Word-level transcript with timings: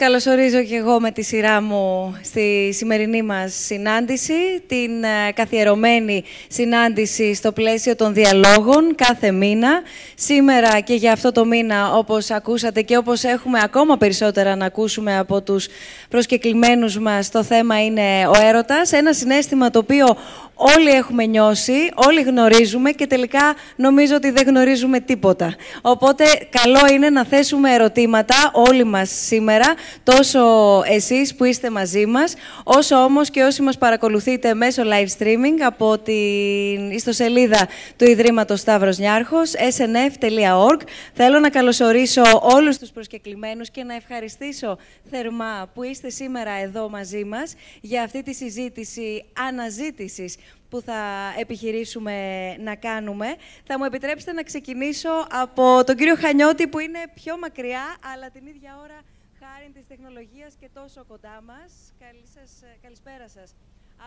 Καλωσορίζω 0.00 0.62
και 0.62 0.76
εγώ 0.76 1.00
με 1.00 1.10
τη 1.10 1.22
σειρά 1.22 1.62
μου 1.62 2.14
στη 2.22 2.72
σημερινή 2.72 3.22
μας 3.22 3.54
συνάντηση, 3.54 4.62
την 4.66 5.04
ε, 5.04 5.32
καθιερωμένη 5.34 6.24
συνάντηση 6.48 7.34
στο 7.34 7.52
πλαίσιο 7.52 7.96
των 7.96 8.14
διαλόγων 8.14 8.94
κάθε 8.94 9.30
μήνα. 9.30 9.82
Σήμερα 10.14 10.80
και 10.80 10.94
για 10.94 11.12
αυτό 11.12 11.32
το 11.32 11.44
μήνα, 11.44 11.92
όπως 11.92 12.30
ακούσατε 12.30 12.82
και 12.82 12.96
όπως 12.96 13.24
έχουμε 13.24 13.60
ακόμα 13.62 13.96
περισσότερα 13.96 14.56
να 14.56 14.64
ακούσουμε 14.66 15.18
από 15.18 15.42
τους 15.42 15.66
προσκεκλημένους 16.08 16.98
μας, 16.98 17.30
το 17.30 17.42
θέμα 17.42 17.84
είναι 17.84 18.26
ο 18.26 18.46
έρωτας. 18.46 18.92
Ένα 18.92 19.12
συνέστημα 19.12 19.70
το 19.70 19.78
οποίο 19.78 20.16
όλοι 20.54 20.90
έχουμε 20.90 21.24
νιώσει, 21.24 21.90
όλοι 21.94 22.22
γνωρίζουμε 22.22 22.90
και 22.90 23.06
τελικά 23.06 23.54
νομίζω 23.76 24.14
ότι 24.14 24.30
δεν 24.30 24.46
γνωρίζουμε 24.46 25.00
τίποτα. 25.00 25.54
Οπότε 25.82 26.24
καλό 26.50 26.92
είναι 26.92 27.10
να 27.10 27.24
θέσουμε 27.24 27.72
ερωτήματα 27.72 28.34
όλοι 28.52 28.84
μας 28.84 29.10
σήμερα, 29.10 29.74
τόσο 30.02 30.42
εσείς 30.86 31.34
που 31.34 31.44
είστε 31.44 31.70
μαζί 31.70 32.06
μας, 32.06 32.34
όσο 32.64 32.96
όμως 32.96 33.30
και 33.30 33.42
όσοι 33.42 33.62
μας 33.62 33.78
παρακολουθείτε 33.78 34.54
μέσω 34.54 34.82
live 34.82 35.22
streaming 35.22 35.60
από 35.60 35.98
την 35.98 36.90
ιστοσελίδα 36.90 37.68
του 37.96 38.04
Ιδρύματος 38.04 38.60
Σταύρος 38.60 38.98
Νιάρχος, 38.98 39.52
snf.org. 39.76 40.80
Θέλω 41.12 41.38
να 41.38 41.50
καλωσορίσω 41.50 42.22
όλους 42.40 42.78
τους 42.78 42.90
προσκεκλημένους 42.90 43.70
και 43.70 43.82
να 43.82 43.94
ευχαριστήσω 43.94 44.78
θερμά 45.10 45.70
που 45.74 45.82
είστε 45.82 46.10
σήμερα 46.10 46.50
εδώ 46.62 46.88
μαζί 46.88 47.24
μας 47.24 47.54
για 47.80 48.02
αυτή 48.02 48.22
τη 48.22 48.34
συζήτηση 48.34 49.24
αναζήτησης 49.48 50.36
που 50.68 50.80
θα 50.80 51.32
επιχειρήσουμε 51.38 52.14
να 52.56 52.74
κάνουμε. 52.74 53.26
Θα 53.64 53.78
μου 53.78 53.84
επιτρέψετε 53.84 54.32
να 54.32 54.42
ξεκινήσω 54.42 55.26
από 55.30 55.82
τον 55.86 55.96
κύριο 55.96 56.16
Χανιώτη 56.16 56.68
που 56.68 56.78
είναι 56.78 56.98
πιο 57.14 57.38
μακριά, 57.38 57.96
αλλά 58.12 58.30
την 58.30 58.46
ίδια 58.46 58.78
ώρα 58.82 59.00
χάρη 59.40 59.70
της 59.70 59.86
τεχνολογίας 59.86 60.54
και 60.60 60.68
τόσο 60.74 61.04
κοντά 61.04 61.42
μας. 61.42 61.92
Καλή 61.98 62.26
σας, 62.34 62.50
καλησπέρα 62.82 63.28
σας. 63.28 63.54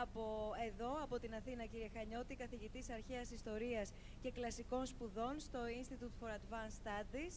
Από 0.02 0.54
εδώ, 0.68 0.92
από 1.06 1.20
την 1.20 1.32
Αθήνα, 1.40 1.64
κύριε 1.72 1.90
Χανιώτη, 1.96 2.36
καθηγητής 2.36 2.90
αρχαίας 2.90 3.32
ιστορίας 3.32 3.88
και 4.22 4.32
κλασικών 4.32 4.86
σπουδών 4.86 5.34
στο 5.40 5.60
Institute 5.80 6.16
for 6.20 6.30
Advanced 6.40 6.78
Studies. 6.84 7.36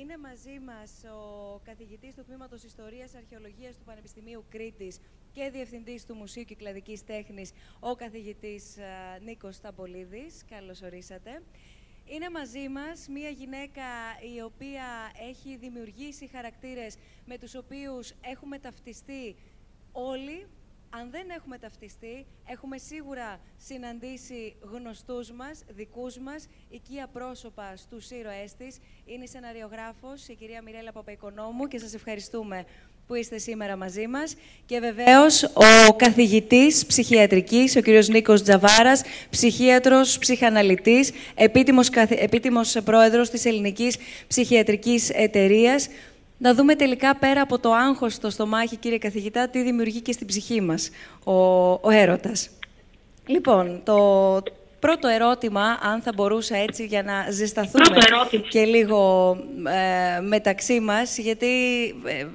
Είναι 0.00 0.18
μαζί 0.18 0.58
μας 0.58 0.90
ο 1.04 1.60
καθηγητής 1.64 2.14
του 2.14 2.24
Τμήματος 2.24 2.62
Ιστορίας 2.62 3.14
Αρχαιολογίας 3.14 3.76
του 3.76 3.84
Πανεπιστημίου 3.84 4.44
Κρήτης 4.48 4.98
και 5.32 5.50
διευθυντής 5.50 6.04
του 6.06 6.14
Μουσείου 6.14 6.44
Κυκλαδικής 6.44 7.04
Τέχνης, 7.04 7.52
ο 7.80 7.94
καθηγητής 7.94 8.76
uh, 8.78 9.20
Νίκος 9.22 9.54
Σταμπολίδης. 9.56 10.44
Καλώς 10.48 10.82
ορίσατε. 10.82 11.42
Είναι 12.04 12.30
μαζί 12.30 12.68
μας 12.68 13.08
μία 13.08 13.28
γυναίκα 13.28 13.82
η 14.36 14.40
οποία 14.40 14.84
έχει 15.30 15.56
δημιουργήσει 15.56 16.26
χαρακτήρες 16.26 16.96
με 17.24 17.38
τους 17.38 17.54
οποίους 17.54 18.12
έχουμε 18.20 18.58
ταυτιστεί 18.58 19.36
όλοι. 19.92 20.46
Αν 21.00 21.08
δεν 21.10 21.26
έχουμε 21.36 21.58
ταυτιστεί, 21.58 22.26
έχουμε 22.46 22.78
σίγουρα 22.78 23.40
συναντήσει 23.56 24.54
γνωστούς 24.72 25.30
μας, 25.30 25.62
δικούς 25.68 26.18
μας, 26.18 26.46
οικία 26.70 27.06
πρόσωπα 27.12 27.76
στους 27.76 28.10
ήρωές 28.10 28.54
της. 28.58 28.78
Είναι 29.06 29.24
η 29.24 29.26
σεναριογράφος, 29.26 30.28
η 30.28 30.34
κυρία 30.34 30.62
Μιρέλα 30.62 30.92
Παπαϊκονόμου 30.92 31.66
και 31.66 31.78
σας 31.78 31.94
ευχαριστούμε 31.94 32.64
που 33.06 33.14
είστε 33.14 33.38
σήμερα 33.38 33.76
μαζί 33.76 34.06
μας 34.06 34.34
και 34.66 34.80
βεβαίως 34.80 35.42
ο 35.88 35.94
καθηγητής 35.96 36.86
ψυχιατρικής, 36.86 37.76
ο 37.76 37.80
κύριος 37.80 38.08
Νίκος 38.08 38.42
Τζαβάρας, 38.42 39.02
ψυχίατρος, 39.30 40.18
ψυχαναλυτής, 40.18 41.12
επίτιμος, 41.34 41.88
επίτιμος 42.08 42.76
πρόεδρος 42.84 43.30
της 43.30 43.44
Ελληνικής 43.44 43.96
Ψυχιατρικής 44.26 45.10
Εταιρείας. 45.10 45.88
Να 46.38 46.54
δούμε 46.54 46.74
τελικά 46.74 47.16
πέρα 47.16 47.40
από 47.40 47.58
το 47.58 47.72
άγχος 47.72 48.12
στο 48.12 48.30
στομάχι, 48.30 48.76
κύριε 48.76 48.98
καθηγητά, 48.98 49.48
τι 49.48 49.62
δημιουργεί 49.62 50.00
και 50.00 50.12
στην 50.12 50.26
ψυχή 50.26 50.60
μας 50.60 50.90
ο, 51.24 51.32
ο 51.72 51.90
έρωτας. 51.90 52.50
Λοιπόν, 53.26 53.80
το, 53.84 54.42
πρώτο 54.86 55.08
ερώτημα, 55.08 55.78
αν 55.82 56.00
θα 56.00 56.12
μπορούσα 56.14 56.56
έτσι 56.56 56.84
για 56.84 57.02
να 57.02 57.30
ζεσταθούμε 57.30 57.98
και 58.48 58.64
λίγο 58.64 59.30
ε, 60.16 60.20
μεταξύ 60.20 60.80
μας, 60.80 61.18
γιατί 61.18 61.46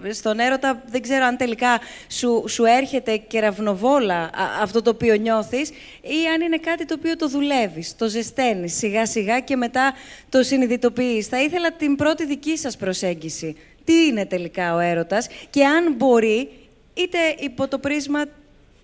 ε, 0.06 0.12
στον 0.14 0.40
έρωτα 0.40 0.84
δεν 0.86 1.02
ξέρω 1.02 1.26
αν 1.26 1.38
τελικά 1.38 1.80
σου, 2.08 2.44
σου 2.48 2.66
έρχεται 2.66 3.18
κεραυνοβόλα 3.18 4.30
αυτό 4.62 4.82
το 4.82 4.90
οποίο 4.90 5.16
νιώθεις 5.16 5.70
ή 6.02 6.28
αν 6.34 6.42
είναι 6.42 6.58
κάτι 6.58 6.86
το 6.86 6.96
οποίο 6.98 7.16
το 7.16 7.28
δουλεύεις, 7.28 7.96
το 7.96 8.08
ζεσταίνεις 8.08 8.78
σιγά 8.78 9.06
σιγά 9.06 9.40
και 9.40 9.56
μετά 9.56 9.94
το 10.30 10.44
συνειδητοποιείς. 10.44 11.28
Θα 11.28 11.42
ήθελα 11.42 11.72
την 11.72 11.96
πρώτη 11.96 12.26
δική 12.26 12.58
σας 12.58 12.78
προσέγγιση. 12.78 13.56
Τι 13.92 14.06
είναι 14.06 14.26
τελικά 14.26 14.76
ο 14.76 14.80
έρωτας 14.80 15.28
και 15.50 15.66
αν 15.66 15.94
μπορεί 15.94 16.50
είτε 16.94 17.18
υπό 17.40 17.68
το 17.68 17.80
πρίσμα 17.80 18.26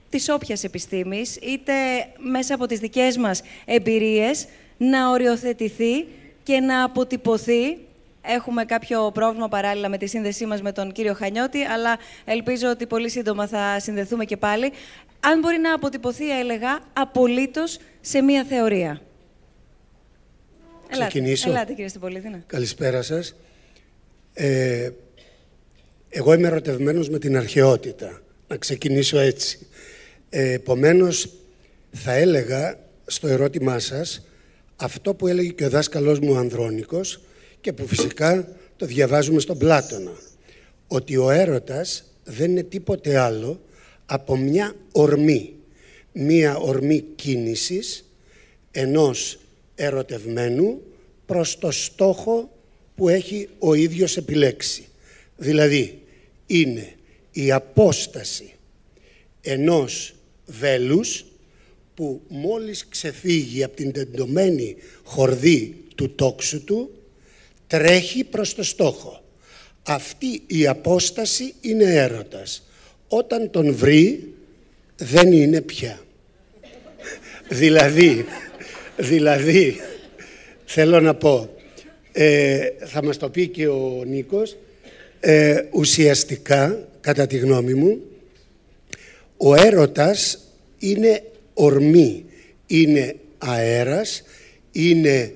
της 0.10 0.30
όποιας 0.30 0.64
επιστήμης, 0.64 1.36
είτε 1.36 1.74
μέσα 2.18 2.54
από 2.54 2.66
τις 2.66 2.80
δικές 2.80 3.18
μας 3.18 3.42
εμπειρίες, 3.66 4.48
να 4.78 5.10
οριοθετηθεί 5.10 6.08
και 6.44 6.60
να 6.60 6.84
αποτυπωθεί. 6.84 7.78
Έχουμε 8.22 8.66
κάποιο 8.66 9.12
πρόβλημα 9.12 9.48
παράλληλα 9.48 9.90
με 9.90 9.98
τη 9.98 10.08
σύνδεσή 10.08 10.46
μας 10.46 10.62
με 10.62 10.72
τον 10.72 10.92
κύριο 10.92 11.14
Χανιώτη, 11.14 11.64
αλλά 11.64 11.98
ελπίζω 12.26 12.70
ότι 12.70 12.86
πολύ 12.88 13.10
σύντομα 13.10 13.48
θα 13.48 13.80
συνδεθούμε 13.80 14.26
και 14.26 14.38
πάλι. 14.38 14.72
Αν 15.20 15.40
μπορεί 15.40 15.58
να 15.58 15.74
αποτυπωθεί, 15.74 16.40
έλεγα, 16.40 16.80
απολύτως 16.94 17.80
σε 18.02 18.22
μία 18.22 18.44
θεωρία. 18.44 19.02
Ξεκινήσω. 20.90 21.50
Ελάτε, 21.50 21.74
κύριε 21.74 21.88
Στυπολίθινα. 21.88 22.44
Καλησπέρα 22.48 23.02
σας. 23.02 23.36
Ε, 24.40 24.90
εγώ 26.10 26.34
είμαι 26.34 26.48
ερωτευμένος 26.48 27.10
με 27.10 27.20
την 27.20 27.38
αρχαιότητα. 27.38 28.22
Να 28.48 28.58
ξεκινήσω 28.58 29.20
έτσι. 29.20 29.68
Ε, 30.30 30.52
επομένως, 30.52 31.30
θα 31.92 32.14
έλεγα 32.14 32.80
στο 33.06 33.28
ερώτημά 33.28 33.80
σας 33.80 34.26
αυτό 34.76 35.14
που 35.14 35.28
έλεγε 35.28 35.50
και 35.50 35.66
ο 35.66 35.70
δάσκαλός 35.70 36.20
μου 36.20 36.32
ο 36.32 36.38
Ανδρώνικος 36.38 37.22
και 37.62 37.74
που 37.74 37.88
φυσικά 37.88 38.48
το 38.76 38.86
διαβάζουμε 38.86 39.40
στον 39.40 39.58
Πλάτωνα. 39.58 40.16
Ότι 40.88 41.18
ο 41.18 41.30
έρωτας 41.30 42.04
δεν 42.24 42.52
είναι 42.52 42.64
τίποτε 42.64 43.18
άλλο 43.18 43.62
από 44.06 44.38
μια 44.38 44.74
ορμή. 44.92 45.54
Μια 46.12 46.58
ορμή 46.58 47.04
κίνησης 47.16 48.10
ενός 48.72 49.40
ερωτευμένου 49.76 50.82
προς 51.26 51.60
το 51.60 51.72
στόχο 51.72 52.52
που 52.98 53.10
έχει 53.10 53.50
ο 53.60 53.74
ίδιος 53.74 54.18
επιλέξει. 54.18 54.88
Δηλαδή, 55.38 56.02
είναι 56.48 56.94
η 57.32 57.52
απόσταση 57.52 58.54
ενός 59.42 60.16
βέλους 60.46 61.26
που 61.96 62.22
μόλις 62.28 62.88
ξεφύγει 62.88 63.64
από 63.64 63.76
την 63.76 63.92
τεντωμένη 63.92 64.76
χορδή 65.04 65.76
του 65.96 66.16
τόξου 66.16 66.64
του 66.64 66.92
τρέχει 67.68 68.24
προς 68.24 68.56
το 68.56 68.64
στόχο. 68.64 69.24
Αυτή 69.84 70.42
η 70.48 70.68
απόσταση 70.68 71.54
είναι 71.62 71.96
έρωτας. 71.96 72.68
Όταν 73.08 73.50
τον 73.50 73.76
βρει 73.76 74.34
δεν 74.96 75.32
είναι 75.32 75.62
πια. 75.62 76.00
δηλαδή, 77.50 78.26
δηλαδή, 78.98 79.82
θέλω 80.66 81.00
να 81.00 81.16
πω, 81.16 81.57
ε, 82.20 82.72
θα 82.86 83.04
μας 83.04 83.18
το 83.18 83.30
πει 83.30 83.48
και 83.48 83.68
ο 83.68 84.04
Νίκος, 84.06 84.58
ε, 85.20 85.62
ουσιαστικά, 85.72 86.88
κατά 87.02 87.28
τη 87.28 87.38
γνώμη 87.38 87.74
μου, 87.74 88.02
ο 89.38 89.56
έρωτας 89.56 90.40
είναι 90.78 91.24
ορμή, 91.54 92.26
είναι 92.68 93.16
αέρας, 93.38 94.24
είναι 94.72 95.34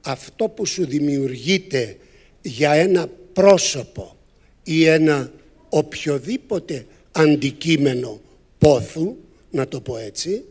αυτό 0.00 0.48
που 0.48 0.66
σου 0.66 0.86
δημιουργείται 0.86 1.96
για 2.42 2.72
ένα 2.72 3.08
πρόσωπο 3.32 4.16
ή 4.64 4.86
ένα 4.86 5.32
οποιοδήποτε 5.68 6.86
αντικείμενο 7.12 8.20
πόθου, 8.58 9.16
να 9.50 9.68
το 9.68 9.80
πω 9.80 9.96
έτσι, 9.96 10.44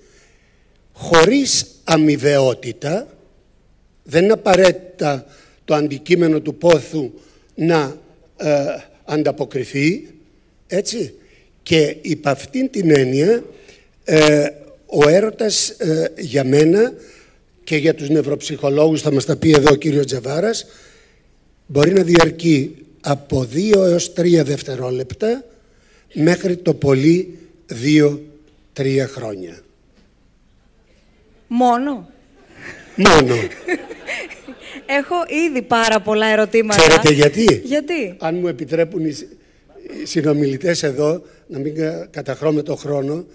χωρίς 0.93 1.65
αμοιβαιότητα, 1.83 3.17
δεν 4.03 4.23
είναι 4.23 4.33
απαραίτητα 4.33 5.25
το 5.69 5.75
αντικείμενο 5.75 6.39
του 6.39 6.55
πόθου 6.55 7.11
να 7.55 7.97
ε, 8.37 8.53
ανταποκριθεί, 9.05 10.07
έτσι, 10.67 11.13
και 11.63 11.95
υπ' 12.01 12.27
αυτήν 12.27 12.69
την 12.69 12.91
έννοια 12.95 13.43
ε, 14.03 14.47
ο 14.85 15.09
έρωτας 15.09 15.69
ε, 15.69 16.13
για 16.17 16.43
μένα 16.43 16.93
και 17.63 17.75
για 17.75 17.95
τους 17.95 18.09
νευροψυχολόγους 18.09 19.01
θα 19.01 19.11
μας 19.11 19.25
τα 19.25 19.35
πει 19.35 19.51
εδώ 19.51 19.71
ο 19.71 19.75
κύριος 19.75 20.05
Τζαβάρας 20.05 20.65
μπορεί 21.67 21.93
να 21.93 22.03
διαρκεί 22.03 22.75
από 23.01 23.43
δύο 23.43 23.83
έως 23.83 24.13
τρία 24.13 24.43
δευτερόλεπτα 24.43 25.43
μέχρι 26.13 26.57
το 26.57 26.73
πολύ 26.73 27.37
δύο-τρία 27.65 29.07
χρόνια. 29.07 29.59
Μόνο. 31.47 32.09
Μόνο. 33.07 33.35
Έχω 34.85 35.15
ήδη 35.47 35.61
πάρα 35.61 36.01
πολλά 36.01 36.25
ερωτήματα. 36.25 36.79
Ξέρετε 36.79 37.13
γιατί. 37.13 37.61
Γιατί; 37.63 38.15
Αν 38.19 38.35
μου 38.35 38.47
επιτρέπουν 38.47 39.05
οι, 39.05 39.15
οι 40.01 40.05
συνομιλητές 40.05 40.83
εδώ, 40.83 41.21
να 41.47 41.59
μην 41.59 41.75
καταχρώμε 42.09 42.61
το 42.61 42.75
χρόνο, 42.75 43.25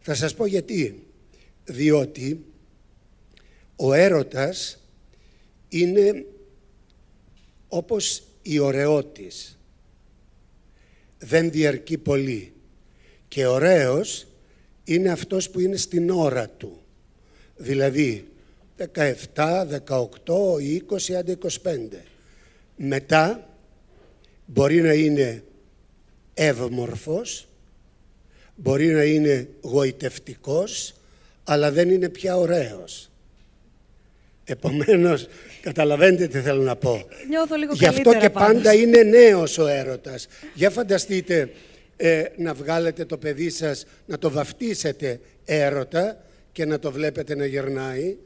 θα 0.00 0.14
σας 0.14 0.34
πω 0.34 0.46
γιατί. 0.46 1.02
Διότι 1.64 2.44
ο 3.76 3.92
έρωτας 3.92 4.82
είναι 5.68 6.24
όπως 7.68 8.22
η 8.42 8.58
ωραιότης. 8.58 9.58
Δεν 11.18 11.50
διαρκεί 11.50 11.98
πολύ. 11.98 12.52
Και 13.28 13.46
ωραίος 13.46 14.26
είναι 14.84 15.10
αυτός 15.10 15.50
που 15.50 15.60
είναι 15.60 15.76
στην 15.76 16.10
ώρα 16.10 16.48
του. 16.48 16.80
Δηλαδή 17.56 18.28
17, 18.76 19.66
18, 19.86 20.60
20, 20.88 21.12
άντε 21.18 21.38
25. 21.42 21.78
Μετά 22.76 23.48
μπορεί 24.46 24.80
να 24.80 24.92
είναι 24.92 25.42
εύμορφος, 26.34 27.48
μπορεί 28.56 28.86
να 28.86 29.04
είναι 29.04 29.48
γοητευτικός, 29.60 30.94
αλλά 31.44 31.70
δεν 31.70 31.90
είναι 31.90 32.08
πια 32.08 32.36
ωραίος. 32.36 33.10
Επομένως, 34.44 35.26
καταλαβαίνετε 35.62 36.26
τι 36.26 36.40
θέλω 36.40 36.62
να 36.62 36.76
πω. 36.76 37.04
Νιώθω 37.28 37.56
λίγο 37.56 37.72
Γι' 37.74 37.86
αυτό 37.86 38.14
και 38.18 38.30
πάντα 38.30 38.74
είναι 38.74 39.02
νέος 39.02 39.58
ο 39.58 39.66
έρωτας. 39.66 40.26
Για 40.54 40.70
φανταστείτε 40.70 41.50
ε, 41.96 42.24
να 42.36 42.54
βγάλετε 42.54 43.04
το 43.04 43.18
παιδί 43.18 43.50
σας, 43.50 43.84
να 44.06 44.18
το 44.18 44.30
βαφτίσετε 44.30 45.20
έρωτα 45.44 46.24
και 46.52 46.64
να 46.64 46.78
το 46.78 46.92
βλέπετε 46.92 47.34
να 47.34 47.46
γερνάει. 47.46 48.16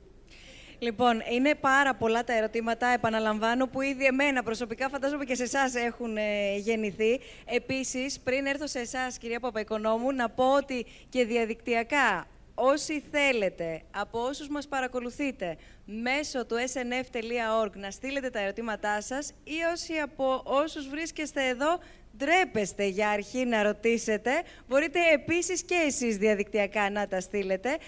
Λοιπόν, 0.82 1.22
είναι 1.30 1.54
πάρα 1.54 1.94
πολλά 1.94 2.24
τα 2.24 2.32
ερωτήματα, 2.32 2.86
επαναλαμβάνω, 2.86 3.66
που 3.66 3.80
ήδη 3.80 4.04
εμένα 4.04 4.42
προσωπικά 4.42 4.88
φαντάζομαι 4.88 5.24
και 5.24 5.34
σε 5.34 5.42
εσάς 5.42 5.74
έχουν 5.74 6.16
ε, 6.16 6.56
γεννηθεί. 6.56 7.20
Επίσης, 7.44 8.20
πριν 8.20 8.46
έρθω 8.46 8.66
σε 8.66 8.78
εσάς, 8.78 9.18
κυρία 9.18 9.40
Παπαϊκονόμου, 9.40 10.12
να 10.12 10.28
πω 10.28 10.54
ότι 10.54 10.86
και 11.08 11.24
διαδικτυακά 11.24 12.26
όσοι 12.54 13.02
θέλετε, 13.10 13.82
από 13.90 14.20
όσους 14.20 14.48
μας 14.48 14.68
παρακολουθείτε, 14.68 15.56
μέσω 15.84 16.46
του 16.46 16.54
snf.org 16.72 17.70
να 17.74 17.90
στείλετε 17.90 18.30
τα 18.30 18.40
ερωτήματά 18.40 19.00
σας 19.00 19.32
ή 19.44 19.56
όσοι 19.72 19.92
από 19.98 20.42
όσους 20.44 20.88
βρίσκεστε 20.88 21.46
εδώ 21.46 21.78
ντρέπεστε 22.20 22.86
για 22.86 23.10
αρχή 23.10 23.44
να 23.44 23.62
ρωτήσετε, 23.62 24.30
μπορείτε 24.68 24.98
επίσης 25.12 25.62
και 25.62 25.74
εσείς 25.74 26.16
διαδικτυακά 26.16 26.90
να 26.90 27.08
τα 27.08 27.20
στείλετε. 27.20 27.78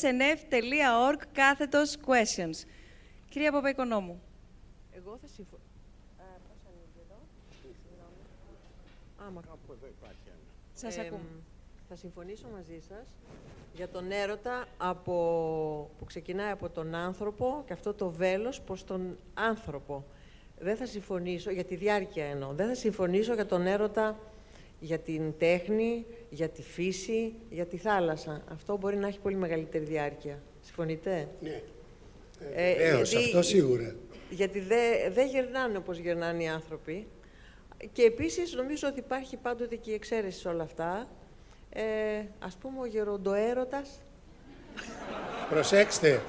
snf.org 0.00 1.22
κάθετος 1.32 1.96
questions. 2.06 2.66
Κυρία 3.28 3.52
Παπαϊκονόμου. 3.52 4.22
Εγώ 4.96 5.18
θα 5.20 5.26
συμφωνήσω. 5.26 5.62
Σας 10.74 10.98
ακούμε. 10.98 11.28
Θα 11.88 11.96
συμφωνήσω 11.96 12.46
μαζί 12.52 12.80
σας 12.88 13.06
για 13.74 13.88
τον 13.88 14.10
έρωτα 14.10 14.66
από, 14.78 15.14
που 15.98 16.04
ξεκινάει 16.04 16.50
από 16.50 16.68
τον 16.68 16.94
άνθρωπο 16.94 17.62
και 17.66 17.72
αυτό 17.72 17.94
το 17.94 18.10
βέλος 18.10 18.60
προς 18.60 18.84
τον 18.84 19.18
άνθρωπο. 19.34 20.04
Δεν 20.58 20.76
θα 20.76 20.86
συμφωνήσω, 20.86 21.50
για 21.50 21.64
τη 21.64 21.74
διάρκεια 21.74 22.24
εννοώ, 22.24 22.52
δεν 22.52 22.66
θα 22.68 22.74
συμφωνήσω 22.74 23.34
για 23.34 23.46
τον 23.46 23.66
έρωτα 23.66 24.18
για 24.80 24.98
την 24.98 25.38
τέχνη, 25.38 26.06
για 26.30 26.48
τη 26.48 26.62
φύση, 26.62 27.34
για 27.50 27.66
τη 27.66 27.76
θάλασσα. 27.76 28.42
Αυτό 28.52 28.76
μπορεί 28.76 28.96
να 28.96 29.06
έχει 29.06 29.18
πολύ 29.18 29.36
μεγαλύτερη 29.36 29.84
διάρκεια. 29.84 30.42
Συμφωνείτε; 30.60 31.28
Ναι. 31.40 31.62
Ε, 32.54 32.70
ε 32.70 33.00
αυτό 33.00 33.42
σίγουρα. 33.42 33.94
Γιατί 34.30 34.60
δεν 34.60 35.12
δε 35.12 35.24
γερνάνε 35.24 35.76
όπως 35.76 35.98
γερνάνε 35.98 36.42
οι 36.42 36.48
άνθρωποι. 36.48 37.06
Και 37.92 38.02
επίσης 38.02 38.54
νομίζω 38.54 38.88
ότι 38.88 38.98
υπάρχει 38.98 39.36
πάντοτε 39.36 39.76
και 39.76 39.90
η 39.90 39.94
εξαίρεση 39.94 40.38
σε 40.38 40.48
όλα 40.48 40.62
αυτά 40.62 41.08
ε, 41.70 41.82
ας 42.38 42.54
πούμε 42.54 42.80
ο 42.80 42.86
γεροντοέρωτας. 42.86 43.88
Προσέξτε, 45.50 46.20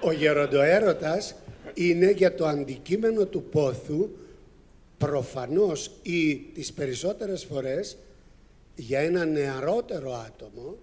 ο 0.00 0.12
γεροντοέρωτας 0.12 1.34
είναι 1.74 2.10
για 2.10 2.34
το 2.34 2.46
αντικείμενο 2.46 3.26
του 3.26 3.42
πόθου 3.42 4.10
προφανώς 4.98 5.90
ή 6.02 6.36
τις 6.36 6.72
περισσότερες 6.72 7.44
φορές 7.44 7.96
για 8.74 9.00
ένα 9.00 9.24
νεαρότερο 9.24 10.12
άτομο 10.12 10.76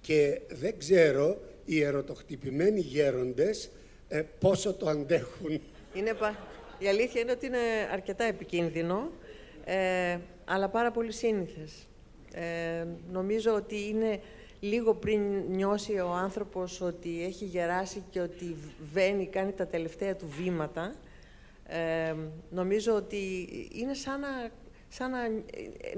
και 0.00 0.40
δεν 0.48 0.78
ξέρω 0.78 1.40
οι 1.64 1.82
ερωτοχτυπημένοι 1.82 2.80
γέροντες 2.80 3.70
ε, 4.08 4.22
πόσο 4.38 4.72
το 4.72 4.88
αντέχουν. 4.88 5.60
Είναι 5.94 6.16
Η 6.78 6.88
αλήθεια 6.88 7.20
είναι 7.20 7.32
ότι 7.32 7.46
είναι 7.46 7.58
αρκετά 7.92 8.24
επικίνδυνο, 8.24 9.10
ε, 9.64 10.18
αλλά 10.44 10.68
πάρα 10.68 10.90
πολύ 10.90 11.12
σύνηθες. 11.12 11.88
Ε, 12.34 12.86
νομίζω 13.12 13.54
ότι 13.54 13.88
είναι 13.88 14.20
λίγο 14.64 14.94
πριν 14.94 15.20
νιώσει 15.50 15.92
ο 15.98 16.08
άνθρωπος 16.08 16.80
ότι 16.80 17.24
έχει 17.24 17.44
γεράσει 17.44 18.02
και 18.10 18.20
ότι 18.20 18.56
βαίνει, 18.92 19.26
κάνει 19.26 19.52
τα 19.52 19.66
τελευταία 19.66 20.16
του 20.16 20.26
βήματα. 20.28 20.94
Ε, 21.66 22.14
νομίζω 22.50 22.94
ότι 22.94 23.48
είναι 23.72 23.94
σαν 23.94 24.20
να, 24.20 24.50
σαν 24.88 25.10
να 25.10 25.18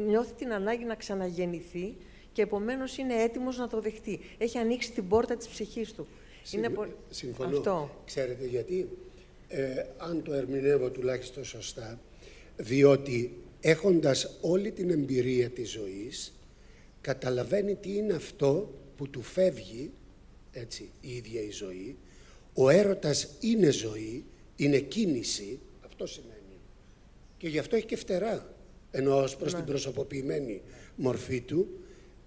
νιώθει 0.07 0.33
την 0.35 0.53
ανάγκη 0.53 0.85
να 0.85 0.95
ξαναγεννηθεί 0.95 1.95
και 2.33 2.43
επομένως 2.43 2.99
είναι 2.99 3.23
έτοιμος 3.23 3.59
να 3.59 3.69
το 3.69 3.81
δεχτεί. 3.81 4.21
Έχει 4.39 4.59
ανοίξει 4.59 4.93
την 4.93 5.09
πόρτα 5.09 5.37
της 5.37 5.49
ψυχής 5.49 5.93
του. 5.93 6.07
είναι 6.53 6.73
συμφωνώ. 7.11 7.57
Αυτό. 7.57 7.91
Ξέρετε 8.05 8.47
γιατί, 8.47 8.89
ε, 9.49 9.85
αν 9.97 10.23
το 10.23 10.33
ερμηνεύω 10.33 10.91
τουλάχιστον 10.91 11.45
σωστά, 11.45 12.01
διότι 12.57 13.37
έχοντας 13.61 14.39
όλη 14.41 14.71
την 14.71 14.91
εμπειρία 14.91 15.51
της 15.51 15.71
ζωής, 15.71 16.34
καταλαβαίνει 17.05 17.75
τι 17.75 17.97
είναι 17.97 18.15
αυτό 18.15 18.75
που 18.97 19.09
του 19.09 19.23
φεύγει, 19.23 19.91
έτσι, 20.53 20.91
η 21.01 21.17
ίδια 21.17 21.41
η 21.43 21.51
ζωή. 21.51 21.97
Ο 22.55 22.69
έρωτας 22.69 23.29
είναι 23.41 23.71
ζωή, 23.71 24.25
είναι 24.57 24.79
κίνηση, 24.79 25.59
αυτό 25.85 26.07
σημαίνει. 26.07 26.59
Και 27.39 27.49
γι' 27.49 27.59
αυτό 27.59 27.77
έχει 27.77 27.87
και 27.87 27.97
φτερά, 27.97 28.55
ενώ 28.91 29.23
ως 29.23 29.37
προς 29.37 29.51
την 29.51 29.61
ναι. 29.61 29.67
προσωποποιημένη 29.67 30.63
μορφή 30.97 31.41
του. 31.41 31.69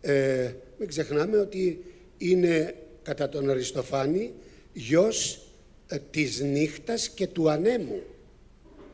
Ε, 0.01 0.53
μην 0.79 0.87
ξεχνάμε 0.87 1.37
ότι 1.37 1.83
είναι, 2.17 2.75
κατά 3.03 3.29
τον 3.29 3.49
Αριστοφάνη, 3.49 4.33
γιος 4.73 5.47
ε, 5.87 5.97
της 6.11 6.41
νύχτας 6.41 7.09
και 7.09 7.27
του 7.27 7.49
ανέμου. 7.49 8.01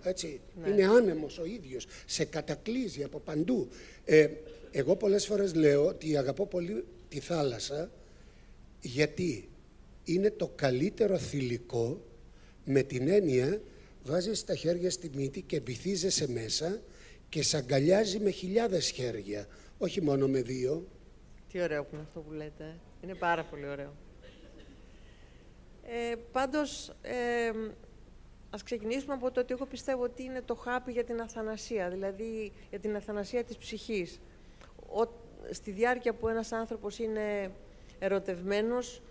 Έτσι. 0.04 0.40
Ναι. 0.62 0.70
Είναι 0.70 0.86
άνεμος 0.86 1.38
ο 1.38 1.46
ίδιος, 1.46 1.88
σε 2.06 2.26
κατακλείζει 2.26 3.04
από 3.04 3.20
παντού. 3.20 3.68
Ε, 4.06 4.28
εγώ 4.76 4.96
πολλές 4.96 5.26
φορές 5.26 5.56
λέω 5.56 5.86
ότι 5.86 6.18
αγαπώ 6.18 6.46
πολύ 6.48 6.86
τη 7.10 7.20
θάλασσα 7.20 7.92
γιατί 8.82 9.50
είναι 10.04 10.32
το 10.32 10.52
καλύτερο 10.56 11.18
θηλυκό 11.18 12.02
με 12.66 12.82
την 12.82 13.08
έννοια 13.08 13.62
βάζεις 14.04 14.44
τα 14.44 14.56
χέρια 14.56 14.90
στη 14.90 15.10
μύτη 15.14 15.42
και 15.42 15.60
βυθίζεσαι 15.60 16.32
μέσα 16.32 16.82
και 17.30 17.44
σε 17.44 17.58
αγκαλιάζει 17.58 18.20
με 18.20 18.30
χιλιάδες 18.30 18.90
χέρια, 18.90 19.48
όχι 19.78 20.02
μόνο 20.02 20.28
με 20.28 20.42
δύο. 20.42 20.88
Τι 21.52 21.62
ωραίο 21.62 21.84
που 21.84 21.90
είναι 21.94 22.04
αυτό 22.08 22.20
που 22.20 22.32
λέτε. 22.32 22.80
Είναι 23.04 23.16
πάρα 23.16 23.44
πολύ 23.44 23.68
ωραίο. 23.68 23.94
Ε, 25.84 26.16
πάντως, 26.32 26.92
ε, 27.02 27.52
Ας 28.54 28.64
ξεκινήσουμε 28.64 29.14
από 29.14 29.32
το 29.32 29.40
ότι 29.40 29.54
εγώ 29.54 29.66
πιστεύω 29.66 30.04
ότι 30.04 30.24
είναι 30.24 30.42
το 30.42 30.56
χάπι 30.56 30.92
για 30.92 31.04
την 31.04 31.22
αθανασία, 31.22 31.90
δηλαδή 31.90 32.52
για 32.70 32.80
την 32.80 32.96
αθανασία 32.96 33.44
της 33.44 33.58
ψυχής. 33.58 34.20
Ο, 34.94 35.10
στη 35.52 35.72
διάρκεια 35.72 36.14
που 36.14 36.28
ένας 36.28 36.52
άνθρωπος 36.52 37.00
είναι 37.00 37.52
ερωτευμένος, 38.00 39.02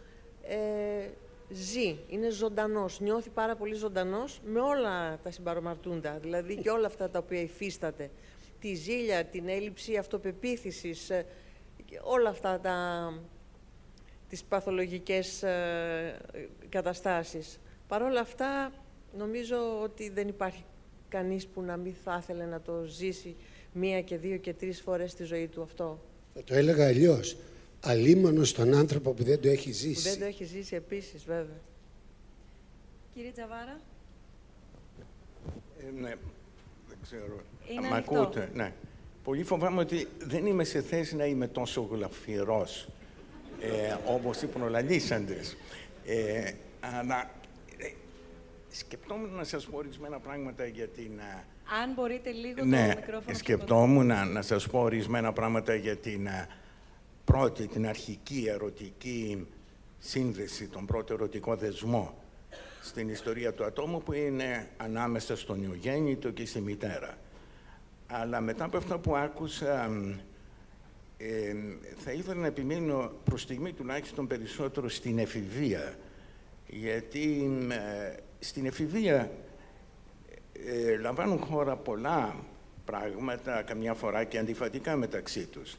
ε, 0.42 1.08
ζει, 1.50 1.98
είναι 2.08 2.30
ζωντανός, 2.30 3.00
νιώθει 3.00 3.30
πάρα 3.30 3.56
πολύ 3.56 3.74
ζωντανός 3.74 4.40
με 4.44 4.60
όλα 4.60 5.18
τα 5.22 5.30
συμπαρομαρτούντα, 5.30 6.18
δηλαδή 6.18 6.56
και 6.56 6.70
όλα 6.70 6.86
αυτά 6.86 7.10
τα 7.10 7.18
οποία 7.18 7.40
υφίσταται. 7.40 8.10
Τη 8.60 8.74
ζήλια, 8.74 9.24
την 9.24 9.48
έλλειψη 9.48 9.96
αυτοπεποίθησης, 9.96 11.10
ε, 11.10 11.26
όλα 12.02 12.28
αυτά 12.28 12.60
τα, 12.60 13.08
τις 14.28 14.44
παθολογικές 14.44 15.42
ε, 15.42 16.20
καταστάσεις. 16.68 17.60
Παρ' 17.88 18.02
όλα 18.02 18.20
αυτά 18.20 18.72
Νομίζω 19.16 19.80
ότι 19.82 20.10
δεν 20.10 20.28
υπάρχει 20.28 20.64
κανείς 21.08 21.46
που 21.46 21.62
να 21.62 21.76
μην 21.76 21.94
θα 22.04 22.18
ήθελε 22.22 22.44
να 22.44 22.60
το 22.60 22.82
ζήσει 22.84 23.36
μία 23.72 24.02
και 24.02 24.16
δύο 24.16 24.36
και 24.36 24.52
τρεις 24.52 24.80
φορές 24.80 25.10
στη 25.10 25.24
ζωή 25.24 25.46
του 25.46 25.62
αυτό. 25.62 26.00
Θα 26.34 26.44
το 26.44 26.54
έλεγα 26.54 26.86
αλλιώς. 26.86 27.36
Αλίμονος 27.80 28.48
στον 28.48 28.74
άνθρωπο 28.74 29.12
που 29.12 29.24
δεν 29.24 29.40
το 29.40 29.48
έχει 29.48 29.72
ζήσει. 29.72 30.02
Που 30.02 30.08
δεν 30.08 30.18
το 30.18 30.24
έχει 30.24 30.44
ζήσει 30.44 30.74
επίσης, 30.74 31.24
βέβαια. 31.24 31.60
Κύριε 33.14 33.30
Τζαβάρα. 33.30 33.80
Ε, 35.80 36.00
ναι, 36.00 36.14
δεν 36.88 36.98
ξέρω. 37.02 37.40
Είναι 37.70 37.88
Μ' 37.88 37.92
ακούτε, 37.92 38.50
ναι. 38.54 38.72
Πολύ 39.24 39.42
φοβάμαι 39.42 39.80
ότι 39.80 40.08
δεν 40.18 40.46
είμαι 40.46 40.64
σε 40.64 40.82
θέση 40.82 41.16
να 41.16 41.24
είμαι 41.24 41.48
τόσο 41.48 41.88
γλαφυρός 41.90 42.88
ε, 43.60 43.96
όπως 44.06 44.42
οι 44.42 44.46
προλαλήσαντες. 44.46 45.56
Ε, 46.06 46.52
αλλά 46.80 47.30
σκεπτόμουν 48.72 49.34
να 49.34 49.44
σας 49.44 49.66
πω 49.66 49.76
ορισμένα 49.76 50.18
πράγματα 50.18 50.66
για 50.66 50.88
την... 50.88 51.20
Αν 51.82 51.92
μπορείτε 51.94 52.30
λίγο 52.30 52.64
ναι, 52.64 52.88
το 52.88 53.00
μικρόφωνο. 53.00 53.36
σκεπτόμουν 53.36 54.06
να, 54.06 54.24
να 54.24 54.42
σας 54.42 54.66
πω 54.66 54.80
ορισμένα 54.80 55.32
πράγματα 55.32 55.74
για 55.74 55.96
την 55.96 56.28
πρώτη, 57.24 57.66
την 57.66 57.86
αρχική 57.86 58.44
ερωτική 58.48 59.46
σύνδεση, 59.98 60.68
τον 60.68 60.86
πρώτο 60.86 61.12
ερωτικό 61.12 61.56
δεσμό 61.56 62.22
στην 62.82 63.08
ιστορία 63.08 63.52
του 63.52 63.64
ατόμου 63.64 64.02
που 64.02 64.12
είναι 64.12 64.68
ανάμεσα 64.76 65.36
στον 65.36 65.60
νεογέννητο 65.60 66.30
και 66.30 66.46
στη 66.46 66.60
μητέρα. 66.60 67.18
Αλλά 68.06 68.40
μετά 68.40 68.64
από 68.64 68.76
αυτό 68.76 68.98
που 68.98 69.16
άκουσα, 69.16 69.90
ε, 71.16 71.54
θα 71.96 72.12
ήθελα 72.12 72.40
να 72.40 72.46
επιμείνω 72.46 73.12
προς 73.24 73.42
στιγμή 73.42 73.72
τουλάχιστον 73.72 74.26
περισσότερο 74.26 74.88
στην 74.88 75.18
εφηβεία. 75.18 75.94
Γιατί 76.66 77.50
ε, 77.70 78.16
στην 78.42 78.66
εφηβεία 78.66 79.30
ε, 80.66 80.96
λαμβάνουν 80.96 81.38
χώρα 81.38 81.76
πολλά 81.76 82.36
πράγματα, 82.84 83.62
καμιά 83.62 83.94
φορά 83.94 84.24
και 84.24 84.38
αντιφατικά 84.38 84.96
μεταξύ 84.96 85.46
τους. 85.46 85.76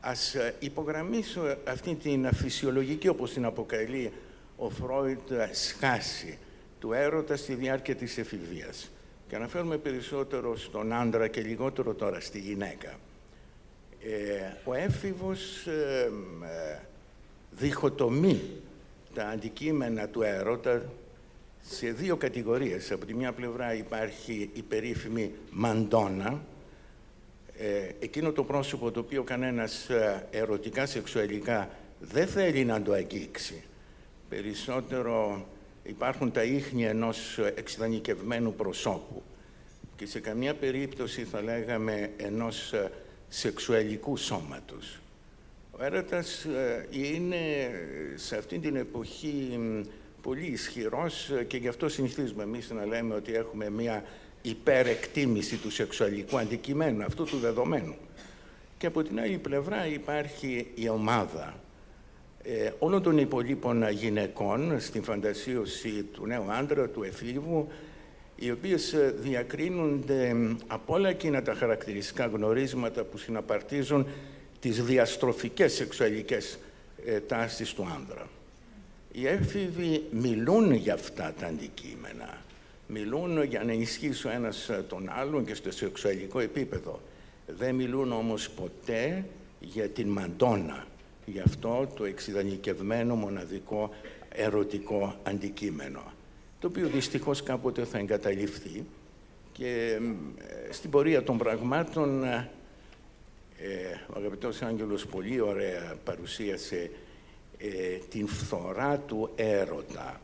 Ας 0.00 0.34
ε, 0.34 0.54
υπογραμμίσω 0.58 1.56
αυτή 1.64 1.94
την 1.94 2.34
φυσιολογική, 2.34 3.08
όπως 3.08 3.32
την 3.32 3.44
αποκαλεί 3.44 4.12
ο 4.56 4.70
Φρόιτ, 4.70 5.32
σχάση 5.52 6.38
του 6.80 6.92
έρωτα 6.92 7.36
στη 7.36 7.54
διάρκεια 7.54 7.94
της 7.94 8.18
εφηβείας. 8.18 8.90
Και 9.28 9.36
αναφέρουμε 9.36 9.76
περισσότερο 9.76 10.56
στον 10.56 10.92
άντρα 10.92 11.28
και 11.28 11.40
λιγότερο 11.40 11.94
τώρα 11.94 12.20
στη 12.20 12.38
γυναίκα. 12.38 12.98
Ε, 14.06 14.52
ο 14.64 14.74
έφηβος 14.74 15.66
ε, 15.66 16.10
ε, 16.42 16.78
διχοτομεί 17.50 18.40
τα 19.14 19.28
αντικείμενα 19.28 20.08
του 20.08 20.22
έρωτα 20.22 20.82
σε 21.68 21.90
δύο 21.90 22.16
κατηγορίες. 22.16 22.92
Από 22.92 23.06
τη 23.06 23.14
μια 23.14 23.32
πλευρά 23.32 23.74
υπάρχει 23.74 24.50
η 24.52 24.62
περίφημη 24.62 25.32
μαντόνα, 25.50 26.44
ε, 27.58 27.88
εκείνο 27.98 28.32
το 28.32 28.44
πρόσωπο 28.44 28.90
το 28.90 29.00
οποίο 29.00 29.22
κανένας 29.22 29.88
ε, 29.88 30.26
ερωτικά, 30.30 30.86
σεξουαλικά 30.86 31.70
δεν 32.00 32.26
θέλει 32.26 32.64
να 32.64 32.82
το 32.82 32.92
αγγίξει. 32.92 33.62
Περισσότερο 34.28 35.46
υπάρχουν 35.82 36.32
τα 36.32 36.42
ίχνη 36.42 36.84
ενός 36.84 37.38
εξειδανικευμένου 37.38 38.54
προσώπου 38.54 39.22
και 39.96 40.06
σε 40.06 40.20
καμία 40.20 40.54
περίπτωση 40.54 41.24
θα 41.24 41.42
λέγαμε 41.42 42.10
ενός 42.16 42.72
ε, 42.72 42.90
σεξουαλικού 43.28 44.16
σώματος. 44.16 44.98
Ο 45.70 45.84
έρωτας 45.84 46.46
είναι 46.90 47.70
σε 48.14 48.36
αυτή 48.36 48.58
την 48.58 48.76
εποχή 48.76 49.58
πολύ 50.24 50.46
ισχυρός 50.46 51.30
και 51.46 51.56
γι' 51.56 51.68
αυτό 51.68 51.88
συνηθίζουμε 51.88 52.42
εμείς 52.42 52.70
να 52.70 52.86
λέμε 52.86 53.14
ότι 53.14 53.34
έχουμε 53.34 53.70
μία 53.70 54.04
υπερεκτίμηση 54.42 55.56
του 55.56 55.70
σεξουαλικού 55.70 56.38
αντικειμένου, 56.38 57.04
αυτού 57.04 57.24
του 57.24 57.38
δεδομένου. 57.38 57.94
Και 58.78 58.86
από 58.86 59.02
την 59.02 59.20
άλλη 59.20 59.38
πλευρά 59.38 59.86
υπάρχει 59.86 60.66
η 60.74 60.88
ομάδα 60.88 61.54
ε, 62.42 62.70
όλων 62.78 63.02
των 63.02 63.18
υπολείπων 63.18 63.90
γυναικών 63.90 64.80
στην 64.80 65.02
φαντασίωση 65.02 66.02
του 66.12 66.26
νέου 66.26 66.52
άντρα, 66.52 66.88
του 66.88 67.02
εφήβου, 67.02 67.68
οι 68.36 68.50
οποίες 68.50 68.92
ε, 68.92 69.14
διακρίνονται 69.18 70.36
από 70.66 70.94
όλα 70.94 71.08
εκείνα 71.08 71.42
τα 71.42 71.54
χαρακτηριστικά 71.54 72.26
γνωρίσματα 72.26 73.04
που 73.04 73.18
συναπαρτίζουν 73.18 74.06
τις 74.60 74.84
διαστροφικές 74.84 75.72
σεξουαλικές 75.72 76.58
ε, 77.06 77.20
τάσεις 77.20 77.74
του 77.74 77.88
άντρα. 77.96 78.28
Οι 79.16 79.26
έφηβοι 79.26 80.04
μιλούν 80.10 80.72
για 80.72 80.94
αυτά 80.94 81.34
τα 81.40 81.46
αντικείμενα. 81.46 82.42
Μιλούν 82.86 83.42
για 83.42 83.64
να 83.64 83.72
ενισχύσουν 83.72 84.30
ένας 84.30 84.68
ε, 84.68 84.84
τον 84.88 85.08
άλλον 85.08 85.44
και 85.44 85.54
στο 85.54 85.70
σεξουαλικό 85.70 86.38
επίπεδο. 86.40 87.00
Δεν 87.46 87.74
μιλούν 87.74 88.12
όμως 88.12 88.50
ποτέ 88.50 89.24
για 89.60 89.88
την 89.88 90.08
μαντόνα. 90.08 90.86
Γι' 91.26 91.40
αυτό 91.40 91.88
το 91.96 92.04
εξειδανικευμένο 92.04 93.14
μοναδικό 93.14 93.94
ερωτικό 94.28 95.14
αντικείμενο. 95.22 96.12
Το 96.60 96.66
οποίο 96.66 96.88
δυστυχώς 96.88 97.42
κάποτε 97.42 97.84
θα 97.84 97.98
εγκαταλειφθεί 97.98 98.84
και 99.52 99.98
ε, 100.68 100.72
στην 100.72 100.90
πορεία 100.90 101.22
των 101.22 101.38
πραγμάτων 101.38 102.24
ε, 102.24 102.50
ο 104.08 104.18
αγαπητός 104.18 104.62
Άγγελος 104.62 105.06
πολύ 105.06 105.40
ωραία 105.40 105.96
παρουσίασε 106.04 106.90
ε, 107.64 107.98
την 108.10 108.26
φθορά 108.26 108.98
του 108.98 109.30
έρωτα, 109.34 110.20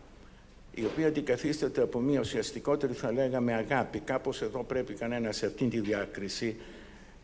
η 0.75 0.85
οποία 0.85 1.07
αντικαθίσταται 1.07 1.83
από 1.83 1.99
μια 2.01 2.21
ουσιαστικότερη, 2.21 2.93
θα 2.93 3.13
λέγαμε, 3.13 3.55
αγάπη. 3.55 3.99
Κάπως 3.99 4.43
εδώ 4.43 4.63
πρέπει 4.63 4.95
κανένας 4.95 5.37
σε 5.37 5.47
αυτήν 5.47 5.71
τη 5.71 5.81
διάκριση 5.81 6.57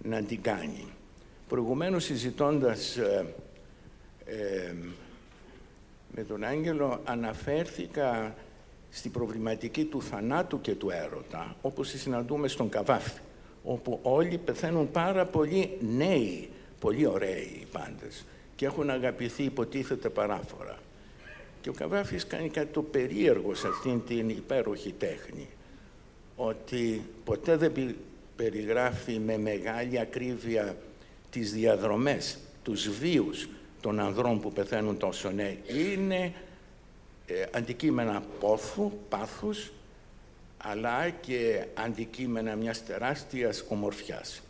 να 0.02 0.22
την 0.22 0.42
κάνει. 0.42 0.84
Προηγουμένως 1.48 2.04
συζητώντας 2.04 2.96
ε, 2.96 3.26
ε, 4.24 4.74
με 6.14 6.22
τον 6.22 6.44
Άγγελο 6.44 7.00
αναφέρθηκα 7.04 8.34
στην 8.90 9.10
προβληματική 9.10 9.84
του 9.84 10.02
θανάτου 10.02 10.60
και 10.60 10.74
του 10.74 10.90
έρωτα, 10.90 11.56
όπως 11.62 11.88
συναντούμε 11.88 12.48
στον 12.48 12.68
Καβάφη, 12.68 13.20
όπου 13.64 13.98
όλοι 14.02 14.38
πεθαίνουν 14.38 14.90
πάρα 14.90 15.26
πολύ 15.26 15.78
νέοι, 15.96 16.48
πολύ 16.80 17.06
ωραίοι 17.06 17.58
οι 17.60 17.66
πάντες 17.72 18.24
και 18.56 18.66
έχουν 18.66 18.90
αγαπηθεί 18.90 19.42
υποτίθεται 19.42 20.08
παράφορα. 20.08 20.78
Και 21.60 21.68
ο 21.68 21.72
Καβάφης 21.72 22.26
κάνει 22.26 22.48
κάτι 22.48 22.72
το 22.72 22.82
περίεργο 22.82 23.54
σε 23.54 23.68
αυτήν 23.68 24.04
την 24.06 24.28
υπέροχη 24.28 24.94
τέχνη, 24.98 25.48
ότι 26.36 27.02
ποτέ 27.24 27.56
δεν 27.56 27.72
περιγράφει 28.36 29.18
με 29.18 29.38
μεγάλη 29.38 30.00
ακρίβεια 30.00 30.76
τις 31.30 31.52
διαδρομές, 31.52 32.38
τους 32.62 32.88
βίους 32.88 33.48
των 33.80 34.00
ανδρών 34.00 34.40
που 34.40 34.52
πεθαίνουν 34.52 34.98
τόσο 34.98 35.30
νέοι. 35.30 35.62
Είναι 35.66 36.32
ε, 37.26 37.44
αντικείμενα 37.54 38.22
πόθου, 38.40 38.92
πάθους, 39.08 39.72
αλλά 40.58 41.08
και 41.10 41.64
αντικείμενα 41.74 42.54
μιας 42.56 42.84
τεράστιας 42.84 43.64
ομορφιάς, 43.68 44.42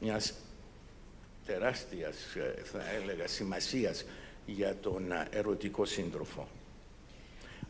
μιας 0.00 0.34
τεράστιας, 1.46 2.16
ε, 2.34 2.62
θα 2.64 2.82
έλεγα, 3.02 3.26
σημασίας 3.26 4.04
για 4.46 4.76
τον 4.80 5.12
ε, 5.12 5.26
ερωτικό 5.30 5.84
σύντροφο. 5.84 6.48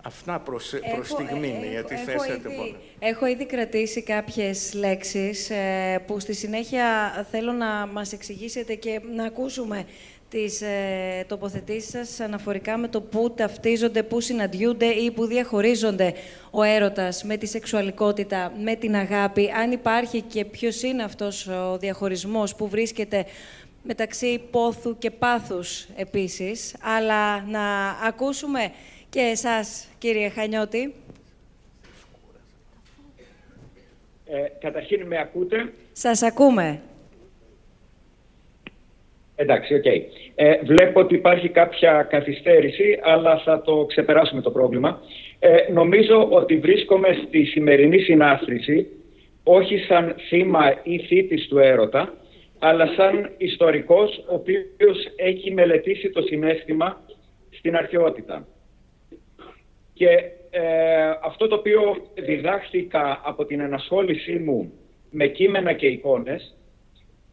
Αυτά 0.02 0.38
προς, 0.40 0.72
έχω, 0.72 0.94
προς 0.94 1.08
στιγμή, 1.08 1.60
ε, 1.62 1.70
γιατί 1.70 1.94
έχω, 1.94 2.04
θέσατε 2.04 2.52
ήδη, 2.52 2.76
Έχω 2.98 3.26
ήδη 3.26 3.46
κρατήσει 3.46 4.02
κάποιες 4.02 4.74
λέξεις 4.74 5.50
που 6.06 6.20
στη 6.20 6.34
συνέχεια 6.34 7.10
θέλω 7.30 7.52
να 7.52 7.86
μας 7.86 8.12
εξηγήσετε 8.12 8.74
και 8.74 9.00
να 9.14 9.24
ακούσουμε 9.24 9.86
τις 10.30 10.60
ε, 10.60 11.24
τοποθετήσεις 11.28 11.90
σας 11.90 12.20
αναφορικά 12.20 12.76
με 12.76 12.88
το 12.88 13.00
πού 13.00 13.30
ταυτίζονται, 13.36 14.02
πού 14.02 14.20
συναντιούνται 14.20 14.86
ή 14.86 15.10
πού 15.10 15.26
διαχωρίζονται 15.26 16.14
ο 16.50 16.62
έρωτας 16.62 17.24
με 17.24 17.36
τη 17.36 17.46
σεξουαλικότητα, 17.46 18.52
με 18.62 18.74
την 18.74 18.94
αγάπη. 18.94 19.50
Αν 19.50 19.72
υπάρχει 19.72 20.20
και 20.20 20.44
ποιος 20.44 20.82
είναι 20.82 21.02
αυτός 21.02 21.46
ο 21.46 21.78
διαχωρισμός 21.78 22.54
που 22.54 22.68
βρίσκεται 22.68 23.24
μεταξύ 23.82 24.42
πόθου 24.50 24.98
και 24.98 25.10
πάθους 25.10 25.86
επίσης, 25.96 26.76
αλλά 26.82 27.44
να 27.44 27.90
ακούσουμε 28.06 28.72
και 29.08 29.20
εσάς, 29.20 29.88
κύριε 29.98 30.28
Χανιώτη. 30.28 30.94
Ε, 34.26 34.48
καταρχήν, 34.60 35.06
με 35.06 35.18
ακούτε; 35.18 35.72
Σας 35.92 36.22
ακούμε. 36.22 36.80
Εντάξει, 39.36 39.74
οκ. 39.74 39.82
Okay. 39.84 40.00
Ε, 40.34 40.58
βλέπω 40.64 41.00
ότι 41.00 41.14
υπάρχει 41.14 41.48
κάποια 41.48 42.06
καθυστέρηση, 42.10 43.00
αλλά 43.02 43.38
θα 43.44 43.62
το 43.62 43.84
ξεπεράσουμε 43.84 44.40
το 44.40 44.50
πρόβλημα. 44.50 45.00
Ε, 45.38 45.72
νομίζω 45.72 46.28
ότι 46.30 46.58
βρίσκομαι 46.58 47.08
στη 47.26 47.44
σημερινή 47.44 47.98
συνάθροιση, 47.98 48.86
όχι 49.42 49.78
σαν 49.78 50.14
θύμα 50.28 50.80
ή 50.82 50.98
θήτης 50.98 51.48
του 51.48 51.58
έρωτα, 51.58 52.14
αλλά 52.62 52.86
σαν 52.86 53.34
ιστορικός 53.36 54.24
ο 54.28 54.34
οποίος 54.34 54.98
έχει 55.16 55.52
μελετήσει 55.52 56.10
το 56.10 56.22
συναίσθημα 56.22 57.00
στην 57.50 57.76
αρχαιότητα. 57.76 58.46
Και 59.92 60.08
ε, 60.50 61.10
αυτό 61.22 61.48
το 61.48 61.54
οποίο 61.54 61.80
διδάχθηκα 62.14 63.20
από 63.24 63.44
την 63.44 63.60
ενασχόλησή 63.60 64.38
μου 64.38 64.72
με 65.10 65.26
κείμενα 65.26 65.72
και 65.72 65.86
εικόνες 65.86 66.56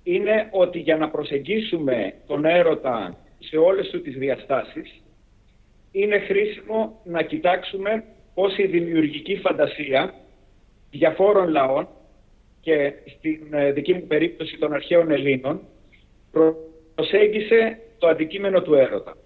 είναι 0.04 0.48
ότι 0.52 0.80
για 0.80 0.98
να 0.98 1.10
προσεγγίσουμε 1.10 2.14
τον 2.28 2.46
έρωτα 2.46 3.18
σε 3.40 3.58
όλες 3.58 3.90
του 3.90 4.02
τις 4.02 4.16
διαστάσεις 4.18 5.02
είναι 5.92 6.20
χρήσιμο 6.20 7.02
να 7.04 7.22
κοιτάξουμε 7.22 8.04
πώς 8.34 8.58
η 8.58 8.66
δημιουργική 8.66 9.36
φαντασία 9.36 10.14
διαφόρων 10.92 11.50
λαών 11.50 11.88
και 12.62 12.94
στην 13.18 13.54
ε, 13.54 13.72
δική 13.72 13.94
μου 13.94 14.08
περίπτωση 14.08 14.58
των 14.58 14.74
αρχαίων 14.74 15.12
Ελλήνων 15.12 15.62
προσέγγισε 16.96 17.80
το 17.98 18.08
αντικείμενο 18.08 18.62
του 18.62 18.74
έρωτα. 18.74 19.18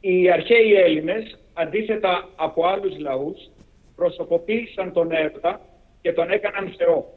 Οι 0.00 0.30
αρχαίοι 0.30 0.74
Έλληνες, 0.74 1.38
αντίθετα 1.54 2.28
από 2.36 2.66
άλλους 2.66 2.98
λαούς, 2.98 3.50
προσωποποίησαν 3.96 4.92
τον 4.92 5.12
έρωτα 5.12 5.60
και 6.00 6.12
τον 6.12 6.30
έκαναν 6.30 6.74
Θεό. 6.76 7.14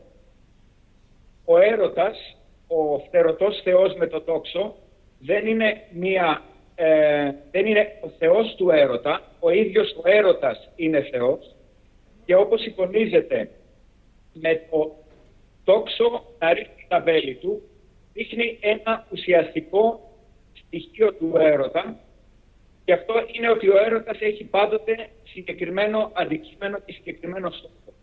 Ο 1.45 1.57
έρωτας, 1.57 2.37
ο 2.67 2.99
φτερωτός 2.99 3.61
Θεός 3.63 3.93
με 3.95 4.07
το 4.07 4.21
τόξο, 4.21 4.75
δεν 5.19 5.47
είναι, 5.47 5.81
μία, 5.91 6.41
ε, 6.75 7.31
δεν 7.51 7.65
είναι 7.65 7.87
ο 8.01 8.07
Θεός 8.07 8.55
του 8.57 8.69
έρωτα, 8.69 9.21
ο 9.39 9.49
ίδιος 9.49 9.91
ο 9.91 10.01
έρωτας 10.03 10.69
είναι 10.75 11.01
Θεός 11.01 11.55
και 12.25 12.35
όπως 12.35 12.65
εικονίζεται 12.65 13.49
με 14.33 14.61
το 14.69 14.95
τόξο 15.63 16.23
να 16.39 16.53
ρίχνει 16.53 16.85
τα 16.87 16.99
βέλη 16.99 17.35
του, 17.35 17.61
δείχνει 18.13 18.57
ένα 18.61 19.07
ουσιαστικό 19.11 20.11
στοιχείο 20.53 21.13
του 21.13 21.33
έρωτα 21.37 21.99
και 22.85 22.93
αυτό 22.93 23.13
είναι 23.31 23.49
ότι 23.49 23.69
ο 23.69 23.77
έρωτας 23.77 24.17
έχει 24.19 24.43
πάντοτε 24.43 25.09
συγκεκριμένο 25.23 26.11
αντικείμενο 26.13 26.79
και 26.85 26.93
συγκεκριμένο 26.93 27.49
στόχο. 27.51 27.93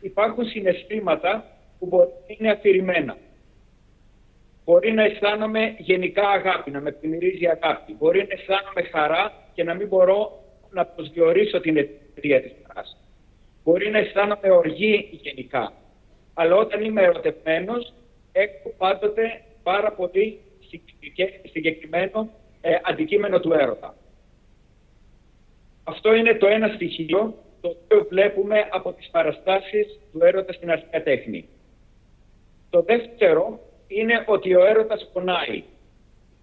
Υπάρχουν 0.00 0.44
συναισθήματα 0.44 1.44
που 1.78 1.86
μπορεί 1.86 2.08
να 2.08 2.34
είναι 2.38 2.50
αφηρημένα. 2.50 3.16
Μπορεί 4.64 4.92
να 4.92 5.02
αισθάνομαι 5.02 5.74
γενικά 5.78 6.28
αγάπη, 6.28 6.70
να 6.70 6.80
με 6.80 6.92
πλημμυρίζει 6.92 7.46
αγάπη. 7.46 7.92
Μπορεί 7.92 8.18
να 8.18 8.34
αισθάνομαι 8.34 8.82
χαρά 8.82 9.32
και 9.54 9.64
να 9.64 9.74
μην 9.74 9.88
μπορώ 9.88 10.44
να 10.70 10.86
προσδιορίσω 10.86 11.60
την 11.60 11.76
αιτία 11.76 12.42
της 12.42 12.52
χαράς. 12.66 12.96
Μπορεί 13.68 13.90
να 13.90 13.98
αισθάνομαι 13.98 14.50
οργή 14.50 15.08
γενικά. 15.22 15.72
Αλλά 16.34 16.56
όταν 16.56 16.84
είμαι 16.84 17.02
ερωτευμένος, 17.02 17.92
έχω 18.32 18.74
πάντοτε 18.78 19.42
πάρα 19.62 19.92
πολύ 19.92 20.40
συγκεκριμένο 21.52 22.30
ε, 22.60 22.76
αντικείμενο 22.82 23.40
του 23.40 23.52
έρωτα. 23.52 23.94
Αυτό 25.84 26.14
είναι 26.14 26.34
το 26.34 26.46
ένα 26.46 26.68
στοιχείο 26.68 27.34
το 27.60 27.68
οποίο 27.68 28.06
βλέπουμε 28.10 28.68
από 28.70 28.92
τις 28.92 29.08
παραστάσεις 29.10 30.00
του 30.12 30.18
έρωτα 30.22 30.52
στην 30.52 30.70
αρχαία 30.70 31.02
τέχνη. 31.02 31.48
Το 32.70 32.82
δεύτερο 32.82 33.60
είναι 33.86 34.24
ότι 34.26 34.54
ο 34.54 34.64
έρωτας 34.64 35.10
πονάει. 35.12 35.62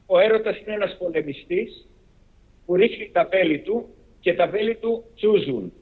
Ο 0.06 0.20
έρωτας 0.20 0.60
είναι 0.60 0.74
ένας 0.74 0.98
πολεμιστής 0.98 1.88
που 2.66 2.76
ρίχνει 2.76 3.10
τα 3.14 3.26
βέλη 3.26 3.60
του 3.60 3.90
και 4.20 4.34
τα 4.34 4.48
βέλη 4.48 4.76
του 4.76 5.04
τσούζουν. 5.16 5.74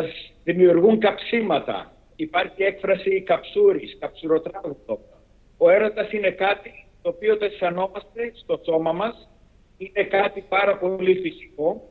Μας 0.00 0.32
δημιουργούν 0.44 0.98
καψίματα. 0.98 1.92
Υπάρχει 2.16 2.62
έκφραση 2.62 3.22
καψούρης, 3.22 3.96
καψουροτράγουδο. 4.00 5.00
Ο 5.58 5.70
έρωτας 5.70 6.12
είναι 6.12 6.30
κάτι 6.30 6.86
το 7.02 7.08
οποίο 7.08 7.36
το 7.36 7.44
αισθανόμαστε 7.44 8.32
στο 8.34 8.60
σώμα 8.64 8.92
μας. 8.92 9.28
Είναι 9.78 10.02
κάτι 10.02 10.44
πάρα 10.48 10.78
πολύ 10.78 11.14
φυσικό. 11.14 11.88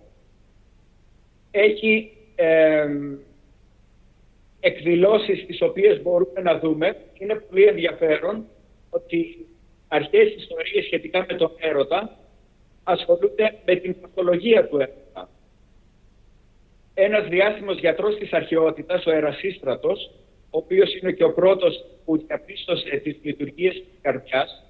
Έχει 1.52 2.12
ε, 2.36 2.88
εκδηλώσεις 4.60 5.46
τις 5.46 5.62
οποίες 5.62 6.02
μπορούμε 6.02 6.42
να 6.42 6.60
δούμε. 6.60 6.96
Είναι 7.14 7.36
πολύ 7.36 7.64
ενδιαφέρον 7.64 8.46
ότι 8.90 9.48
αρχαίες 9.88 10.34
ιστορίες 10.34 10.86
σχετικά 10.86 11.26
με 11.30 11.38
τον 11.38 11.52
έρωτα 11.58 12.18
ασχολούνται 12.84 13.58
με 13.66 13.76
την 13.76 14.02
παθολογία 14.02 14.68
του 14.68 14.78
έρωτα. 14.80 15.09
Ένας 17.02 17.28
διάσημος 17.28 17.80
γιατρός 17.80 18.18
της 18.18 18.34
αρχαιότητας, 18.34 19.06
ο 19.06 19.12
Ερασίστρατος, 19.12 20.12
ο 20.50 20.58
οποίος 20.58 20.96
είναι 20.96 21.12
και 21.12 21.24
ο 21.24 21.34
πρώτος 21.34 21.86
που 22.06 22.18
διαπίστωσε 22.18 22.98
τις 23.04 23.18
λειτουργίες 23.22 23.74
της 23.74 24.00
καρδιάς, 24.02 24.64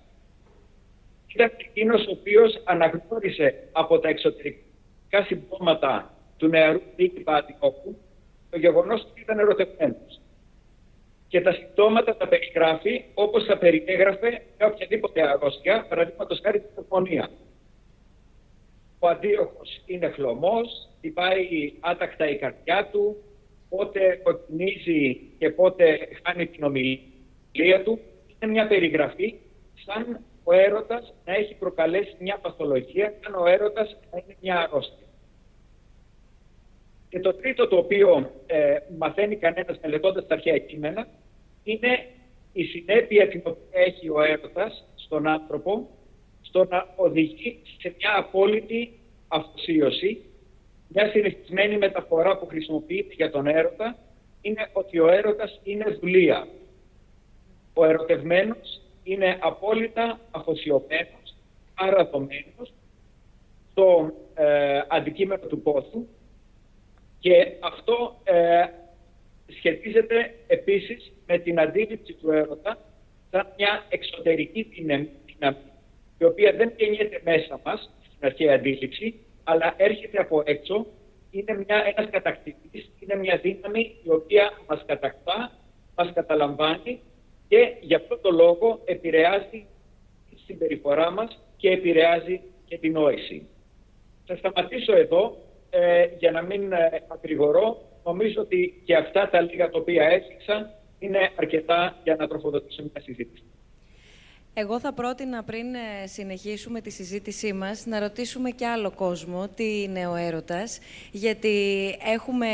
ήταν 1.27 1.51
εκείνος 1.57 2.07
ο 2.07 2.11
οποίος 2.11 2.61
αναγνώρισε 2.63 3.69
από 3.71 3.99
τα 3.99 4.09
εξωτερικά 4.09 5.25
συμπτώματα 5.27 6.13
του 6.37 6.47
νεαρού 6.47 6.81
Νίκη 6.95 7.19
Πατικόκου 7.19 7.97
το 8.49 8.57
γεγονός 8.57 9.01
ότι 9.01 9.21
ήταν 9.21 9.39
ερωτευμένος 9.39 10.19
και 11.27 11.41
τα 11.41 11.51
συμπτώματα 11.51 12.17
τα 12.17 12.27
περιγράφει 12.27 13.03
όπως 13.13 13.43
θα 13.45 13.57
περιέγραφε 13.57 14.41
με 14.57 14.65
οποιαδήποτε 14.65 15.29
αρρώστια, 15.29 15.85
παραδείγματος 15.89 16.39
χάρη 16.43 16.59
την 16.59 16.83
ομονία. 16.87 17.29
Ο 18.99 19.07
αντίοχος 19.07 19.81
είναι 19.85 20.09
χλωμός, 20.09 20.89
πάει 21.13 21.73
άτακτα 21.79 22.29
η 22.29 22.37
καρδιά 22.37 22.89
του, 22.91 23.23
πότε 23.69 24.19
κοκκινίζει 24.23 25.21
και 25.37 25.49
πότε 25.49 26.07
χάνει 26.23 26.47
την 26.47 26.63
ομιλία 26.63 27.83
του. 27.83 27.99
Είναι 28.39 28.51
μια 28.51 28.67
περιγραφή 28.67 29.35
σαν 29.85 30.19
ο 30.43 30.53
έρωτας 30.53 31.13
να 31.25 31.33
έχει 31.33 31.55
προκαλέσει 31.55 32.15
μια 32.19 32.37
παθολογία, 32.41 33.13
σαν 33.23 33.35
ο 33.35 33.45
έρωτας 33.45 33.97
να 34.11 34.17
είναι 34.17 34.35
μια 34.41 34.59
αρρώστια. 34.59 35.07
Και 37.09 37.19
το 37.19 37.33
τρίτο 37.33 37.67
το 37.67 37.77
οποίο 37.77 38.31
ε, 38.45 38.77
μαθαίνει 38.97 39.35
κανένας 39.35 39.79
μελετώντας 39.81 40.27
τα 40.27 40.33
αρχαία 40.33 40.57
κείμενα 40.57 41.07
είναι 41.63 42.05
η 42.53 42.63
συνέπεια 42.63 43.27
την 43.27 43.41
οποία 43.45 43.81
έχει 43.85 44.09
ο 44.09 44.21
έρωτας 44.21 44.85
στον 44.95 45.27
άνθρωπο 45.27 45.89
στο 46.49 46.65
να 46.69 46.87
οδηγεί 46.95 47.59
σε 47.79 47.93
μια 47.97 48.17
απόλυτη 48.17 48.99
αφοσίωση. 49.27 50.21
Μια 50.87 51.09
συνηθισμένη 51.09 51.77
μεταφορά 51.77 52.37
που 52.37 52.45
χρησιμοποιείται 52.45 53.13
για 53.13 53.31
τον 53.31 53.47
έρωτα 53.47 53.97
είναι 54.41 54.69
ότι 54.73 54.99
ο 54.99 55.07
έρωτας 55.07 55.59
είναι 55.63 55.97
δουλεία. 56.01 56.47
Ο 57.73 57.85
ερωτευμένος 57.85 58.81
είναι 59.03 59.37
απόλυτα 59.41 60.19
αφοσιωμένος, 60.31 61.35
αρατωμένος 61.73 62.73
στο 63.71 64.11
ε, 64.35 64.81
αντικείμενο 64.87 65.45
του 65.47 65.61
πόθου 65.61 66.07
και 67.19 67.53
αυτό 67.59 68.19
ε, 68.23 68.65
σχετίζεται 69.47 70.35
επίσης 70.47 71.11
με 71.27 71.37
την 71.37 71.59
αντίληψη 71.59 72.13
του 72.13 72.31
έρωτα 72.31 72.77
σαν 73.31 73.53
μια 73.57 73.85
εξωτερική 73.89 74.61
δύναμη, 74.61 75.09
η 76.19 76.23
οποία 76.25 76.53
δεν 76.53 76.73
γεννιέται 76.77 77.21
μέσα 77.23 77.59
μας, 77.63 77.91
στην 78.05 78.25
αρχαία 78.27 78.53
αντίληψη, 78.55 79.19
αλλά 79.43 79.73
έρχεται 79.77 80.19
από 80.19 80.43
έξω, 80.45 80.85
είναι 81.31 81.53
μια, 81.53 81.93
ένας 81.95 82.09
κατακτητής, 82.11 82.91
είναι 82.99 83.15
μια 83.15 83.37
δύναμη 83.37 83.95
η 84.03 84.09
οποία 84.09 84.51
μας 84.67 84.83
κατακτά, 84.85 85.51
μας 85.95 86.11
καταλαμβάνει 86.13 87.01
και 87.47 87.73
γι' 87.81 87.95
αυτό 87.95 88.17
το 88.17 88.29
λόγο 88.31 88.81
επηρεάζει 88.85 89.65
τη 90.29 90.35
συμπεριφορά 90.45 91.11
μας 91.11 91.39
και 91.57 91.69
επηρεάζει 91.69 92.41
και 92.65 92.77
την 92.77 92.91
νόηση. 92.91 93.47
Θα 94.25 94.35
σταματήσω 94.35 94.95
εδώ 94.95 95.37
ε, 95.69 96.07
για 96.17 96.31
να 96.31 96.41
μην 96.41 96.71
ε, 96.71 97.03
ακρηγορώ. 97.07 97.81
Νομίζω 98.03 98.41
ότι 98.41 98.81
και 98.85 98.95
αυτά 98.95 99.29
τα 99.29 99.41
λίγα 99.41 99.69
τα 99.69 99.79
οποία 99.79 100.03
έστειξα 100.03 100.79
είναι 100.99 101.31
αρκετά 101.35 101.99
για 102.03 102.15
να 102.15 102.27
τροφοδοτήσω 102.27 102.81
μια 102.81 103.01
συζήτηση. 103.01 103.43
Εγώ 104.53 104.79
θα 104.79 104.93
πρότεινα 104.93 105.43
πριν 105.43 105.73
ε, 105.75 106.07
συνεχίσουμε 106.07 106.81
τη 106.81 106.89
συζήτησή 106.89 107.53
μας 107.53 107.85
να 107.85 107.99
ρωτήσουμε 107.99 108.49
και 108.49 108.65
άλλο 108.65 108.91
κόσμο 108.91 109.47
τι 109.47 109.81
είναι 109.81 110.07
ο 110.07 110.15
έρωτας, 110.15 110.79
γιατί 111.11 111.87
έχουμε 112.03 112.49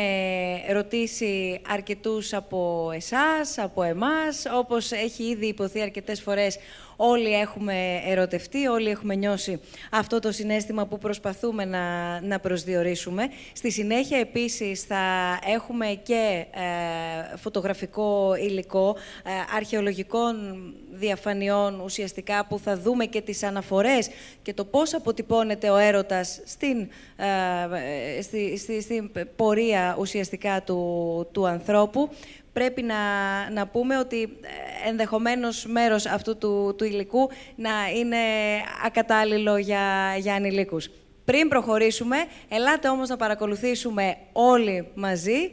ρωτήσει 0.71 1.61
αρκετούς 1.67 2.33
από 2.33 2.91
εσάς, 2.93 3.57
από 3.57 3.83
εμάς, 3.83 4.45
όπως 4.53 4.91
έχει 4.91 5.23
ήδη 5.23 5.47
υποθεί 5.47 5.81
αρκετές 5.81 6.21
φορές 6.21 6.57
Όλοι 6.95 7.33
έχουμε 7.33 8.01
ερωτευτεί, 8.05 8.67
όλοι 8.67 8.89
έχουμε 8.89 9.15
νιώσει 9.15 9.59
αυτό 9.91 10.19
το 10.19 10.31
συνέστημα 10.31 10.85
που 10.85 10.97
προσπαθούμε 10.97 11.65
να, 11.65 12.21
να 12.21 12.39
προσδιορίσουμε. 12.39 13.23
Στη 13.53 13.71
συνέχεια 13.71 14.19
επίσης 14.19 14.83
θα 14.83 15.03
έχουμε 15.45 15.99
και 16.03 16.45
ε, 16.51 17.37
φωτογραφικό 17.37 18.35
υλικό 18.35 18.95
ε, 19.23 19.31
αρχαιολογικών 19.55 20.35
διαφανειών 20.91 21.79
ουσιαστικά 21.79 22.45
που 22.45 22.59
θα 22.59 22.77
δούμε 22.77 23.05
και 23.05 23.21
τις 23.21 23.43
αναφορές 23.43 24.09
και 24.41 24.53
το 24.53 24.65
πώς 24.65 24.93
αποτυπώνεται 24.93 25.69
ο 25.69 25.77
έρωτας 25.77 26.41
στην, 26.45 26.87
ε, 28.17 28.21
στη, 28.21 28.57
στη, 28.57 28.81
στην 28.81 29.11
πορεία 29.35 29.95
ουσιαστικά 29.99 30.63
του, 30.63 31.27
του 31.31 31.47
ανθρώπου 31.47 32.09
πρέπει 32.55 32.81
να, 32.81 32.95
να 33.49 33.67
πούμε 33.67 33.97
ότι 33.97 34.21
ε, 34.21 34.89
ενδεχομένως 34.89 35.65
μέρος 35.65 36.05
αυτού 36.05 36.37
του, 36.37 36.75
του 36.77 36.83
υλικού 36.83 37.29
να 37.55 37.71
είναι 37.95 38.17
ακατάλληλο 38.85 39.57
για, 39.57 40.15
για 40.17 40.35
ανηλίκους. 40.35 40.89
Πριν 41.25 41.47
προχωρήσουμε, 41.47 42.17
ελάτε 42.49 42.89
όμως 42.89 43.09
να 43.09 43.17
παρακολουθήσουμε 43.17 44.17
όλοι 44.31 44.87
μαζί 44.95 45.51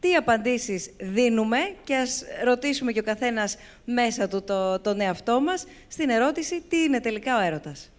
τι 0.00 0.14
απαντήσεις 0.14 0.90
δίνουμε 1.00 1.58
και 1.84 1.96
ας 1.96 2.24
ρωτήσουμε 2.44 2.92
και 2.92 3.00
ο 3.00 3.02
καθένας 3.02 3.56
μέσα 3.84 4.28
του 4.28 4.42
το, 4.42 4.80
τον 4.80 5.00
εαυτό 5.00 5.40
μας 5.40 5.66
στην 5.88 6.10
ερώτηση 6.10 6.62
τι 6.68 6.82
είναι 6.82 7.00
τελικά 7.00 7.36
ο 7.36 7.40
έρωτας. 7.40 7.90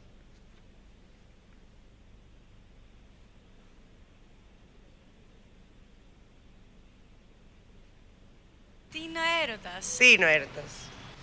Είναι 8.99 9.19
ο 9.19 9.43
έρωτας; 9.43 9.95
Τι 9.97 10.11
είναι 10.11 10.25
ο 10.25 10.27
έρωτας; 10.27 10.71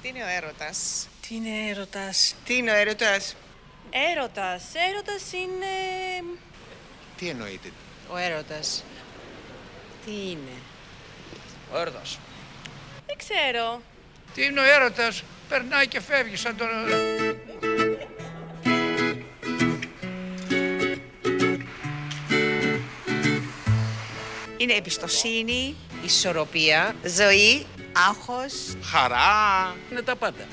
Τι 0.02 0.08
είναι 0.08 0.22
ο 0.22 0.28
έρωτας; 0.28 1.08
Τι 1.26 1.34
είναι 1.34 1.68
έρωτας; 1.70 2.34
Τι 2.44 2.56
είναι 2.56 2.70
ο 2.70 2.74
έρωτας; 2.74 3.36
Έρωτας. 3.90 4.62
Έρωτας 4.88 5.32
είναι... 5.32 5.66
Τι 7.16 7.28
εννοείται; 7.28 7.72
Ο 8.08 8.16
έρωτας. 8.16 8.84
Τι 10.04 10.10
είναι; 10.10 10.56
Ο 11.72 11.78
έρωτας. 11.78 12.18
Δεν 13.06 13.16
ξέρω. 13.16 13.82
Τι 14.34 14.44
είναι 14.44 14.60
ο 14.60 14.64
έρωτας, 14.64 15.22
περνάει 15.48 15.86
και 15.88 16.00
φεύγει 16.00 16.36
σαν 16.36 16.56
τον... 16.56 16.68
Είναι 24.60 24.72
εμπιστοσύνη, 24.72 25.74
ισορροπία, 26.04 26.94
ζωή, 27.16 27.66
άγχος, 28.08 28.76
Χαρά. 28.82 29.76
Είναι 29.90 30.02
τα 30.02 30.16
πάντα. 30.16 30.44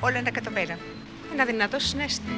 όλα 0.00 0.16
ένα 0.16 0.28
εκατομμύρια. 0.28 0.78
Ένα 1.32 1.44
δυνατό 1.44 1.78
συνέστημα. 1.78 2.32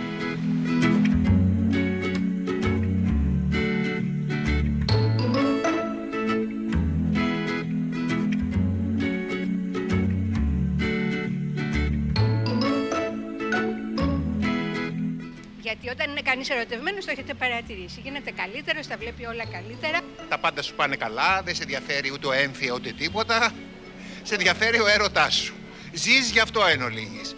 Γιατί 15.88 16.02
όταν 16.02 16.16
είναι 16.16 16.30
κανείς 16.30 16.48
ερωτευμένος, 16.50 17.04
το 17.04 17.10
έχετε 17.10 17.34
παρατηρήσει. 17.34 18.00
Γίνεται 18.00 18.30
καλύτερος, 18.30 18.86
τα 18.86 18.96
βλέπει 18.96 19.24
όλα 19.24 19.46
καλύτερα. 19.46 19.98
Τα 20.28 20.38
πάντα 20.38 20.62
σου 20.62 20.74
πάνε 20.74 20.96
καλά, 20.96 21.42
δεν 21.44 21.54
σε 21.54 21.62
ενδιαφέρει 21.62 22.12
ούτε 22.12 22.26
ο 22.26 22.32
έμφυα 22.32 22.72
ούτε 22.72 22.92
τίποτα. 22.92 23.52
Σε 24.22 24.34
ενδιαφέρει 24.34 24.80
ο 24.80 24.86
έρωτάς 24.86 25.34
σου. 25.34 25.54
Ζεις 25.92 26.30
γι' 26.30 26.40
αυτό 26.40 26.66
εν 26.66 26.82
ολίγης. 26.82 27.36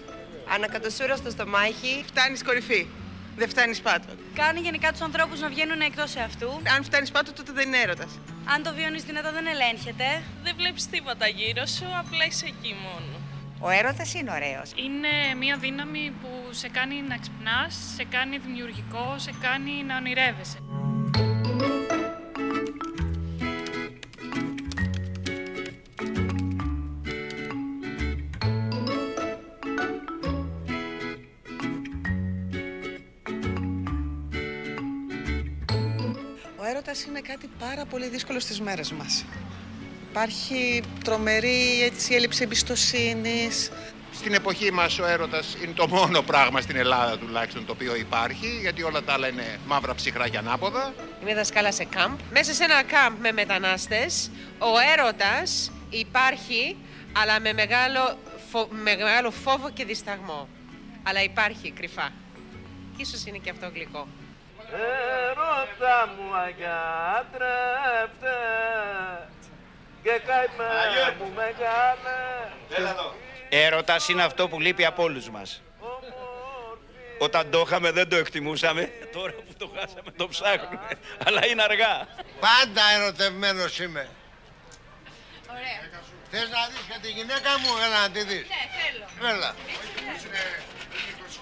Ανακατοσούρα 0.55 1.17
στο 1.17 1.31
στομάχι, 1.31 2.05
φτάνεις 2.07 2.43
κορυφή. 2.45 2.87
Δεν 3.37 3.49
φτάνεις 3.49 3.81
πάτο. 3.81 4.13
Κάνει 4.35 4.61
γενικά 4.61 4.91
τους 4.93 5.01
ανθρώπους 5.01 5.41
να 5.41 5.49
βγαίνουν 5.49 5.81
εκτός 5.81 6.17
αυτού. 6.17 6.51
Αν 6.77 6.85
φτάνεις 6.85 7.11
πάτο, 7.11 7.33
τότε 7.33 7.53
δεν 7.53 7.67
είναι 7.67 7.79
έρωτας. 7.79 8.19
Αν 8.55 8.63
το 8.63 8.75
βιώνεις 8.75 9.03
δυνατά, 9.03 9.33
δεν 9.33 9.47
ελέγχεται. 9.47 10.23
Δεν 10.43 10.55
βλέπεις 10.57 10.87
τίποτα 10.87 11.27
γύρω 11.29 11.67
σου, 11.67 11.87
απλά 11.99 12.25
είσαι 12.27 12.47
εκεί 12.47 12.75
μόνος. 12.83 13.20
Ο 13.63 13.69
έρωτας 13.71 14.15
είναι 14.15 14.31
ωραίος. 14.31 14.73
Είναι 14.75 15.35
μια 15.39 15.57
δύναμη 15.57 16.13
που 16.21 16.29
σε 16.51 16.69
κάνει 16.69 17.03
να 17.03 17.17
ξυπνάς, 17.19 17.75
σε 17.97 18.05
κάνει 18.05 18.39
δημιουργικό, 18.39 19.15
σε 19.17 19.33
κάνει 19.41 19.83
να 19.87 19.97
ονειρεύεσαι. 19.97 20.59
Ο 36.57 36.65
έρωτας 36.65 37.05
είναι 37.05 37.21
κάτι 37.21 37.51
πάρα 37.59 37.85
πολύ 37.85 38.09
δύσκολο 38.09 38.41
στις 38.41 38.61
μέρες 38.61 38.93
μας. 38.93 39.25
Υπάρχει 40.11 40.83
τρομερή 41.05 41.83
έτσι, 41.83 42.15
έλλειψη 42.15 42.43
εμπιστοσύνης. 42.43 43.71
Στην 44.15 44.35
εποχή 44.35 44.73
μας 44.73 44.99
ο 44.99 45.07
έρωτας 45.07 45.57
είναι 45.63 45.73
το 45.73 45.89
μόνο 45.89 46.23
πράγμα 46.23 46.61
στην 46.61 46.77
Ελλάδα 46.77 47.19
τουλάχιστον 47.19 47.67
το 47.67 47.73
οποίο 47.73 47.95
υπάρχει, 47.95 48.59
γιατί 48.61 48.83
όλα 48.83 49.03
τα 49.03 49.13
άλλα 49.13 49.29
είναι 49.29 49.59
μαύρα 49.67 49.95
ψυχρά 49.95 50.29
και 50.29 50.39
ανάποδα. 50.39 50.95
Είμαι 51.23 51.35
δασκάλα 51.35 51.73
σε 51.73 51.85
κάμπ. 51.85 52.19
Μέσα 52.31 52.53
σε 52.55 52.65
ένα 52.65 52.83
κάμπ 52.83 53.19
με 53.21 53.33
μετανάστες, 53.33 54.31
ο 54.59 54.67
έρωτας 54.99 55.73
υπάρχει, 55.91 56.77
αλλά 57.23 57.41
με 57.41 57.53
μεγάλο, 57.53 58.19
φο- 58.51 58.69
με 58.71 58.97
μεγάλο 58.97 59.31
φόβο 59.31 59.71
και 59.71 59.85
δισταγμό. 59.85 60.49
Αλλά 61.03 61.23
υπάρχει 61.23 61.71
κρυφά. 61.71 62.09
Και 62.97 63.03
ίσως 63.03 63.27
είναι 63.27 63.39
και 63.39 63.51
αυτό 63.51 63.71
γλυκό. 63.75 64.09
Έρωτα 64.73 66.09
μου 66.17 66.35
αγιάτρευτε 66.35 68.35
και 70.03 70.21
καημέ 70.27 71.17
μου 71.19 71.33
μεγάλε. 71.35 72.17
Έρωτας 73.49 74.09
είναι 74.09 74.23
αυτό 74.23 74.49
που 74.49 74.61
λείπει 74.61 74.85
από 74.85 75.03
όλους 75.03 75.31
μας. 75.31 75.63
Όταν 77.19 77.51
το 77.51 77.61
είχαμε 77.67 77.91
δεν 77.91 78.09
το 78.09 78.17
εκτιμούσαμε. 78.17 78.93
Τώρα 79.13 79.33
που 79.33 79.55
το 79.59 79.71
χάσαμε 79.75 80.11
το 80.17 80.29
ψάχνουμε. 80.29 80.89
Αλλά 81.27 81.47
είναι 81.47 81.63
αργά. 81.63 82.07
Πάντα 82.41 82.83
ερωτευμένος 82.95 83.79
είμαι. 83.79 84.09
Ωραία. 85.51 85.89
Θες 86.31 86.49
να 86.51 86.67
δεις 86.69 86.81
και 86.93 86.99
τη 87.03 87.09
γυναίκα 87.11 87.59
μου, 87.59 87.69
έλα 87.85 88.01
να 88.01 88.11
τη 88.11 88.23
δεις. 88.23 88.47
Ναι, 88.49 88.63
θέλω. 89.19 89.35
Έλα. 89.35 89.55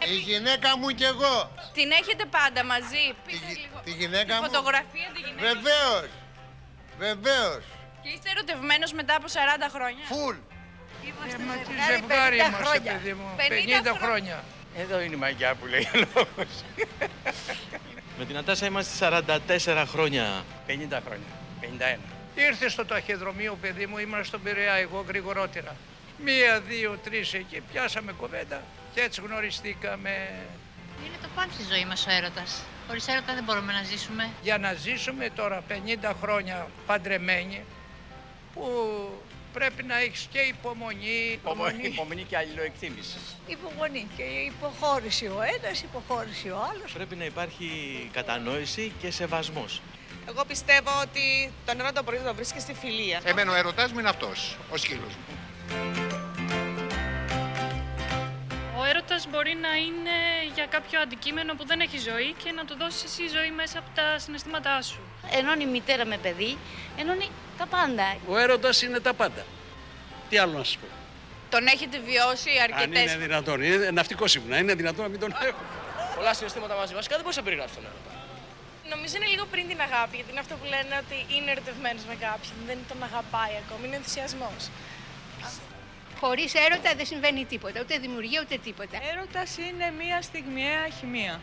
Η 0.08 0.14
γυναίκα 0.14 0.76
μου 0.78 0.88
κι 0.88 1.04
εγώ. 1.04 1.50
Την 1.72 1.90
έχετε 1.90 2.24
πάντα 2.24 2.64
μαζί. 2.64 3.14
Πείτε 3.26 3.38
Τη, 3.48 3.54
λίγο. 3.60 3.80
τη 3.84 3.90
γυναίκα 3.90 4.34
μου. 4.36 4.42
Φωτογραφία 4.42 5.08
τη 5.14 5.20
γυναίκα. 5.20 5.40
Βεβαίως. 5.48 6.08
Βεβαίως. 6.98 7.62
Και 8.02 8.08
είστε 8.08 8.30
ερωτευμένος 8.30 8.92
μετά 8.92 9.14
από 9.14 9.26
40 9.26 9.68
χρόνια. 9.74 10.04
Φουλ. 10.04 10.36
Είμαστε 11.08 11.38
Μα 11.48 11.54
τι 11.54 11.72
ζευγάρι 11.90 12.36
ζευγάρι 12.36 12.38
50 12.38 12.46
είμαστε, 12.46 12.64
χρόνια. 12.64 12.92
παιδί 12.92 13.12
μου. 13.12 13.26
50 13.36 13.92
50 13.92 13.96
χρόνια. 14.02 14.44
Εδώ 14.76 15.00
είναι 15.00 15.14
η 15.14 15.18
μαγιά 15.18 15.54
που 15.54 15.66
λέει 15.66 15.88
ο 15.94 15.98
λόγος. 16.14 16.54
Με 18.18 18.24
την 18.24 18.36
Ατάσα 18.36 18.66
είμαστε 18.66 18.92
44 19.66 19.84
χρόνια. 19.86 20.44
50 20.66 20.72
χρόνια. 21.06 21.30
51. 21.60 21.98
Ήρθε 22.34 22.68
στο 22.68 22.84
ταχυδρομείο, 22.84 23.58
παιδί 23.60 23.86
μου, 23.86 23.98
ήμουν 23.98 24.24
στον 24.24 24.42
Πειραιά, 24.42 24.72
εγώ 24.72 25.04
γρηγορότερα. 25.08 25.76
Μία, 26.24 26.60
δύο, 26.60 26.98
τρεις 27.04 27.34
εκεί, 27.34 27.60
πιάσαμε 27.72 28.12
κοβέντα 28.12 28.62
και 28.94 29.00
έτσι 29.00 29.20
γνωριστήκαμε. 29.20 30.10
Είναι 31.06 31.16
το 31.22 31.28
πάνω 31.34 31.52
στη 31.52 31.64
ζωή 31.72 31.84
μας 31.84 32.06
ο 32.06 32.10
έρωτας. 32.10 32.62
Χωρίς 32.86 33.08
έρωτα 33.08 33.34
δεν 33.34 33.44
μπορούμε 33.44 33.72
να 33.72 33.82
ζήσουμε. 33.82 34.28
Για 34.42 34.58
να 34.58 34.72
ζήσουμε 34.72 35.30
τώρα 35.34 35.62
50 35.68 36.12
χρόνια 36.22 36.66
παντρεμένοι, 36.86 37.64
που 38.58 38.68
πρέπει 39.52 39.82
να 39.82 39.98
έχεις 39.98 40.28
και 40.32 40.38
υπομονή. 40.38 41.32
Υπομονή, 41.32 41.86
υπομονή 41.86 42.22
και 42.22 42.36
αλληλοεκτίμηση. 42.36 43.18
Υπομονή 43.46 44.06
και 44.16 44.22
υποχώρηση 44.22 45.26
ο 45.26 45.38
ένας, 45.56 45.82
υποχώρηση 45.82 46.48
ο 46.48 46.58
άλλος. 46.72 46.92
Πρέπει 46.92 47.16
να 47.16 47.24
υπάρχει 47.24 47.68
κατανόηση 48.12 48.92
και 49.00 49.10
σεβασμός. 49.10 49.82
Εγώ 50.28 50.44
πιστεύω 50.44 50.90
ότι 51.02 51.52
τον 51.66 51.80
έρωτα 51.80 52.02
μπορεί 52.02 52.18
να 52.18 52.24
το 52.24 52.34
βρίσκεις 52.34 52.62
στη 52.62 52.74
φιλία. 52.74 53.20
Εμένα 53.24 53.52
ο 53.52 53.54
ερωτάς 53.54 53.92
μου 53.92 53.98
είναι 53.98 54.08
αυτός, 54.08 54.56
ο 54.70 54.76
σκύλος 54.76 55.14
μου. 55.14 56.07
Ο 58.80 58.84
έρωτας 58.84 59.26
μπορεί 59.30 59.54
να 59.66 59.72
είναι 59.86 60.16
για 60.54 60.66
κάποιο 60.66 61.00
αντικείμενο 61.00 61.54
που 61.54 61.66
δεν 61.66 61.80
έχει 61.80 61.98
ζωή 61.98 62.34
και 62.42 62.50
να 62.52 62.64
του 62.64 62.74
δώσεις 62.80 63.04
εσύ 63.04 63.24
ζωή 63.36 63.50
μέσα 63.50 63.78
από 63.78 63.90
τα 63.94 64.18
συναισθήματά 64.18 64.82
σου. 64.82 65.00
Ενώνει 65.38 65.66
μητέρα 65.66 66.04
με 66.04 66.16
παιδί, 66.24 66.58
ενώνει 67.00 67.28
τα 67.58 67.66
πάντα. 67.66 68.16
Ο 68.28 68.36
έρωτας 68.38 68.82
είναι 68.82 69.00
τα 69.00 69.14
πάντα. 69.14 69.42
Τι 70.28 70.38
άλλο 70.38 70.52
να 70.58 70.64
σας 70.64 70.76
πω; 70.76 70.86
Τον 71.50 71.66
έχετε 71.66 71.96
βιώσει 72.08 72.50
αρκετές 72.66 73.16
δυνατόν. 73.16 73.62
Είναι 73.62 73.90
ναυτικός 73.90 74.34
ήμουνα. 74.34 74.56
Είναι 74.58 74.74
δυνατόν 74.74 75.02
να 75.04 75.10
μην 75.10 75.20
τον 75.20 75.30
έχω. 75.48 75.62
Πολλά 76.16 76.34
συναισθήματα 76.34 76.74
μαζί. 76.80 76.94
Βασικά 76.94 77.14
δεν 77.14 77.22
μπορείς 77.24 77.38
να 77.40 77.44
περιγράψεις 77.48 77.76
τον 77.76 77.84
έρωτα; 77.90 78.12
Νομίζω 78.94 79.12
είναι 79.18 79.30
λίγο 79.34 79.44
πριν 79.52 79.64
την 79.72 79.80
αγάπη, 79.88 80.14
γιατί 80.18 80.30
είναι 80.32 80.42
αυτό 80.44 80.54
που 80.60 80.66
λένε 80.74 80.92
ότι 81.02 81.16
είναι 81.34 81.50
ερωτευμένος 81.54 82.02
με 82.10 82.14
κάποιον. 82.26 82.56
Δεν 82.70 82.78
τον 82.90 82.98
αγαπάει 83.08 83.54
ακόμη, 83.62 83.82
είναι 83.86 83.98
ενθουσιασμός. 84.00 84.62
Χωρίς 86.20 86.54
έρωτα 86.54 86.94
δεν 86.96 87.06
συμβαίνει 87.06 87.44
τίποτα, 87.44 87.80
ούτε 87.80 87.98
δημιουργία 87.98 88.40
ούτε 88.44 88.58
τίποτα. 88.58 88.98
Έρωτας 89.12 89.56
είναι 89.56 89.92
μία 89.98 90.22
στιγμιαία 90.22 90.88
χημεία. 90.98 91.40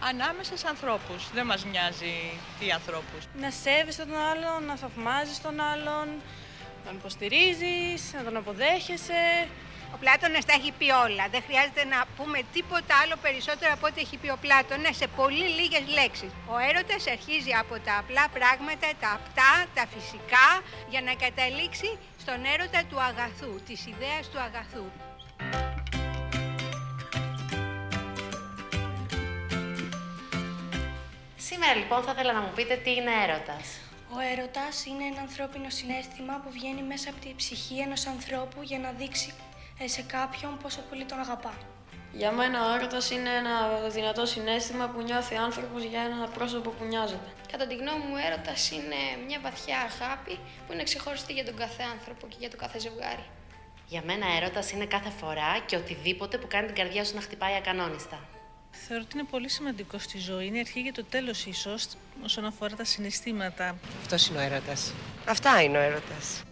Ανάμεσα 0.00 0.56
σε 0.56 0.66
ανθρώπους. 0.68 1.30
Δεν 1.32 1.46
μας 1.46 1.64
μοιάζει 1.64 2.14
τι 2.58 2.70
ανθρώπους. 2.70 3.22
Να 3.34 3.50
σέβεσαι 3.50 4.04
τον 4.04 4.16
άλλον, 4.30 4.64
να 4.64 4.76
θαυμάζεις 4.76 5.40
τον 5.40 5.60
άλλον, 5.60 6.06
να 6.78 6.84
τον 6.86 6.94
υποστηρίζεις, 6.96 8.12
να 8.16 8.22
τον 8.24 8.36
αποδέχεσαι. 8.36 9.48
Ο 9.94 9.96
Πλάτωνας 10.02 10.44
τα 10.44 10.54
έχει 10.58 10.72
πει 10.78 10.88
όλα. 11.06 11.24
Δεν 11.34 11.42
χρειάζεται 11.46 11.84
να 11.94 12.00
πούμε 12.16 12.38
τίποτα 12.52 12.92
άλλο 13.02 13.16
περισσότερο 13.26 13.72
από 13.76 13.86
ό,τι 13.86 14.00
έχει 14.00 14.16
πει 14.16 14.28
ο 14.36 14.38
Πλάτωνας 14.44 14.96
σε 14.96 15.06
πολύ 15.20 15.46
λίγες 15.58 15.84
λέξεις. 15.98 16.30
Ο 16.54 16.56
έρωτας 16.68 17.02
αρχίζει 17.16 17.52
από 17.62 17.74
τα 17.86 17.94
απλά 18.02 18.24
πράγματα, 18.38 18.86
τα 19.02 19.10
απτά, 19.18 19.54
τα 19.76 19.84
φυσικά, 19.94 20.48
για 20.92 21.00
να 21.06 21.12
καταλήξει 21.24 21.88
στον 22.30 22.44
έρωτα 22.44 22.84
του 22.88 23.00
αγαθού, 23.00 23.60
της 23.66 23.86
ιδέας 23.86 24.28
του 24.30 24.38
αγαθού. 24.40 24.84
Σήμερα 31.36 31.74
λοιπόν 31.74 32.02
θα 32.02 32.10
ήθελα 32.10 32.32
να 32.32 32.40
μου 32.40 32.52
πείτε 32.54 32.76
τι 32.76 32.90
είναι 32.90 33.10
έρωτας. 33.24 33.80
Ο 34.16 34.18
έρωτας 34.32 34.86
είναι 34.86 35.04
ένα 35.04 35.20
ανθρώπινο 35.20 35.70
συνέστημα 35.70 36.40
που 36.42 36.50
βγαίνει 36.50 36.82
μέσα 36.82 37.10
από 37.10 37.20
τη 37.20 37.34
ψυχή 37.36 37.78
ενός 37.78 38.06
ανθρώπου 38.06 38.62
για 38.62 38.78
να 38.78 38.90
δείξει 38.90 39.34
ε, 39.78 39.88
σε 39.88 40.02
κάποιον 40.02 40.58
πόσο 40.62 40.80
πολύ 40.80 41.04
τον 41.04 41.18
αγαπά. 41.18 41.77
Για 42.12 42.32
μένα 42.32 42.70
ο 42.70 42.74
έρωτας 42.74 43.10
είναι 43.10 43.30
ένα 43.30 43.88
δυνατό 43.88 44.26
συνέστημα 44.26 44.88
που 44.88 45.02
νιώθει 45.02 45.36
άνθρωπος 45.36 45.82
για 45.82 46.00
ένα 46.00 46.28
πρόσωπο 46.28 46.70
που 46.70 46.84
νοιάζεται. 46.84 47.28
Κατά 47.52 47.66
τη 47.66 47.74
γνώμη 47.74 48.04
μου, 48.04 48.14
ο 48.14 48.26
έρωτας 48.26 48.70
είναι 48.70 49.00
μια 49.26 49.38
βαθιά 49.42 49.78
αγάπη 49.78 50.38
που 50.66 50.72
είναι 50.72 50.82
ξεχωριστή 50.82 51.32
για 51.32 51.44
τον 51.44 51.56
κάθε 51.56 51.82
άνθρωπο 51.92 52.26
και 52.26 52.36
για 52.38 52.50
το 52.50 52.56
κάθε 52.56 52.78
ζευγάρι. 52.78 53.24
Για 53.86 54.02
μένα 54.06 54.26
έρωτας 54.36 54.70
είναι 54.70 54.86
κάθε 54.86 55.10
φορά 55.10 55.58
και 55.66 55.76
οτιδήποτε 55.76 56.38
που 56.38 56.46
κάνει 56.46 56.66
την 56.66 56.76
καρδιά 56.76 57.04
σου 57.04 57.14
να 57.14 57.20
χτυπάει 57.20 57.54
ακανόνιστα. 57.54 58.18
Θεωρώ 58.70 59.02
ότι 59.06 59.18
είναι 59.18 59.26
πολύ 59.30 59.48
σημαντικό 59.48 59.98
στη 59.98 60.18
ζωή. 60.18 60.46
Είναι 60.46 60.56
η 60.56 60.60
αρχή 60.60 60.80
για 60.80 60.92
το 60.92 61.04
τέλος 61.04 61.46
ίσως 61.46 61.86
όσον 62.24 62.44
αφορά 62.44 62.76
τα 62.76 62.84
συναισθήματα. 62.84 63.76
Αυτός 64.00 64.28
είναι 64.28 64.38
ο 64.38 64.40
έρωτας. 64.40 64.92
Αυτά 65.26 65.62
είναι 65.62 65.78
ο 65.78 65.80
έρωτας. 65.80 66.42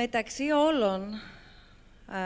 Μεταξύ 0.00 0.50
όλων 0.50 1.00
α, 2.06 2.18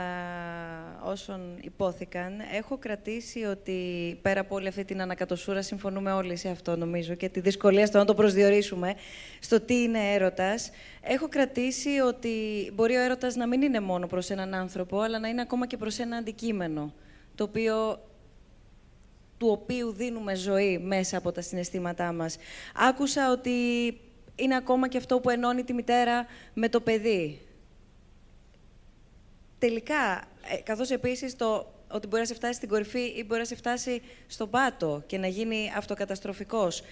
όσων 1.05 1.59
υπόθηκαν, 1.61 2.33
έχω 2.55 2.79
κρατήσει 2.79 3.45
ότι 3.45 3.79
πέρα 4.23 4.41
από 4.41 4.55
όλη 4.55 4.69
αυτή 4.69 4.85
την 4.85 5.01
ανακατοσούρα, 5.01 5.63
συμφωνούμε 5.63 6.13
όλοι 6.13 6.37
σε 6.37 6.49
αυτό 6.49 6.77
νομίζω 6.77 7.15
και 7.15 7.29
τη 7.29 7.41
δυσκολία 7.41 7.87
στο 7.87 7.99
να 7.99 8.05
το 8.05 8.15
προσδιορίσουμε, 8.15 8.95
στο 9.41 9.61
τι 9.61 9.83
είναι 9.83 10.13
έρωτας, 10.13 10.71
έχω 11.01 11.29
κρατήσει 11.29 11.89
ότι 12.07 12.31
μπορεί 12.75 12.97
ο 12.97 13.01
έρωτας 13.01 13.35
να 13.35 13.47
μην 13.47 13.63
είναι 13.63 13.81
μόνο 13.81 14.07
προς 14.07 14.31
έναν 14.31 14.55
άνθρωπο, 14.55 15.01
αλλά 15.01 15.19
να 15.19 15.29
είναι 15.29 15.41
ακόμα 15.41 15.67
και 15.67 15.77
προς 15.77 15.99
ένα 15.99 16.17
αντικείμενο, 16.17 16.95
το 17.35 17.45
οποίο 17.45 18.03
του 19.39 19.49
οποίου 19.49 19.93
δίνουμε 19.93 20.35
ζωή 20.35 20.79
μέσα 20.79 21.17
από 21.17 21.33
τα 21.33 21.41
συναισθήματά 21.41 22.13
μας. 22.13 22.37
Άκουσα 22.89 23.31
ότι 23.31 23.51
είναι 24.35 24.57
ακόμα 24.57 24.89
και 24.89 24.99
αυτό 24.99 25.21
που 25.21 25.31
ενώνει 25.31 25.65
τη 25.65 25.73
μητέρα 25.73 26.27
με 26.55 26.69
το 26.69 26.81
παιδί 26.81 27.41
τελικά, 29.66 30.22
ε, 30.53 30.57
καθώς 30.57 30.90
επίσης 30.90 31.37
το 31.37 31.66
ότι 31.88 32.07
μπορεί 32.07 32.20
να 32.20 32.29
σε 32.29 32.35
φτάσει 32.35 32.55
στην 32.55 32.68
κορυφή 32.68 33.01
ή 33.01 33.25
μπορεί 33.27 33.40
να 33.40 33.46
σε 33.46 33.57
φτάσει 33.57 34.03
στον 34.27 34.51
πάτο 34.51 35.03
και 35.07 35.18
να 35.18 35.27
γίνει 35.27 35.72
αυτοκαταστροφικός, 35.77 36.83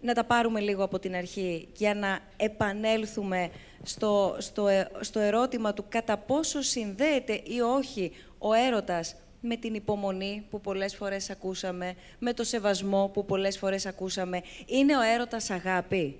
να 0.00 0.14
τα 0.14 0.24
πάρουμε 0.24 0.60
λίγο 0.60 0.84
από 0.84 0.98
την 0.98 1.14
αρχή 1.14 1.68
για 1.76 1.94
να 1.94 2.18
επανέλθουμε 2.36 3.50
στο, 3.82 4.36
στο, 4.38 4.68
ε, 4.68 4.90
στο 5.00 5.20
ερώτημα 5.20 5.74
του 5.74 5.84
κατά 5.88 6.16
πόσο 6.16 6.62
συνδέεται 6.62 7.40
ή 7.44 7.60
όχι 7.60 8.12
ο 8.38 8.52
έρωτας 8.52 9.16
με 9.40 9.56
την 9.56 9.74
υπομονή 9.74 10.46
που 10.50 10.60
πολλές 10.60 10.96
φορές 10.96 11.30
ακούσαμε, 11.30 11.94
με 12.18 12.32
το 12.32 12.44
σεβασμό 12.44 13.10
που 13.12 13.24
πολλές 13.24 13.58
φορές 13.58 13.86
ακούσαμε. 13.86 14.42
Είναι 14.66 14.96
ο 14.96 15.00
έρωτας 15.00 15.50
αγάπη; 15.50 16.18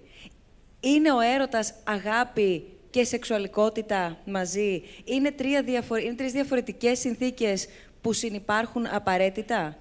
Είναι 0.80 1.12
ο 1.12 1.20
έρωτας 1.20 1.74
αγάπη 1.84 2.77
και 2.98 3.04
σεξουαλικότητα 3.04 4.18
μαζί 4.24 4.82
είναι, 5.04 5.30
τρία 5.30 5.62
διαφορε... 5.62 6.02
είναι 6.02 6.14
τρεις 6.14 6.32
διαφορετικές 6.32 6.98
συνθήκες 6.98 7.68
που 8.00 8.12
συνυπάρχουν 8.12 8.86
απαραίτητα; 8.86 9.76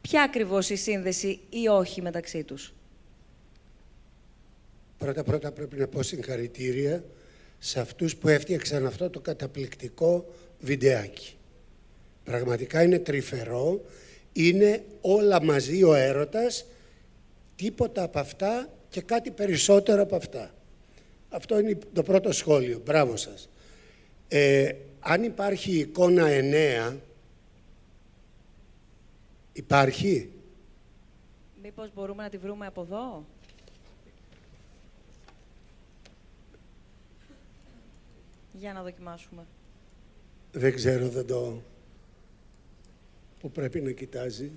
Ποια 0.00 0.22
ακριβώς 0.22 0.70
η 0.70 0.76
σύνδεση 0.76 1.40
ή 1.50 1.68
όχι 1.68 2.02
μεταξύ 2.02 2.42
τους; 2.42 2.74
Πρώτα-πρώτα 4.98 5.52
πρέπει 5.52 5.76
να 5.76 5.86
πω 5.86 6.02
συγχαρητήρια 6.02 7.04
σε 7.58 7.80
αυτούς 7.80 8.16
που 8.16 8.28
έφτιαξαν 8.28 8.86
αυτό 8.86 9.10
το 9.10 9.20
καταπληκτικό 9.20 10.34
βιντεάκι. 10.60 11.36
Πραγματικά 12.24 12.82
είναι 12.82 12.98
τρυφερό, 12.98 13.84
είναι 14.32 14.84
όλα 15.00 15.42
μαζί 15.42 15.82
ο 15.82 15.94
έρωτας, 15.94 16.64
τίποτα 17.56 18.02
από 18.02 18.18
αυτά 18.18 18.68
και 18.88 19.00
κάτι 19.00 19.30
περισσότερο 19.30 20.02
από 20.02 20.16
αυτά. 20.16 20.54
Αυτό 21.34 21.58
είναι 21.58 21.78
το 21.92 22.02
πρώτο 22.02 22.32
σχόλιο. 22.32 22.80
Μπράβο 22.84 23.16
σας. 23.16 23.48
Ε, 24.28 24.74
αν 25.00 25.22
υπάρχει 25.22 25.78
εικόνα 25.78 26.26
9, 26.90 26.96
υπάρχει; 29.52 30.30
Μήπως 31.62 31.90
μπορούμε 31.94 32.22
να 32.22 32.28
τη 32.28 32.38
βρούμε 32.38 32.66
από 32.66 32.80
εδώ; 32.80 33.24
Για 38.52 38.72
να 38.72 38.82
δοκιμάσουμε. 38.82 39.46
Δεν 40.52 40.74
ξέρω, 40.74 41.08
δεν 41.08 41.26
το... 41.26 41.62
Που 43.40 43.50
πρέπει 43.50 43.80
να 43.80 43.90
κοιτάζει. 43.90 44.50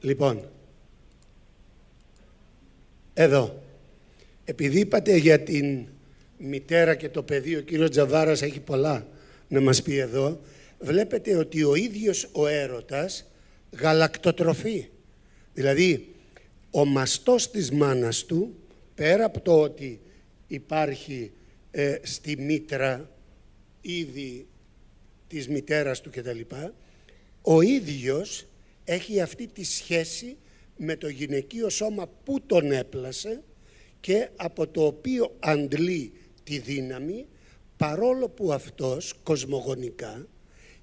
Λοιπόν. 0.00 0.48
Εδώ. 3.14 3.64
Επειδή 4.48 4.80
είπατε 4.80 5.16
για 5.16 5.40
την 5.40 5.86
μητέρα 6.38 6.94
και 6.94 7.08
το 7.08 7.22
παιδί, 7.22 7.56
ο 7.56 7.60
κύριος 7.60 7.90
Τζαβάρας 7.90 8.42
έχει 8.42 8.60
πολλά 8.60 9.06
να 9.48 9.60
μας 9.60 9.82
πει 9.82 9.96
εδώ, 9.96 10.40
βλέπετε 10.78 11.36
ότι 11.36 11.64
ο 11.64 11.74
ίδιος 11.74 12.28
ο 12.32 12.46
έρωτας 12.46 13.30
γαλακτοτροφεί. 13.80 14.88
Δηλαδή, 15.54 16.14
ο 16.70 16.84
μαστός 16.84 17.50
της 17.50 17.70
μάνας 17.70 18.24
του, 18.24 18.54
πέρα 18.94 19.24
από 19.24 19.40
το 19.40 19.60
ότι 19.60 20.00
υπάρχει 20.46 21.30
ε, 21.70 21.96
στη 22.02 22.36
μήτρα 22.38 23.10
ήδη 23.80 24.46
της 25.28 25.48
μητέρας 25.48 26.00
του 26.00 26.10
κτλ, 26.10 26.40
ο 27.42 27.60
ίδιος 27.60 28.46
έχει 28.84 29.20
αυτή 29.20 29.46
τη 29.46 29.64
σχέση 29.64 30.36
με 30.76 30.96
το 30.96 31.08
γυναικείο 31.08 31.68
σώμα 31.68 32.08
που 32.24 32.40
τον 32.46 32.72
έπλασε 32.72 33.42
και 34.06 34.28
από 34.36 34.66
το 34.66 34.86
οποίο 34.86 35.36
αντλεί 35.40 36.12
τη 36.44 36.58
δύναμη 36.58 37.26
παρόλο 37.76 38.28
που 38.28 38.52
αυτός 38.52 39.14
κοσμογονικά 39.22 40.26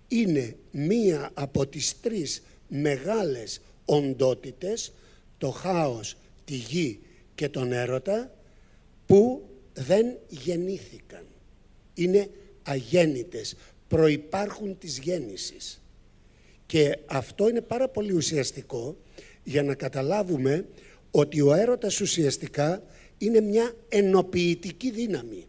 είναι 0.07 0.55
μία 0.71 1.31
από 1.33 1.67
τις 1.67 1.99
τρεις 1.99 2.43
μεγάλες 2.67 3.61
οντότητες 3.85 4.93
το 5.37 5.49
χάος, 5.49 6.17
τη 6.45 6.55
γη 6.55 6.99
και 7.35 7.49
τον 7.49 7.71
έρωτα 7.71 8.35
που 9.05 9.49
δεν 9.73 10.17
γεννήθηκαν. 10.27 11.25
Είναι 11.93 12.29
αγέννητες, 12.63 13.55
προϋπάρχουν 13.87 14.77
της 14.77 14.99
γέννησης. 14.99 15.81
Και 16.65 16.97
αυτό 17.05 17.49
είναι 17.49 17.61
πάρα 17.61 17.89
πολύ 17.89 18.13
ουσιαστικό 18.13 18.97
για 19.43 19.63
να 19.63 19.75
καταλάβουμε 19.75 20.67
ότι 21.11 21.41
ο 21.41 21.53
έρωτας 21.53 22.01
ουσιαστικά 22.01 22.83
είναι 23.25 23.41
μια 23.41 23.73
ενοποιητική 23.89 24.91
δύναμη. 24.91 25.45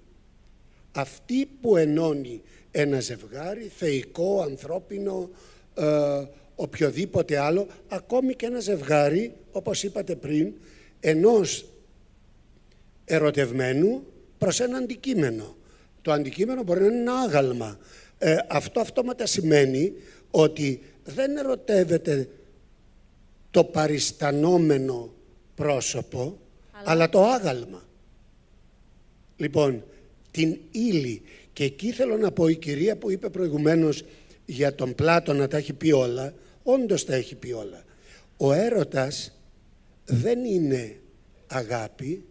Αυτή 0.93 1.49
που 1.61 1.77
ενώνει 1.77 2.43
ένα 2.71 3.01
ζευγάρι, 3.01 3.71
θεϊκό, 3.77 4.43
ανθρώπινο, 4.43 5.31
ε, 5.75 6.25
οποιοδήποτε 6.55 7.39
άλλο, 7.39 7.67
ακόμη 7.89 8.35
και 8.35 8.47
ένα 8.47 8.61
ζευγάρι, 8.61 9.35
όπως 9.53 9.83
είπατε 9.83 10.15
πριν, 10.15 10.53
ενός 11.01 11.67
ερωτευμένου 13.05 14.03
προς 14.39 14.61
ένα 14.61 14.77
αντικείμενο. 14.77 15.57
Το 16.03 16.13
αντικείμενο 16.13 16.63
μπορεί 16.63 16.81
να 16.81 16.87
είναι 16.87 16.97
ένα 16.97 17.15
άγαλμα. 17.15 17.79
Ε, 18.19 18.37
αυτό 18.49 18.81
αυτόματα 18.81 19.27
σημαίνει 19.27 19.93
ότι 20.31 20.81
δεν 21.05 21.37
ερωτεύεται 21.37 22.29
το 23.51 23.65
παριστανόμενο 23.65 25.13
πρόσωπο, 25.55 26.39
αλλά, 26.85 27.09
το 27.09 27.25
άγαλμα. 27.25 27.83
Λοιπόν, 29.37 29.85
την 30.31 30.59
ύλη. 30.71 31.23
Και 31.53 31.65
εκεί 31.65 31.93
θέλω 31.93 32.17
να 32.17 32.31
πω 32.31 32.49
η 32.49 32.57
κυρία 32.57 32.97
που 32.97 33.11
είπε 33.11 33.29
προηγουμένως 33.29 34.05
για 34.45 34.75
τον 34.75 34.95
Πλάτο 34.95 35.33
να 35.33 35.49
τα 35.49 35.57
έχει 35.57 35.73
πει 35.73 35.93
όλα, 35.93 36.35
όντως 36.63 37.05
τα 37.05 37.15
έχει 37.15 37.35
πει 37.35 37.53
όλα. 37.53 37.85
Ο 38.37 38.53
έρωτας 38.53 39.39
δεν 40.05 40.45
είναι 40.45 40.97
αγάπη, 41.47 42.25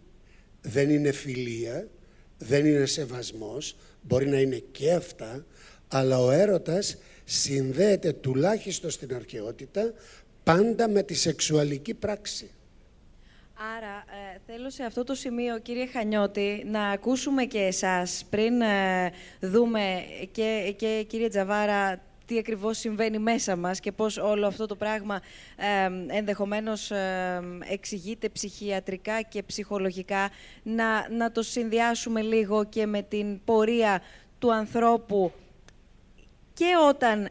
δεν 0.62 0.90
είναι 0.90 1.12
φιλία, 1.12 1.88
δεν 2.38 2.66
είναι 2.66 2.86
σεβασμός, 2.86 3.76
μπορεί 4.02 4.28
να 4.28 4.40
είναι 4.40 4.62
και 4.72 4.92
αυτά, 4.92 5.46
αλλά 5.88 6.18
ο 6.18 6.30
έρωτας 6.30 6.96
συνδέεται 7.24 8.12
τουλάχιστον 8.12 8.90
στην 8.90 9.14
αρχαιότητα 9.14 9.92
πάντα 10.42 10.88
με 10.88 11.02
τη 11.02 11.14
σεξουαλική 11.14 11.94
πράξη. 11.94 12.50
Άρα, 13.76 14.04
ε, 14.34 14.38
θέλω 14.46 14.70
σε 14.70 14.84
αυτό 14.84 15.04
το 15.04 15.14
σημείο, 15.14 15.58
κύριε 15.58 15.86
Χανιώτη, 15.86 16.62
να 16.66 16.88
ακούσουμε 16.88 17.44
και 17.44 17.58
εσάς, 17.58 18.24
πριν 18.30 18.60
ε, 18.60 19.12
δούμε 19.40 20.04
και, 20.32 20.74
και 20.76 21.04
κύριε 21.08 21.28
Τζαβάρα, 21.28 22.00
τι 22.26 22.38
ακριβώς 22.38 22.78
συμβαίνει 22.78 23.18
μέσα 23.18 23.56
μας 23.56 23.80
και 23.80 23.92
πώς 23.92 24.16
όλο 24.16 24.46
αυτό 24.46 24.66
το 24.66 24.76
πράγμα 24.76 25.20
ε, 25.56 26.16
ενδεχομένως 26.16 26.90
ε, 26.90 27.42
εξηγείται 27.70 28.28
ψυχιατρικά 28.28 29.20
και 29.22 29.42
ψυχολογικά, 29.42 30.30
να, 30.62 31.08
να 31.10 31.32
το 31.32 31.42
συνδυάσουμε 31.42 32.22
λίγο 32.22 32.64
και 32.64 32.86
με 32.86 33.02
την 33.02 33.44
πορεία 33.44 34.02
του 34.38 34.52
ανθρώπου 34.52 35.32
και 36.54 36.66
όταν 36.88 37.28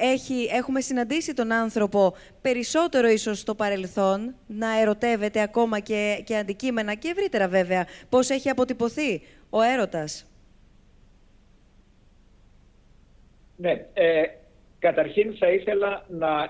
έχει, 0.00 0.48
έχουμε 0.52 0.80
συναντήσει 0.80 1.34
τον 1.34 1.52
άνθρωπο 1.52 2.14
περισσότερο 2.40 3.08
ίσως 3.08 3.38
στο 3.38 3.54
παρελθόν, 3.54 4.34
να 4.46 4.80
ερωτεύεται 4.80 5.42
ακόμα 5.42 5.80
και, 5.80 6.22
και 6.24 6.36
αντικείμενα 6.36 6.94
και 6.94 7.08
ευρύτερα 7.08 7.48
βέβαια, 7.48 7.86
πώς 8.08 8.30
έχει 8.30 8.48
αποτυπωθεί 8.48 9.22
ο 9.50 9.62
έρωτας. 9.62 10.28
Ναι, 13.56 13.86
ε, 13.92 14.22
καταρχήν 14.78 15.36
θα 15.36 15.50
ήθελα 15.50 16.04
να 16.08 16.48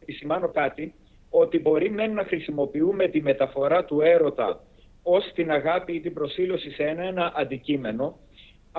επισημάνω 0.00 0.48
κάτι, 0.48 0.94
ότι 1.30 1.58
μπορεί 1.58 1.90
μεν 1.90 2.12
να 2.12 2.24
χρησιμοποιούμε 2.24 3.08
τη 3.08 3.22
μεταφορά 3.22 3.84
του 3.84 4.00
έρωτα 4.00 4.60
ως 5.02 5.32
την 5.34 5.50
αγάπη 5.50 5.94
ή 5.94 6.00
την 6.00 6.14
προσήλωση 6.14 6.70
σε 6.70 6.82
ένα, 6.82 7.02
ένα 7.02 7.32
αντικείμενο, 7.36 8.18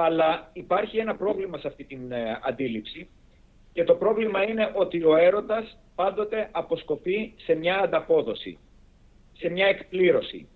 αλλά 0.04 0.50
υπάρχει 0.54 0.98
ένα 0.98 1.16
πρόβλημα 1.16 1.58
σε 1.58 1.68
αυτή 1.68 1.84
την 1.84 2.12
ε, 2.12 2.40
αντίληψη 2.44 3.10
και 3.74 3.84
το 3.84 3.96
πρόβλημα 3.96 4.44
είναι 4.44 4.72
ότι 4.76 5.04
ο 5.04 5.16
έρωτας 5.16 5.78
πάντοτε 5.96 6.50
αποσκοπεί 6.52 7.34
σε 7.38 7.56
μια 7.56 7.80
ανταπόδοση, 7.80 8.58
σε 9.34 9.50
μια 9.50 9.66
εκπλήρωση. 9.66 10.48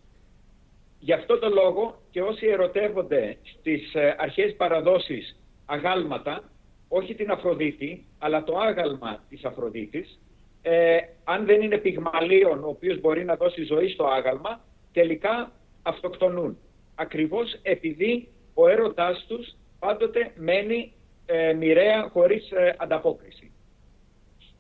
Γι' 1.00 1.14
αυτό 1.14 1.40
το 1.40 1.50
λόγο 1.50 2.02
και 2.12 2.22
όσοι 2.22 2.48
ερωτεύονται 2.48 3.38
στις 3.44 3.94
ε, 3.94 4.16
αρχές 4.20 4.56
παραδόσεις 4.56 5.40
αγάλματα, 5.66 6.44
όχι 6.88 7.16
την 7.16 7.32
Αφροδίτη, 7.32 8.06
αλλά 8.20 8.44
το 8.44 8.58
άγαλμα 8.58 9.24
της 9.30 9.46
Αφροδίτης, 9.46 10.20
ε, 10.62 10.98
αν 11.24 11.46
δεν 11.46 11.62
είναι 11.62 11.78
πυγμαλίων 11.78 12.64
ο 12.64 12.68
οποίος 12.68 13.00
μπορεί 13.00 13.26
να 13.26 13.36
δώσει 13.36 13.64
ζωή 13.64 13.90
στο 13.90 14.06
άγαλμα, 14.06 14.62
τελικά 14.94 15.52
αυτοκτονούν. 15.82 16.58
Ακριβώς 16.96 17.60
επειδή 17.62 18.28
ο 18.54 18.68
έρωτάς 18.68 19.26
τους 19.28 19.56
πάντοτε 19.80 20.32
μένει 20.36 20.94
ε, 21.26 21.54
μοιραία 21.54 22.10
χωρίς 22.10 22.52
ε, 22.52 22.76
ανταπόκριση. 22.78 23.52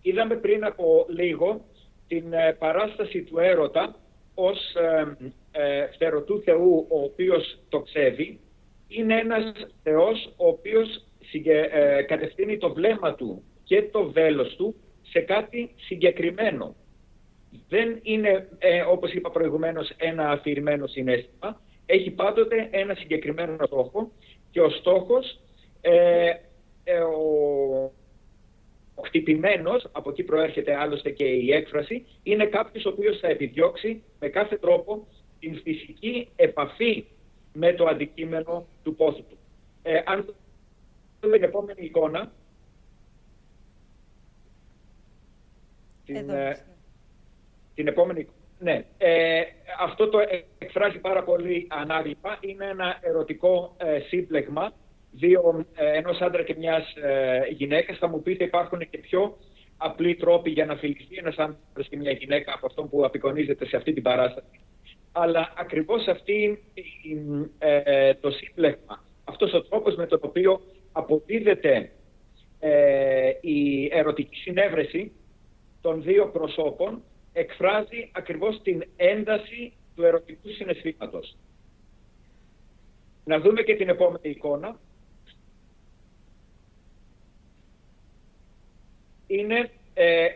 Είδαμε 0.02 0.36
πριν 0.36 0.66
από 0.66 1.06
λίγο 1.10 1.66
την 2.08 2.34
ε, 2.34 2.54
παράσταση 2.60 3.24
του 3.24 3.40
έρωτα 3.40 3.96
ως 4.36 4.58
ε, 5.52 5.88
φτερωτού 5.94 6.42
θεού 6.42 6.88
ο 6.90 7.02
οποίος 7.02 7.60
το 7.70 7.80
ξέβει. 7.80 8.40
Είναι 8.88 9.20
ένας 9.20 9.54
θεός 9.84 10.34
ο 10.38 10.48
οποίος 10.48 10.88
κατευθύνει 12.08 12.58
το 12.58 12.74
βλέμμα 12.74 13.16
του 13.16 13.44
και 13.64 13.84
το 13.84 14.12
βέλος 14.12 14.56
του 14.56 14.76
σε 15.02 15.20
κάτι 15.20 15.74
συγκεκριμένο. 15.76 16.76
Δεν 17.70 18.00
είναι, 18.02 18.48
όπως 18.90 19.14
είπα 19.14 19.32
προηγουμένως, 19.32 19.92
ένα 19.98 20.30
αφηρημένο 20.30 20.88
συνέστημα. 20.88 21.62
Έχει 21.86 22.12
πάντοτε 22.12 22.68
ένα 22.72 22.96
συγκεκριμένο 22.96 23.66
στόχο 23.66 24.12
και 24.52 24.62
ο 24.62 24.70
στόχος 24.70 25.40
ε, 25.82 26.34
ο, 27.02 27.92
ο 28.96 29.02
χτυπημένος, 29.06 29.88
από 29.92 30.10
εκεί 30.10 30.24
προέρχεται 30.24 30.76
άλλωστε 30.76 31.10
και 31.10 31.26
η 31.26 31.54
έκφραση, 31.54 32.06
είναι 32.24 32.46
κάποιος 32.46 32.86
ο 32.86 32.90
οποίος 32.90 33.20
θα 33.20 33.28
επιδιώξει 33.28 34.04
με 34.20 34.28
κάθε 34.28 34.58
τρόπο 34.58 35.08
την 35.40 35.62
φυσική 35.62 36.30
επαφή 36.36 37.06
με 37.54 37.74
το 37.74 37.86
αντικείμενο 37.86 38.66
του 38.84 38.96
πόθου 38.96 39.24
του. 39.30 39.38
Ε, 39.84 40.02
αν 40.06 40.36
δούμε 41.22 41.38
την 41.38 41.48
επόμενη 41.48 41.86
εικόνα, 41.86 42.32
την, 46.06 46.30
ε, 46.30 46.66
την 47.76 47.88
επόμενη 47.88 48.28
ναι, 48.64 48.86
ε, 48.98 49.42
αυτό 49.80 50.10
το 50.10 50.20
εκφράζει 50.58 50.98
πάρα 50.98 51.24
πολύ 51.24 51.68
ανάγλυπα. 51.70 52.38
Είναι 52.42 52.66
ένα 52.66 52.98
ερωτικό 53.02 53.76
ε, 53.78 54.00
σύμπλεγμα 54.00 54.74
δύο, 55.12 55.66
ε, 55.76 55.98
ενός 55.98 56.22
άντρα 56.22 56.44
και 56.44 56.56
μιας 56.58 56.96
ε, 56.96 57.42
γυναίκας. 57.50 57.98
Θα 57.98 58.08
μου 58.08 58.22
πείτε 58.22 58.44
υπάρχουν 58.44 58.80
και 58.90 58.98
πιο 58.98 59.38
απλοί 59.78 60.16
τρόποι 60.16 60.50
για 60.50 60.66
να 60.66 60.76
φιληθεί 60.76 61.16
ένας 61.16 61.38
άντρας 61.38 61.88
και 61.90 61.98
μια 61.98 62.12
γυναίκα 62.12 62.54
από 62.54 62.66
αυτό 62.66 62.84
που 62.84 63.06
απεικονίζεται 63.06 63.66
σε 63.66 63.76
αυτή 63.76 63.94
την 63.94 64.04
παράσταση. 64.04 64.60
Αλλά 65.12 65.54
ακριβώς 65.58 66.08
αυτή 66.08 66.64
ε, 67.60 68.14
το 68.14 68.32
σύμπλεγμα, 68.32 69.04
αυτός 69.24 69.54
ο 69.54 69.62
τρόπος 69.62 69.96
με 69.96 70.06
τον 70.06 70.20
οποίο 70.22 70.62
αποδίδεται 70.92 71.92
ε, 72.60 73.32
η 73.42 73.90
ερωτική 73.94 74.36
συνέβρεση 74.36 75.12
των 75.82 76.04
δύο 76.04 76.28
προσώπων 76.28 77.02
εκφράζει 77.34 78.10
ακριβώς 78.12 78.62
την 78.62 78.84
ένταση 78.96 79.74
του 79.96 80.04
ερωτικού 80.04 80.50
συναισθήματος. 80.50 81.36
Να 83.26 83.40
δούμε 83.40 83.62
και 83.62 83.76
την 83.76 83.90
επόμενη 83.90 84.30
εικόνα. 84.30 84.80
είναι 89.28 89.70
ε, 89.94 90.26
ε, 90.26 90.34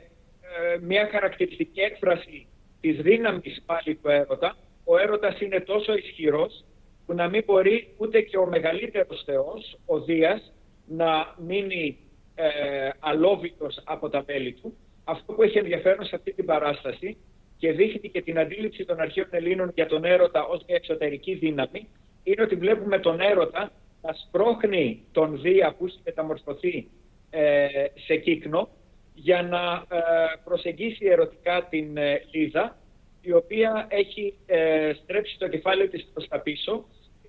μια 0.82 1.10
χαρακτηριστική 1.12 1.80
έκφραση 1.80 2.48
της 2.82 3.02
δύναμης 3.02 3.62
πάλι 3.66 3.96
του 3.96 4.10
έρωτα. 4.10 4.56
Ο 4.84 4.98
έρωτας 4.98 5.42
είναι 5.42 5.60
τόσο 5.60 5.94
ισχυρός 5.94 6.64
που 7.06 7.14
να 7.14 7.30
μην 7.30 7.44
μπορεί 7.46 7.94
ούτε 7.98 8.22
και 8.22 8.38
ο 8.38 8.46
μεγαλύτερος 8.46 9.24
θεός, 9.26 9.78
ο 9.86 10.00
Δίας, 10.00 10.54
να 10.88 11.36
μείνει 11.38 11.98
ε, 12.36 12.90
αλόβητος 13.00 13.82
από 13.84 14.10
τα 14.10 14.24
μέλη 14.28 14.54
του. 14.54 14.78
Αυτό 15.10 15.34
που 15.34 15.44
έχει 15.44 15.58
ενδιαφέρον 15.58 16.06
σε 16.06 16.16
αυτή 16.16 16.34
την 16.34 16.46
παράσταση 16.46 17.18
και 17.58 17.72
δείχνει 17.72 18.10
και 18.10 18.22
την 18.22 18.40
αντίληψη 18.40 18.86
των 18.86 19.00
αρχαίων 19.00 19.28
Ελλήνων 19.30 19.72
για 19.76 19.86
τον 19.86 20.04
έρωτα 20.04 20.46
ως 20.46 20.64
μια 20.68 20.76
εξωτερική 20.76 21.34
δύναμη, 21.34 21.88
είναι 22.24 22.42
ότι 22.42 22.56
βλέπουμε 22.56 23.00
τον 23.00 23.22
έρωτα 23.22 23.72
να 24.02 24.14
σπρώχνει 24.14 25.04
τον 25.12 25.42
Δία 25.42 25.76
που 25.78 25.86
έχει 25.86 26.00
μεταμορφωθεί 26.06 26.88
ε, 27.30 27.68
σε 28.06 28.16
κύκνο 28.16 28.70
για 29.14 29.42
να 29.42 29.86
ε, 29.98 30.04
προσεγγίσει 30.44 31.06
ερωτικά 31.06 31.68
την 31.70 31.98
ε, 31.98 32.24
Λίζα, 32.32 32.78
η 33.22 33.32
οποία 33.34 33.88
έχει 33.90 34.34
ε, 34.46 34.92
στρέψει 35.04 35.38
το 35.38 35.48
κεφάλι 35.48 35.90
της 35.90 36.08
προς 36.14 36.28
τα 36.28 36.40
πίσω, 36.40 36.86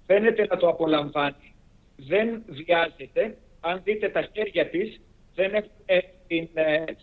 φαίνεται 0.07 0.47
να 0.47 0.57
το 0.57 0.69
απολαμβάνει, 0.69 1.55
δεν 1.97 2.43
βιάζεται. 2.47 3.37
Αν 3.61 3.81
δείτε 3.85 4.09
τα 4.09 4.29
χέρια 4.33 4.69
της, 4.69 5.01
δεν 5.35 5.55
έχουν 5.55 5.71
την 6.29 6.49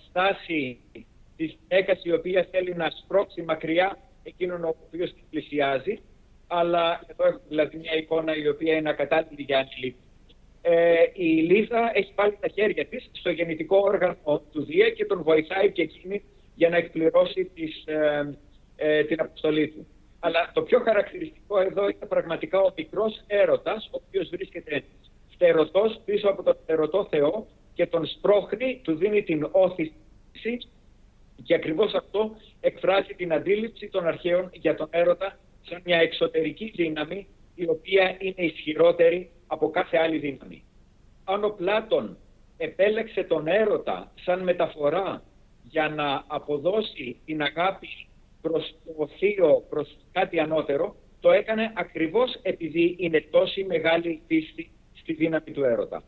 στάση 0.07 0.79
της 1.35 1.57
γυναίκα 1.59 1.97
η 2.03 2.11
οποία 2.11 2.47
θέλει 2.51 2.73
να 2.75 2.89
σπρώξει 2.89 3.41
μακριά 3.41 3.97
εκείνον 4.23 4.63
ο 4.63 4.75
οποίος 4.85 5.13
την 5.13 5.23
πλησιάζει, 5.29 5.99
αλλά 6.47 7.01
εδώ 7.07 7.27
έχουμε 7.27 7.45
δηλαδή 7.47 7.77
μια 7.77 7.95
εικόνα 7.95 8.35
η 8.35 8.47
οποία 8.47 8.75
είναι 8.75 8.89
ακατάλληλη 8.89 9.41
για 9.41 9.57
ανηλίκη 9.59 10.05
ε, 10.67 10.95
η 11.13 11.25
Λίζα 11.25 11.91
έχει 11.93 12.11
βάλει 12.15 12.37
τα 12.39 12.47
χέρια 12.47 12.85
της 12.85 13.09
στο 13.11 13.29
γεννητικό 13.29 13.77
όργανο 13.77 14.41
του 14.51 14.63
Δία 14.65 14.89
και 14.89 15.05
τον 15.05 15.23
βοηθάει 15.23 15.71
και 15.71 15.81
εκείνη 15.81 16.23
για 16.55 16.69
να 16.69 16.77
εκπληρώσει 16.77 17.45
τις, 17.45 17.83
ε, 17.85 18.37
ε, 18.75 19.03
την 19.03 19.21
αποστολή 19.21 19.67
του. 19.67 19.87
Αλλά 20.19 20.51
το 20.53 20.61
πιο 20.61 20.79
χαρακτηριστικό 20.79 21.59
εδώ 21.59 21.83
είναι 21.83 22.05
πραγματικά 22.07 22.59
ο 22.59 22.71
μικρός 22.77 23.23
έρωτας, 23.27 23.89
ο 23.91 24.01
οποίος 24.07 24.29
βρίσκεται 24.29 24.83
φτερωτός 25.33 26.01
πίσω 26.05 26.27
από 26.29 26.43
τον 26.43 26.57
φτερωτό 26.63 27.07
Θεό 27.09 27.47
και 27.75 27.87
τον 27.87 28.05
σπρώχνει, 28.05 28.79
του 28.83 28.95
δίνει 28.95 29.23
την 29.23 29.47
όθηση 29.51 29.93
και 31.43 31.55
ακριβώς 31.55 31.93
αυτό 31.93 32.35
εκφράζει 32.61 33.13
την 33.13 33.33
αντίληψη 33.33 33.89
των 33.89 34.07
αρχαίων 34.07 34.49
για 34.53 34.75
τον 34.75 34.87
έρωτα 34.89 35.39
σαν 35.61 35.81
μια 35.85 35.97
εξωτερική 35.97 36.71
δύναμη 36.75 37.27
η 37.55 37.67
οποία 37.67 38.15
είναι 38.19 38.45
ισχυρότερη 38.45 39.31
από 39.47 39.69
κάθε 39.69 39.97
άλλη 39.97 40.17
δύναμη. 40.17 40.63
Αν 41.23 41.43
ο 41.43 41.49
Πλάτων 41.49 42.17
επέλεξε 42.57 43.23
τον 43.23 43.47
έρωτα 43.47 44.11
σαν 44.23 44.43
μεταφορά 44.43 45.23
για 45.63 45.89
να 45.89 46.23
αποδώσει 46.27 47.17
την 47.25 47.41
αγάπη 47.41 47.87
προς 48.41 48.75
το 48.97 49.07
θείο, 49.17 49.65
προς 49.69 49.97
κάτι 50.11 50.39
ανώτερο, 50.39 50.95
το 51.19 51.31
έκανε 51.31 51.73
ακριβώς 51.75 52.39
επειδή 52.41 52.95
είναι 52.99 53.21
τόση 53.31 53.63
μεγάλη 53.63 54.21
πίστη 54.27 54.71
στη 54.93 55.13
δύναμη 55.13 55.51
του 55.51 55.63
έρωτα. 55.63 56.03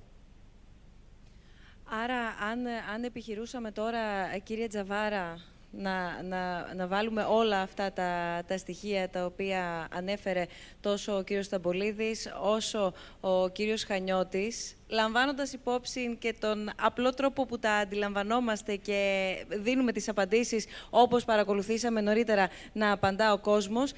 Άρα, 1.89 2.19
αν, 2.51 2.67
αν 2.93 3.03
επιχειρούσαμε 3.03 3.71
τώρα, 3.71 3.99
κύριε 4.43 4.67
Τζαβάρα, 4.67 5.39
να, 5.71 6.23
να, 6.23 6.73
να 6.73 6.87
βάλουμε 6.87 7.23
όλα 7.23 7.61
αυτά 7.61 7.93
τα, 7.93 8.41
τα 8.47 8.57
στοιχεία 8.57 9.09
τα 9.09 9.25
οποία 9.25 9.87
ανέφερε 9.91 10.45
τόσο 10.81 11.17
ο 11.17 11.21
κύριος 11.21 11.45
Σταμπολίδης 11.45 12.31
όσο 12.41 12.93
ο 13.19 13.49
κύριος 13.49 13.83
Χανιώτης, 13.83 14.75
λαμβάνοντας 14.87 15.53
υπόψη 15.53 16.15
και 16.19 16.35
τον 16.39 16.69
απλό 16.81 17.13
τρόπο 17.13 17.45
που 17.45 17.59
τα 17.59 17.71
αντιλαμβανόμαστε 17.71 18.75
και 18.75 19.31
δίνουμε 19.49 19.91
τις 19.91 20.09
απαντήσεις 20.09 20.65
όπως 20.89 21.25
παρακολουθήσαμε 21.25 22.01
νωρίτερα 22.01 22.49
να 22.73 22.91
απαντά 22.91 23.33
ο 23.33 23.37
κόσμος, 23.37 23.93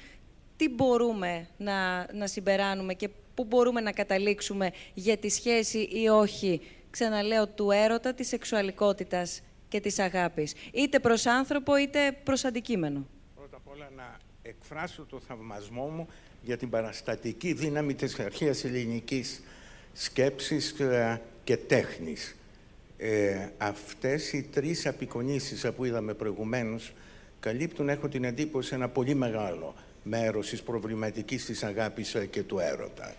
τι 0.56 0.68
μπορούμε 0.68 1.48
να, 1.56 2.06
να 2.12 2.26
συμπεράνουμε 2.26 2.94
και 2.94 3.08
πού 3.34 3.44
μπορούμε 3.44 3.80
να 3.80 3.92
καταλήξουμε 3.92 4.70
για 4.94 5.16
τη 5.16 5.28
σχέση 5.28 5.78
ή 5.78 6.08
όχι, 6.08 6.60
ξαναλέω, 6.90 7.46
του 7.46 7.70
έρωτα, 7.70 8.14
της 8.14 8.28
σεξουαλικότητας 8.28 9.42
και 9.68 9.80
της 9.80 9.98
αγάπης. 9.98 10.54
Είτε 10.72 10.98
προς 10.98 11.26
άνθρωπο, 11.26 11.76
είτε 11.76 12.16
προς 12.24 12.44
αντικείμενο. 12.44 13.06
Πρώτα 13.36 13.56
απ' 13.56 13.68
όλα 13.68 13.90
να 13.96 14.16
εκφράσω 14.42 15.04
το 15.04 15.20
θαυμασμό 15.20 15.86
μου 15.86 16.08
για 16.42 16.56
την 16.56 16.70
παραστατική 16.70 17.52
δύναμη 17.52 17.94
της 17.94 18.18
αρχαίας 18.18 18.64
ελληνικής 18.64 19.42
σκέψης 19.92 20.70
ε, 20.80 21.20
και 21.44 21.56
τέχνης. 21.56 22.36
Ε, 22.96 23.48
αυτές 23.58 24.32
οι 24.32 24.42
τρεις 24.42 24.86
απεικονίσεις 24.86 25.66
που 25.76 25.84
είδαμε 25.84 26.14
προηγουμένως 26.14 26.92
καλύπτουν, 27.40 27.88
έχω 27.88 28.08
την 28.08 28.24
εντύπωση, 28.24 28.74
ένα 28.74 28.88
πολύ 28.88 29.14
μεγάλο 29.14 29.74
μέρος 30.02 30.48
της 30.48 30.62
προβληματικής 30.62 31.44
της 31.44 31.62
αγάπης 31.62 32.14
ε, 32.14 32.26
και 32.26 32.42
του 32.42 32.58
έρωτα. 32.58 33.14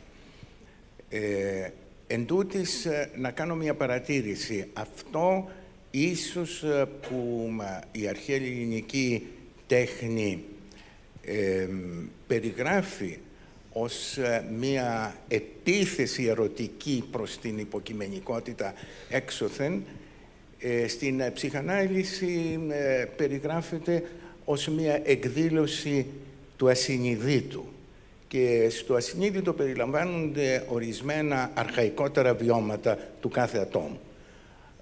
Ε, 1.09 1.69
εν 2.13 2.25
τούτης, 2.25 2.87
να 3.15 3.31
κάνω 3.31 3.55
μια 3.55 3.73
παρατήρηση. 3.73 4.67
Αυτό 4.73 5.49
ίσως 5.91 6.63
ε, 6.63 6.85
που 7.01 7.49
η 7.91 8.07
αρχαία 8.07 8.35
ελληνική 8.35 9.27
τέχνη 9.67 10.43
περιγράφει 12.27 13.17
ως 13.73 14.17
ε, 14.17 14.45
μία 14.59 15.15
επίθεση 15.27 16.23
ερωτική 16.23 17.03
προς 17.11 17.37
την 17.37 17.57
υποκειμενικότητα 17.57 18.73
έξωθεν, 19.09 19.83
ε, 20.59 20.87
στην 20.87 21.21
ψυχανάλυση 21.33 22.59
περιγράφεται 23.15 24.03
ως 24.45 24.67
μία 24.67 25.01
εκδήλωση 25.03 26.05
του 26.57 26.69
ασυνειδήτου. 26.69 27.65
Και 28.31 28.69
στο 28.69 28.93
ασυνείδητο 28.93 29.53
περιλαμβάνονται 29.53 30.65
ορισμένα 30.67 31.51
αρχαϊκότερα 31.53 32.33
βιώματα 32.33 32.97
του 33.21 33.29
κάθε 33.29 33.57
ατόμου. 33.57 33.99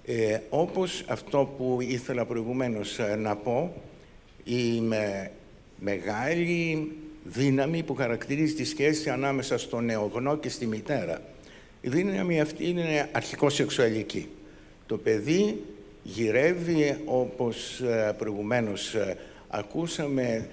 Ε, 0.04 0.38
όπως 0.48 1.04
αυτό 1.08 1.54
που 1.56 1.78
ήθελα 1.80 2.24
προηγουμένως 2.24 2.98
ε, 2.98 3.16
να 3.16 3.36
πω, 3.36 3.82
η 4.44 4.82
μεγάλη 5.78 6.92
δύναμη 7.24 7.82
που 7.82 7.94
χαρακτηρίζει 7.94 8.54
τη 8.54 8.64
σχέση 8.64 9.10
ανάμεσα 9.10 9.58
στο 9.58 9.80
νεογνώ 9.80 10.36
και 10.36 10.48
στη 10.48 10.66
μητέρα. 10.66 11.20
Η 11.80 11.88
δύναμη 11.88 12.40
αυτή 12.40 12.68
είναι 12.68 13.08
αρχικό-σεξουαλική. 13.12 14.28
Το 14.86 14.96
παιδί 14.96 15.62
γυρεύει, 16.02 16.96
όπως 17.04 17.80
ε, 17.80 18.14
προηγουμένως 18.18 18.94
ε, 18.94 19.16
ακούσαμε, 19.48 20.48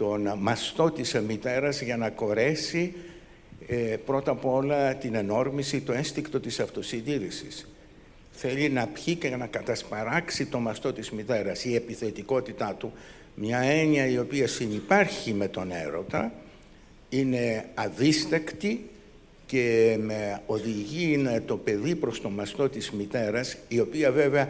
τον 0.00 0.32
μαστό 0.38 0.90
της 0.90 1.20
μητέρας 1.26 1.82
για 1.82 1.96
να 1.96 2.10
κορέσει 2.10 2.94
πρώτα 4.04 4.30
απ' 4.30 4.46
όλα 4.46 4.94
την 4.94 5.14
ενόρμηση, 5.14 5.80
το 5.80 5.92
ένστικτο 5.92 6.40
της 6.40 6.60
αυτοσυντήρησης. 6.60 7.68
Θέλει 8.30 8.68
να 8.68 8.86
πιει 8.86 9.14
και 9.14 9.36
να 9.36 9.46
κατασπαράξει 9.46 10.46
το 10.46 10.58
μαστό 10.58 10.92
της 10.92 11.10
μητέρας, 11.10 11.64
η 11.64 11.74
επιθετικότητά 11.74 12.74
του, 12.78 12.92
μια 13.34 13.58
έννοια 13.58 14.06
η 14.06 14.18
οποία 14.18 14.46
συνυπάρχει 14.46 15.32
με 15.32 15.48
τον 15.48 15.70
έρωτα, 15.70 16.32
είναι 17.08 17.64
αδίστακτη 17.74 18.88
και 19.46 19.96
με 20.00 20.40
οδηγεί 20.46 21.24
το 21.46 21.56
παιδί 21.56 21.94
προς 21.94 22.20
το 22.20 22.30
μαστό 22.30 22.68
της 22.68 22.90
μητέρας, 22.90 23.56
η 23.68 23.80
οποία 23.80 24.12
βέβαια 24.12 24.48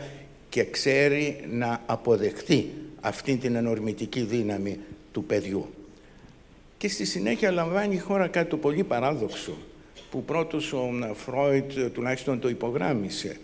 και 0.49 0.65
ξέρει 0.65 1.45
να 1.51 1.83
αποδεχτεί 1.87 2.71
αυτή 3.01 3.37
την 3.37 3.55
ενορμητική 3.55 4.21
δύναμη 4.21 4.79
του 5.13 5.25
παιδιού. 5.25 5.67
Και 6.79 6.89
στη 6.89 7.05
συνέχεια 7.05 7.51
λαμβάνει 7.51 7.95
η 7.95 7.99
χώρα 7.99 8.29
κάτι 8.29 8.51
το 8.51 8.57
πολύ 8.57 8.85
παράδοξο, 8.85 9.57
που 10.11 10.25
πρώτος 10.25 10.73
ο 10.73 10.91
Φρόιτ 11.15 11.73
τουλάχιστον 11.93 12.41
το 12.41 12.49
υπογράμμισε, 12.49 13.37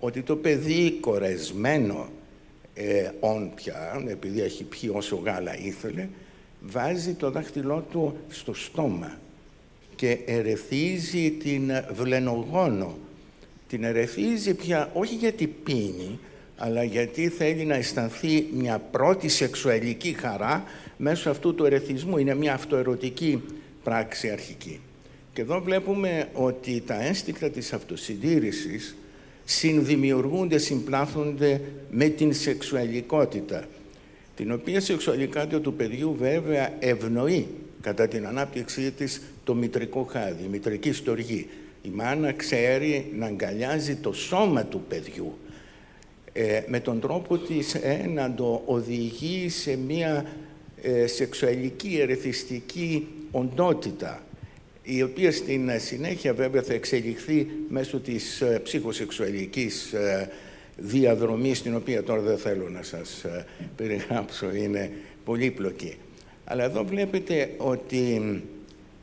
ότι 0.00 0.22
το 0.22 0.36
παιδί 0.36 0.98
κορεσμένο 1.00 2.08
ε, 2.74 3.10
όν 3.20 3.50
πια, 3.54 4.04
επειδή 4.08 4.40
έχει 4.40 4.64
πιει 4.64 4.90
όσο 4.94 5.16
γάλα 5.16 5.58
ήθελε, 5.58 6.08
βάζει 6.60 7.12
το 7.12 7.30
δάχτυλό 7.30 7.86
του 7.90 8.16
στο 8.28 8.54
στόμα 8.54 9.18
και 9.96 10.18
ερεθίζει 10.26 11.30
την 11.30 11.70
βλενογόνο. 11.92 12.98
Την 13.68 13.84
ερεθίζει 13.84 14.54
πια 14.54 14.90
όχι 14.92 15.14
γιατί 15.14 15.46
πίνει, 15.46 16.18
αλλά 16.56 16.82
γιατί 16.82 17.28
θέλει 17.28 17.64
να 17.64 17.74
αισθανθεί 17.74 18.46
μια 18.52 18.78
πρώτη 18.78 19.28
σεξουαλική 19.28 20.12
χαρά 20.12 20.64
μέσω 20.98 21.30
αυτού 21.30 21.54
του 21.54 21.64
ερεθισμού. 21.64 22.18
Είναι 22.18 22.34
μια 22.34 22.54
αυτοερωτική 22.54 23.42
πράξη 23.82 24.30
αρχική. 24.30 24.80
Και 25.32 25.40
εδώ 25.40 25.60
βλέπουμε 25.60 26.28
ότι 26.32 26.82
τα 26.86 27.02
ένστικτα 27.02 27.50
της 27.50 27.72
αυτοσυντήρησης 27.72 28.96
συνδημιουργούνται, 29.44 30.58
συμπλάθονται 30.58 31.60
με 31.90 32.08
την 32.08 32.32
σεξουαλικότητα, 32.32 33.64
την 34.36 34.52
οποία 34.52 34.80
σεξουαλικότητα 34.80 35.60
του 35.60 35.74
παιδιού 35.74 36.14
βέβαια 36.18 36.72
ευνοεί 36.78 37.46
κατά 37.80 38.08
την 38.08 38.26
ανάπτυξή 38.26 38.90
της 38.90 39.22
το 39.44 39.54
μητρικό 39.54 40.02
χάδι, 40.02 40.44
η 40.44 40.48
μητρική 40.48 40.92
στοργή. 40.92 41.48
Η 41.82 41.88
μάνα 41.88 42.32
ξέρει 42.32 43.12
να 43.18 43.26
αγκαλιάζει 43.26 43.96
το 43.96 44.12
σώμα 44.12 44.64
του 44.64 44.84
παιδιού 44.88 45.38
ε, 46.32 46.62
με 46.66 46.80
τον 46.80 47.00
τρόπο 47.00 47.38
της 47.38 47.74
ε, 47.74 48.10
να 48.14 48.34
το 48.34 48.62
οδηγεί 48.66 49.48
σε 49.48 49.76
μια 49.76 50.24
ε, 50.82 51.06
σεξουαλική 51.06 51.98
ερεθιστική 52.00 53.06
οντότητα 53.30 54.22
η 54.90 55.02
οποία 55.02 55.32
στην 55.32 55.70
συνέχεια 55.80 56.34
βέβαια 56.34 56.62
θα 56.62 56.74
εξελιχθεί 56.74 57.46
μέσω 57.68 58.00
της 58.00 58.40
ε, 58.40 58.60
ψυχοσεξουαλικής 58.62 59.92
ε, 59.92 60.30
διαδρομής, 60.76 61.62
την 61.62 61.76
οποία 61.76 62.02
τώρα 62.02 62.20
δεν 62.20 62.38
θέλω 62.38 62.68
να 62.68 62.82
σας 62.82 63.24
ε, 63.24 63.46
περιγράψω, 63.76 64.54
είναι 64.54 64.90
πολύπλοκη. 65.24 65.96
Αλλά 66.44 66.64
εδώ 66.64 66.84
βλέπετε 66.84 67.50
ότι 67.56 68.22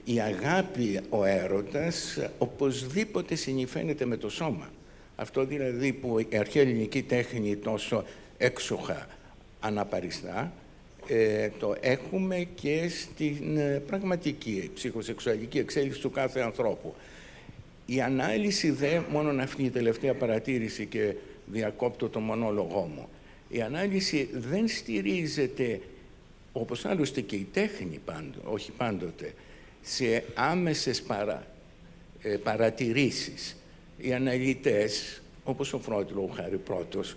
η 0.04 0.20
αγάπη, 0.20 1.00
ο 1.10 1.26
έρωτας, 1.26 2.20
οπωσδήποτε 2.38 3.36
συνηφαίνεται 3.36 4.06
με 4.06 4.18
το 4.18 4.30
σώμα. 4.30 4.70
Αυτό 5.16 5.46
δηλαδή 5.46 5.94
που 5.94 6.20
η 6.20 6.38
αρχαία 6.38 6.64
ελληνική 6.64 7.02
τέχνη 7.02 7.56
τόσο 7.56 8.04
έξοχα 8.38 9.08
αναπαριστά, 9.60 10.54
ε, 11.08 11.50
το 11.60 11.76
έχουμε 11.80 12.48
και 12.56 12.90
στην 12.90 13.58
ε, 13.58 13.82
πραγματική 13.88 14.72
ψυχοσεξουαλική 14.74 15.58
εξέλιξη 15.58 16.02
του 16.02 16.12
κάθε 16.12 16.40
ανθρώπου. 16.40 16.96
Η 17.86 18.02
ανάλυση 18.02 18.72
δε, 18.72 19.00
μόνο 19.12 19.44
αυτή 19.44 19.64
η 19.64 19.70
τελευταία 19.70 20.14
παρατήρηση 20.14 20.86
και 20.86 21.14
διακόπτω 21.46 22.10
το 22.10 22.20
μονόλογό 22.20 22.90
μου, 22.96 23.08
η 23.50 23.62
ανάλυση 23.62 24.30
δεν 24.34 24.68
στηρίζεται, 24.68 25.82
όπως 26.52 26.86
άλλωστε 26.86 27.22
και 27.22 27.36
η 27.36 27.48
τέχνη, 27.54 28.00
πάντο, 28.06 28.40
όχι 28.44 28.72
πάντοτε, 28.72 29.34
σε 29.82 30.24
άμεσες 30.34 31.02
παρα, 31.02 31.48
ε, 32.22 32.30
παρατηρήσεις. 32.30 33.58
Οι 33.98 34.14
αναλυτές, 34.14 35.22
όπως 35.44 35.74
ο 35.74 35.80
Φρόντ 35.80 36.10
χάρη 36.36 36.58
πρώτος, 36.58 37.16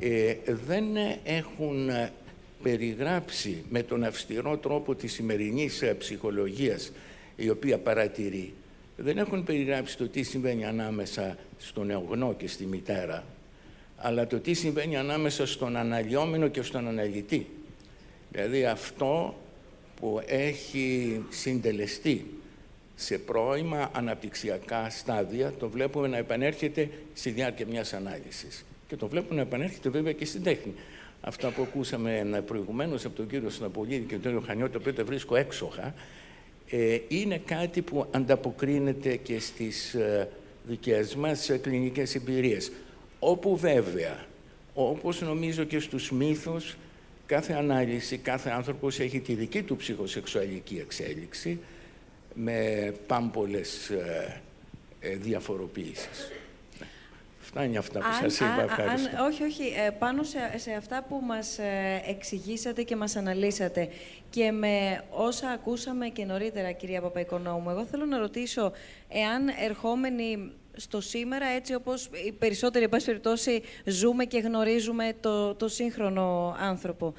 ε, 0.00 0.34
δεν 0.66 0.84
έχουν 1.24 1.90
περιγράψει 2.62 3.64
με 3.68 3.82
τον 3.82 4.04
αυστηρό 4.04 4.56
τρόπο 4.56 4.94
της 4.94 5.12
σημερινής 5.12 5.82
ε, 5.82 5.94
ψυχολογίας 5.94 6.92
η 7.36 7.50
οποία 7.50 7.78
παρατηρεί 7.78 8.52
δεν 8.96 9.18
έχουν 9.18 9.44
περιγράψει 9.44 9.96
το 9.96 10.08
τι 10.08 10.22
συμβαίνει 10.22 10.64
ανάμεσα 10.64 11.38
στον 11.58 11.86
νεογνώ 11.86 12.34
και 12.34 12.48
στη 12.48 12.66
μητέρα 12.66 13.24
αλλά 13.98 14.26
το 14.26 14.38
τι 14.38 14.54
συμβαίνει 14.54 14.96
ανάμεσα 14.96 15.46
στον 15.46 15.76
αναλυόμενο 15.76 16.48
και 16.48 16.62
στον 16.62 16.88
αναλυτή. 16.88 17.46
Δηλαδή 18.30 18.64
αυτό 18.64 19.38
που 20.00 20.22
έχει 20.26 21.20
συντελεστεί 21.28 22.26
σε 22.94 23.18
πρώιμα 23.18 23.90
αναπτυξιακά 23.92 24.90
στάδια 24.90 25.52
το 25.58 25.68
βλέπουμε 25.68 26.08
να 26.08 26.16
επανέρχεται 26.16 26.90
στη 27.14 27.30
διάρκεια 27.30 27.66
μιας 27.66 27.92
ανάλυσης. 27.92 28.64
Και 28.88 28.96
το 28.96 29.08
βλέπουμε 29.08 29.34
να 29.34 29.42
επανέρχεται 29.42 29.88
βέβαια 29.88 30.12
και 30.12 30.24
στην 30.24 30.42
τέχνη 30.42 30.74
αυτά 31.20 31.50
που 31.50 31.62
ακούσαμε 31.62 32.42
προηγουμένως 32.46 33.04
από 33.04 33.16
τον 33.16 33.28
κύριο 33.28 33.50
Συναπολίδη 33.50 34.04
και 34.04 34.12
τον 34.12 34.20
κύριο 34.20 34.40
Χανιώτη, 34.40 34.72
το 34.72 34.78
οποίο 34.78 34.92
το 34.92 35.04
βρίσκω 35.04 35.36
έξοχα, 35.36 35.94
ε, 36.70 36.98
είναι 37.08 37.38
κάτι 37.44 37.82
που 37.82 38.06
ανταποκρίνεται 38.10 39.16
και 39.16 39.40
στις 39.40 39.94
ε, 39.94 40.28
δικές 40.62 41.14
μας 41.14 41.50
κλινικές 41.62 42.14
εμπειρίες. 42.14 42.72
Όπου 43.18 43.56
βέβαια, 43.56 44.26
όπως 44.74 45.20
νομίζω 45.20 45.64
και 45.64 45.78
στους 45.78 46.10
μύθους, 46.10 46.76
κάθε 47.26 47.52
ανάλυση, 47.52 48.16
κάθε 48.16 48.50
άνθρωπος 48.50 49.00
έχει 49.00 49.20
τη 49.20 49.34
δική 49.34 49.62
του 49.62 49.76
ψυχοσεξουαλική 49.76 50.78
εξέλιξη 50.78 51.58
με 52.34 52.92
πάμπολες 53.06 53.88
ε, 53.88 54.40
ε, 55.00 55.14
διαφοροποίησεις. 55.16 56.30
Φτάνει 57.48 57.76
αυτά 57.76 57.98
που 57.98 58.04
αν, 58.06 58.30
σας 58.30 58.40
είπα. 58.40 58.62
Ευχαριστώ. 58.62 59.16
Αν, 59.16 59.26
όχι, 59.26 59.42
όχι. 59.42 59.62
Ε, 59.86 59.90
πάνω 59.90 60.22
σε, 60.22 60.38
σε 60.56 60.72
αυτά 60.72 61.04
που 61.08 61.20
μας 61.24 61.58
ε, 61.58 62.02
εξηγήσατε 62.06 62.82
και 62.82 62.96
μας 62.96 63.16
αναλύσατε 63.16 63.88
και 64.30 64.52
με 64.52 65.02
όσα 65.10 65.48
ακούσαμε 65.48 66.08
και 66.08 66.24
νωρίτερα, 66.24 66.72
κυρία 66.72 67.00
Παπαϊκονόμου, 67.00 67.70
εγώ 67.70 67.84
θέλω 67.84 68.04
να 68.04 68.18
ρωτήσω 68.18 68.72
εάν 69.08 69.48
ερχόμενοι 69.64 70.52
στο 70.76 71.00
σήμερα, 71.00 71.46
έτσι 71.46 71.74
όπως 71.74 72.10
οι 72.26 72.32
περισσότεροι, 72.32 72.84
εν 72.84 73.02
περιπτώσει, 73.04 73.62
ζούμε 73.84 74.24
και 74.24 74.38
γνωρίζουμε 74.38 75.12
το, 75.20 75.54
το 75.54 75.68
σύγχρονο 75.68 76.56
άνθρωπο. 76.60 77.14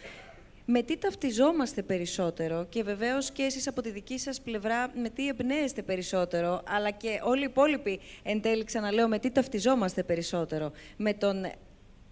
Με 0.71 0.81
τι 0.81 0.97
ταυτιζόμαστε 0.97 1.81
περισσότερο 1.81 2.65
και 2.69 2.83
βεβαίως 2.83 3.31
και 3.31 3.43
εσείς 3.43 3.67
από 3.67 3.81
τη 3.81 3.89
δική 3.91 4.19
σας 4.19 4.41
πλευρά 4.41 4.91
με 4.95 5.09
τι 5.09 5.27
εμπνέεστε 5.27 5.81
περισσότερο, 5.81 6.61
αλλά 6.67 6.91
και 6.91 7.19
όλοι 7.23 7.41
οι 7.41 7.47
υπόλοιποι 7.49 7.99
εν 8.23 8.41
τέλει 8.41 8.63
ξαναλέω 8.63 9.07
με 9.07 9.19
τι 9.19 9.31
ταυτιζόμαστε 9.31 10.03
περισσότερο. 10.03 10.71
Με 10.97 11.13
τον 11.13 11.45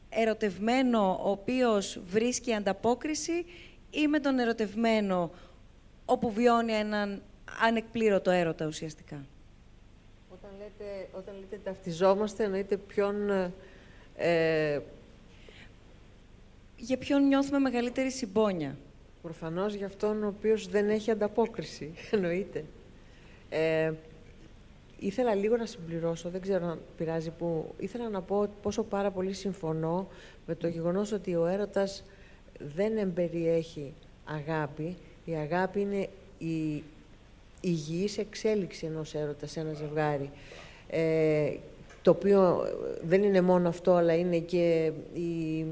ερωτευμένο 0.09 1.19
ο 1.23 1.29
οποίος 1.29 1.99
βρίσκει 2.03 2.53
ανταπόκριση 2.53 3.45
ή 3.89 4.07
με 4.07 4.19
τον 4.19 4.39
ερωτευμένο 4.39 5.31
όπου 6.05 6.31
βιώνει 6.31 6.73
έναν 6.73 7.21
ανεκπλήρωτο 7.61 8.31
έρωτα 8.31 8.65
ουσιαστικά; 8.65 9.25
Όταν 10.29 10.49
λέτε, 10.57 11.07
όταν 11.11 11.35
λέτε 11.39 11.59
ταυτιζόμαστε, 11.63 12.43
εννοείτε 12.43 12.77
ποιον 12.77 13.29
ε, 14.15 14.79
για 16.77 16.97
ποιον 16.97 17.27
νιώθουμε 17.27 17.59
μεγαλύτερη 17.59 18.11
συμπόνια; 18.11 18.77
Προφανώς 19.21 19.73
για 19.73 19.85
αυτόν 19.85 20.23
ο 20.23 20.27
οποίος 20.27 20.67
δεν 20.67 20.89
έχει 20.89 21.11
ανταπόκριση, 21.11 21.93
εννοείται. 22.11 22.65
Ε, 23.49 23.91
ήθελα 24.99 25.35
λίγο 25.35 25.57
να 25.57 25.65
συμπληρώσω, 25.65 26.29
δεν 26.29 26.41
ξέρω 26.41 26.67
αν 26.67 26.79
πειράζει 26.97 27.29
που... 27.29 27.73
Ήθελα 27.77 28.09
να 28.09 28.21
πω 28.21 28.49
πόσο 28.61 28.83
πάρα 28.83 29.11
πολύ 29.11 29.33
συμφωνώ 29.33 30.07
με 30.45 30.55
το 30.55 30.67
γεγονός 30.67 31.11
ότι 31.11 31.35
ο 31.35 31.45
έρωτας 31.45 32.03
δεν 32.75 32.97
εμπεριέχει 32.97 33.93
αγάπη. 34.25 34.95
Η 35.25 35.33
αγάπη 35.35 35.79
είναι 35.79 36.09
η 36.37 36.83
υγιής 37.61 38.17
εξέλιξη 38.17 38.85
ενός 38.85 39.13
έρωτας 39.15 39.51
σε 39.51 39.59
ένα 39.59 39.73
ζευγάρι. 39.73 40.29
Ε, 40.89 41.53
το 42.01 42.11
οποίο 42.11 42.67
δεν 43.03 43.23
είναι 43.23 43.41
μόνο 43.41 43.69
αυτό, 43.69 43.93
αλλά 43.93 44.15
είναι 44.15 44.37
και 44.37 44.91
η 45.13 45.65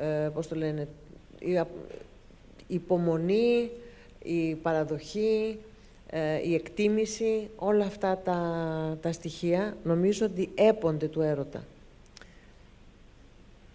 ε, 0.00 0.28
πώς 0.34 0.48
το 0.48 0.54
λένε, 0.54 0.88
η 1.38 1.62
υπομονή, 2.66 3.70
η 4.22 4.54
παραδοχή, 4.54 5.58
ε, 6.10 6.48
η 6.48 6.54
εκτίμηση, 6.54 7.50
όλα 7.56 7.84
αυτά 7.84 8.18
τα, 8.18 8.98
τα 9.02 9.12
στοιχεία 9.12 9.76
νομίζω 9.84 10.26
ότι 10.26 10.50
έπονται 10.54 11.06
του 11.08 11.20
έρωτα. 11.20 11.64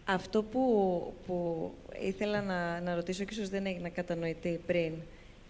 Αυτό 0.06 0.44
που, 0.44 1.14
που 1.28 1.72
ήθελα 2.02 2.42
να, 2.42 2.82
να 2.82 2.96
ρωτήσω 2.96 3.24
και 3.24 3.34
ίσως 3.34 3.50
δεν 3.50 3.66
έγινε 3.66 3.90
κατανοητή 3.90 4.60
πριν, 4.66 4.92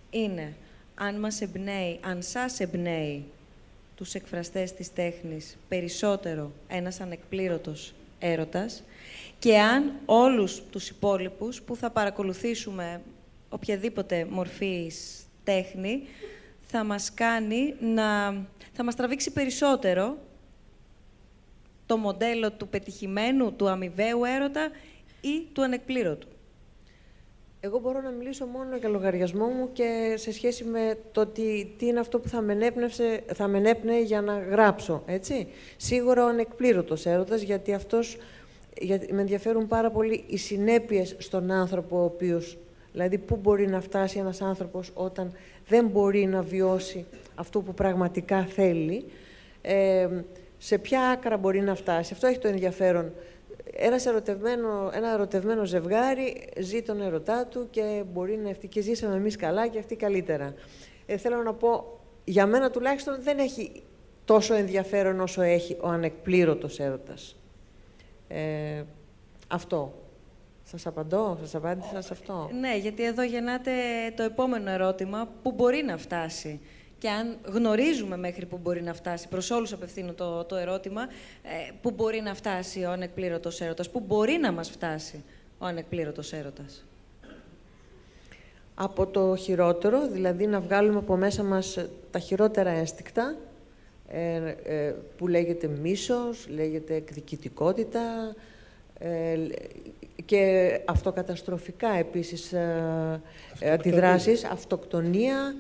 είναι 0.09 0.53
αν 0.95 1.19
μας 1.19 1.41
εμπνέει, 1.41 1.99
αν 2.01 2.21
σας 2.21 2.59
εμπνέει 2.59 3.23
τους 3.95 4.13
εκφραστές 4.13 4.73
της 4.73 4.93
τέχνης 4.93 5.57
περισσότερο 5.67 6.51
ένας 6.67 6.99
ανεκπλήρωτος 6.99 7.93
έρωτας 8.19 8.83
και 9.45 9.59
αν 9.59 9.91
όλους 10.05 10.61
τους 10.69 10.89
υπόλοιπους 10.89 11.61
που 11.61 11.75
θα 11.75 11.89
παρακολουθήσουμε 11.89 13.01
οποιαδήποτε 13.49 14.27
μορφής 14.29 15.25
τέχνη 15.43 16.03
θα 16.61 16.83
μας 16.83 17.13
κάνει 17.13 17.75
να... 17.79 18.33
θα 18.73 18.83
μας 18.83 18.95
τραβήξει 18.95 19.31
περισσότερο 19.31 20.17
το 21.85 21.97
μοντέλο 21.97 22.51
του 22.51 22.67
πετυχημένου, 22.67 23.53
του 23.53 23.69
αμοιβαίου 23.69 24.23
έρωτα 24.23 24.69
ή 25.21 25.47
του 25.53 25.63
ανεκπλήρωτου. 25.63 26.27
Εγώ 27.59 27.79
μπορώ 27.79 28.01
να 28.01 28.09
μιλήσω 28.09 28.45
μόνο 28.45 28.77
για 28.77 28.89
λογαριασμό 28.89 29.45
μου 29.45 29.69
και 29.73 30.13
σε 30.17 30.31
σχέση 30.31 30.63
με 30.63 30.97
το 31.11 31.25
τι, 31.25 31.65
τι 31.77 31.85
είναι 31.85 31.99
αυτό 31.99 32.19
που 32.19 32.27
θα 32.27 32.41
με, 32.41 32.73
θα 33.33 33.47
με 33.47 33.77
για 34.05 34.21
να 34.21 34.39
γράψω, 34.39 35.03
έτσι. 35.05 35.47
Σίγουρα 35.77 36.23
ο 36.23 36.27
ανεκπλήρωτος 36.27 37.05
έρωτας, 37.05 37.41
γιατί 37.41 37.73
αυτός 37.73 38.17
γιατί 38.81 39.13
με 39.13 39.21
ενδιαφέρουν 39.21 39.67
πάρα 39.67 39.91
πολύ 39.91 40.23
οι 40.27 40.37
συνέπειες 40.37 41.15
στον 41.17 41.51
άνθρωπο 41.51 41.97
ο 41.97 42.03
οποίος, 42.03 42.57
δηλαδή 42.91 43.17
πού 43.17 43.35
μπορεί 43.35 43.67
να 43.67 43.81
φτάσει 43.81 44.19
ένας 44.19 44.41
άνθρωπος 44.41 44.91
όταν 44.93 45.31
δεν 45.67 45.87
μπορεί 45.87 46.25
να 46.25 46.41
βιώσει 46.41 47.05
αυτό 47.35 47.61
που 47.61 47.73
πραγματικά 47.73 48.45
θέλει, 48.45 49.05
ε, 49.61 50.07
σε 50.57 50.77
ποια 50.77 51.01
άκρα 51.01 51.37
μπορεί 51.37 51.61
να 51.61 51.75
φτάσει. 51.75 52.13
Αυτό 52.13 52.27
έχει 52.27 52.39
το 52.39 52.47
ενδιαφέρον. 52.47 53.13
Ένας 53.73 54.05
ερωτευμένο, 54.05 54.91
ένα 54.93 55.11
ερωτευμένο 55.13 55.65
ζευγάρι 55.65 56.49
ζει 56.59 56.81
τον 56.81 57.01
ερωτά 57.01 57.45
του 57.45 57.67
και 57.69 58.03
μπορεί 58.13 58.37
να 58.37 58.49
ευτυχεί. 58.49 58.81
Ζήσαμε 58.81 59.15
εμείς 59.15 59.35
καλά 59.35 59.67
και 59.67 59.79
αυτοί 59.79 59.95
καλύτερα. 59.95 60.53
Ε, 61.05 61.17
θέλω 61.17 61.43
να 61.43 61.53
πω, 61.53 61.99
για 62.23 62.45
μένα 62.45 62.69
τουλάχιστον 62.69 63.17
δεν 63.19 63.37
έχει 63.39 63.83
τόσο 64.25 64.53
ενδιαφέρον 64.53 65.19
όσο 65.19 65.41
έχει 65.41 65.77
ο 65.81 65.87
ανεκπλήρωτος 65.87 66.79
έρωτας. 66.79 67.35
Ε, 68.27 68.83
αυτό. 69.47 69.93
Σας 70.63 70.85
απαντώ, 70.85 71.37
σας 71.41 71.55
απάντησα 71.55 72.01
σε 72.01 72.13
αυτό. 72.13 72.49
Ναι, 72.59 72.77
γιατί 72.77 73.03
εδώ 73.03 73.23
γεννάται 73.23 73.71
το 74.15 74.23
επόμενο 74.23 74.69
ερώτημα, 74.69 75.29
πού 75.43 75.51
μπορεί 75.51 75.83
να 75.83 75.97
φτάσει. 75.97 76.59
Και 76.97 77.09
αν 77.09 77.37
γνωρίζουμε 77.43 78.17
μέχρι 78.17 78.45
πού 78.45 78.57
μπορεί 78.57 78.81
να 78.81 78.93
φτάσει, 78.93 79.27
προς 79.27 79.51
όλους 79.51 79.73
απευθύνω 79.73 80.13
το, 80.13 80.43
το 80.43 80.55
ερώτημα, 80.55 81.01
ε, 81.41 81.71
πού 81.81 81.91
μπορεί 81.91 82.21
να 82.21 82.33
φτάσει 82.33 82.83
ο 82.83 82.91
ανεκπλήρωτος 82.91 83.61
έρωτας, 83.61 83.89
πού 83.89 83.99
μπορεί 83.99 84.37
να 84.41 84.51
μας 84.51 84.69
φτάσει 84.69 85.23
ο 85.57 85.65
ανεκπλήρωτος 85.65 86.33
έρωτας. 86.33 86.85
Από 88.75 89.07
το 89.07 89.35
χειρότερο, 89.35 90.07
δηλαδή 90.07 90.47
να 90.47 90.59
βγάλουμε 90.59 90.97
από 90.97 91.15
μέσα 91.15 91.43
μας 91.43 91.77
τα 92.11 92.19
χειρότερα 92.19 92.69
ένστικτα, 92.69 93.23
ε, 93.23 93.33
ε, 93.33 93.54
που 95.17 95.27
λέγεται 95.27 95.67
μίσος, 95.67 96.47
λέγεται 96.49 96.95
εκδικητικότητα 96.95 98.35
ε, 98.99 99.37
και 100.25 100.81
αυτοκαταστροφικά 100.85 101.89
επίσης 101.89 102.53
αντιδράσεις, 103.73 104.43
αυτοκτονία, 104.43 105.55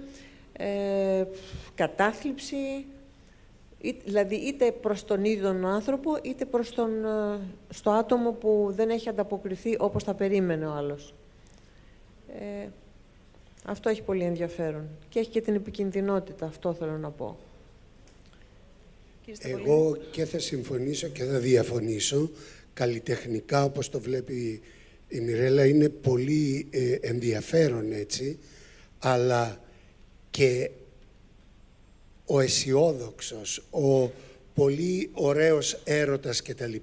κατάθλιψη, 1.75 2.85
δηλαδή 4.05 4.35
είτε 4.35 4.71
προς 4.71 5.05
τον 5.05 5.25
ίδιο 5.25 5.67
άνθρωπο, 5.67 6.17
είτε 6.21 6.45
προς 6.45 6.73
τον, 6.73 6.89
στο 7.69 7.91
άτομο 7.91 8.31
που 8.31 8.67
δεν 8.75 8.89
έχει 8.89 9.09
ανταποκριθεί 9.09 9.75
όπως 9.79 10.03
θα 10.03 10.13
περίμενε 10.13 10.67
ο 10.67 10.71
άλλος. 10.71 11.13
αυτό 13.65 13.89
έχει 13.89 14.01
πολύ 14.01 14.23
ενδιαφέρον. 14.23 14.87
Και 15.09 15.19
έχει 15.19 15.29
και 15.29 15.41
την 15.41 15.55
επικινδυνότητα, 15.55 16.45
αυτό 16.45 16.73
θέλω 16.73 16.97
να 16.97 17.09
πω. 17.09 17.37
Εγώ 19.39 19.97
και 20.11 20.25
θα 20.25 20.39
συμφωνήσω 20.39 21.07
και 21.07 21.23
θα 21.23 21.39
διαφωνήσω. 21.39 22.31
Καλλιτεχνικά, 22.73 23.63
όπως 23.63 23.89
το 23.89 23.99
βλέπει 23.99 24.61
η 25.07 25.19
Μιρέλα, 25.19 25.65
είναι 25.65 25.89
πολύ 25.89 26.67
ε, 26.69 26.91
ενδιαφέρον 27.01 27.91
έτσι, 27.91 28.39
αλλά 28.99 29.61
και 30.29 30.69
ο 32.25 32.39
αισιόδοξος, 32.39 33.57
ο 33.69 34.11
πολύ 34.53 35.09
ωραίος 35.13 35.81
έρωτας 35.83 36.41
κτλ. 36.41 36.75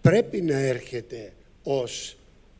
πρέπει 0.00 0.40
να 0.42 0.58
έρχεται 0.58 1.32
ως 1.62 2.16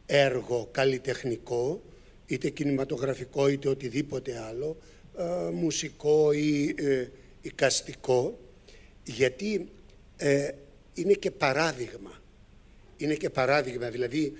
έργο 0.06 0.68
καλλιτεχνικό, 0.70 1.82
είτε 2.26 2.50
κινηματογραφικό 2.50 3.48
είτε 3.48 3.68
οτιδήποτε 3.68 4.38
άλλο, 4.38 4.76
ε, 5.18 5.50
μουσικό 5.52 6.32
ή 6.32 6.74
ε, 6.78 7.08
οικαστικό, 7.42 8.38
γιατί 9.04 9.68
ε, 10.16 10.50
είναι 10.94 11.12
και 11.12 11.30
παράδειγμα. 11.30 12.20
Είναι 12.96 13.14
και 13.14 13.30
παράδειγμα, 13.30 13.88
δηλαδή, 13.88 14.32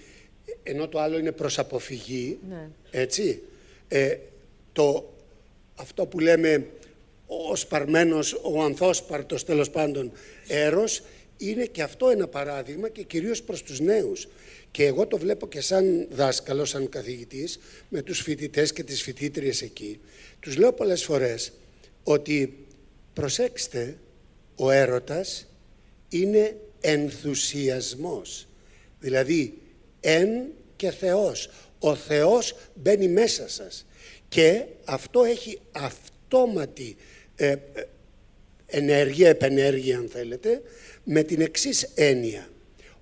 ενώ 0.63 0.89
το 0.89 1.01
άλλο 1.01 1.19
είναι 1.19 1.33
προς 1.33 1.59
αποφυγή, 1.59 2.39
ναι. 2.49 2.69
έτσι, 2.91 3.43
ε, 3.89 4.17
το, 4.73 5.13
αυτό 5.75 6.07
που 6.07 6.19
λέμε 6.21 6.67
ο 7.27 7.57
σπαρμένος, 7.57 8.41
ο 8.43 8.63
ανθόσπαρτος 8.63 9.45
τέλος 9.45 9.71
πάντων 9.71 10.13
έρος, 10.47 11.03
είναι 11.37 11.65
και 11.65 11.83
αυτό 11.83 12.09
ένα 12.09 12.29
παράδειγμα 12.29 12.89
και 12.89 13.03
κυρίως 13.03 13.43
προς 13.43 13.63
τους 13.63 13.81
νέους. 13.81 14.29
Και 14.71 14.87
εγώ 14.87 15.07
το 15.07 15.19
βλέπω 15.19 15.49
και 15.49 15.61
σαν 15.61 16.07
δάσκαλο, 16.11 16.65
σαν 16.65 16.89
καθηγητής, 16.89 17.59
με 17.89 18.03
τους 18.03 18.21
φοιτητές 18.21 18.73
και 18.73 18.83
τις 18.83 19.03
φοιτήτριες 19.03 19.63
εκεί. 19.63 20.01
Τους 20.41 20.57
λέω 20.57 20.73
πολλές 20.73 21.05
φορές 21.05 21.53
ότι 22.03 22.67
προσέξτε 23.13 23.97
ο 24.57 24.71
έρωτας 24.71 25.47
είναι 26.09 26.57
ενθουσιασμός. 26.81 28.47
Δηλαδή, 29.01 29.59
εν 30.01 30.29
και 30.77 30.91
Θεός. 30.91 31.51
Ο 31.79 31.95
Θεός 31.95 32.57
μπαίνει 32.75 33.09
μέσα 33.09 33.49
σας. 33.49 33.87
Και 34.29 34.65
αυτό 34.85 35.25
έχει 35.25 35.61
αυτόματη 35.73 36.97
ε, 37.37 37.49
ε, 37.49 37.59
ενέργεια, 38.67 39.29
επενέργεια 39.29 39.99
αν 39.99 40.09
θέλετε, 40.09 40.63
με 41.05 41.23
την 41.23 41.41
εξής 41.41 41.83
έννοια. 41.95 42.49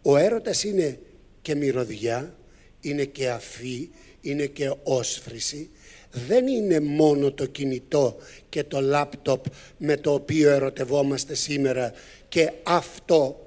Ο 0.03 0.16
έρωτας 0.16 0.64
είναι 0.64 0.98
και 1.42 1.55
μυρωδιά, 1.55 2.38
είναι 2.80 3.05
και 3.05 3.30
αφή, 3.30 3.90
είναι 4.20 4.46
και 4.46 4.72
όσφρηση. 4.82 5.70
Δεν 6.12 6.46
είναι 6.46 6.80
μόνο 6.80 7.32
το 7.32 7.46
κινητό 7.46 8.16
και 8.48 8.64
το 8.64 8.80
λάπτοπ 8.80 9.44
με 9.78 9.96
το 9.96 10.12
οποίο 10.12 10.50
ερωτευόμαστε 10.50 11.34
σήμερα 11.34 11.92
και 12.28 12.52
αυτό 12.62 13.46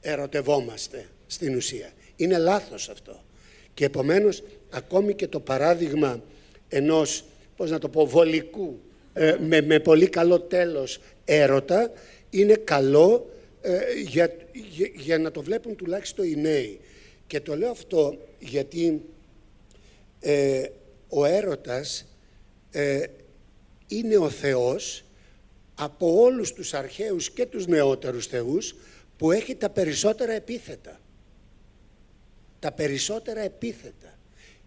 ερωτευόμαστε 0.00 1.06
στην 1.26 1.56
ουσία. 1.56 1.90
Είναι 2.16 2.38
λάθος 2.38 2.88
αυτό. 2.88 3.22
Και 3.74 3.84
επομένως 3.84 4.42
ακόμη 4.70 5.14
και 5.14 5.26
το 5.26 5.40
παράδειγμα 5.40 6.22
ενός, 6.68 7.24
πώς 7.56 7.70
να 7.70 7.78
το 7.78 7.88
πω, 7.88 8.06
βολικού, 8.06 8.80
ε, 9.12 9.36
με, 9.40 9.60
με 9.60 9.80
πολύ 9.80 10.08
καλό 10.08 10.40
τέλος 10.40 11.00
έρωτα, 11.24 11.92
είναι 12.30 12.54
καλό 12.54 13.30
ε, 13.60 13.78
για, 14.06 14.36
για, 14.94 15.18
να 15.18 15.30
το 15.30 15.42
βλέπουν 15.42 15.76
τουλάχιστον 15.76 16.24
οι 16.24 16.34
νέοι. 16.34 16.80
Και 17.26 17.40
το 17.40 17.56
λέω 17.56 17.70
αυτό 17.70 18.18
γιατί 18.38 19.02
ε, 20.20 20.62
ο 21.14 21.24
έρωτας 21.24 22.06
είναι 23.86 24.16
ο 24.16 24.30
Θεός 24.30 25.04
από 25.74 26.20
όλους 26.22 26.52
τους 26.52 26.74
αρχαίους 26.74 27.30
και 27.30 27.46
τους 27.46 27.66
νεότερους 27.66 28.26
θεούς 28.26 28.74
που 29.16 29.30
έχει 29.30 29.54
τα 29.54 29.70
περισσότερα 29.70 30.32
επίθετα. 30.32 31.00
Τα 32.58 32.72
περισσότερα 32.72 33.40
επίθετα. 33.40 34.18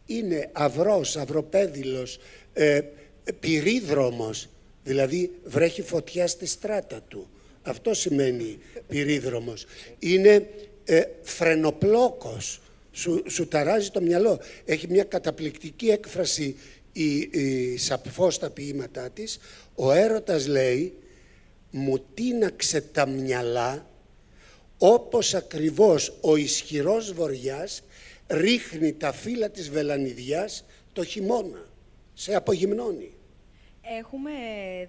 Είναι 0.05 0.49
αυρός, 0.51 1.17
αυροπέδιλος, 1.17 2.19
ε, 2.53 2.81
πυρίδρομος, 3.39 4.49
δηλαδή 4.83 5.31
βρέχει 5.43 5.81
φωτιά 5.81 6.27
στη 6.27 6.45
στράτα 6.45 7.01
του. 7.01 7.29
Αυτό 7.61 7.93
σημαίνει 7.93 8.59
πυρίδρομος. 8.87 9.65
Είναι 9.99 10.49
ε, 10.85 11.03
φρενοπλόκος, 11.21 12.61
σου, 12.95 13.23
σου 13.27 13.47
ταράζει 13.47 13.89
το 13.89 14.01
μυαλό. 14.01 14.39
Έχει 14.65 14.87
μια 14.89 15.03
καταπληκτική 15.03 15.87
έκφραση 15.87 16.55
η, 16.91 17.15
η 17.17 17.77
Σαπφός 17.77 18.35
στα 18.35 18.49
ποίηματά 18.49 19.09
της. 19.09 19.39
Ο 19.75 19.91
έρωτας 19.91 20.47
λέει 20.47 20.93
«Μου 21.71 22.05
τίναξε 22.13 22.81
τα 22.81 23.07
μυαλά 23.07 23.89
όπως 24.77 25.33
ακριβώς 25.33 26.17
ο 26.21 26.35
ισχυρός 26.35 27.13
βοριάς 27.13 27.83
ρίχνει 28.27 28.93
τα 28.93 29.11
φύλλα 29.11 29.49
της 29.49 29.69
βελανιδιάς 29.69 30.65
το 30.93 31.03
χειμώνα, 31.03 31.69
σε 32.13 32.35
απογυμνώνει. 32.35 33.14
Έχουμε 33.93 34.31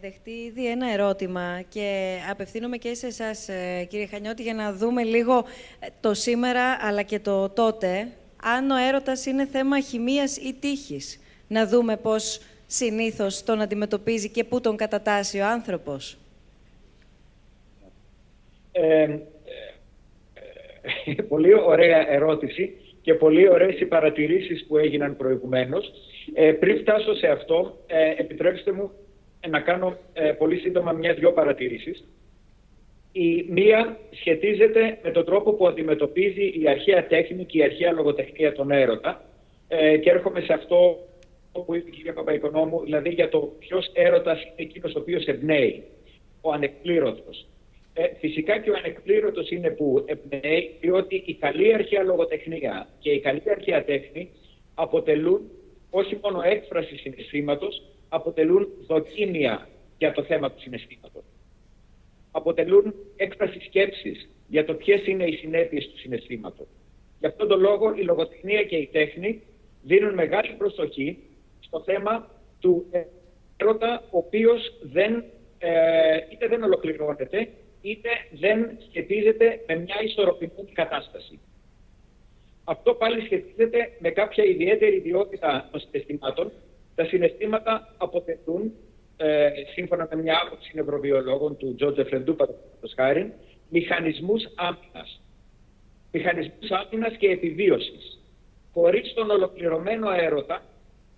δεχτεί 0.00 0.30
ήδη 0.30 0.70
ένα 0.70 0.92
ερώτημα 0.92 1.62
και 1.68 2.18
απευθύνομαι 2.30 2.76
και 2.76 2.94
σε 2.94 3.06
εσάς 3.06 3.48
ε, 3.48 3.86
κύριε 3.88 4.06
Χανιώτη 4.06 4.42
για 4.42 4.54
να 4.54 4.72
δούμε 4.72 5.02
λίγο 5.02 5.44
ε, 5.80 5.86
το 6.00 6.14
σήμερα 6.14 6.76
αλλά 6.80 7.02
και 7.02 7.18
το 7.18 7.48
τότε 7.48 8.08
αν 8.42 8.70
ο 8.70 8.76
έρωτας 8.76 9.26
είναι 9.26 9.46
θέμα 9.46 9.80
χημίας 9.80 10.36
ή 10.36 10.54
τύχης. 10.60 11.20
Να 11.48 11.66
δούμε 11.66 11.96
πώς 11.96 12.40
συνήθως 12.66 13.42
τον 13.42 13.60
αντιμετωπίζει 13.60 14.30
και 14.30 14.44
πού 14.44 14.60
τον 14.60 14.76
κατατάσσει 14.76 15.38
ο 15.40 15.46
άνθρωπος. 15.46 16.18
Ε, 18.72 19.16
πολύ 21.28 21.54
ωραία 21.54 22.10
ερώτηση 22.10 22.72
και 23.02 23.14
πολύ 23.14 23.48
ωραίες 23.48 23.80
οι 23.80 23.86
παρατηρήσεις 23.86 24.64
που 24.66 24.76
έγιναν 24.76 25.16
προηγουμένως. 25.16 25.92
Ε, 26.34 26.52
πριν 26.52 26.78
φτάσω 26.78 27.14
σε 27.14 27.26
αυτό, 27.26 27.78
ε, 27.86 28.10
επιτρέψτε 28.16 28.72
μου 28.72 28.90
να 29.48 29.60
κάνω 29.60 29.96
ε, 30.12 30.32
πολύ 30.32 30.56
σύντομα 30.56 30.92
μια-δυο 30.92 31.32
παρατηρήσεις. 31.32 32.04
Η 33.12 33.46
μία 33.48 33.98
σχετίζεται 34.10 34.98
με 35.02 35.10
τον 35.10 35.24
τρόπο 35.24 35.52
που 35.52 35.66
αντιμετωπίζει 35.66 36.60
η 36.60 36.68
αρχαία 36.68 37.06
τέχνη 37.06 37.44
και 37.44 37.58
η 37.58 37.62
αρχαία 37.62 37.92
λογοτεχνία 37.92 38.52
τον 38.52 38.70
έρωτα 38.70 39.24
ε, 39.68 39.96
και 39.96 40.10
έρχομαι 40.10 40.40
σε 40.40 40.52
αυτό 40.52 40.98
που 41.52 41.74
είπε 41.74 41.88
η 41.88 41.92
κυρία 41.92 42.12
Παπαϊκονόμου, 42.12 42.80
δηλαδή 42.84 43.08
για 43.08 43.28
το 43.28 43.52
ποιος 43.58 43.90
έρωτας 43.92 44.42
είναι 44.42 44.52
εκείνος 44.56 44.94
ο 44.94 44.98
οποίος 44.98 45.24
εμπνέει, 45.24 45.82
ο 46.40 46.52
ανεκπλήρωτος. 46.52 47.46
Ε, 47.94 48.06
φυσικά 48.18 48.58
και 48.58 48.70
ο 48.70 48.74
ανεκπλήρωτος 48.76 49.50
είναι 49.50 49.70
που 49.70 50.04
εμπνέει, 50.06 50.76
διότι 50.80 51.22
η 51.26 51.34
καλή 51.34 51.74
αρχαία 51.74 52.02
λογοτεχνία 52.02 52.88
και 52.98 53.10
η 53.10 53.20
καλή 53.20 53.42
αρχαία 53.50 53.84
τέχνη 53.84 54.30
αποτελούν 54.74 55.50
όχι 55.98 56.18
μόνο 56.22 56.40
έκφραση 56.44 56.96
συναισθήματος, 56.96 57.82
αποτελούν 58.08 58.68
δοκίμια 58.86 59.68
για 59.98 60.12
το 60.12 60.22
θέμα 60.22 60.50
του 60.50 60.60
συναισθήματος. 60.60 61.22
Αποτελούν 62.30 62.94
έκφραση 63.16 63.60
σκέψης 63.60 64.28
για 64.48 64.64
το 64.64 64.74
ποιες 64.74 65.06
είναι 65.06 65.24
οι 65.24 65.36
συνέπειες 65.36 65.88
του 65.88 65.98
συναισθήματος. 65.98 66.66
Γι' 67.18 67.26
αυτόν 67.26 67.48
τον 67.48 67.60
λόγο 67.60 67.94
η 67.94 68.02
λογοτεχνία 68.02 68.62
και 68.62 68.76
η 68.76 68.86
τέχνη 68.86 69.42
δίνουν 69.82 70.14
μεγάλη 70.14 70.52
προσοχή 70.52 71.18
στο 71.60 71.82
θέμα 71.82 72.30
του 72.60 72.86
έρωτα, 73.56 74.02
ο 74.10 74.18
οποίος 74.18 74.72
δεν, 74.82 75.24
ε, 75.58 76.16
είτε 76.32 76.46
δεν 76.48 76.62
ολοκληρώνεται, 76.62 77.48
είτε 77.80 78.08
δεν 78.30 78.78
σχετίζεται 78.88 79.60
με 79.66 79.74
μια 79.76 79.96
ισορροπημένη 80.04 80.72
κατάσταση. 80.72 81.38
Αυτό 82.68 82.94
πάλι 82.94 83.20
σχετίζεται 83.20 83.90
με 83.98 84.10
κάποια 84.10 84.44
ιδιαίτερη 84.44 84.96
ιδιότητα 84.96 85.68
των 85.70 85.80
συναισθημάτων. 85.80 86.52
Τα 86.94 87.04
συναισθήματα 87.04 87.94
αποτελούν, 87.96 88.72
ε, 89.16 89.48
σύμφωνα 89.74 90.08
με 90.10 90.22
μια 90.22 90.40
άποψη 90.46 90.70
νευροβιολόγων 90.74 91.56
του 91.56 91.74
Τζότζε 91.74 92.04
Φρεντού, 92.04 92.36
παραδείγματος 92.36 92.92
χάρη, 92.96 93.32
μηχανισμούς 93.68 94.42
άμυνας. 94.54 95.20
Μηχανισμούς 96.12 96.70
άμυνας 96.70 97.16
και 97.16 97.28
επιβίωσης. 97.28 98.20
Χωρίς 98.72 99.12
τον 99.14 99.30
ολοκληρωμένο 99.30 100.10
έρωτα, 100.10 100.62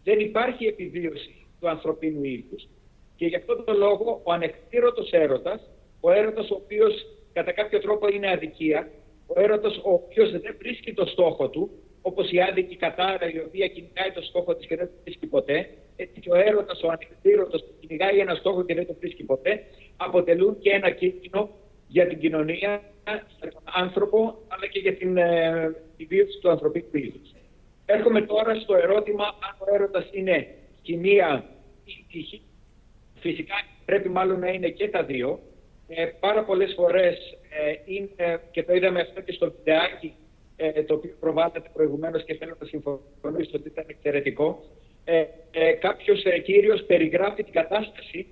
δεν 0.05 0.21
υπάρχει 0.21 0.67
επιβίωση 0.67 1.47
του 1.61 1.69
ανθρωπίνου 1.69 2.25
είδου. 2.25 2.57
Και 3.17 3.27
γι' 3.27 3.37
αυτόν 3.37 3.65
τον 3.65 3.77
λόγο 3.77 4.21
ο 4.25 4.33
ανεκτήρωτος 4.33 5.11
έρωτας 5.11 5.61
ο 6.01 6.11
έρωτας 6.11 6.51
ο 6.51 6.55
οποίος 6.55 7.07
κατά 7.33 7.53
κάποιο 7.53 7.81
τρόπο 7.81 8.09
είναι 8.09 8.31
αδικία, 8.31 8.91
ο 9.29 9.41
έρωτα 9.41 9.69
ο 9.69 9.93
οποίος 9.93 10.31
δεν 10.31 10.57
βρίσκει 10.59 10.95
το 10.95 11.07
στόχο 11.07 11.49
του, 11.49 11.71
όπως 12.03 12.31
η 12.31 12.41
άδικη 12.41 12.77
κατάρα 12.77 13.31
η 13.33 13.39
οποία 13.39 13.67
κυνηγάει 13.67 14.11
το 14.15 14.23
στόχο 14.23 14.55
της 14.55 14.67
και 14.67 14.77
δεν 14.77 14.87
το 14.87 14.93
βρίσκει 15.03 15.27
ποτέ, 15.27 15.69
έτσι 15.97 16.21
και 16.21 16.31
ο 16.31 16.35
έρωτας 16.35 16.83
ο 16.83 16.89
ανεκτήρωτο 16.89 17.59
που 17.59 17.73
κυνηγάει 17.81 18.19
ένα 18.19 18.35
στόχο 18.35 18.65
και 18.65 18.75
δεν 18.75 18.87
το 18.87 18.95
βρίσκει 19.01 19.25
ποτέ, 19.25 19.65
αποτελούν 19.97 20.59
και 20.59 20.71
ένα 20.71 20.91
κίνδυνο 20.91 21.51
για 21.89 22.07
την 22.07 22.19
κοινωνία, 22.19 22.83
για 23.39 23.51
τον 23.53 23.63
άνθρωπο, 23.65 24.35
αλλά 24.49 24.67
και 24.67 24.79
για 24.79 24.95
την 24.95 25.17
ε, 25.17 25.75
βίωση 26.09 26.39
του 26.41 26.51
ανθρωπίνου 26.51 26.89
είδου. 26.93 27.21
Έρχομαι 27.87 28.21
τώρα 28.23 28.55
στο 28.55 28.75
ερώτημα 28.75 29.25
αν 29.25 29.57
ο 29.59 29.75
έρωτας 29.75 30.09
είναι 30.13 30.47
κοινία 30.83 31.45
ή 31.85 32.05
τύχη. 32.13 32.43
Φυσικά 33.15 33.55
πρέπει 33.85 34.09
μάλλον 34.09 34.41
να 34.41 34.49
είναι 34.49 34.69
και 34.69 34.89
τα 34.89 35.05
δύο 35.05 35.41
ε, 35.89 36.05
πάρα 36.21 36.45
πολλές 36.45 36.73
φορές 36.77 37.17
ε, 37.49 37.73
είναι, 37.85 38.41
και 38.51 38.63
το 38.63 38.75
είδαμε 38.75 39.01
αυτό 39.01 39.21
και 39.21 39.33
στο 39.33 39.51
βιντεάκι 39.51 40.15
ε, 40.57 40.83
το 40.83 40.95
οποίο 40.95 41.17
προβάλλεται 41.21 41.71
προηγουμένως 41.73 42.25
και 42.25 42.35
θέλω 42.35 42.57
να 42.61 42.67
συμφωνήσω 42.67 43.51
ότι 43.55 43.69
ήταν 43.69 43.85
εξαιρετικό. 43.87 44.65
Ε, 45.05 45.25
ε, 45.51 45.73
κάποιος 45.73 46.25
ε, 46.25 46.39
κύριος 46.39 46.83
περιγράφει 46.83 47.43
την 47.43 47.53
κατάσταση 47.53 48.27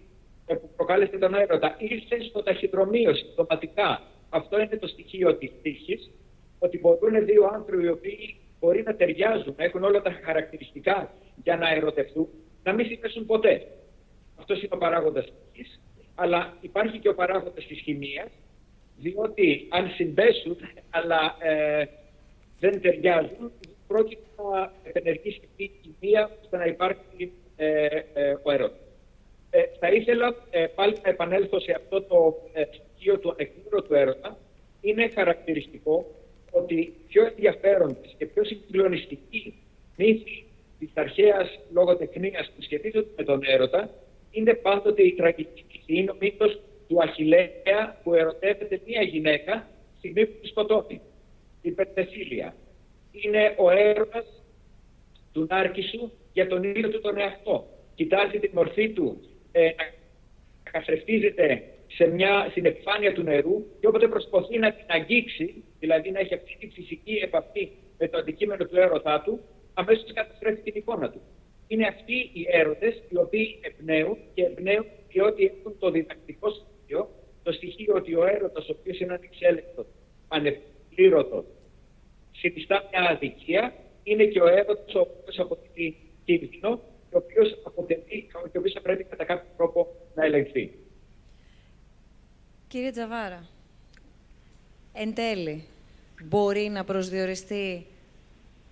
ε, 0.46 0.54
που 0.54 0.70
προκάλεσε 0.76 1.18
τον 1.18 1.34
έρωτα. 1.34 1.76
Ήρθε 1.78 2.22
στο 2.28 2.42
ταχυδρομείο 2.42 3.14
συμπτωματικά. 3.14 4.02
Αυτό 4.28 4.61
είναι 4.61 4.76
το 4.76 4.86
στοιχείο 4.86 5.34
της 5.34 5.52
τύχης, 5.62 6.11
ότι 6.59 6.78
μπορούν 6.78 7.24
δύο 7.24 7.50
άνθρωποι 7.52 7.84
οι 7.84 7.88
οποίοι 7.88 8.36
μπορεί 8.61 8.82
να 8.82 8.94
ταιριάζουν, 8.94 9.54
να 9.57 9.64
έχουν 9.64 9.84
όλα 9.84 10.02
τα 10.02 10.20
χαρακτηριστικά 10.24 11.14
για 11.42 11.57
να 11.57 11.74
ερωτευτούν, 11.74 12.28
να 12.62 12.72
μην 12.72 12.86
συνέσουν 12.86 13.26
ποτέ. 13.26 13.66
Αυτός 14.38 14.59
είναι 14.59 14.74
ο 14.74 14.78
παράγοντας 14.78 15.32
τύχης 15.52 15.80
αλλά 16.17 16.57
υπάρχει 16.61 16.99
και 16.99 17.09
ο 17.09 17.14
παράγοντας 17.14 17.67
της 17.67 17.81
χημίας, 17.81 18.29
διότι 18.97 19.67
αν 19.71 19.91
συμπέσουν, 19.97 20.57
αλλά 20.91 21.37
ε, 21.41 21.87
δεν 22.61 22.81
ταιριάζουν, 22.81 23.53
πρόκειται 23.87 24.23
να 24.53 24.73
επενεργήσει 24.83 25.41
η 25.57 25.71
χημεία 25.83 26.31
ώστε 26.43 26.57
να 26.57 26.64
υπάρχει 26.64 27.33
ε, 27.57 27.87
ε, 28.14 28.37
ο 28.43 28.53
έρωτας. 28.53 28.79
Ε, 29.51 29.62
θα 29.79 29.89
ήθελα 29.89 30.35
πάλι 30.75 30.97
να 31.03 31.11
επανέλθω 31.11 31.61
σε 31.61 31.73
αυτό 31.73 32.03
το 32.03 32.35
στοιχείο 32.73 33.19
του 33.19 33.31
ανεκπλήρωτου 33.31 33.95
έρωτα. 33.95 34.39
Είναι 34.81 35.09
χαρακτηριστικό 35.09 36.07
ότι 36.51 36.93
πιο 37.09 37.27
ενδιαφέροντες 37.27 38.14
και 38.19 38.27
πιο 38.27 38.45
συγκλονιστικοί 38.45 39.55
μύθοι 39.97 40.45
της 40.79 40.91
αρχαίας 40.95 41.59
λογοτεχνίας 41.73 42.51
που 42.57 42.62
σχετίζονται 42.62 43.09
με 43.17 43.25
τον 43.25 43.41
έρωτα 43.45 43.91
είναι 44.31 44.55
πάντοτε 44.55 45.03
η 45.03 45.12
τραγική 45.12 45.64
είναι 45.87 46.11
ο 46.11 46.16
μύθος 46.20 46.61
του 46.89 47.03
Αχιλέα 47.03 48.01
που 48.03 48.14
ερωτεύεται 48.14 48.80
μία 48.87 49.03
γυναίκα 49.03 49.68
στιγμή 49.99 50.26
που 50.26 50.41
τη 50.41 50.49
σκοτώνει, 50.49 51.01
η 51.62 51.70
Περτεσίλια. 51.70 52.55
Είναι 53.11 53.55
ο 53.57 53.70
έρωτας 53.70 54.26
του 55.32 55.47
νάρκη 55.51 55.82
σου 55.82 56.12
για 56.32 56.47
τον 56.47 56.62
ίδιο 56.62 56.89
του 56.91 57.01
τον 57.01 57.18
εαυτό. 57.18 57.66
Κοιτάζει 57.95 58.39
την 58.39 58.51
μορφή 58.55 58.91
του 58.91 59.20
ε, 59.53 59.64
να 59.64 60.70
καθρεφτίζεται 60.70 61.62
σε 61.87 62.07
μια, 62.07 62.47
στην 62.51 62.64
επιφάνεια 62.64 63.12
του 63.12 63.22
νερού 63.22 63.64
και 63.80 63.87
όποτε 63.87 64.09
προσπαθεί 64.09 64.59
να 64.59 64.72
την 64.72 64.84
αγγίξει, 64.89 65.64
δηλαδή 65.78 66.11
να 66.11 66.18
έχει 66.18 66.34
αυτή 66.34 66.57
τη 66.61 66.66
φυσική 66.66 67.20
επαφή 67.22 67.70
με 67.99 68.09
το 68.09 68.18
αντικείμενο 68.18 68.64
του 68.64 68.76
έρωτά 68.76 69.22
του, 69.24 69.41
αμέσως 69.74 70.12
καταστρέφει 70.12 70.61
την 70.61 70.72
εικόνα 70.76 71.11
του. 71.11 71.20
Είναι 71.68 71.87
αυτοί 71.87 72.30
οι 72.32 72.47
έρωτες 72.51 73.03
οι 73.09 73.16
οποίοι 73.16 73.61
εμπνέουν 73.62 74.18
και 74.34 74.43
εμπνέουν 74.45 74.87
διότι 75.17 75.45
έχουν 75.45 75.79
το 75.79 75.91
διδακτικό 75.91 76.51
στοιχείο, 76.51 77.11
το 77.43 77.53
στοιχείο 77.53 77.95
ότι 77.95 78.14
ο 78.14 78.25
έρωτας, 78.27 78.69
ο 78.69 78.77
οποίος 78.79 79.01
είναι 79.01 79.14
ανεξέλεκτος, 79.14 79.87
ανεπλήρωτο, 80.29 81.45
συνιστά 82.33 82.89
μια 82.91 83.11
αδικία, 83.11 83.75
είναι 84.03 84.25
και 84.25 84.41
ο 84.41 84.47
έρωτας 84.47 84.95
ο 84.95 85.01
οποίος 85.01 85.39
αποτελεί 85.39 85.97
κίνδυνο 86.25 86.81
και 87.11 87.17
ο 87.17 87.23
οποίος 87.25 87.59
αποτελεί, 87.64 88.29
και 88.31 88.37
ο 88.37 88.43
οποίος 88.47 88.73
θα 88.73 88.81
πρέπει 88.81 89.05
κατά 89.05 89.25
κάποιο 89.25 89.51
τρόπο 89.57 89.87
να 90.14 90.25
ελεγχθεί. 90.25 90.73
Κύριε 92.69 92.91
Τζαβάρα, 92.91 93.49
εν 94.93 95.14
τέλει, 95.14 95.64
μπορεί 96.25 96.69
να 96.69 96.85
προσδιοριστεί 96.85 97.87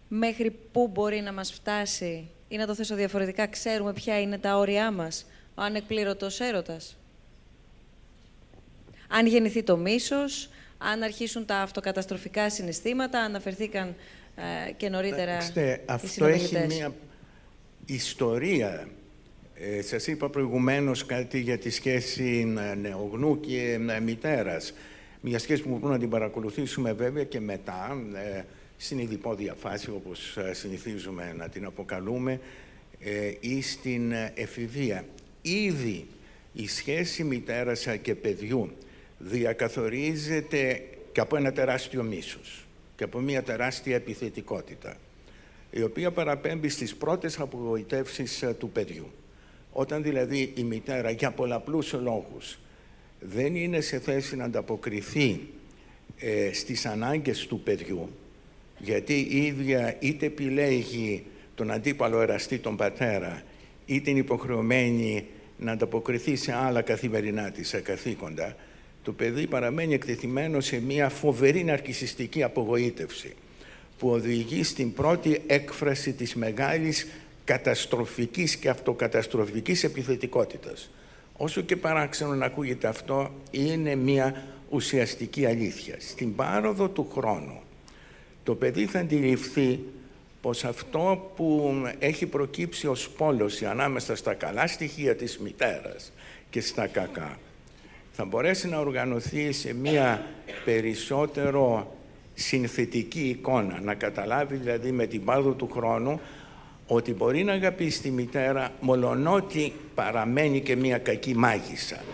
μέχρι 0.08 0.50
πού 0.72 0.88
μπορεί 0.88 1.20
να 1.20 1.32
μας 1.32 1.52
φτάσει 1.52 2.28
ή 2.48 2.56
να 2.56 2.66
το 2.66 2.74
θέσω 2.74 2.94
διαφορετικά, 2.94 3.46
ξέρουμε 3.46 3.92
ποια 3.92 4.20
είναι 4.20 4.38
τα 4.38 4.56
όρια 4.56 4.90
μας, 4.90 5.26
ο 5.54 5.62
ανεκπλήρωτος 5.62 6.40
έρωτας. 6.40 6.96
Αν 9.08 9.26
γεννηθεί 9.26 9.62
το 9.62 9.76
μίσος, 9.76 10.48
αν 10.78 11.02
αρχίσουν 11.02 11.44
τα 11.46 11.56
αυτοκαταστροφικά 11.56 12.50
συναισθήματα, 12.50 13.20
αναφερθήκαν 13.20 13.94
ε, 14.36 14.72
και 14.72 14.88
νωρίτερα 14.88 15.36
Είστε, 15.36 15.82
αυτό 15.86 16.24
έχει 16.24 16.66
μια 16.66 16.94
ιστορία. 17.86 18.88
Ε, 19.54 19.82
σας 19.82 20.06
είπα 20.06 20.30
προηγουμένως 20.30 21.06
κάτι 21.06 21.40
για 21.40 21.58
τη 21.58 21.70
σχέση 21.70 22.54
ε, 22.70 22.74
νεογνού 22.74 23.40
και 23.40 23.78
ε, 23.88 24.00
μητέρας. 24.00 24.72
Μια 25.20 25.38
σχέση 25.38 25.62
που 25.62 25.68
μπορούμε 25.68 25.92
να 25.92 25.98
την 25.98 26.08
παρακολουθήσουμε 26.08 26.92
βέβαια 26.92 27.24
και 27.24 27.40
μετά, 27.40 27.96
ε, 28.36 28.42
στην 28.76 28.98
ειδipόδια 28.98 29.54
φάση 29.54 29.90
όπως 29.90 30.36
ε, 30.36 30.52
συνηθίζουμε 30.52 31.34
να 31.36 31.48
την 31.48 31.64
αποκαλούμε, 31.64 32.40
ε, 33.00 33.32
ή 33.40 33.62
στην 33.62 34.12
εφηβεία. 34.34 35.04
Ήδη 35.46 36.06
η 36.52 36.68
σχέση 36.68 37.24
μητέρας 37.24 37.86
και 38.02 38.14
παιδιού 38.14 38.70
διακαθορίζεται 39.18 40.82
και 41.12 41.20
από 41.20 41.36
ένα 41.36 41.52
τεράστιο 41.52 42.02
μίσος 42.02 42.64
και 42.96 43.04
από 43.04 43.18
μια 43.18 43.42
τεράστια 43.42 43.94
επιθετικότητα 43.94 44.96
η 45.70 45.82
οποία 45.82 46.10
παραπέμπει 46.10 46.68
στις 46.68 46.94
πρώτες 46.94 47.40
απογοητεύσεις 47.40 48.42
ε, 48.42 48.54
του 48.58 48.70
παιδιού. 48.70 49.12
Όταν 49.72 50.02
δηλαδή 50.02 50.52
η 50.56 50.62
μητέρα 50.62 51.10
για 51.10 51.30
πολλαπλούς 51.30 51.92
λόγους 51.92 52.58
δεν 53.20 53.54
είναι 53.54 53.80
σε 53.80 53.98
θέση 53.98 54.36
να 54.36 54.44
ανταποκριθεί 54.44 55.40
ε, 56.18 56.52
στις 56.52 56.86
ανάγκες 56.86 57.46
του 57.46 57.60
παιδιού, 57.60 58.10
γιατί 58.78 59.26
η 59.30 59.36
ίδια 59.44 59.96
είτε 59.98 60.26
επιλέγει 60.26 61.24
τον 61.54 61.70
αντίπαλο 61.70 62.20
εραστή 62.20 62.58
τον 62.58 62.76
πατέρα, 62.76 63.42
είτε 63.86 64.10
είναι 64.10 64.18
υποχρεωμένη 64.18 65.26
να 65.58 65.72
ανταποκριθεί 65.72 66.36
σε 66.36 66.52
άλλα 66.52 66.82
καθημερινά 66.82 67.50
της 67.50 67.74
καθήκοντα, 67.82 68.56
το 69.02 69.12
παιδί 69.12 69.46
παραμένει 69.46 69.94
εκτεθειμένο 69.94 70.60
σε 70.60 70.80
μια 70.80 71.08
φοβερή 71.08 71.64
ναρκισιστική 71.64 72.42
απογοήτευση 72.42 73.34
που 73.98 74.10
οδηγεί 74.10 74.62
στην 74.62 74.92
πρώτη 74.92 75.42
έκφραση 75.46 76.12
της 76.12 76.34
μεγάλης 76.34 77.06
καταστροφικής 77.44 78.56
και 78.56 78.68
αυτοκαταστροφικής 78.68 79.84
επιθετικότητας. 79.84 80.90
Όσο 81.36 81.60
και 81.60 81.76
παράξενο 81.76 82.34
να 82.34 82.46
ακούγεται 82.46 82.86
αυτό, 82.86 83.30
είναι 83.50 83.94
μια 83.94 84.44
ουσιαστική 84.68 85.46
αλήθεια. 85.46 85.94
Στην 85.98 86.34
πάροδο 86.34 86.88
του 86.88 87.08
χρόνου, 87.12 87.60
το 88.44 88.54
παιδί 88.54 88.86
θα 88.86 88.98
αντιληφθεί 88.98 89.80
πως 90.44 90.64
αυτό 90.64 91.30
που 91.36 91.74
έχει 91.98 92.26
προκύψει 92.26 92.86
ως 92.86 93.10
πόλωση 93.10 93.66
ανάμεσα 93.66 94.16
στα 94.16 94.34
καλά 94.34 94.66
στοιχεία 94.66 95.16
της 95.16 95.38
μητέρας 95.38 96.12
και 96.50 96.60
στα 96.60 96.86
κακά, 96.86 97.38
θα 98.12 98.24
μπορέσει 98.24 98.68
να 98.68 98.78
οργανωθεί 98.78 99.52
σε 99.52 99.74
μία 99.74 100.26
περισσότερο 100.64 101.94
συνθετική 102.34 103.28
εικόνα, 103.28 103.80
να 103.80 103.94
καταλάβει 103.94 104.56
δηλαδή 104.56 104.92
με 104.92 105.06
την 105.06 105.24
πάροδο 105.24 105.52
του 105.52 105.68
χρόνου 105.72 106.20
ότι 106.86 107.14
μπορεί 107.14 107.44
να 107.44 107.52
αγαπήσει 107.52 108.02
τη 108.02 108.10
μητέρα 108.10 108.72
μολονότι 108.80 109.72
παραμένει 109.94 110.60
και 110.60 110.76
μία 110.76 110.98
κακή 110.98 111.34
μάγισσα. 111.34 112.04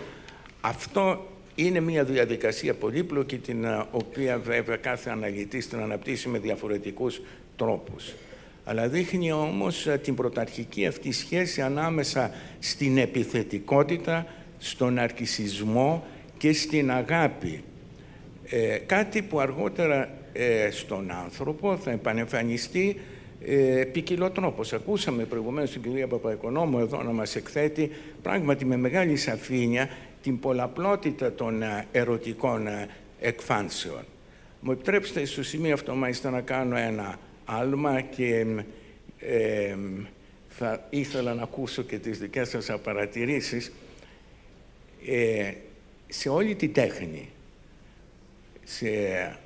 Αυτό 0.60 1.26
είναι 1.54 1.80
μια 1.80 2.04
διαδικασία 2.04 2.74
πολύπλοκη 2.74 3.38
την 3.38 3.64
ε, 3.64 3.84
οποία 3.90 4.38
βέβαια 4.38 4.76
κάθε 4.76 5.10
αναλυτής 5.10 5.68
την 5.68 5.78
αναπτύσσει 5.78 6.28
με 6.28 6.38
διαφορετικούς 6.38 7.20
τρόπους. 7.60 8.14
Αλλά 8.64 8.88
δείχνει 8.88 9.32
όμως 9.32 9.86
ε, 9.86 9.98
την 9.98 10.14
πρωταρχική 10.14 10.86
αυτή 10.86 11.12
σχέση 11.12 11.60
ανάμεσα 11.62 12.30
στην 12.58 12.98
επιθετικότητα, 12.98 14.26
στον 14.58 14.98
αρκισισμό 14.98 16.04
και 16.38 16.52
στην 16.52 16.90
αγάπη. 16.90 17.62
Ε, 18.44 18.76
κάτι 18.76 19.22
που 19.22 19.40
αργότερα 19.40 20.08
ε, 20.32 20.70
στον 20.70 21.10
άνθρωπο 21.10 21.76
θα 21.76 21.90
επανεμφανιστεί 21.90 22.96
ε, 23.44 23.84
ποικιλοτρόπως. 23.92 24.72
Ακούσαμε 24.72 25.24
προηγουμένως 25.24 25.70
την 25.70 25.82
κυρία 25.82 26.06
Παπαϊκονόμου 26.06 26.78
εδώ 26.78 27.02
να 27.02 27.10
μας 27.10 27.36
εκθέτει 27.36 27.90
πράγματι 28.22 28.64
με 28.64 28.76
μεγάλη 28.76 29.16
σαφήνεια 29.16 29.88
την 30.22 30.38
πολλαπλότητα 30.40 31.32
των 31.32 31.62
ε, 31.62 31.86
ερωτικών 31.92 32.66
ε, 32.66 32.88
εκφάνσεων. 33.20 34.04
Μου 34.60 34.72
επιτρέψτε 34.72 35.24
στο 35.24 35.42
σημείο 35.42 35.74
αυτό 35.74 35.94
μάλιστα 35.94 36.30
να 36.30 36.40
κάνω 36.40 36.76
ένα 36.76 37.18
άλμα 37.50 38.00
και 38.00 38.46
ε, 39.18 39.76
θα 40.48 40.86
ήθελα 40.90 41.34
να 41.34 41.42
ακούσω 41.42 41.82
και 41.82 41.98
τις 41.98 42.18
δικές 42.18 42.48
σας 42.48 42.70
παρατηρήσεις. 42.82 43.72
Ε, 45.06 45.52
σε 46.08 46.28
όλη 46.28 46.54
τη 46.54 46.68
τέχνη, 46.68 47.28
σε 48.64 48.88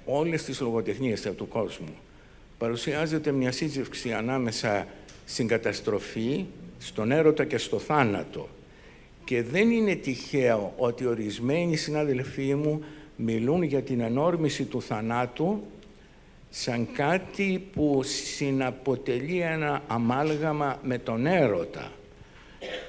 όλες 0.04 0.44
τις 0.44 0.60
λογοτεχνίες 0.60 1.32
του 1.36 1.48
κόσμου, 1.48 1.94
παρουσιάζεται 2.58 3.32
μια 3.32 3.52
σύζευξη 3.52 4.12
ανάμεσα 4.12 4.86
στην 5.24 5.48
καταστροφή, 5.48 6.44
στον 6.78 7.10
έρωτα 7.10 7.44
και 7.44 7.58
στο 7.58 7.78
θάνατο. 7.78 8.48
Και 9.24 9.42
δεν 9.42 9.70
είναι 9.70 9.94
τυχαίο 9.94 10.74
ότι 10.76 11.06
ορισμένοι 11.06 11.76
συνάδελφοί 11.76 12.54
μου 12.54 12.84
μιλούν 13.16 13.62
για 13.62 13.82
την 13.82 14.00
ενόρμηση 14.00 14.64
του 14.64 14.82
θανάτου 14.82 15.62
σαν 16.56 16.88
κάτι 16.92 17.68
που 17.72 18.00
συναποτελεί 18.02 19.40
ένα 19.40 19.82
αμάλγαμα 19.86 20.78
με 20.82 20.98
τον 20.98 21.26
έρωτα. 21.26 21.92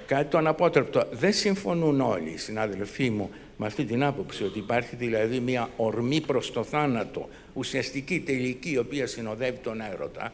Κάτι 0.05 0.29
το 0.29 0.37
αναπότρεπτο. 0.37 1.07
Δεν 1.11 1.33
συμφωνούν 1.33 2.01
όλοι 2.01 2.29
οι 2.29 2.37
συνάδελφοί 2.37 3.09
μου 3.09 3.29
με 3.57 3.65
αυτή 3.65 3.85
την 3.85 4.03
άποψη 4.03 4.43
ότι 4.43 4.59
υπάρχει 4.59 4.95
δηλαδή 4.95 5.39
μια 5.39 5.69
ορμή 5.77 6.21
προς 6.21 6.51
το 6.51 6.63
θάνατο, 6.63 7.29
ουσιαστική, 7.53 8.19
τελική, 8.19 8.71
η 8.71 8.77
οποία 8.77 9.07
συνοδεύει 9.07 9.57
τον 9.57 9.81
έρωτα 9.81 10.33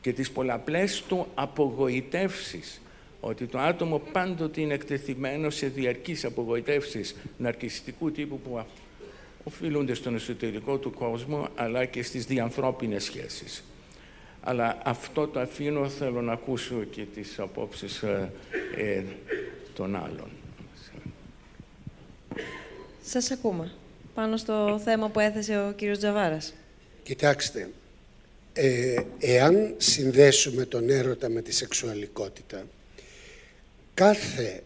και 0.00 0.12
τις 0.12 0.30
πολλαπλές 0.30 1.02
του 1.08 1.26
απογοητεύσεις 1.34 2.80
ότι 3.20 3.46
το 3.46 3.58
άτομο 3.58 4.02
πάντοτε 4.12 4.60
είναι 4.60 4.74
εκτεθειμένο 4.74 5.50
σε 5.50 5.66
διαρκείς 5.66 6.24
απογοητεύσεις 6.24 7.16
ναρκιστικού 7.36 8.12
τύπου 8.12 8.40
που 8.40 8.64
οφείλονται 9.44 9.94
στον 9.94 10.14
εσωτερικό 10.14 10.76
του 10.76 10.92
κόσμο 10.92 11.48
αλλά 11.54 11.84
και 11.84 12.02
στις 12.02 12.24
διανθρώπινες 12.24 13.04
σχέσεις. 13.04 13.64
Αλλά 14.40 14.78
αυτό 14.84 15.26
το 15.26 15.40
αφήνω, 15.40 15.88
θέλω 15.88 16.22
να 16.22 16.32
ακούσω 16.32 16.84
και 16.90 17.02
τις 17.14 17.38
απόψεις 17.38 18.02
ε, 18.02 18.32
ε, 18.76 19.02
των 19.74 19.96
άλλων. 19.96 20.28
Σας 23.02 23.30
ακούμε. 23.30 23.72
Πάνω 24.14 24.36
στο 24.36 24.80
θέμα 24.84 25.08
που 25.08 25.20
έθεσε 25.20 25.66
ο 25.68 25.72
κύριος 25.72 25.98
Τζαβάρας. 25.98 26.54
Κοιτάξτε, 27.02 27.70
ε, 28.52 28.96
εάν 29.18 29.74
συνδέσουμε 29.76 30.64
τον 30.64 30.90
έρωτα 30.90 31.28
με 31.28 31.42
τη 31.42 31.52
σεξουαλικότητα, 31.52 32.66
κάθε 33.94 34.62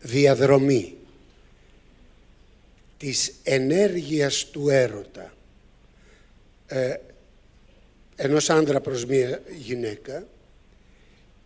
διαδρομή 0.00 0.94
της 2.96 3.32
ενέργειας 3.42 4.46
του 4.46 4.68
έρωτα 4.68 5.34
ε, 6.66 6.96
ενός 8.16 8.50
άντρα 8.50 8.80
προς 8.80 9.04
μία 9.04 9.42
γυναίκα 9.58 10.26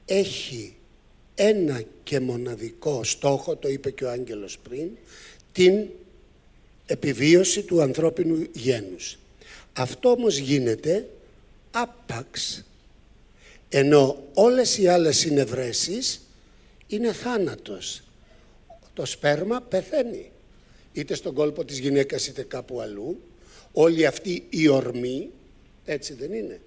έχει 0.05 0.76
ένα 1.34 1.82
και 2.03 2.20
μοναδικό 2.20 3.05
στόχο, 3.05 3.57
το 3.57 3.68
είπε 3.68 3.90
και 3.90 4.05
ο 4.05 4.11
Άγγελος 4.11 4.59
πριν, 4.59 4.88
την 5.53 5.86
επιβίωση 6.86 7.62
του 7.62 7.82
ανθρώπινου 7.82 8.46
γένους. 8.53 9.18
Αυτό 9.72 10.11
όμως 10.11 10.36
γίνεται 10.36 11.09
άπαξ 11.70 12.64
Ενώ 13.68 14.22
όλες 14.34 14.78
οι 14.78 14.88
άλλες 14.88 15.16
συνευρέσεις 15.18 16.20
είναι 16.86 17.12
θάνατος. 17.12 18.03
Το 18.94 19.05
σπέρμα 19.05 19.61
πεθαίνει. 19.61 20.30
Είτε 20.93 21.14
στον 21.14 21.34
κόλπο 21.34 21.64
της 21.64 21.78
γυναίκας 21.78 22.26
είτε 22.26 22.43
κάπου 22.43 22.80
αλλού. 22.80 23.20
Όλη 23.72 24.07
αυτή 24.07 24.47
η 24.49 24.68
ορμή, 24.68 25.30
έτσι 25.84 26.14
δεν 26.14 26.32
είναι, 26.32 26.61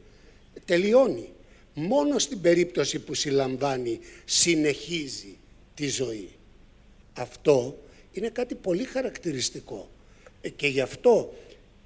τελειώνει. 0.65 1.29
Μόνο 1.73 2.19
στην 2.19 2.41
περίπτωση 2.41 2.99
που 2.99 3.13
συλλαμβάνει 3.13 3.99
συνεχίζει 4.25 5.37
τη 5.75 5.87
ζωή. 5.87 6.29
Αυτό 7.13 7.77
είναι 8.11 8.29
κάτι 8.29 8.55
πολύ 8.55 8.83
χαρακτηριστικό. 8.83 9.89
Ε, 10.41 10.49
και 10.49 10.67
γι' 10.67 10.81
αυτό 10.81 11.33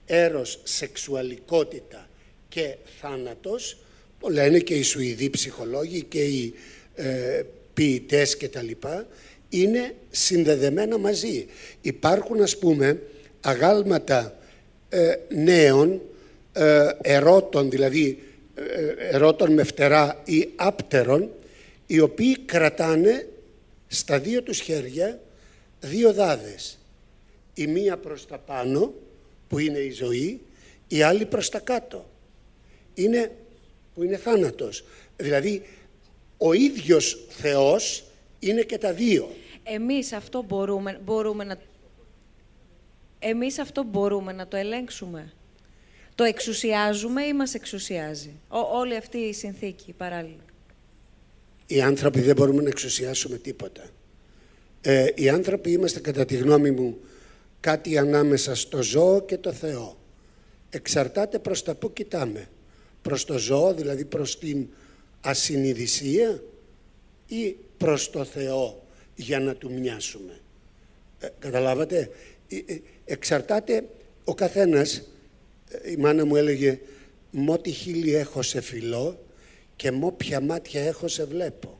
έρος, 0.06 0.60
σεξουαλικότητα 0.64 2.10
και 2.50 2.76
θάνατος, 3.00 3.78
το 4.20 4.30
λένε 4.30 4.60
και 4.60 4.74
οι 4.74 4.82
Σουηδοί 4.82 5.30
ψυχολόγοι 5.30 6.04
και 6.04 6.24
οι 6.24 6.54
ε, 6.96 7.44
ποιητές 7.74 8.38
και 8.38 8.50
τα 8.50 8.62
λοιπά, 8.62 9.08
είναι 9.50 9.96
συνδεδεμένα 10.10 10.98
μαζί. 10.98 11.46
Υπάρχουν 11.82 12.42
ας 12.42 12.58
πούμε 12.58 13.02
αγάλματα 13.42 14.38
ε, 14.90 15.16
νέων, 15.30 16.02
ε, 16.54 16.90
ερώτων, 17.02 17.70
δηλαδή 17.70 18.24
ε, 18.56 19.16
ερώτων 19.16 19.54
με 19.54 19.64
φτερά 19.64 20.22
ή 20.26 20.50
άπτερων, 20.56 21.30
οι 21.88 22.00
οποίοι 22.00 22.38
κρατάνε 22.40 23.28
στα 23.88 24.20
δύο 24.20 24.42
τους 24.44 24.60
χέρια 24.60 25.20
δύο 25.80 26.14
δάδες. 26.14 26.78
Η 27.54 27.68
μία 27.68 27.98
προς 27.98 28.28
τα 28.28 28.38
πάνω, 28.38 28.94
που 29.48 29.60
είναι 29.60 29.80
η 29.80 29.92
ζωή, 29.92 30.42
η 30.88 31.02
άλλη 31.02 31.26
προς 31.26 31.50
τα 31.50 31.60
κάτω, 31.60 32.10
είναι, 32.94 33.32
που 33.94 34.04
είναι 34.04 34.18
θάνατος. 34.18 34.84
Δηλαδή, 35.16 35.62
ο 36.38 36.54
ίδιος 36.54 37.26
Θεός 37.30 38.07
είναι 38.50 38.62
και 38.62 38.78
τα 38.78 38.94
δύο. 38.94 39.30
Εμείς 39.64 40.14
αυτό 40.14 40.44
μπορούμε, 40.48 41.00
μπορούμε 41.04 41.44
να... 41.44 41.58
Εμείς 43.20 43.60
αυτό 43.60 43.84
μπορούμε 43.84 44.32
να 44.32 44.48
το 44.48 44.58
ελέγξουμε. 44.58 45.34
Το 46.16 46.24
εξουσιάζουμε 46.24 47.24
ή 47.24 47.34
μας 47.34 47.54
εξουσιάζει; 47.54 48.40
όλη 48.74 48.96
αυτή 48.96 49.18
η 49.18 49.34
συνθήκη 49.34 49.94
παράλληλα. 49.94 50.46
Οι 51.68 51.82
άνθρωποι 51.82 52.22
δεν 52.22 52.36
μπορούμε 52.36 52.62
να 52.62 52.70
εξουσιάσουμε 52.70 53.38
τίποτα. 53.38 53.84
Ε, 54.82 55.08
οι 55.16 55.30
άνθρωποι 55.30 55.72
είμαστε 55.72 56.00
κατά 56.00 56.26
τη 56.26 56.36
γνώμη 56.36 56.72
μου 56.72 56.98
κάτι 57.60 57.98
ανάμεσα 57.98 58.56
στο 58.56 58.84
ζώο 58.84 59.22
και 59.22 59.38
το 59.38 59.54
Θεό. 59.54 59.98
Εξαρτάται 60.70 61.40
προς 61.40 61.64
τα 61.64 61.76
που 61.76 61.94
κοιτάμε. 61.94 62.48
Προς 63.02 63.26
το 63.26 63.38
ζώο, 63.38 63.74
δηλαδή 63.74 64.06
προς 64.06 64.40
την 64.40 64.68
ασυνειδησία 65.22 66.44
ή 67.28 67.56
προς 67.78 68.10
το 68.10 68.24
Θεό 68.24 68.84
για 69.16 69.40
να 69.40 69.56
του 69.56 69.72
μοιάσουμε. 69.72 70.40
Ε, 71.20 71.28
καταλάβατε, 71.40 72.10
ε, 72.48 72.56
ε, 72.56 72.82
εξαρτάται 73.06 73.84
ο 74.24 74.34
καθένας, 74.34 75.04
η 75.86 75.96
μάνα 75.96 76.26
μου 76.26 76.36
έλεγε 76.36 76.80
«Μότι 77.32 77.72
χείλη 77.72 78.16
έχω 78.16 78.42
σε 78.42 78.62
φιλό 78.62 79.26
και 79.76 79.92
μόποια 79.92 80.42
μάτια 80.42 80.82
έχω 80.82 81.08
σε 81.08 81.26
βλέπω». 81.26 81.77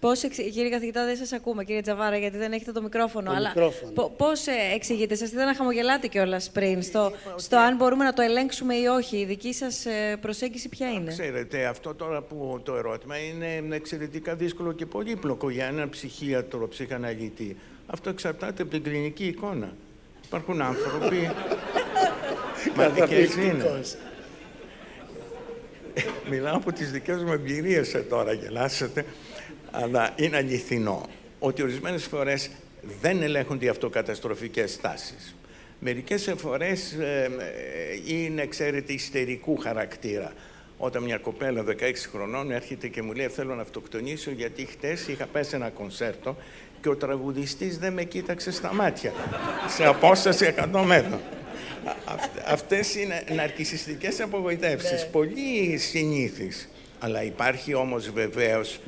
Πώς, 0.00 0.20
κύριε 0.52 0.68
καθηγητά, 0.68 1.04
δεν 1.04 1.16
σας 1.16 1.32
ακούμε, 1.32 1.64
κύριε 1.64 1.80
Τζαβάρα, 1.80 2.16
γιατί 2.16 2.36
δεν 2.36 2.52
έχετε 2.52 2.72
το 2.72 2.82
μικρόφωνο. 2.82 3.30
Το 3.30 3.36
αλλά 3.36 3.48
μικρόφωνο. 3.48 4.12
Πώς 4.16 4.46
εξηγείτε, 4.74 5.14
σας 5.14 5.32
είδα 5.32 5.44
να 5.44 5.54
χαμογελάτε 5.54 6.06
κιόλας 6.06 6.50
πριν, 6.50 6.82
στο, 6.82 7.12
στο 7.36 7.56
αν 7.56 7.76
μπορούμε 7.76 8.04
να 8.04 8.12
το 8.12 8.22
ελέγξουμε 8.22 8.74
ή 8.74 8.86
όχι. 8.86 9.16
Η 9.16 9.24
δική 9.24 9.52
σας 9.52 9.86
ε, 9.86 10.16
προσέγγιση 10.20 10.68
ποια 10.68 10.90
είναι; 10.90 11.10
Ξέρετε, 11.10 11.66
αυτό 11.66 11.94
τώρα 11.94 12.22
που 12.22 12.60
το 12.64 12.76
ερώτημα 12.76 13.16
είναι 13.16 13.76
εξαιρετικά 13.76 14.34
δύσκολο 14.34 14.72
και 14.72 14.86
πολύπλοκο 14.86 15.50
για 15.50 15.66
έναν 15.66 15.88
ψυχίατρο, 15.88 16.68
ψυχαναλυτή. 16.68 17.56
Αυτό 17.86 18.10
εξαρτάται 18.10 18.62
από 18.62 18.70
την 18.70 18.82
κλινική 18.82 19.24
εικόνα. 19.24 19.72
Υπάρχουν 20.24 20.62
άνθρωποι. 20.62 21.30
Μα 22.76 22.88
και 23.06 23.14
έτσι 23.14 23.46
είναι. 23.46 23.80
Μιλάω 26.30 26.56
από 26.56 26.72
τις 26.72 26.90
δικές 26.90 27.22
μου 27.22 27.32
εμπειρίες 27.32 27.94
ε, 27.94 27.98
τώρα, 27.98 28.32
γελάσετε 28.32 29.04
αλλά 29.70 30.12
είναι 30.16 30.36
αληθινό 30.36 31.06
ότι 31.38 31.62
ορισμένες 31.62 32.04
φορές 32.04 32.50
δεν 33.00 33.22
ελέγχονται 33.22 33.64
οι 33.64 33.68
αυτοκαταστροφικές 33.68 34.80
τάσεις. 34.80 35.34
Μερικές 35.80 36.34
φορές 36.36 36.92
ε, 36.92 37.30
είναι, 38.06 38.46
ξέρετε, 38.46 38.92
ιστερικού 38.92 39.56
χαρακτήρα. 39.56 40.32
Όταν 40.78 41.02
μια 41.02 41.18
κοπέλα 41.18 41.64
16 41.66 41.74
χρονών 42.12 42.50
έρχεται 42.50 42.88
και 42.88 43.02
μου 43.02 43.12
λέει 43.12 43.28
θέλω 43.28 43.54
να 43.54 43.62
αυτοκτονήσω 43.62 44.30
γιατί 44.30 44.64
χτες 44.64 45.08
είχα 45.08 45.26
πέσει 45.26 45.54
ένα 45.54 45.68
κονσέρτο 45.68 46.36
και 46.80 46.88
ο 46.88 46.96
τραγουδιστής 46.96 47.78
δεν 47.78 47.92
με 47.92 48.04
κοίταξε 48.04 48.50
στα 48.50 48.74
μάτια 48.74 49.12
σε 49.68 49.84
απόσταση 49.84 50.54
100 50.72 50.82
μέτρων. 50.86 51.20
Αυτές 52.46 52.94
είναι 52.94 53.24
ναρκισιστικές 53.34 54.20
απογοητεύσεις, 54.20 55.02
ναι. 55.02 55.08
πολύ 55.12 55.76
συνήθεις. 55.78 56.68
Αλλά 56.98 57.22
υπάρχει 57.22 57.74
όμως 57.74 58.10
βεβαίως 58.10 58.80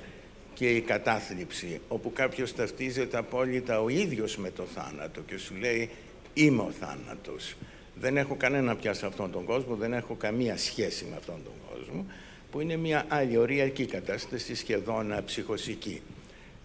και 0.61 0.71
η 0.71 0.81
κατάθλιψη, 0.81 1.81
όπου 1.89 2.13
κάποιος 2.13 2.55
ταυτίζεται 2.55 3.17
απόλυτα 3.17 3.81
ο 3.81 3.89
ίδιος 3.89 4.37
με 4.37 4.51
το 4.51 4.63
θάνατο 4.63 5.21
και 5.21 5.37
σου 5.37 5.55
λέει 5.55 5.91
«Είμαι 6.35 6.63
ο 6.63 6.71
θάνατος». 6.81 7.57
Δεν 7.95 8.17
έχω 8.17 8.35
κανένα 8.35 8.77
πια 8.77 8.93
σε 8.93 9.07
αυτόν 9.07 9.31
τον 9.31 9.45
κόσμο, 9.45 9.75
δεν 9.75 9.93
έχω 9.93 10.15
καμία 10.15 10.57
σχέση 10.57 11.07
με 11.11 11.17
αυτόν 11.17 11.39
τον 11.45 11.53
κόσμο, 11.71 12.07
που 12.51 12.61
είναι 12.61 12.77
μια 12.77 13.05
άλλη 13.09 13.37
οριακή 13.37 13.87
κατάσταση, 13.87 14.55
σχεδόν 14.55 15.23
ψυχοσική. 15.25 16.03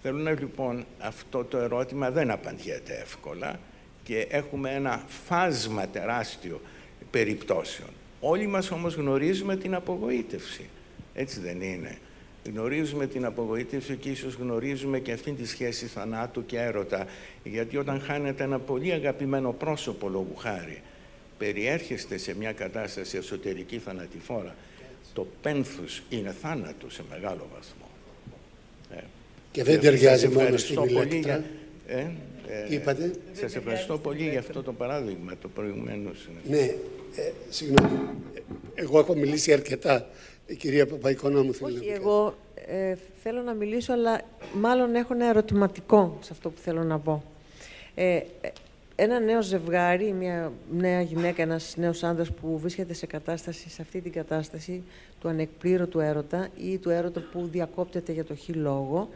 Θέλω 0.01 0.17
να 0.17 0.31
λοιπόν 0.31 0.85
αυτό 0.99 1.43
το 1.43 1.57
ερώτημα 1.57 2.11
δεν 2.11 2.31
απαντιέται 2.31 2.93
εύκολα 3.01 3.59
και 4.03 4.27
έχουμε 4.29 4.71
ένα 4.71 5.03
φάσμα 5.25 5.87
τεράστιο 5.87 6.61
περιπτώσεων. 7.11 7.89
Όλοι 8.19 8.47
μας 8.47 8.71
όμως 8.71 8.95
γνωρίζουμε 8.95 9.57
την 9.57 9.75
απογοήτευση. 9.75 10.69
Έτσι 11.13 11.39
δεν 11.39 11.61
είναι. 11.61 11.97
Γνωρίζουμε 12.53 13.07
την 13.07 13.25
απογοήτευση 13.25 13.95
και 13.95 14.09
ίσως 14.09 14.33
γνωρίζουμε 14.33 14.99
και 14.99 15.11
αυτήν 15.11 15.35
τη 15.35 15.47
σχέση 15.47 15.85
θανάτου 15.85 16.45
και 16.45 16.57
έρωτα. 16.59 17.05
Γιατί 17.43 17.77
όταν 17.77 18.01
χάνετε 18.01 18.43
ένα 18.43 18.59
πολύ 18.59 18.91
αγαπημένο 18.91 19.51
πρόσωπο 19.51 20.09
λόγου 20.09 20.35
χάρη, 20.37 20.81
περιέρχεστε 21.37 22.17
σε 22.17 22.35
μια 22.35 22.51
κατάσταση 22.51 23.17
εσωτερική 23.17 23.77
θανατηφόρα, 23.77 24.55
το 25.13 25.27
πένθους 25.41 26.03
είναι 26.09 26.35
θάνατο 26.41 26.89
σε 26.89 27.03
μεγάλο 27.09 27.47
βαθμό. 27.53 27.89
Ε. 28.91 29.03
Και 29.51 29.63
δεν 29.63 29.79
ταιριάζει 29.79 30.27
μόνο 30.27 30.57
στην 30.57 30.83
ηλεκτρα. 30.83 31.43
Ε, 31.87 31.99
ε, 32.47 32.73
Είπατε; 32.73 33.11
Σας 33.33 33.55
ευχαριστώ 33.55 33.97
πολύ 33.97 34.29
για 34.29 34.39
αυτό 34.39 34.63
το 34.63 34.73
παράδειγμα, 34.73 35.33
το 35.41 35.47
προηγουμένως. 35.47 36.29
Ναι, 36.49 36.57
ε, 37.15 37.31
συγγνώμη. 37.49 37.99
Εγώ 38.75 38.99
έχω 38.99 39.15
μιλήσει 39.15 39.53
αρκετά. 39.53 40.07
Η 40.47 40.55
κυρία 40.55 40.87
Παπαϊκονόμου 40.87 41.53
θέλει 41.53 41.77
Όχι, 41.77 41.87
εγώ 41.89 42.35
ε, 42.67 42.95
θέλω 43.23 43.41
να 43.41 43.53
μιλήσω, 43.53 43.93
αλλά 43.93 44.21
μάλλον 44.53 44.95
έχω 44.95 45.13
ένα 45.13 45.25
ερωτηματικό 45.25 46.17
σε 46.21 46.29
αυτό 46.31 46.49
που 46.49 46.59
θέλω 46.59 46.83
να 46.83 46.99
πω. 46.99 47.23
Ε, 47.95 48.19
ένα 48.95 49.19
νέο 49.19 49.41
ζευγάρι, 49.41 50.11
μια 50.11 50.51
νέα 50.71 51.01
γυναίκα, 51.01 51.41
ένας 51.41 51.73
νέος 51.77 52.03
άντρας 52.03 52.31
που 52.31 52.59
βρίσκεται 52.59 52.93
σε 52.93 53.05
κατάσταση, 53.05 53.69
σε 53.69 53.81
αυτή 53.81 54.01
την 54.01 54.11
κατάσταση 54.11 54.83
του 55.19 55.27
ανεκπλήρωτου 55.27 55.99
έρωτα 55.99 56.47
ή 56.57 56.77
του 56.77 56.89
έρωτα 56.89 57.23
που 57.31 57.47
διακόπτεται 57.51 58.11
για 58.11 58.23
το 58.23 58.35
χι 58.35 58.53
λόγο, 58.53 59.09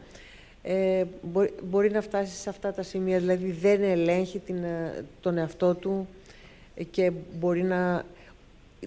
ε, 0.62 1.04
μπορεί, 1.22 1.54
μπορεί, 1.62 1.90
να 1.90 2.00
φτάσει 2.00 2.36
σε 2.36 2.48
αυτά 2.48 2.72
τα 2.72 2.82
σημεία, 2.82 3.18
δηλαδή 3.18 3.50
δεν 3.50 3.82
ελέγχει 3.82 4.38
την, 4.38 4.64
ε, 4.64 5.04
τον 5.20 5.38
εαυτό 5.38 5.74
του 5.74 6.08
και 6.90 7.12
μπορεί 7.38 7.62
να 7.62 8.04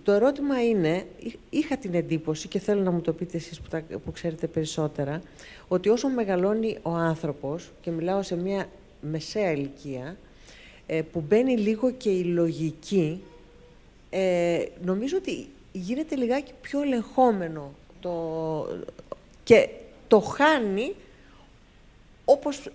το 0.04 0.12
ερώτημα 0.12 0.64
είναι, 0.64 1.06
είχα 1.50 1.78
την 1.78 1.94
εντύπωση 1.94 2.48
και 2.48 2.60
θέλω 2.60 2.82
να 2.82 2.92
μου 2.92 3.02
το 3.02 3.14
πείτε 3.14 3.38
εσείς 3.38 3.60
που, 3.62 3.84
που 4.06 4.12
ξέρετε 4.12 4.48
περισσότερα, 4.48 5.22
ότι 5.68 5.90
όσο 5.90 6.10
μεγαλώνει 6.10 6.78
ο 6.82 6.92
άνθρωπος, 6.92 7.72
και 7.82 7.92
μιλάω 7.92 8.22
σε 8.22 8.36
μια 8.36 8.70
μεσαία 9.02 9.52
ηλικία, 9.52 10.18
ε, 10.86 11.02
που 11.02 11.24
μπαίνει 11.28 11.58
λίγο 11.58 11.92
και 11.92 12.10
η 12.10 12.24
λογική, 12.24 13.24
ε, 14.10 14.66
νομίζω 14.84 15.18
ότι 15.18 15.48
γίνεται 15.72 16.16
λιγάκι 16.16 16.52
πιο 16.62 16.82
ελεγχόμενο 16.82 17.74
το, 18.02 18.68
και 19.44 19.70
το 20.08 20.20
χάνει 20.20 20.96
όπως 22.26 22.70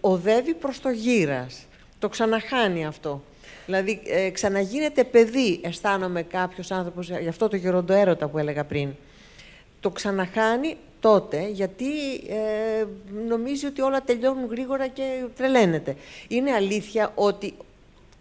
οδεύει 0.00 0.54
προς 0.54 0.80
το 0.80 0.90
γύρας. 0.90 1.66
Το 1.98 2.08
ξαναχάνει 2.08 2.86
αυτό. 2.86 3.22
Δηλαδή, 3.66 4.00
ε, 4.06 4.30
ξαναγίνεται 4.30 5.04
παιδί, 5.04 5.60
αισθάνομαι 5.62 6.22
κάποιος 6.22 6.70
άνθρωπος, 6.70 7.08
γι' 7.08 7.28
αυτό 7.28 7.48
το 7.48 7.56
γεροντοέρωτα 7.56 8.28
που 8.28 8.38
έλεγα 8.38 8.64
πριν. 8.64 8.90
Το 9.80 9.90
ξαναχάνει 9.90 10.76
τότε, 11.00 11.48
γιατί 11.48 11.86
ε, 12.14 12.84
νομίζει 13.28 13.66
ότι 13.66 13.80
όλα 13.80 14.02
τελειώνουν 14.02 14.46
γρήγορα 14.50 14.86
και 14.86 15.24
τρελαίνεται. 15.36 15.96
Είναι 16.28 16.52
αλήθεια 16.52 17.12
ότι 17.14 17.54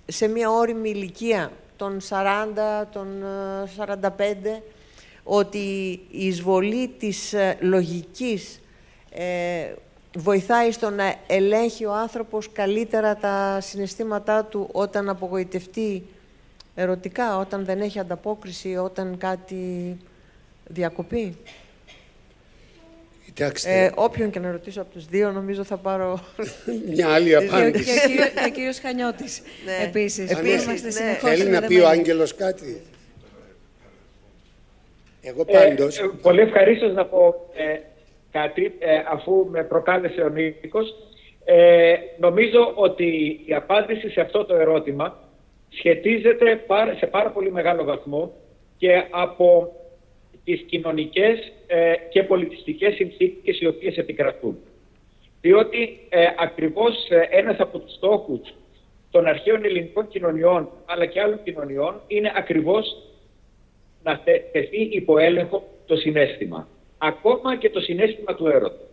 σε 0.06 0.28
μια 0.28 0.52
όρημη 0.52 0.90
ηλικία 0.90 1.52
των 1.76 2.00
40, 2.10 2.86
των 2.92 3.08
45, 3.78 4.00
ε, 4.18 4.62
ότι 5.24 5.58
η 6.12 6.28
εισβολή 6.28 6.88
της 6.88 7.34
ε, 7.34 7.58
λογικής 7.60 8.62
ε, 9.10 9.74
βοηθάει 10.16 10.72
στο 10.72 10.90
να 10.90 11.16
ελέγχει 11.28 11.86
ο 11.86 11.94
άνθρωπος 11.94 12.52
καλύτερα 12.52 13.16
τα 13.16 13.58
συναισθήματά 13.62 14.46
του 14.46 14.70
όταν 14.72 15.10
απογοητευτεί 15.10 16.04
ερωτικά, 16.76 17.38
όταν 17.38 17.66
δεν 17.66 17.82
έχει 17.82 18.00
ανταπόκριση, 18.00 18.76
όταν 18.76 19.18
κάτι 19.18 19.98
διακοπεί; 20.68 21.38
Ε, 23.64 23.90
όποιον 23.96 24.30
και 24.30 24.40
να 24.40 24.52
ρωτήσω 24.52 24.82
από 24.82 24.92
τους 24.92 25.06
δύο, 25.06 25.32
νομίζω 25.32 25.64
θα 25.64 25.78
πάρω... 25.78 26.20
Μια 26.94 27.10
άλλη 27.10 27.36
απάντηση. 27.36 28.00
Και 28.16 28.46
ο 28.48 28.50
κύριος 28.50 28.80
Χανιώτης, 28.80 29.42
ναι. 29.66 29.86
επίσης. 29.86 30.32
Επίσης, 30.32 31.00
ναι. 31.00 31.18
Θέλει 31.22 31.50
να 31.50 31.62
πει 31.62 31.76
ο 31.76 31.88
Άγγελος 31.88 32.36
κάτι. 32.36 32.82
Εγώ 35.22 35.46
πάντως... 35.46 35.98
Ε, 36.00 36.10
πολύ 36.22 36.42
ευχαρίστως 36.42 36.94
να 36.94 37.06
πω 37.06 37.50
ε, 37.56 37.80
κάτι, 38.40 38.76
ε, 38.80 39.02
αφού 39.08 39.48
με 39.52 39.64
προκάλεσε 39.64 40.22
ο 40.22 40.30
Νίκος. 40.30 40.96
Ε, 41.46 41.96
νομίζω 42.20 42.72
ότι 42.76 43.40
η 43.46 43.54
απάντηση 43.54 44.10
σε 44.10 44.22
αυτό 44.22 44.46
το 44.46 44.56
ερώτημα 44.56 45.18
σχετίζεται 45.70 46.66
σε 46.98 47.06
πάρα 47.06 47.30
πολύ 47.30 47.52
μεγάλο 47.52 47.84
βαθμό 47.84 48.32
και 48.78 49.04
από 49.10 49.72
τις 50.44 50.62
κοινωνικές 50.62 51.52
ε, 51.68 51.94
και 52.10 52.24
πολιτιστικές 52.24 52.94
συνθήκες 52.96 53.60
οι 53.60 53.68
οποίες 53.68 53.98
επικρατούν. 53.98 54.58
Διότι 55.42 56.00
ε, 56.10 56.26
ακριβώς 56.38 57.10
ε, 57.10 57.28
ένας 57.30 57.60
από 57.60 57.80
τους 57.80 57.94
στόχους 57.94 58.54
των 59.12 59.26
αρχαίων 59.26 59.66
ελληνικών 59.66 60.08
κοινωνιών 60.08 60.70
αλλά 60.86 61.06
και 61.06 61.22
άλλων 61.22 61.44
κοινωνιών 61.44 62.02
είναι 62.08 62.32
ακριβώς 62.36 62.86
να 64.04 64.22
τεθεί 64.52 64.82
υπό 64.82 65.18
έλεγχο 65.18 65.64
το 65.86 65.96
συνέστημα. 65.96 66.68
Ακόμα 66.98 67.58
και 67.58 67.70
το 67.70 67.80
συνέστημα 67.80 68.36
του 68.36 68.48
έρωτα. 68.48 68.84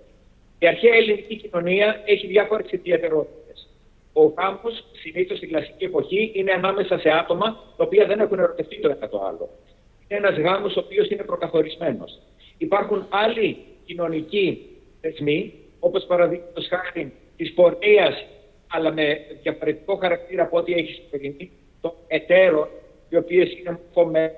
Η 0.58 0.66
αρχαία 0.66 0.94
ελληνική 0.94 1.36
κοινωνία 1.36 2.02
έχει 2.04 2.26
διάφορες 2.26 2.70
ιδιαιτερότητες. 2.70 3.68
Ο 4.12 4.24
γάμος 4.24 4.84
συνήθως 4.92 5.36
στην 5.36 5.48
κλασική 5.48 5.84
εποχή 5.84 6.32
είναι 6.34 6.52
ανάμεσα 6.52 6.98
σε 6.98 7.10
άτομα 7.10 7.46
τα 7.76 7.84
οποία 7.84 8.06
δεν 8.06 8.20
έχουν 8.20 8.38
ερωτευτεί 8.38 8.80
το 8.80 8.88
ένα 8.88 9.08
το 9.08 9.22
άλλο 9.24 9.48
ένας 10.14 10.36
γάμος 10.36 10.76
ο 10.76 10.80
οποίος 10.80 11.08
είναι 11.08 11.22
προκαθορισμένος. 11.22 12.18
Υπάρχουν 12.58 13.06
άλλοι 13.08 13.56
κοινωνικοί 13.84 14.66
θεσμοί, 15.00 15.52
όπως 15.80 16.04
παραδείγματος 16.04 16.68
χάρη 16.68 17.12
της 17.36 17.52
πορείας, 17.52 18.24
αλλά 18.68 18.92
με 18.92 19.20
διαφορετικό 19.42 19.96
χαρακτήρα 19.96 20.42
από 20.42 20.56
ό,τι 20.56 20.72
έχει 20.72 21.02
σημερινή, 21.02 21.50
των 21.80 21.92
εταίρων, 22.06 22.68
οι 23.08 23.16
οποίες 23.16 23.52
είναι 23.58 23.70
μορφωμένε, 23.70 24.32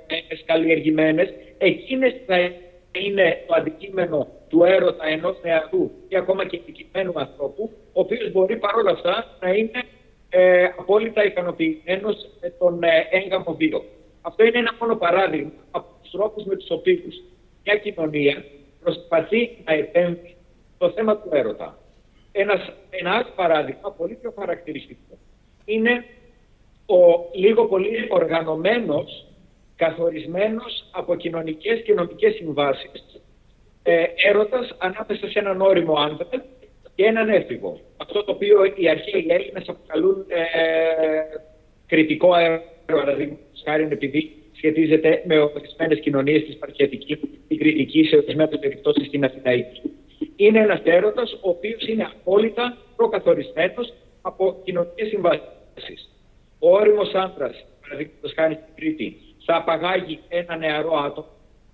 καλλιεργημένες, 0.44 1.32
εκείνες 1.58 2.14
θα 2.26 2.52
είναι 3.00 3.44
το 3.46 3.54
αντικείμενο 3.54 4.28
του 4.48 4.64
έρωτα 4.64 5.06
ενός 5.06 5.36
νεαρού 5.42 5.90
ή 6.08 6.16
ακόμα 6.16 6.46
και 6.46 6.56
ειδικημένου 6.56 7.12
ανθρώπου, 7.14 7.70
ο 7.92 8.00
οποίος 8.00 8.32
μπορεί 8.32 8.56
παρόλα 8.56 8.90
αυτά 8.90 9.36
να 9.40 9.50
είναι 9.50 9.82
ε, 10.28 10.64
απόλυτα 10.64 11.24
ικανοποιημένος 11.24 12.16
με 12.40 12.48
τον 12.50 12.82
ε, 12.82 13.08
έγκαμο 13.10 13.54
βίο. 13.54 13.84
Αυτό 14.22 14.44
είναι 14.44 14.58
ένα 14.58 14.76
μόνο 14.80 14.96
παράδειγμα 14.96 15.50
από 15.70 15.86
τους 16.02 16.10
τρόπους 16.10 16.44
με 16.44 16.56
τους 16.56 16.70
οποίους 16.70 17.14
μια 17.64 17.76
κοινωνία 17.76 18.44
προσπαθεί 18.82 19.58
να 19.64 19.72
επέμβει 19.72 20.36
στο 20.74 20.90
θέμα 20.90 21.16
του 21.16 21.28
έρωτα. 21.32 21.78
Ένας, 22.32 22.72
ένα 22.90 23.10
άλλο 23.10 23.28
παράδειγμα, 23.36 23.90
πολύ 23.90 24.14
πιο 24.14 24.32
χαρακτηριστικό, 24.38 25.18
είναι 25.64 26.04
ο 26.86 27.28
λίγο 27.32 27.64
πολύ 27.64 28.06
οργανωμένος, 28.10 29.26
καθορισμένος 29.76 30.88
από 30.92 31.16
κοινωνικές 31.16 31.82
και 31.82 31.92
νομικές 31.92 32.34
συμβάσεις 32.34 33.22
ε, 33.82 34.04
έρωτας 34.28 34.74
ανάμεσα 34.78 35.28
σε 35.28 35.38
έναν 35.38 35.60
όριμο 35.60 35.94
άντρα 35.94 36.44
και 36.94 37.04
έναν 37.04 37.28
έφηβο. 37.28 37.80
Αυτό 37.96 38.24
το 38.24 38.32
οποίο 38.32 38.64
οι 38.74 38.88
αρχαίοι 38.88 39.26
Έλληνες 39.28 39.68
αποκαλούν 39.68 40.24
ε, 40.28 40.42
κριτικό 41.86 42.34
έρωτα 42.34 42.72
παραδείγματος 42.86 43.62
χάρη 43.64 43.88
επειδή 43.90 44.32
σχετίζεται 44.52 45.22
με 45.26 45.38
ορισμένες 45.38 46.00
κοινωνίες 46.00 46.44
της 46.44 46.56
Παρχιατικής, 46.56 47.18
την 47.48 47.58
Κρητική, 47.58 48.04
σε 48.04 48.16
ορισμένες 48.16 48.58
περιπτώσεις 48.60 49.06
στην 49.06 49.24
Αθηναϊκή. 49.24 49.82
Είναι 50.36 50.58
ένας 50.58 50.80
έρωτας 50.84 51.32
ο 51.32 51.48
οποίος 51.48 51.86
είναι 51.86 52.04
απόλυτα 52.04 52.76
προκαθορισμένος 52.96 53.92
από 54.22 54.60
κοινωνικές 54.64 55.08
συμβάσεις. 55.08 56.10
Ο 56.58 56.74
όριμος 56.74 57.14
άντρα, 57.14 57.50
παραδείγματος 57.80 58.32
χάρη 58.34 58.54
στην 58.54 58.74
Κρήτη, 58.74 59.16
θα 59.44 59.56
απαγάγει 59.56 60.18
ένα 60.28 60.56
νεαρό 60.56 60.96
άτομο, 60.96 61.28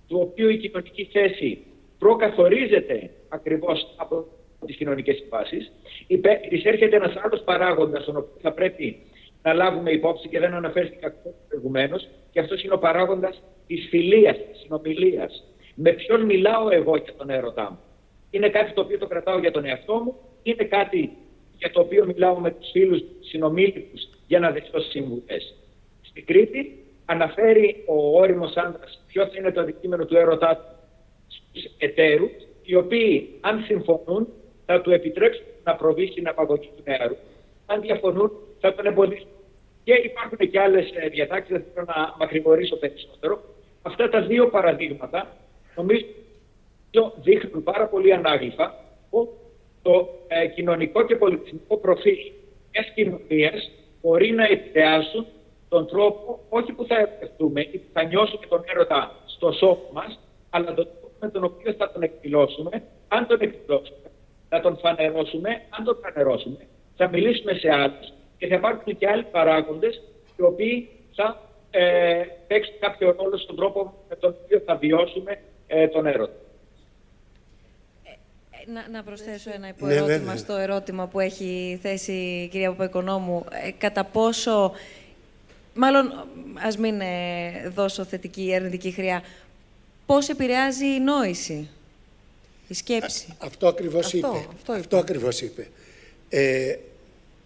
του 0.07 0.19
οποίου 0.21 0.49
η 0.49 0.57
κοινωνική 0.57 1.09
θέση 1.11 1.65
προκαθορίζεται 1.99 3.09
ακριβώς 3.29 3.93
από 3.97 4.25
τις 4.65 4.75
κοινωνικές 4.75 5.15
συμβάσεις. 5.15 5.71
Εισέρχεται 6.49 6.95
ένας 6.95 7.15
άλλος 7.23 7.41
παράγοντας, 7.43 8.05
τον 8.05 8.17
οποίο 8.17 8.37
θα 8.41 8.51
πρέπει 8.51 8.97
να 9.43 9.53
λάβουμε 9.53 9.91
υπόψη 9.91 10.27
και 10.27 10.39
δεν 10.39 10.53
αναφέρθηκα 10.53 11.13
προηγουμένως, 11.47 12.07
και 12.31 12.39
αυτός 12.39 12.63
είναι 12.63 12.73
ο 12.73 12.79
παράγοντας 12.79 13.41
της 13.67 13.87
φιλίας, 13.89 14.37
της 14.37 14.59
συνομιλίας. 14.59 15.43
Με 15.75 15.91
ποιον 15.91 16.21
μιλάω 16.21 16.69
εγώ 16.69 16.97
για 16.97 17.13
τον 17.17 17.29
έρωτά 17.29 17.69
μου; 17.71 17.79
Είναι 18.29 18.49
κάτι 18.49 18.73
το 18.73 18.81
οποίο 18.81 18.97
το 18.97 19.07
κρατάω 19.07 19.39
για 19.39 19.51
τον 19.51 19.65
εαυτό 19.65 19.93
μου, 19.93 20.15
είναι 20.43 20.63
κάτι 20.63 21.11
για 21.57 21.71
το 21.71 21.79
οποίο 21.79 22.05
μιλάω 22.05 22.39
με 22.39 22.51
τους 22.51 22.69
φίλους 22.71 23.01
συνομήλικου 23.19 23.97
για 24.27 24.39
να 24.39 24.51
δεχτώ 24.51 24.79
συμβουλέ. 24.79 25.37
Στην 26.01 26.25
Κρήτη 26.25 26.80
αναφέρει 27.11 27.83
ο 27.87 28.19
όριμος 28.19 28.55
άντρας 28.55 29.03
ποιο 29.07 29.25
θα 29.25 29.31
είναι 29.37 29.51
το 29.51 29.61
αντικείμενο 29.61 30.05
του 30.05 30.17
έρωτά 30.17 30.55
του 30.55 30.63
στους 31.27 31.63
εταίρους, 31.77 32.31
οι 32.63 32.75
οποίοι, 32.75 33.37
αν 33.41 33.63
συμφωνούν, 33.65 34.27
θα 34.65 34.81
του 34.81 34.91
επιτρέψουν 34.91 35.45
να 35.63 35.75
προβεί 35.75 36.07
στην 36.07 36.27
απαγωγή 36.27 36.71
του 36.75 36.83
νεαρού. 36.85 37.15
Αν 37.65 37.81
διαφωνούν, 37.81 38.31
θα 38.59 38.75
τον 38.75 38.85
εμποδίσουν. 38.85 39.27
Και 39.83 39.93
υπάρχουν 39.93 40.37
και 40.49 40.59
άλλες 40.59 40.89
διατάξεις, 41.11 41.51
δεν 41.51 41.63
θέλω 41.73 41.85
να 41.95 42.15
μακρηγορήσω 42.19 42.75
περισσότερο. 42.75 43.41
Αυτά 43.81 44.09
τα 44.09 44.21
δύο 44.21 44.49
παραδείγματα 44.49 45.37
νομίζω 45.75 46.05
δείχνουν 47.23 47.63
πάρα 47.63 47.87
πολύ 47.87 48.13
ανάγλυφα 48.13 48.75
το 49.81 50.09
ε, 50.27 50.47
κοινωνικό 50.47 51.05
και 51.05 51.15
πολιτισμικό 51.15 51.77
προφίλ 51.77 52.17
μιας 52.71 52.91
κοινωνίας 52.95 53.71
μπορεί 54.01 54.31
να 54.31 54.43
επηρεάσουν 54.45 55.25
τον 55.73 55.87
τρόπο 55.87 56.39
όχι 56.49 56.71
που 56.73 56.85
θα 56.85 56.95
ερωτευτούμε 56.97 57.61
ή 57.61 57.77
που 57.77 57.89
θα 57.93 58.03
νιώσουμε 58.03 58.45
τον 58.49 58.63
έρωτα 58.65 59.15
στο 59.25 59.51
σώμα 59.51 59.89
μας, 59.93 60.19
αλλά 60.49 60.65
τον 60.65 60.75
τρόπο 60.75 61.07
με 61.19 61.29
τον 61.29 61.43
οποίο 61.43 61.73
θα 61.73 61.91
τον 61.91 62.01
εκδηλώσουμε, 62.03 62.83
αν 63.07 63.27
τον 63.27 63.41
εκδηλώσουμε, 63.41 64.07
θα 64.49 64.59
τον 64.61 64.77
φανερώσουμε, 64.77 65.49
αν 65.69 65.83
τον 65.83 65.97
φανερώσουμε, 66.03 66.67
θα 66.95 67.09
μιλήσουμε 67.09 67.53
σε 67.53 67.69
άλλους 67.69 68.07
και 68.37 68.47
θα 68.47 68.55
υπάρχουν 68.55 68.97
και 68.97 69.07
άλλοι 69.07 69.23
παράγοντες 69.23 70.01
οι 70.37 70.41
οποίοι 70.41 70.89
θα 71.15 71.41
ε, 71.71 72.23
παίξουν 72.47 72.75
κάποιο 72.79 73.15
ρόλο 73.19 73.37
στον 73.37 73.55
τρόπο 73.55 73.93
με 74.09 74.15
τον 74.15 74.35
οποίο 74.43 74.61
θα 74.65 74.75
βιώσουμε 74.75 75.41
ε, 75.67 75.87
τον 75.87 76.05
έρωτα. 76.05 76.33
Ε, 78.03 78.71
να, 78.71 78.89
να 78.89 79.03
προσθέσω 79.03 79.49
ένα 79.49 79.59
ναι, 79.59 79.67
υποερώτημα 79.67 80.35
στο 80.35 80.55
ερώτημα 80.55 81.07
που 81.07 81.19
έχει 81.19 81.79
θέσει 81.81 82.11
η 82.11 82.47
κυρία 82.47 82.69
Παπαϊκονόμου. 82.69 83.45
Ε, 83.67 83.71
κατά 83.71 84.03
πόσο, 84.05 84.71
μάλλον 85.73 86.27
ας 86.53 86.77
μην 86.77 87.01
ε, 87.01 87.69
δώσω 87.75 88.03
θετική 88.03 88.45
ή 88.45 88.55
αρνητική 88.55 88.91
χρειά, 88.91 89.23
πώς 90.05 90.29
επηρεάζει 90.29 90.85
η 90.85 90.99
νόηση, 90.99 91.69
η 92.67 92.73
σκέψη; 92.73 93.35
αυτό 93.37 93.67
ακριβώς 93.67 94.13
είπε. 94.13 94.27
Αυτό, 94.27 94.71
αυτό 94.71 94.97
ακριβώς 94.97 95.41
είπε. 95.41 95.67
Ε, 96.29 96.75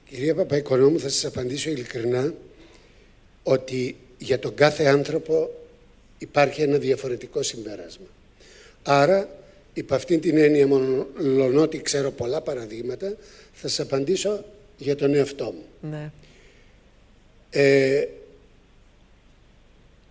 Κυρία 0.10 0.36
Παπαϊκονόμου, 0.36 1.00
θα 1.00 1.10
σας 1.10 1.26
απαντήσω 1.26 1.70
ειλικρινά 1.70 2.34
ότι 3.44 3.96
για 4.18 4.40
τον 4.40 4.56
κάθε 4.56 4.86
άνθρωπο 4.86 5.50
υπάρχει 6.18 6.62
ένα 6.62 6.78
διαφορετικό 6.78 7.44
συμπέρασμα. 7.44 8.06
Άρα, 8.84 9.30
υπ' 9.74 9.94
αυτήν 9.94 10.22
την 10.22 10.38
έννοια 10.38 10.68
μόνο 10.68 11.08
ότι 11.62 11.82
ξέρω 11.82 12.12
πολλά 12.12 12.42
παραδείγματα, 12.42 13.16
θα 13.54 13.68
σας 13.68 13.80
απαντήσω 13.80 14.46
για 14.78 14.96
τον 14.96 15.14
εαυτό 15.14 15.46
μου. 15.46 15.90
Ναι. 15.90 16.12
Ε, 17.58 18.08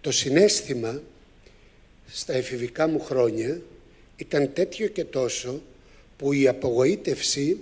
το 0.00 0.10
συνέστημα 0.10 1.02
στα 2.06 2.32
εφηβικά 2.32 2.88
μου 2.88 3.00
χρόνια 3.00 3.60
ήταν 4.16 4.52
τέτοιο 4.52 4.86
και 4.86 5.04
τόσο 5.04 5.62
που 6.16 6.32
η 6.32 6.48
απογοήτευση 6.48 7.58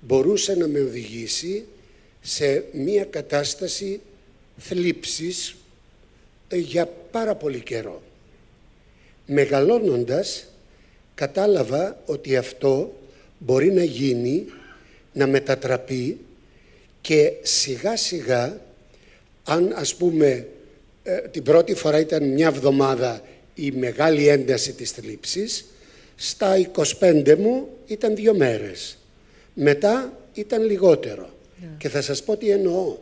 μπορούσε 0.00 0.54
να 0.54 0.66
με 0.66 0.80
οδηγήσει 0.80 1.64
σε 2.20 2.64
μία 2.72 3.04
κατάσταση 3.04 4.00
θλίψης 4.58 5.54
ε, 6.48 6.56
για 6.56 6.86
πάρα 6.86 7.34
πολύ 7.34 7.60
καιρό. 7.60 8.02
Μεγαλώνοντας, 9.26 10.46
κατάλαβα 11.14 12.02
ότι 12.06 12.36
αυτό 12.36 12.94
μπορεί 13.38 13.72
να 13.72 13.84
γίνει, 13.84 14.46
να 15.12 15.26
μετατραπεί 15.26 16.18
και 17.00 17.32
σιγά 17.42 17.96
σιγά, 17.96 18.60
αν 19.44 19.72
ας 19.76 19.94
πούμε 19.94 20.48
ε, 21.02 21.16
την 21.16 21.42
πρώτη 21.42 21.74
φορά 21.74 22.00
ήταν 22.00 22.28
μια 22.28 22.46
εβδομάδα 22.46 23.22
η 23.54 23.70
μεγάλη 23.70 24.28
ένταση 24.28 24.72
της 24.72 24.90
θλίψης, 24.90 25.64
στα 26.16 26.70
25 27.00 27.36
μου 27.38 27.68
ήταν 27.86 28.14
δύο 28.14 28.34
μέρες. 28.34 28.98
Μετά 29.54 30.18
ήταν 30.34 30.62
λιγότερο. 30.64 31.28
Ναι. 31.60 31.68
Και 31.78 31.88
θα 31.88 32.02
σας 32.02 32.22
πω 32.22 32.36
τι 32.36 32.50
εννοώ. 32.50 32.96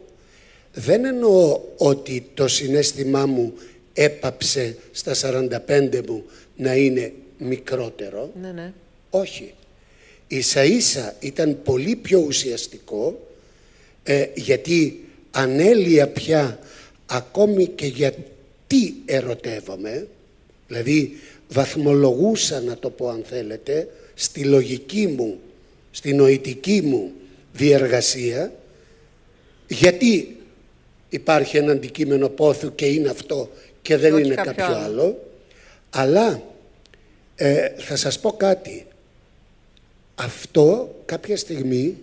Δεν 0.72 1.05
εννοώ 1.05 1.61
ότι 1.76 2.26
το 2.34 2.49
συνέστημά 2.49 3.26
μου 3.26 3.53
έπαψε 3.93 4.76
στα 4.93 5.14
45 5.66 6.01
μου 6.09 6.24
να 6.57 6.74
είναι 6.74 7.12
μικρότερο. 7.38 8.32
Ναι, 8.40 8.53
ναι. 8.53 8.72
Όχι. 9.11 9.55
Ίσα 10.26 10.64
ίσα 10.64 11.16
ήταν 11.20 11.59
πολύ 11.64 11.97
πιο 11.97 12.18
ουσιαστικό 12.26 13.28
ε, 14.03 14.26
γιατί 14.34 15.02
ανέλυα 15.33 16.09
πια 16.09 16.59
ακόμη 17.07 17.66
και 17.66 17.87
γιατί 17.87 18.95
ερωτεύομαι, 19.05 20.07
δηλαδή 20.68 21.12
βαθμολογούσα 21.49 22.61
να 22.61 22.76
το 22.76 22.91
πω 22.91 23.09
αν 23.09 23.24
θέλετε, 23.28 23.89
στη 24.14 24.45
λογική 24.45 25.07
μου, 25.07 25.39
στη 25.91 26.14
νοητική 26.14 26.83
μου 26.83 27.12
διεργασία, 27.53 28.53
γιατί 29.68 30.37
υπάρχει 31.09 31.57
ένα 31.57 31.72
αντικείμενο 31.72 32.28
πόθου 32.28 32.74
και 32.74 32.87
είναι 32.87 33.09
αυτό 33.09 33.51
και 33.83 33.97
δεν 33.97 34.18
είναι 34.18 34.35
κάποιο, 34.35 34.64
άλλο. 34.76 35.30
Αλλά 35.91 36.43
ε, 37.35 37.68
θα 37.68 37.97
σας 37.97 38.20
πω 38.20 38.33
κάτι. 38.33 38.87
Αυτό 40.14 40.95
κάποια 41.05 41.37
στιγμή 41.37 41.97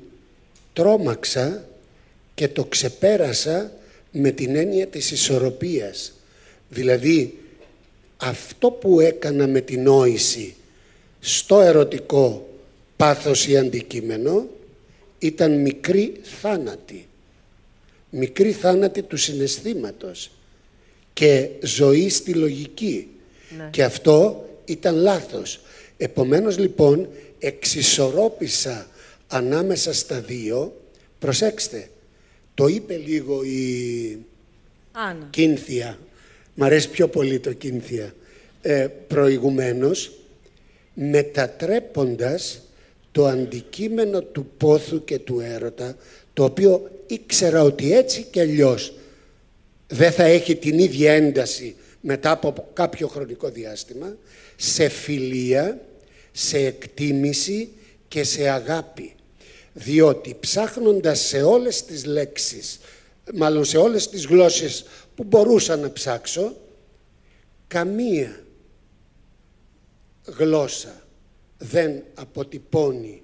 τρόμαξα 0.74 1.68
και 2.40 2.48
το 2.48 2.66
ξεπέρασα 2.66 3.72
με 4.12 4.32
την 4.32 4.56
έννοια 4.56 4.88
της 4.88 5.12
ισορροπίας. 5.12 6.14
Δηλαδή, 6.70 7.40
αυτό 8.18 8.72
που 8.72 9.00
έκανα 9.00 9.48
με 9.48 9.62
την 9.62 9.82
νόηση 9.84 10.56
στο 11.20 11.62
ερωτικό 11.62 12.50
πάθος 12.96 13.48
ή 13.48 13.58
αντικείμενο 13.58 14.48
ήταν 15.20 15.62
μικρή 15.62 16.14
θάνατη. 16.42 17.08
Μικρή 18.10 18.52
θάνατη 18.52 19.02
του 19.02 19.18
συναισθήματος 19.18 20.32
και 21.14 21.50
ζωή 21.64 22.10
στη 22.10 22.34
λογική. 22.34 23.08
Ναι. 23.58 23.68
Και 23.72 23.84
αυτό 23.84 24.46
ήταν 24.66 24.96
λάθος. 24.96 25.60
Επομένως 25.98 26.58
λοιπόν 26.58 27.10
εξισορρόπησα 27.40 28.88
ανάμεσα 29.28 29.94
στα 29.94 30.20
δύο. 30.20 30.82
Προσέξτε, 31.20 31.90
το 32.60 32.68
είπε 32.68 32.96
λίγο 32.96 33.44
η 33.44 34.18
Άννα. 34.92 35.28
Κίνθια. 35.30 36.00
Μ' 36.56 36.64
αρέσει 36.64 36.90
πιο 36.90 37.08
πολύ 37.08 37.40
το 37.40 37.54
Κίνθια. 37.54 38.14
Ε, 38.62 38.88
προηγουμένως, 39.08 40.12
μετατρέποντας 40.94 42.62
το 43.12 43.26
αντικείμενο 43.26 44.22
του 44.22 44.52
πόθου 44.58 45.04
και 45.04 45.20
του 45.20 45.40
έρωτα, 45.40 45.98
το 46.34 46.44
οποίο 46.44 46.92
ήξερα 47.08 47.62
ότι 47.64 47.94
έτσι 47.94 48.26
και 48.32 48.40
αλλιώς 48.40 48.94
δεν 49.88 50.12
θα 50.12 50.24
έχει 50.24 50.56
την 50.56 50.80
ίδια 50.80 51.14
ένταση 51.14 51.76
μετά 52.02 52.32
από 52.32 52.70
κάποιο 52.74 53.08
χρονικό 53.08 53.50
διάστημα, 53.50 54.18
σε 54.56 54.90
φιλία, 54.90 55.82
σε 56.32 56.58
εκτίμηση 56.58 57.70
και 58.08 58.24
σε 58.24 58.50
αγάπη 58.50 59.14
διότι 59.74 60.38
ψάχνοντας 60.40 61.20
σε 61.20 61.42
όλες 61.42 61.86
τις 61.86 62.06
λέξεις, 62.06 62.80
μάλλον 63.34 63.66
σε 63.66 63.78
όλες 63.78 64.10
τις 64.10 64.26
γλώσσες 64.26 64.86
που 65.16 65.24
μπορούσα 65.24 65.76
να 65.76 65.92
ψάξω, 65.92 66.56
καμία 67.68 68.44
γλώσσα 70.26 71.04
δεν 71.58 72.04
αποτυπώνει 72.14 73.22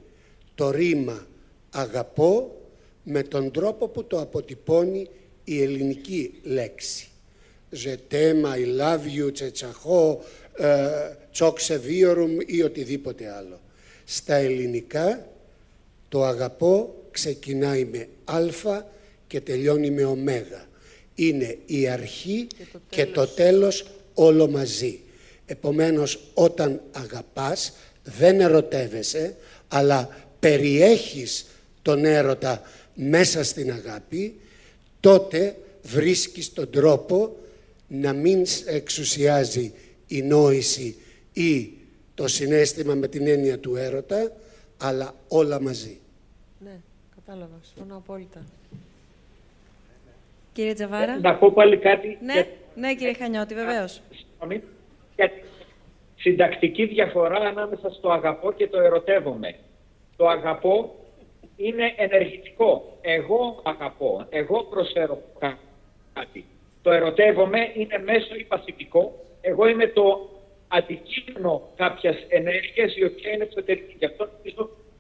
το 0.55 0.69
ρήμα 0.69 1.27
αγαπώ 1.69 2.61
με 3.03 3.23
τον 3.23 3.51
τρόπο 3.51 3.87
που 3.87 4.03
το 4.03 4.19
αποτυπώνει 4.19 5.09
η 5.43 5.61
ελληνική 5.61 6.39
λέξη. 6.43 7.09
Je 7.83 7.95
t'aime, 8.11 8.45
I 8.45 8.81
love 8.81 9.05
you, 9.17 9.33
τσετσαχώ, 9.33 10.23
τσόξε 11.31 11.81
ή 12.45 12.61
οτιδήποτε 12.61 13.31
άλλο. 13.31 13.61
Στα 14.05 14.35
ελληνικά 14.35 15.27
το 16.09 16.23
αγαπώ 16.23 16.95
ξεκινάει 17.11 17.85
με 17.85 18.07
α 18.25 18.81
και 19.27 19.41
τελειώνει 19.41 19.91
με 19.91 20.05
ω. 20.05 20.17
Είναι 21.15 21.57
η 21.65 21.87
αρχή 21.87 22.47
και 22.89 23.05
το, 23.05 23.27
τέλος. 23.27 23.85
όλο 24.13 24.49
μαζί. 24.49 24.99
Επομένως 25.45 26.19
όταν 26.33 26.81
αγαπάς 26.91 27.73
δεν 28.03 28.41
ερωτεύεσαι 28.41 29.35
αλλά 29.67 30.27
περιέχεις 30.39 31.45
τον 31.81 32.05
έρωτα 32.05 32.61
μέσα 32.93 33.43
στην 33.43 33.71
αγάπη 33.71 34.39
τότε 34.99 35.55
βρίσκεις 35.81 36.53
τον 36.53 36.69
τρόπο 36.69 37.35
να 37.87 38.13
μην 38.13 38.45
εξουσιάζει 38.65 39.73
η 40.07 40.21
νόηση 40.21 40.95
ή 41.33 41.71
το 42.15 42.27
συνέστημα 42.27 42.93
με 42.95 43.07
την 43.07 43.27
έννοια 43.27 43.59
του 43.59 43.75
έρωτα 43.75 44.31
αλλά 44.81 45.13
όλα 45.27 45.61
μαζί. 45.61 45.99
Ναι, 46.59 46.79
κατάλαβα. 47.15 47.59
Συμφωνώ 47.61 47.97
απόλυτα. 47.97 48.41
Κύριε 50.53 50.73
Τζαβάρα. 50.73 51.19
Να 51.19 51.35
πω 51.35 51.51
πάλι 51.51 51.77
κάτι. 51.77 52.17
Ναι, 52.21 52.47
ναι 52.75 52.95
κύριε 52.95 53.13
Χανιώτη, 53.13 53.53
βεβαίως. 53.53 54.01
Για 55.15 55.31
συντακτική 56.15 56.85
διαφορά 56.85 57.37
ανάμεσα 57.37 57.89
στο 57.89 58.11
αγαπώ 58.11 58.51
και 58.51 58.67
το 58.67 58.79
ερωτεύομαι. 58.79 59.55
Το 60.15 60.27
αγαπώ 60.27 60.95
είναι 61.55 61.93
ενεργητικό. 61.95 62.97
Εγώ 63.01 63.61
αγαπώ, 63.63 64.25
εγώ 64.29 64.63
προσφέρω 64.63 65.21
κάτι. 66.13 66.45
Το 66.81 66.91
ερωτεύομαι 66.91 67.59
είναι 67.75 67.99
μέσο 68.05 68.35
ή 68.35 68.43
παθητικό. 68.43 69.25
Εγώ 69.41 69.67
είμαι 69.67 69.87
το 69.87 70.29
αντικείμενο 70.67 71.73
κάποιας 71.75 72.15
ενέργειας 72.27 72.95
η 72.95 73.05
οποία 73.05 73.31
είναι 73.31 73.43
εξωτερική. 73.43 73.95
Γι' 73.99 74.05
αυτό 74.05 74.29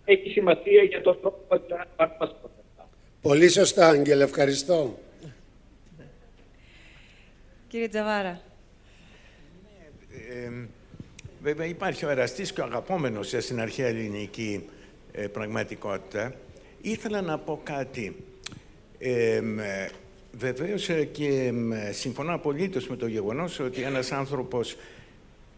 έχει 0.05 0.29
σημασία 0.29 0.83
για 0.83 1.01
τον 1.01 1.19
τρόπο 1.21 1.37
που 1.47 1.55
αντιλαμβάνουμε 1.55 2.31
Πολύ 3.21 3.49
σωστά, 3.49 3.87
Άγγελ. 3.87 4.21
Ευχαριστώ. 4.21 4.99
Κύριε 7.67 7.87
Τζαβάρα. 7.87 8.41
Ε, 10.29 10.51
βέβαια 11.41 11.65
υπάρχει 11.65 12.05
ο 12.05 12.09
εραστής 12.09 12.53
και 12.53 12.61
ο 12.61 12.63
αγαπόμενος 12.63 13.33
στην 13.37 13.59
αρχαία 13.59 13.87
ελληνική 13.87 14.69
ε, 15.11 15.27
πραγματικότητα. 15.27 16.33
Ήθελα 16.81 17.21
να 17.21 17.37
πω 17.37 17.61
κάτι. 17.63 18.15
Ε, 18.97 19.41
βεβαίως 20.31 20.89
και 21.11 21.53
συμφωνώ 21.91 22.33
απολύτως 22.33 22.87
με 22.87 22.95
το 22.95 23.07
γεγονός 23.07 23.59
ότι 23.59 23.81
ένας 23.81 24.11
άνθρωπος 24.11 24.75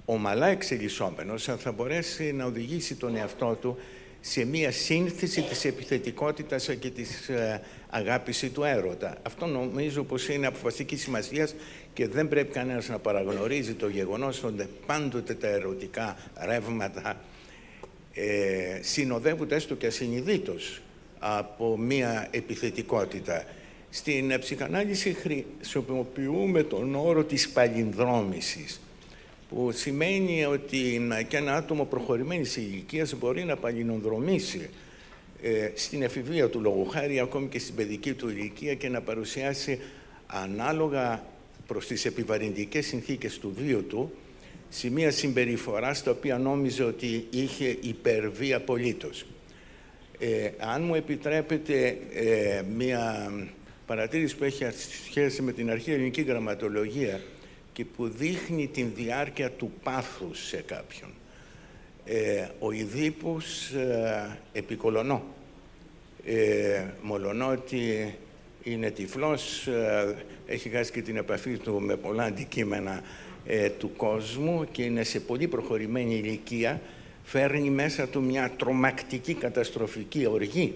ομαλά 0.09 0.47
εξελισσόμενος 0.47 1.49
θα 1.57 1.71
μπορέσει 1.71 2.31
να 2.33 2.45
οδηγήσει 2.45 2.95
τον 2.95 3.15
εαυτό 3.15 3.57
του 3.61 3.77
σε 4.21 4.45
μία 4.45 4.71
σύνθεση 4.71 5.41
της 5.41 5.65
επιθετικότητας 5.65 6.69
και 6.79 6.89
της 6.89 7.29
ε, 7.29 7.61
αγάπης 7.89 8.51
του 8.53 8.63
έρωτα. 8.63 9.17
Αυτό 9.21 9.45
νομίζω 9.45 10.03
πως 10.03 10.29
είναι 10.29 10.47
αποφασιστική 10.47 10.95
σημασία 10.95 11.47
και 11.93 12.07
δεν 12.07 12.27
πρέπει 12.27 12.53
κανένας 12.53 12.89
να 12.89 12.99
παραγνωρίζει 12.99 13.73
το 13.73 13.87
γεγονός 13.87 14.43
ότι 14.43 14.67
πάντοτε 14.85 15.33
τα 15.33 15.47
ερωτικά 15.47 16.17
ρεύματα 16.45 17.21
ε, 18.13 18.79
συνοδεύονται 18.81 19.55
έστω 19.55 19.75
και 19.75 19.87
ασυνειδήτως 19.87 20.81
από 21.19 21.77
μία 21.77 22.27
επιθετικότητα. 22.31 23.43
Στην 23.89 24.39
ψυχανάλυση 24.39 25.13
χρησιμοποιούμε 25.13 26.63
τον 26.63 26.95
όρο 26.95 27.23
της 27.23 27.49
παλινδρόμησης 27.49 28.81
που 29.49 29.71
σημαίνει 29.71 30.45
ότι 30.45 31.07
και 31.27 31.37
ένα 31.37 31.55
άτομο 31.55 31.85
προχωρημένης 31.85 32.55
ηλικίας 32.55 33.15
μπορεί 33.15 33.43
να 33.43 33.55
παλινοδρομήσει 33.55 34.69
ε, 35.41 35.71
στην 35.73 36.01
εφηβεία 36.03 36.49
του 36.49 36.61
λόγου 36.61 36.85
χάρη, 36.85 37.19
ακόμη 37.19 37.47
και 37.47 37.59
στην 37.59 37.75
παιδική 37.75 38.13
του 38.13 38.29
ηλικία 38.29 38.73
και 38.73 38.89
να 38.89 39.01
παρουσιάσει 39.01 39.79
ανάλογα 40.27 41.25
προς 41.67 41.87
τις 41.87 42.05
επιβαρυντικές 42.05 42.85
συνθήκες 42.85 43.39
του 43.39 43.53
βίου 43.57 43.85
του 43.87 44.11
σημεία 44.69 45.11
συμπεριφοράς 45.11 45.97
στα 45.97 46.11
οποία 46.11 46.37
νόμιζε 46.37 46.83
ότι 46.83 47.27
είχε 47.29 47.77
υπερβεί 47.81 48.53
απολύτως. 48.53 49.25
Ε, 50.19 50.49
αν 50.57 50.83
μου 50.83 50.95
επιτρέπετε 50.95 51.97
ε, 52.13 52.61
μία 52.75 53.31
παρατήρηση 53.85 54.35
που 54.35 54.43
έχει 54.43 54.65
σχέση 55.07 55.41
με 55.41 55.51
την 55.51 55.71
αρχή 55.71 55.91
ελληνική 55.91 56.21
γραμματολογία 56.21 57.21
και 57.77 57.85
που 57.85 58.07
δείχνει 58.07 58.67
την 58.67 58.91
διάρκεια 58.95 59.51
του 59.51 59.71
πάθους 59.83 60.47
σε 60.47 60.57
κάποιον. 60.57 61.09
Ε, 62.05 62.47
ο 62.59 62.71
Ιδίπους 62.71 63.69
ε, 63.69 64.39
επικολονώ. 64.53 65.23
Ε, 66.25 66.85
μολονότι 67.01 68.15
είναι 68.63 68.91
τυφλός, 68.91 69.67
ε, 69.67 70.15
έχει 70.45 70.69
χάσει 70.69 70.91
και 70.91 71.01
την 71.01 71.17
επαφή 71.17 71.57
του 71.57 71.81
με 71.81 71.95
πολλά 71.95 72.23
αντικείμενα 72.23 73.01
ε, 73.45 73.69
του 73.69 73.95
κόσμου 73.95 74.67
και 74.71 74.83
είναι 74.83 75.03
σε 75.03 75.19
πολύ 75.19 75.47
προχωρημένη 75.47 76.15
ηλικία, 76.15 76.81
φέρνει 77.23 77.69
μέσα 77.69 78.07
του 78.07 78.21
μια 78.21 78.51
τρομακτική 78.57 79.33
καταστροφική 79.33 80.25
οργή 80.25 80.73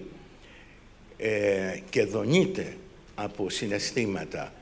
ε, 1.16 1.78
και 1.90 2.04
δονείται 2.04 2.76
από 3.14 3.50
συναισθήματα. 3.50 4.52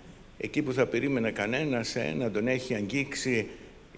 Εκεί 0.42 0.62
που 0.62 0.72
θα 0.72 0.86
περίμενε 0.86 1.30
κανένας 1.30 1.96
ε, 1.96 2.14
να 2.18 2.30
τον 2.30 2.48
έχει 2.48 2.74
αγγίξει 2.74 3.48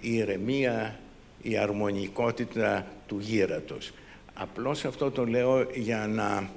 η 0.01 0.17
ηρεμία, 0.17 1.01
η 1.43 1.57
αρμονικότητα 1.57 2.87
του 3.07 3.19
γύρατος. 3.21 3.93
Απλώς 4.35 4.85
αυτό 4.85 5.11
το 5.11 5.27
λέω 5.27 5.67
για 5.75 6.07
να 6.07 6.51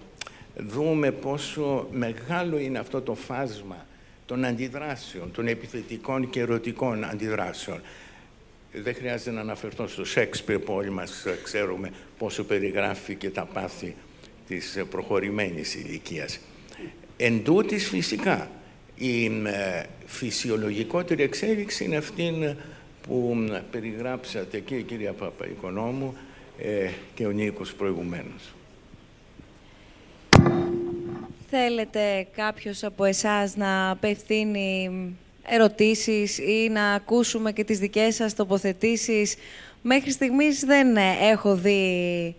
δούμε 0.58 1.12
πόσο 1.12 1.88
μεγάλο 1.92 2.58
είναι 2.58 2.80
αυτό 2.80 3.02
το 3.02 3.16
φάσμα 3.16 3.86
των 4.26 4.46
αντιδράσεων, 4.46 5.32
των 5.32 5.48
επιθετικών 5.48 6.30
και 6.30 6.40
ερωτικών 6.40 7.04
αντιδράσεων. 7.04 7.82
Δεν 8.74 8.96
χρειάζεται 8.96 9.32
να 9.32 9.42
αναφερθώ 9.42 9.88
στο 9.88 10.06
Σέξπιρ 10.06 10.60
που 10.60 10.74
όλοι 10.74 10.90
μας 10.90 11.26
ξέρουμε 11.44 11.92
πόσο 12.18 12.44
περιγράφει 12.44 13.16
και 13.16 13.30
τα 13.30 13.46
πάθη 13.46 13.96
της 14.48 14.84
προχωρημένης 14.90 15.76
ηλικίας. 15.76 16.40
Εν 17.18 17.44
τούτης, 17.44 17.88
φυσικά, 17.88 18.50
η 18.96 19.26
ε, 19.26 19.84
φυσιολογικότερη 20.06 21.24
εξέλιξη 21.24 21.84
είναι 21.84 21.96
αυτή 21.96 22.56
που 23.08 23.36
περιγράψατε 23.72 24.60
και 24.60 24.76
η 24.76 24.84
κυρία 24.84 25.14
Παπαϊκονόμου 25.14 26.18
ε, 26.58 26.90
και 27.14 27.26
ο 27.26 27.32
Νίκος 27.32 27.74
προηγουμένως. 27.74 28.54
Θέλετε 31.50 32.28
κάποιος 32.36 32.84
από 32.84 33.04
εσάς 33.04 33.56
να 33.56 33.90
απευθύνει 33.90 34.90
ερωτήσεις 35.48 36.38
ή 36.38 36.70
να 36.72 36.94
ακούσουμε 36.94 37.52
και 37.52 37.64
τις 37.64 37.80
δικές 37.80 38.16
σας 38.16 38.36
τοποθετήσεις; 38.36 39.36
Μέχρι 39.88 40.12
στιγμής 40.12 40.60
δεν 40.60 40.98
έχω 41.22 41.56
δει 41.56 42.36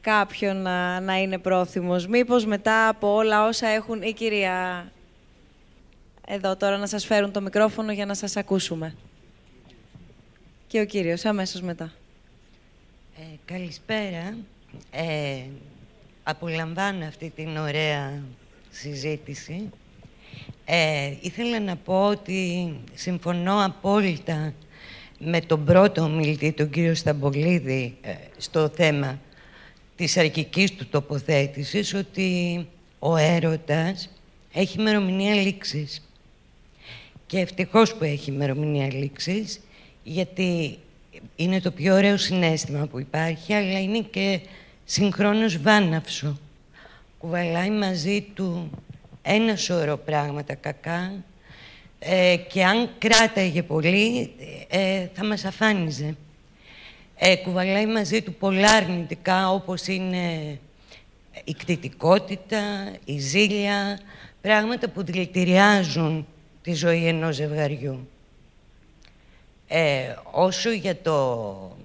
κάποιον 0.00 0.56
να, 0.56 1.00
να 1.00 1.18
είναι 1.18 1.38
πρόθυμος. 1.38 2.06
Μήπως 2.06 2.46
μετά 2.46 2.88
από 2.88 3.14
όλα 3.14 3.46
όσα 3.46 3.66
έχουν 3.66 4.02
η 4.02 4.12
κυρία 4.12 4.86
εδώ 6.28 6.56
τώρα 6.56 6.76
να 6.76 6.86
σας 6.86 7.06
φέρουν 7.06 7.32
το 7.32 7.40
μικρόφωνο 7.40 7.92
για 7.92 8.06
να 8.06 8.14
σας 8.14 8.36
ακούσουμε. 8.36 8.94
Και 10.66 10.80
ο 10.80 10.84
κύριος 10.84 11.24
αμέσως 11.24 11.60
μετά. 11.60 11.92
Ε, 13.18 13.22
καλησπέρα. 13.44 14.36
Ε, 14.90 15.42
απολαμβάνω 16.22 17.04
αυτή 17.04 17.32
την 17.36 17.56
ωραία 17.56 18.22
συζήτηση. 18.70 19.70
Ε, 20.64 21.14
ήθελα 21.20 21.60
να 21.60 21.76
πω 21.76 22.06
ότι 22.06 22.74
συμφωνώ 22.94 23.64
απόλυτα 23.64 24.52
με 25.18 25.40
τον 25.40 25.64
πρώτο 25.64 26.02
ομιλητή, 26.02 26.52
τον 26.52 26.70
κύριο 26.70 26.94
Σταμπολίδη, 26.94 27.96
ε, 28.00 28.14
στο 28.36 28.68
θέμα 28.68 29.20
της 29.96 30.16
αρχικής 30.16 30.72
του 30.72 30.86
τοποθέτησης, 30.86 31.94
ότι 31.94 32.66
ο 32.98 33.16
έρωτας 33.16 34.10
έχει 34.52 34.80
μερομηνία 34.80 35.34
λήξης. 35.34 36.05
Και 37.26 37.38
ευτυχώς 37.38 37.94
που 37.94 38.04
έχει 38.04 38.32
μερομηνία 38.32 38.92
λήξης, 38.92 39.60
γιατί 40.02 40.78
είναι 41.36 41.60
το 41.60 41.70
πιο 41.70 41.94
ωραίο 41.94 42.16
συνέστημα 42.16 42.86
που 42.86 43.00
υπάρχει, 43.00 43.52
αλλά 43.52 43.80
είναι 43.80 43.98
και 43.98 44.40
συγχρόνως 44.84 45.58
βάναυσο. 45.62 46.38
Κουβαλάει 47.18 47.70
μαζί 47.70 48.20
του 48.20 48.70
ένα 49.22 49.56
σωρό 49.56 49.96
πράγματα 49.96 50.54
κακά 50.54 51.12
ε, 51.98 52.36
και 52.48 52.64
αν 52.64 52.90
κράταγε 52.98 53.62
πολύ 53.62 54.30
ε, 54.68 55.06
θα 55.14 55.24
μας 55.24 55.44
αφάνιζε. 55.44 56.16
Ε, 57.16 57.36
κουβαλάει 57.36 57.86
μαζί 57.86 58.22
του 58.22 58.34
πολλά 58.34 58.70
αρνητικά 58.70 59.50
όπως 59.50 59.86
είναι 59.86 60.58
η 61.44 61.54
κτητικότητα, 61.54 62.90
η 63.04 63.18
ζήλια, 63.18 63.98
πράγματα 64.40 64.88
που 64.88 65.04
δηλητηριάζουν 65.04 66.26
τη 66.66 66.74
ζωή 66.74 67.06
ενός 67.06 67.34
ζευγαριού. 67.34 68.08
Ε, 69.68 70.14
όσο 70.30 70.70
για 70.70 70.96
το 71.02 71.76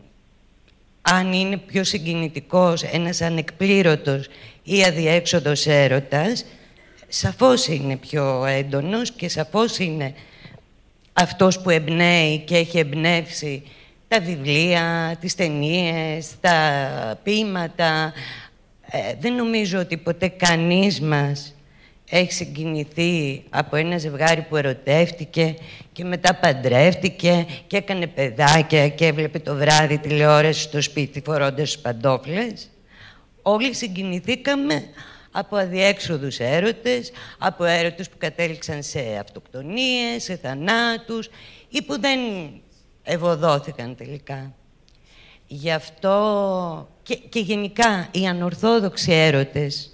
αν 1.02 1.34
είναι 1.34 1.58
πιο 1.58 1.84
συγκινητικός 1.84 2.84
ένας 2.84 3.22
ανεκπλήρωτος 3.22 4.28
ή 4.64 4.84
αδιέξοδος 4.84 5.68
έρωτας, 5.68 6.45
σαφώς 7.08 7.68
είναι 7.68 7.95
πιο 7.95 8.45
έντονος 8.45 9.12
και 9.12 9.30
σαφώς 9.30 9.78
είναι 9.78 10.14
αυτός 11.14 11.60
που 11.60 11.70
εμπνέει 11.70 12.40
και 12.40 12.58
έχει 12.58 12.80
εμπνεύσει 12.80 13.64
τα 14.08 14.20
βιβλία, 14.20 15.18
τις 15.20 15.36
ταινίες, 15.36 16.30
τα 16.41 17.20
ποίηματα. 17.24 18.14
Ε, 18.91 19.16
δεν 19.20 19.36
νομίζω 19.36 19.80
ότι 19.80 19.98
ποτέ 19.98 20.28
κανείς 20.28 21.02
μας 21.02 21.56
έχει 22.13 22.31
συγκινηθεί 22.31 23.43
από 23.49 23.75
ένα 23.75 23.97
ζευγάρι 23.97 24.41
που 24.41 24.55
ερωτεύτηκε 24.55 25.55
και 25.91 26.03
μετά 26.03 26.35
παντρεύτηκε 26.35 27.45
και 27.67 27.77
έκανε 27.77 28.07
παιδάκια 28.07 28.89
και 28.89 29.05
έβλεπε 29.05 29.39
το 29.39 29.55
βράδυ 29.55 29.97
τηλεόραση 29.97 30.61
στο 30.61 30.81
σπίτι 30.81 31.21
φορώντας 31.25 31.79
παντόφλες. 31.79 32.69
Όλοι 33.41 33.73
συγκινηθήκαμε 33.73 34.83
από 35.31 35.55
αδιέξοδους 35.55 36.39
έρωτες, 36.39 37.11
από 37.38 37.63
έρωτες 37.63 38.09
που 38.09 38.17
κατέληξαν 38.17 38.83
σε 38.83 38.99
αυτοκτονίες, 39.21 40.23
σε 40.23 40.35
θανάτους 40.35 41.29
ή 41.69 41.81
που 41.81 41.99
δεν 41.99 42.19
ευωδόθηκαν 43.03 43.95
τελικά. 43.95 44.53
Γι' 45.47 45.71
αυτό 45.71 46.89
και, 47.03 47.15
και 47.15 47.39
γενικά 47.39 48.07
οι 48.11 48.27
ανορθόδοξοι 48.27 49.11
έρωτες 49.11 49.91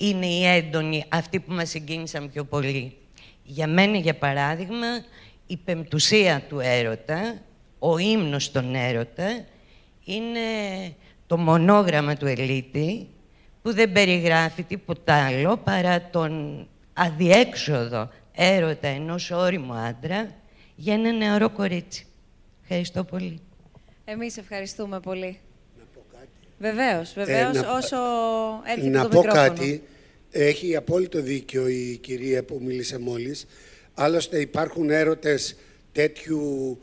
είναι 0.00 0.26
οι 0.26 0.44
έντονοι, 0.44 1.04
αυτοί 1.08 1.40
που 1.40 1.52
μας 1.52 1.68
συγκίνησαν 1.68 2.30
πιο 2.30 2.44
πολύ. 2.44 2.96
Για 3.42 3.66
μένα, 3.66 3.96
για 3.96 4.14
παράδειγμα, 4.14 4.86
η 5.46 5.56
πεμπτουσία 5.56 6.42
του 6.48 6.60
έρωτα, 6.60 7.40
ο 7.78 7.98
ύμνος 7.98 8.50
των 8.52 8.74
έρωτα, 8.74 9.44
είναι 10.04 10.40
το 11.26 11.36
μονόγραμμα 11.36 12.16
του 12.16 12.26
Ελίτη, 12.26 13.08
που 13.62 13.74
δεν 13.74 13.92
περιγράφει 13.92 14.62
τίποτα 14.62 15.26
άλλο 15.26 15.56
παρά 15.56 16.08
τον 16.10 16.66
αδιέξοδο 16.92 18.08
έρωτα 18.32 18.88
ενός 18.88 19.30
όριμου 19.30 19.72
άντρα 19.72 20.30
για 20.76 20.94
ένα 20.94 21.12
νεαρό 21.12 21.50
κορίτσι. 21.50 22.06
Ευχαριστώ 22.62 23.04
πολύ. 23.04 23.40
Εμείς 24.04 24.36
ευχαριστούμε 24.36 25.00
πολύ. 25.00 25.38
Να 25.78 25.84
πω 25.94 26.04
κάτι. 26.12 26.28
Βεβαίως, 26.58 27.12
βεβαίως, 27.12 27.56
ε, 27.56 27.60
όσο 27.60 27.96
έρχεται 28.64 28.88
να 28.88 29.02
το 29.02 29.08
πω 29.08 29.16
μικρόφωνο. 29.16 29.48
κάτι. 29.48 29.82
Έχει 30.30 30.76
απόλυτο 30.76 31.22
δίκιο 31.22 31.68
η 31.68 31.98
κυρία 32.00 32.42
που 32.42 32.60
μίλησε 32.64 32.98
μόλις. 32.98 33.46
Άλλωστε 33.94 34.40
υπάρχουν 34.40 34.90
έρωτες 34.90 35.56
τέτοιου 35.92 36.78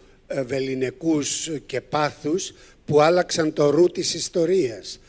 βεληνικούς 0.46 1.52
και 1.66 1.82
πάθους 1.82 2.54
που 2.86 3.02
άλλαξαν 3.02 3.54
το 3.54 3.70
ρου 3.70 3.88
της 3.88 4.14
ιστορίας. 4.14 5.00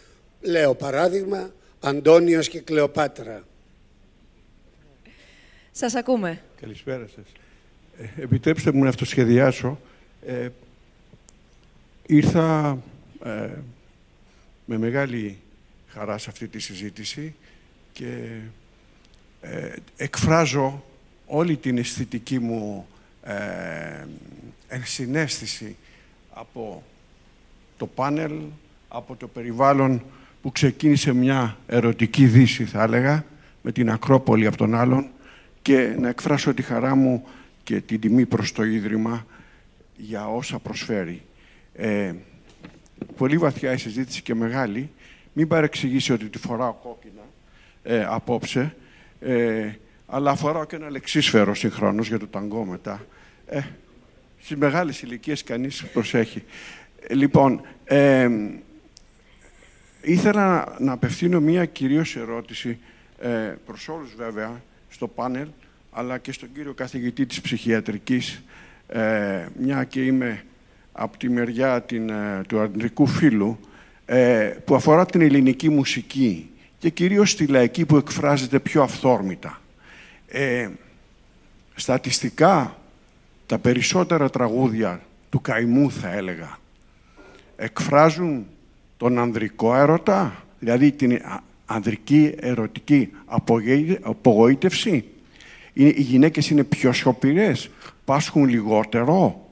Λέω 0.40 0.74
παράδειγμα, 0.74 1.52
Αντώνιος 1.80 2.48
και 2.48 2.60
Κλεοπάτρα. 2.60 3.44
Σας 5.72 5.94
ακούμε. 5.94 6.42
Καλησπέρα 6.60 7.08
σας. 7.14 7.24
Ε, 7.98 8.22
επιτρέψτε 8.22 8.72
μου 8.72 8.82
να 8.82 8.88
αυτοσχεδιάσω. 8.88 9.80
Ε, 10.26 10.48
ήρθα 12.06 12.78
ε, 13.24 13.48
με 14.64 14.78
μεγάλη 14.78 15.38
χαρά 15.88 16.18
σε 16.18 16.30
αυτή 16.30 16.48
τη 16.48 16.58
συζήτηση 16.58 17.34
και 17.98 18.40
ε, 19.40 19.72
εκφράζω 19.96 20.84
όλη 21.26 21.56
την 21.56 21.78
αισθητική 21.78 22.38
μου 22.38 22.86
ε, 23.22 24.04
ενσυναίσθηση 24.68 25.76
από 26.32 26.82
το 27.76 27.86
πάνελ, 27.86 28.32
από 28.88 29.16
το 29.16 29.26
περιβάλλον 29.28 30.02
που 30.42 30.52
ξεκίνησε 30.52 31.12
μια 31.12 31.58
ερωτική 31.66 32.26
δύση, 32.26 32.64
θα 32.64 32.82
έλεγα, 32.82 33.24
με 33.62 33.72
την 33.72 33.90
Ακρόπολη 33.90 34.46
από 34.46 34.56
τον 34.56 34.74
άλλον 34.74 35.06
και 35.62 35.94
να 35.98 36.08
εκφράσω 36.08 36.54
τη 36.54 36.62
χαρά 36.62 36.94
μου 36.94 37.26
και 37.62 37.80
την 37.80 38.00
τιμή 38.00 38.26
προς 38.26 38.52
το 38.52 38.64
Ίδρυμα 38.64 39.26
για 39.96 40.28
όσα 40.28 40.58
προσφέρει. 40.58 41.22
Ε, 41.74 42.14
πολύ 43.16 43.38
βαθιά 43.38 43.72
η 43.72 43.78
συζήτηση 43.78 44.22
και 44.22 44.34
μεγάλη. 44.34 44.90
Μην 45.32 45.48
παρεξηγήσει 45.48 46.12
ότι 46.12 46.28
τη 46.28 46.38
φοράω 46.38 46.72
κόκκινα 46.72 47.27
ε, 47.88 48.04
απόψε, 48.08 48.74
ε, 49.20 49.70
αλλά 50.06 50.34
φοράω 50.34 50.64
και 50.64 50.76
ένα 50.76 50.90
λεξίσφαιρο 50.90 51.54
συγχρόνως 51.54 52.08
για 52.08 52.18
το 52.18 52.26
ταγκό 52.26 52.64
μετά. 52.64 53.06
Ε, 53.46 53.60
στις 54.38 54.56
μεγάλες 54.56 55.02
ηλικίες 55.02 55.44
κανείς 55.44 55.84
προσέχει. 55.84 56.44
Ε, 57.00 57.14
λοιπόν, 57.14 57.60
ε, 57.84 58.28
ήθελα 60.02 60.76
να 60.78 60.92
απευθύνω 60.92 61.40
μία 61.40 61.64
κυρίως 61.64 62.16
ερώτηση 62.16 62.78
ε, 63.18 63.54
προς 63.66 63.88
όλους 63.88 64.14
βέβαια 64.14 64.62
στο 64.88 65.08
πάνελ, 65.08 65.48
αλλά 65.90 66.18
και 66.18 66.32
στον 66.32 66.52
κύριο 66.52 66.74
καθηγητή 66.74 67.26
της 67.26 67.40
ψυχιατρικής 67.40 68.42
ε, 68.88 69.46
μια 69.58 69.84
και 69.84 70.04
είμαι 70.04 70.44
από 70.92 71.18
τη 71.18 71.28
μεριά 71.28 71.82
την, 71.82 72.10
ε, 72.10 72.40
του 72.48 72.60
αντρικού 72.60 73.06
φίλου, 73.06 73.58
ε, 74.06 74.52
που 74.64 74.74
αφορά 74.74 75.06
την 75.06 75.20
ελληνική 75.20 75.68
μουσική 75.68 76.50
και 76.78 76.88
κυρίως 76.88 77.36
τη 77.36 77.46
λαϊκή 77.46 77.86
που 77.86 77.96
εκφράζεται 77.96 78.58
πιο 78.58 78.82
αυθόρμητα. 78.82 79.60
Ε, 80.28 80.68
στατιστικά, 81.74 82.76
τα 83.46 83.58
περισσότερα 83.58 84.30
τραγούδια 84.30 85.00
του 85.30 85.40
καημού, 85.40 85.90
θα 85.90 86.12
έλεγα, 86.12 86.58
εκφράζουν 87.56 88.46
τον 88.96 89.18
ανδρικό 89.18 89.76
έρωτα, 89.76 90.44
δηλαδή 90.58 90.92
την 90.92 91.20
ανδρική 91.66 92.34
ερωτική 92.40 93.10
απογοήτευση. 94.02 95.04
Οι 95.72 95.88
γυναίκες 95.88 96.50
είναι 96.50 96.64
πιο 96.64 96.92
σιωπηρές, 96.92 97.70
πάσχουν 98.04 98.48
λιγότερο 98.48 99.46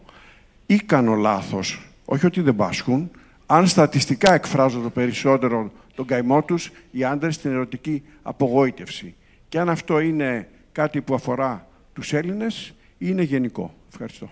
ή 0.66 0.76
κάνω 0.76 1.14
λάθος. 1.14 1.80
Όχι 2.04 2.26
ότι 2.26 2.40
δεν 2.40 2.56
πάσχουν. 2.56 3.10
Αν 3.46 3.66
στατιστικά 3.66 4.34
εκφράζω 4.34 4.80
το 4.80 4.90
περισσότερο 4.90 5.72
τον 5.96 6.06
καημό 6.06 6.42
τους, 6.42 6.70
οι 6.90 7.04
άντρες 7.04 7.38
την 7.38 7.50
ερωτική 7.50 8.02
απογοήτευση. 8.22 9.14
Και 9.48 9.58
αν 9.58 9.68
αυτό 9.68 10.00
είναι 10.00 10.48
κάτι 10.72 11.00
που 11.00 11.14
αφορά 11.14 11.68
τους 11.92 12.12
Έλληνες 12.12 12.68
ή 12.68 12.74
είναι 12.98 13.22
γενικό. 13.22 13.74
Ευχαριστώ. 13.88 14.30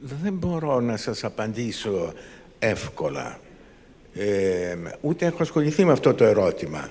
Δεν 0.00 0.32
μπορώ 0.32 0.80
να 0.80 0.96
σας 0.96 1.24
απαντήσω 1.24 2.12
εύκολα. 2.58 3.38
Ε, 4.14 4.76
ούτε 5.00 5.26
έχω 5.26 5.42
ασχοληθεί 5.42 5.84
με 5.84 5.92
αυτό 5.92 6.14
το 6.14 6.24
ερώτημα. 6.24 6.90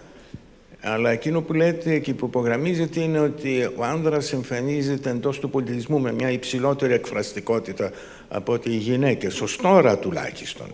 Αλλά 0.86 1.10
εκείνο 1.10 1.42
που 1.42 1.54
λέτε 1.54 2.00
και 2.00 2.14
που 2.14 2.26
υπογραμμίζετε 2.26 3.00
είναι 3.00 3.20
ότι 3.20 3.70
ο 3.76 3.84
άνδρας 3.84 4.34
εμφανίζεται 4.34 5.10
εντός 5.10 5.40
του 5.40 5.50
πολιτισμού 5.50 6.00
με 6.00 6.12
μια 6.12 6.32
υψηλότερη 6.32 6.94
εκφραστικότητα 6.94 7.92
από 8.30 8.54
ότι 8.54 8.70
οι 8.70 8.76
γυναίκες, 8.76 9.42
ως 9.42 9.58
τώρα 9.58 9.98
τουλάχιστον. 9.98 10.68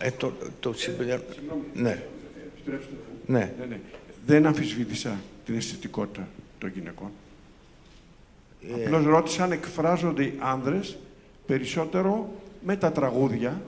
Ε, 0.00 0.10
το, 0.10 0.32
το 0.60 0.74
Ναι. 1.74 2.02
Ναι. 3.26 3.52
ναι. 3.68 3.80
Δεν 4.26 4.46
αμφισβήτησα 4.46 5.20
την 5.44 5.56
αισθητικότητα 5.56 6.28
των 6.58 6.70
γυναικών. 6.74 7.10
Ε... 8.68 8.84
Απλώς 8.84 9.04
ρώτησα 9.04 9.44
αν 9.44 9.52
εκφράζονται 9.52 10.22
οι 10.22 10.34
άνδρες 10.38 10.98
περισσότερο 11.46 12.32
με 12.60 12.76
τα 12.76 12.92
τραγούδια 12.92 13.62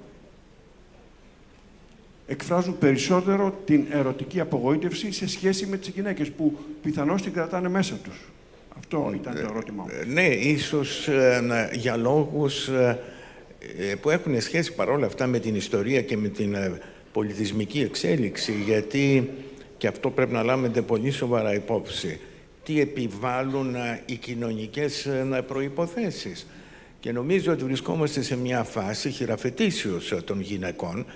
εκφράζουν 2.26 2.78
περισσότερο 2.78 3.54
την 3.64 3.84
ερωτική 3.90 4.40
απογοήτευση 4.40 5.12
σε 5.12 5.28
σχέση 5.28 5.66
με 5.66 5.76
τις 5.76 5.88
γυναίκες 5.88 6.30
που 6.30 6.58
πιθανώς 6.82 7.22
την 7.22 7.32
κρατάνε 7.32 7.68
μέσα 7.68 7.94
τους. 7.94 8.32
Αυτό 8.78 9.12
ήταν 9.14 9.34
το 9.34 9.40
ερώτημα 9.40 9.82
μου. 9.82 9.88
Ε, 10.00 10.04
ναι, 10.04 10.26
ίσως 10.26 11.08
ε, 11.08 11.70
για 11.72 11.96
λόγους 11.96 12.68
ε, 12.68 12.98
που 14.00 14.10
έχουν 14.10 14.40
σχέση 14.40 14.74
παρόλα 14.74 15.06
αυτά 15.06 15.26
με 15.26 15.38
την 15.38 15.54
ιστορία 15.54 16.02
και 16.02 16.16
με 16.16 16.28
την 16.28 16.56
πολιτισμική 17.12 17.80
εξέλιξη, 17.80 18.52
γιατί 18.64 19.30
και 19.78 19.86
αυτό 19.86 20.10
πρέπει 20.10 20.32
να 20.32 20.42
λάβετε 20.42 20.82
πολύ 20.82 21.10
σοβαρά 21.10 21.54
υπόψη, 21.54 22.20
τι 22.64 22.80
επιβάλλουν 22.80 23.74
οι 24.06 24.14
κοινωνικές 24.14 25.08
προϋποθέσεις. 25.46 26.46
Και 27.00 27.12
νομίζω 27.12 27.52
ότι 27.52 27.64
βρισκόμαστε 27.64 28.22
σε 28.22 28.36
μια 28.36 28.62
φάση 28.62 29.10
χειραφετήσεως 29.10 30.14
των 30.24 30.40
γυναικών, 30.40 31.06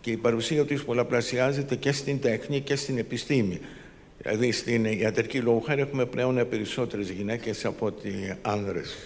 και 0.00 0.10
η 0.10 0.16
παρουσία 0.16 0.64
της 0.64 0.84
πολλαπλασιάζεται 0.84 1.76
και 1.76 1.92
στην 1.92 2.20
τέχνη 2.20 2.60
και 2.60 2.76
στην 2.76 2.98
επιστήμη. 2.98 3.60
Δηλαδή 4.18 4.52
στην 4.52 4.84
ιατρική 4.84 5.38
λόγουχάρη 5.38 5.80
έχουμε 5.80 6.06
πλέον 6.06 6.48
περισσότερες 6.48 7.10
γυναίκες 7.10 7.64
από 7.64 7.86
ότι 7.86 8.34
άνδρες. 8.42 8.96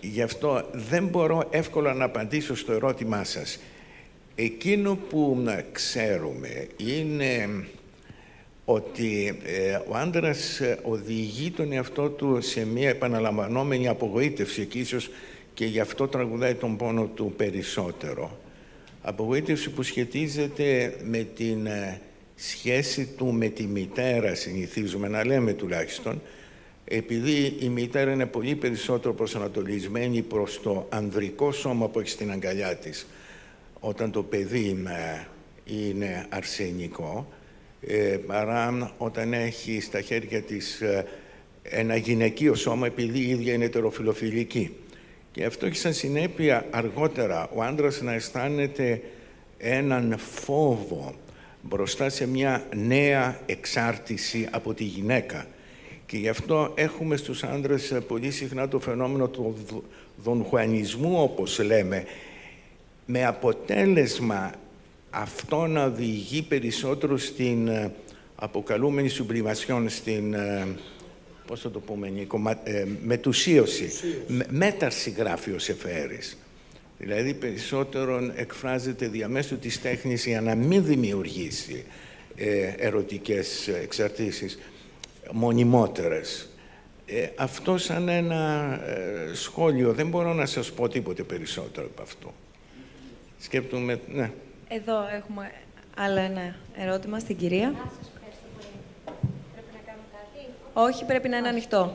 Γι' 0.00 0.22
αυτό 0.22 0.68
δεν 0.72 1.06
μπορώ 1.06 1.48
εύκολα 1.50 1.94
να 1.94 2.04
απαντήσω 2.04 2.56
στο 2.56 2.72
ερώτημά 2.72 3.24
σας. 3.24 3.58
Εκείνο 4.34 4.98
που 5.08 5.44
ξέρουμε 5.72 6.66
είναι 6.76 7.64
ότι 8.64 9.38
ε, 9.44 9.74
ο 9.74 9.96
άντρας 9.96 10.60
οδηγεί 10.82 11.50
τον 11.50 11.72
εαυτό 11.72 12.08
του 12.08 12.38
σε 12.40 12.66
μια 12.66 12.88
επαναλαμβανόμενη 12.88 13.88
απογοήτευση 13.88 14.66
και 14.66 14.78
ίσως 14.78 15.10
και 15.54 15.64
γι' 15.64 15.80
αυτό 15.80 16.08
τραγουδάει 16.08 16.54
τον 16.54 16.76
πόνο 16.76 17.04
του 17.06 17.32
περισσότερο 17.36 18.41
απογοήτευση 19.02 19.70
που 19.70 19.82
σχετίζεται 19.82 20.96
με 21.04 21.26
την 21.36 21.66
ε, 21.66 22.00
σχέση 22.34 23.08
του 23.16 23.32
με 23.32 23.48
τη 23.48 23.66
μητέρα, 23.66 24.34
συνηθίζουμε 24.34 25.08
να 25.08 25.24
λέμε 25.24 25.52
τουλάχιστον, 25.52 26.22
επειδή 26.84 27.56
η 27.60 27.68
μητέρα 27.68 28.12
είναι 28.12 28.26
πολύ 28.26 28.54
περισσότερο 28.54 29.14
προσανατολισμένη 29.14 30.22
προς 30.22 30.60
το 30.62 30.86
ανδρικό 30.90 31.52
σώμα 31.52 31.88
που 31.88 32.00
έχει 32.00 32.08
στην 32.08 32.30
αγκαλιά 32.30 32.76
της, 32.76 33.06
όταν 33.80 34.10
το 34.10 34.22
παιδί 34.22 34.84
ε, 34.86 35.24
είναι 35.64 36.26
αρσενικό, 36.28 37.32
ε, 37.86 38.18
παρά 38.26 38.94
όταν 38.98 39.32
έχει 39.32 39.80
στα 39.80 40.00
χέρια 40.00 40.42
της 40.42 40.82
ένα 41.62 41.96
γυναικείο 41.96 42.54
σώμα, 42.54 42.86
επειδή 42.86 43.18
η 43.18 43.28
ίδια 43.28 43.52
είναι 43.52 43.68
τεροφιλοφιλική. 43.68 44.76
Και 45.32 45.44
αυτό 45.44 45.66
έχει 45.66 45.76
σαν 45.76 45.92
συνέπεια 45.92 46.66
αργότερα 46.70 47.48
ο 47.54 47.62
άντρας 47.62 48.00
να 48.00 48.12
αισθάνεται 48.12 49.02
έναν 49.58 50.14
φόβο 50.18 51.14
μπροστά 51.62 52.08
σε 52.08 52.26
μια 52.26 52.64
νέα 52.76 53.40
εξάρτηση 53.46 54.48
από 54.50 54.74
τη 54.74 54.84
γυναίκα. 54.84 55.46
Και 56.06 56.16
γι' 56.16 56.28
αυτό 56.28 56.72
έχουμε 56.74 57.16
στους 57.16 57.42
άντρες 57.42 57.98
πολύ 58.06 58.30
συχνά 58.30 58.68
το 58.68 58.78
φαινόμενο 58.78 59.28
του 59.28 59.56
δονχουανισμού, 60.16 61.22
όπως 61.22 61.58
λέμε, 61.58 62.04
με 63.06 63.26
αποτέλεσμα 63.26 64.52
αυτό 65.10 65.66
να 65.66 65.84
οδηγεί 65.84 66.42
περισσότερο 66.42 67.18
στην 67.18 67.70
αποκαλούμενη 68.34 69.08
σουμπλιμασιόν, 69.08 69.88
στην 69.88 70.34
πώς 71.52 71.60
θα 71.60 71.70
το 71.70 71.80
πούμε, 71.80 72.08
Νίκο, 72.08 72.42
ε, 72.64 72.84
μετουσίωση, 73.02 73.90
με, 74.26 74.46
μέταρση 74.50 75.10
γράφει 75.10 75.50
ο 75.52 75.58
Σεφέρης. 75.58 76.36
Δηλαδή 76.98 77.34
περισσότερο 77.34 78.32
εκφράζεται 78.34 79.08
διαμέσου 79.08 79.58
της 79.58 79.80
τέχνης 79.80 80.26
για 80.26 80.40
να 80.40 80.54
μην 80.54 80.84
δημιουργήσει 80.84 81.84
ε, 82.36 82.72
ερωτικές 82.76 83.68
εξαρτήσεις 83.68 84.58
μονιμότερες. 85.32 86.48
Ε, 87.06 87.28
αυτό 87.36 87.78
σαν 87.78 88.08
ένα 88.08 88.72
ε, 88.86 89.34
σχόλιο, 89.34 89.92
δεν 89.92 90.08
μπορώ 90.08 90.32
να 90.32 90.46
σας 90.46 90.72
πω 90.72 90.88
τίποτε 90.88 91.22
περισσότερο 91.22 91.86
από 91.86 92.02
αυτό. 92.02 92.34
Σκέπτομαι, 93.38 94.00
ναι. 94.12 94.30
Εδώ 94.68 94.94
έχουμε 95.16 95.50
άλλο 95.96 96.18
ένα 96.18 96.56
ερώτημα 96.76 97.18
στην 97.18 97.36
κυρία. 97.36 97.74
Όχι, 100.72 101.04
πρέπει 101.04 101.28
να 101.28 101.36
είναι 101.36 101.48
ανοιχτό. 101.48 101.92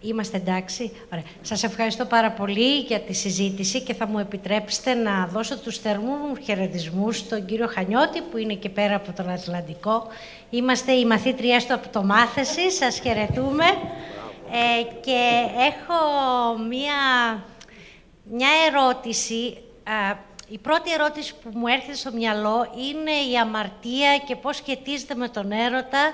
Είμαστε 0.00 0.36
εντάξει. 0.36 0.92
Ωραία. 1.12 1.24
Σας 1.42 1.62
ευχαριστώ 1.62 2.04
πάρα 2.04 2.30
πολύ 2.30 2.78
για 2.78 3.00
τη 3.00 3.12
συζήτηση 3.12 3.80
και 3.80 3.94
θα 3.94 4.06
μου 4.06 4.18
επιτρέψετε 4.18 4.94
να 4.94 5.26
δώσω 5.26 5.58
τους 5.58 5.78
θερμούς 5.78 6.38
χαιρετισμούς 6.42 7.16
στον 7.18 7.44
κύριο 7.44 7.66
Χανιώτη 7.66 8.20
που 8.20 8.36
είναι 8.36 8.54
και 8.54 8.68
πέρα 8.68 8.94
από 8.94 9.12
τον 9.12 9.30
Ατλαντικό. 9.30 10.06
Είμαστε 10.50 10.92
η 10.92 11.04
μαθήτριά 11.04 11.58
του 11.58 11.74
από 11.74 11.88
το 11.88 12.02
μάθηση. 12.02 12.70
Σας 12.70 12.98
χαιρετούμε. 12.98 13.64
Ε, 14.50 14.82
και 15.00 15.20
έχω 15.58 15.98
μία, 16.68 16.94
μια 18.30 18.50
ερώτηση. 18.68 19.56
η 20.48 20.58
πρώτη 20.58 20.92
ερώτηση 20.92 21.34
που 21.42 21.50
μου 21.58 21.66
έρχεται 21.66 21.94
στο 21.94 22.12
μυαλό 22.12 22.66
είναι 22.90 23.32
η 23.32 23.36
αμαρτία 23.36 24.18
και 24.26 24.36
πώς 24.36 24.56
σχετίζεται 24.56 25.14
με 25.14 25.28
τον 25.28 25.52
έρωτα 25.52 26.12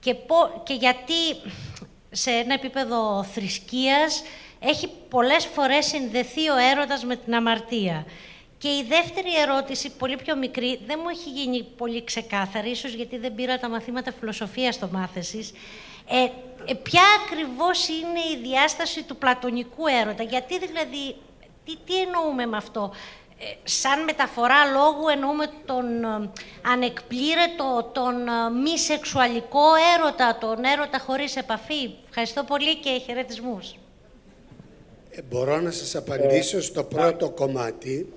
και, 0.00 0.14
και 0.62 0.74
γιατί 0.74 1.50
σε 2.10 2.30
ένα 2.30 2.54
επίπεδο 2.54 3.22
θρησκείας 3.22 4.22
έχει 4.60 4.88
πολλές 5.08 5.46
φορές 5.46 5.86
συνδεθεί 5.86 6.48
ο 6.48 6.56
έρωτας 6.56 7.04
με 7.04 7.16
την 7.16 7.34
αμαρτία. 7.34 8.06
Και 8.58 8.68
η 8.68 8.84
δεύτερη 8.88 9.40
ερώτηση, 9.40 9.90
πολύ 9.90 10.16
πιο 10.16 10.36
μικρή, 10.36 10.80
δεν 10.86 10.98
μου 11.02 11.08
έχει 11.08 11.30
γίνει 11.30 11.62
πολύ 11.76 12.04
ξεκάθαρη, 12.04 12.70
ίσως 12.70 12.92
γιατί 12.92 13.18
δεν 13.18 13.34
πήρα 13.34 13.58
τα 13.58 13.68
μαθήματα 13.68 14.12
φιλοσοφίας 14.12 14.74
στο 14.74 14.88
μάθεσης. 14.92 15.52
Ε, 16.08 16.22
ε, 16.70 16.74
ποια 16.74 17.02
ακριβώς 17.24 17.88
είναι 17.88 18.20
η 18.32 18.48
διάσταση 18.48 19.02
του 19.02 19.16
πλατωνικού 19.16 19.86
έρωτα, 19.86 20.22
γιατί 20.22 20.58
δηλαδή, 20.58 21.16
τι, 21.64 21.76
τι 21.84 22.00
εννοούμε 22.00 22.46
με 22.46 22.56
αυτό; 22.56 22.92
Ε, 23.40 23.44
σαν 23.64 24.04
μεταφορά 24.04 24.64
λόγου 24.64 25.08
εννοούμε 25.08 25.46
τον 25.66 26.04
ε, 26.04 26.30
ανεκπλήρετο, 26.62 27.90
τον 27.92 28.28
ε, 28.28 28.50
μη 28.62 28.78
σεξουαλικό 28.78 29.64
έρωτα, 29.96 30.38
τον 30.40 30.64
έρωτα 30.64 30.98
χωρίς 30.98 31.36
επαφή. 31.36 31.90
Ευχαριστώ 32.08 32.44
πολύ 32.44 32.76
και 32.76 33.00
χαιρετισμούς. 33.04 33.74
μπορώ 35.28 35.60
να 35.60 35.70
σας 35.70 35.94
απαντήσω 35.96 36.62
στο 36.62 36.84
πρώτο 36.84 37.30
κομμάτι. 37.30 38.12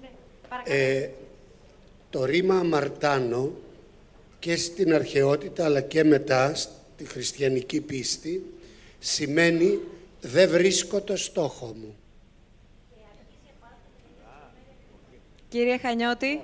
Ναι, 0.00 1.10
το 2.10 2.24
ρήμα 2.24 2.54
αμαρτάνω 2.54 3.52
και 4.38 4.56
στην 4.56 4.94
αρχαιότητα 4.94 5.64
αλλά 5.64 5.80
και 5.80 6.04
μετά 6.04 6.54
στη 6.54 7.04
χριστιανική 7.04 7.80
πίστη 7.80 8.54
σημαίνει 8.98 9.78
«δεν 10.20 10.48
βρίσκω 10.48 11.00
το 11.00 11.16
στόχο 11.16 11.66
μου». 11.66 11.99
Κύριε 15.50 15.78
Χανιώτη. 15.78 16.40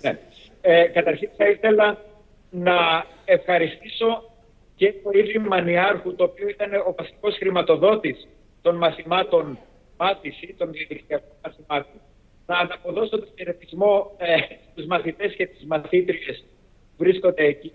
Ναι. 0.00 0.18
Ε, 0.60 0.86
καταρχήν 0.86 1.30
θα 1.36 1.48
ήθελα 1.48 1.98
να 2.50 3.06
ευχαριστήσω 3.24 4.30
και 4.74 4.94
το 5.02 5.10
ίδιο 5.18 5.40
Μανιάρχου, 5.40 6.14
το 6.14 6.24
οποίο 6.24 6.48
ήταν 6.48 6.74
ο 6.74 6.94
βασικός 6.98 7.36
χρηματοδότης 7.36 8.28
των 8.62 8.76
μαθημάτων 8.76 9.58
μάθηση, 9.96 10.54
των 10.58 10.72
διαδικτυακών 10.72 11.36
μαθημάτων, 11.44 12.00
να 12.46 12.58
ανταποδώσω 12.58 13.18
τον 13.18 13.28
χαιρετισμό 13.36 14.16
ε, 14.18 14.36
στους 14.72 14.86
μαθητές 14.86 15.34
και 15.34 15.46
τις 15.46 15.64
μαθήτριες 15.64 16.44
που 16.96 17.04
βρίσκονται 17.04 17.44
εκεί. 17.44 17.72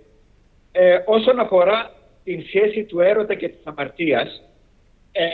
Ε, 0.71 0.99
όσον 1.05 1.39
αφορά 1.39 1.91
την 2.23 2.43
σχέση 2.45 2.83
του 2.83 2.99
έρωτα 2.99 3.35
και 3.35 3.49
της 3.49 3.59
αμαρτίας, 3.63 4.43
ε, 5.11 5.27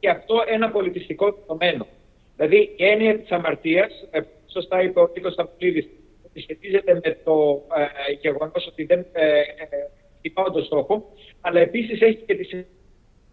και 0.00 0.10
αυτό 0.10 0.42
ένα 0.46 0.70
πολιτιστικό 0.70 1.32
δεδομένο. 1.32 1.86
Δηλαδή, 2.36 2.74
η 2.76 2.84
έννοια 2.84 3.18
της 3.18 3.30
αμαρτίας, 3.30 4.08
ε, 4.10 4.20
σωστά 4.46 4.82
είπε 4.82 5.00
ο 5.00 5.10
Νίκος 5.14 5.32
Σταυρίδης, 5.32 5.88
ότι 6.26 6.40
σχετίζεται 6.40 7.00
με 7.04 7.18
το 7.24 7.62
ε, 8.08 8.12
γεγονός 8.12 8.66
ότι 8.66 8.84
δεν 8.84 9.06
ε, 9.12 9.38
ε, 9.38 10.30
το 10.52 10.62
στόχο, 10.64 11.12
αλλά 11.40 11.60
επίσης 11.60 12.00
έχει 12.00 12.22
και 12.26 12.34
τη 12.34 12.44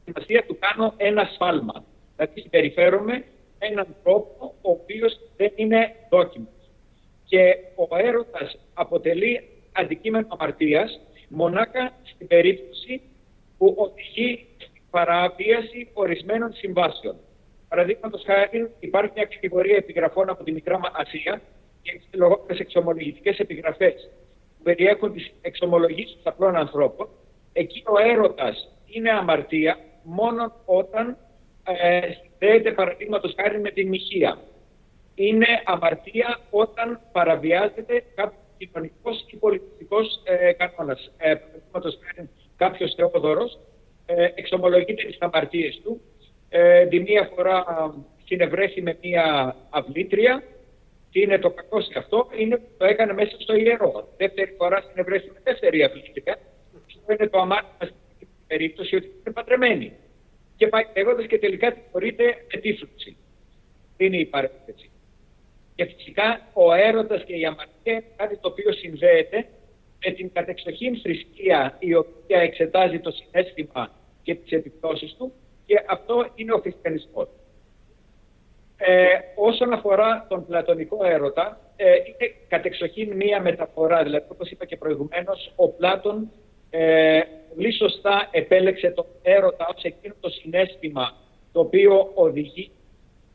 σημασία 0.06 0.44
του 0.48 0.58
κάνω 0.60 0.94
ένα 0.98 1.30
σφάλμα. 1.34 1.84
Δηλαδή, 2.16 2.42
συμπεριφέρομαι 2.42 3.24
έναν 3.60 3.96
τρόπο 4.04 4.56
ο 4.62 4.72
οποίος 4.72 5.20
δεν 5.38 5.52
είναι 5.56 5.96
δόκιμος. 6.10 6.70
Και 7.26 7.56
ο 7.76 7.98
έρωτας 7.98 8.58
αποτελεί 8.74 9.50
αντικείμενο 9.72 10.28
αμαρτίας 10.30 11.00
μονάκα 11.30 11.92
στην 12.04 12.28
περίπτωση 12.28 13.02
που 13.58 13.76
οδηγεί 13.78 14.48
στην 14.58 14.82
παραβίαση 14.90 15.90
ορισμένων 15.94 16.54
συμβάσεων. 16.54 17.16
Παραδείγματος 17.72 18.24
χάρη, 18.26 18.72
υπάρχει 18.80 19.12
μια 19.16 19.26
κατηγορία 19.26 19.76
επιγραφών 19.76 20.30
από 20.30 20.44
τη 20.44 20.52
Μικρά 20.52 20.80
Ασία 20.94 21.42
και 21.82 22.02
τι 22.12 22.18
λεγόμενε 22.18 22.60
εξομολογητικές 22.60 23.40
επιγραφές 23.40 24.10
που 24.58 24.64
περιέχουν 24.64 25.14
τις 25.14 25.32
εξομολογήσεις 25.42 26.20
απλών 26.24 26.56
ανθρώπων. 26.56 27.10
Εκεί 27.54 27.84
ο 27.86 28.10
έρωτας 28.12 28.72
είναι 28.86 29.12
αμαρτία 29.12 29.78
μόνο 30.04 30.54
όταν 30.66 31.18
ε, 31.64 32.02
συνδέεται 32.22 32.72
παραδείγματος 32.72 33.34
χάρη 33.42 33.60
με 33.60 33.72
την 33.72 33.88
μοιχεία. 33.88 34.38
Είναι 35.16 35.48
αμαρτία 35.66 36.40
όταν 36.50 37.00
παραβιάζεται 37.12 38.04
κάποιος 38.16 38.42
κοινωνικός 38.58 39.26
ή 39.28 39.36
πολιτιστικός 39.36 40.22
ε, 40.24 40.52
κανόνας. 40.54 41.12
Ε, 41.18 41.34
παραδείγματος 41.36 42.00
χάρη, 42.04 42.30
κάποιος 42.58 42.94
Θεόδωρος 42.96 43.60
ε, 44.06 44.30
εξομολογείται 44.36 45.04
τις 45.04 45.18
αμαρτίες 45.20 45.80
του. 45.84 46.02
Ε, 46.54 46.86
τη 46.86 47.00
μία 47.00 47.32
φορά 47.36 47.66
συνευρέθη 48.26 48.82
με 48.82 48.98
μία 49.02 49.56
αυλήτρια. 49.70 50.44
Τι 51.12 51.22
είναι 51.22 51.40
το 51.40 51.50
κακό 51.50 51.82
σε 51.82 51.94
αυτό, 51.98 52.28
είναι 52.38 52.58
που 52.58 52.70
το 52.78 52.86
έκανε 52.86 53.14
μέσα 53.14 53.36
στο 53.40 53.56
ιερό. 53.56 54.14
Δεύτερη 54.18 54.54
φορά 54.58 54.82
συνευρέθη 54.90 55.30
με 55.34 55.40
δεύτερη 55.44 55.84
αυλήτρια. 55.84 56.40
Αυτό 56.88 57.14
είναι 57.14 57.28
το 57.28 57.40
αμάρτημα 57.40 57.92
στην 58.16 58.28
περίπτωση 58.48 58.96
ότι 58.96 59.06
είναι 59.06 59.34
παντρεμένη 59.34 59.94
και 60.56 60.68
πάει 60.68 60.84
λέγοντας 60.96 61.26
και 61.26 61.40
τελικά 61.40 61.74
τιμωρείται 61.74 62.24
με 62.54 62.60
τύφλωση. 62.60 63.18
Είναι 63.98 64.18
η 64.18 64.26
παρένθεση. 64.26 64.90
Και 65.76 65.86
φυσικά 65.86 66.48
ο 66.54 66.74
έρωτας 66.74 67.24
και 67.24 67.36
η 67.36 67.46
αμαρτία 67.46 67.94
είναι 67.94 68.04
κάτι 68.16 68.38
το 68.38 68.48
οποίο 68.48 68.74
συνδέεται 68.74 69.48
με 70.06 70.12
την 70.12 70.32
κατεξοχήν 70.34 70.98
θρησκεία 71.02 71.76
η 71.80 71.96
οποία 71.96 72.40
εξετάζει 72.40 73.00
το 73.00 73.12
συνέστημα 73.12 73.92
και 74.24 74.36
τις 74.36 74.52
επιπτώσεις 74.52 75.16
του 75.18 75.34
και 75.72 75.84
αυτό 75.88 76.28
είναι 76.36 76.54
ο 76.54 76.58
χριστιανισμός. 76.58 77.28
Ε, 78.78 79.08
όσον 79.36 79.74
αφορά 79.74 80.26
τον 80.30 80.46
πλατωνικό 80.46 81.06
έρωτα, 81.06 81.60
ε, 81.76 81.92
είναι 81.92 82.34
κατεξοχήν 82.48 83.16
μία 83.16 83.42
μεταφορά. 83.42 84.04
Δηλαδή, 84.04 84.26
όπως 84.30 84.50
είπα 84.50 84.66
και 84.66 84.78
προηγουμένως, 84.78 85.54
ο 85.56 85.70
Πλάτων 85.70 86.32
ε, 86.70 87.22
πολύ 87.54 87.74
σωστά 87.74 88.28
επέλεξε 88.32 88.92
το 88.92 89.06
έρωτα 89.22 89.68
ως 89.76 89.84
εκείνο 89.84 90.14
το 90.20 90.30
συνέστημα 90.30 91.14
το 91.52 91.60
οποίο 91.60 92.12
οδηγεί 92.14 92.72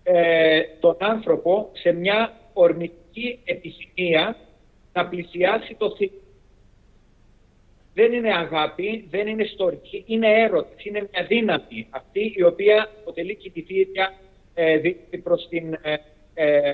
ε, 0.03 0.61
τον 0.81 0.97
άνθρωπο 0.99 1.71
σε 1.73 1.93
μια 1.93 2.33
ορμητική 2.53 3.41
επιθυμία 3.45 4.37
να 4.93 5.07
πλησιάσει 5.07 5.75
το 5.75 5.91
θείο. 5.97 6.11
Δεν 7.97 8.13
είναι 8.13 8.33
αγάπη, 8.35 9.07
δεν 9.11 9.27
είναι 9.27 9.45
στοργή, 9.45 10.05
είναι 10.07 10.29
έρωτα, 10.43 10.75
είναι 10.83 11.09
μια 11.13 11.25
δύναμη 11.29 11.87
αυτή 11.91 12.33
η 12.37 12.43
οποία 12.43 12.91
αποτελεί 13.01 13.35
κινητήρια 13.35 14.15
ε, 14.55 14.81
προς 15.23 15.49
την 15.49 15.73
ε, 15.83 15.97
ε, 16.35 16.73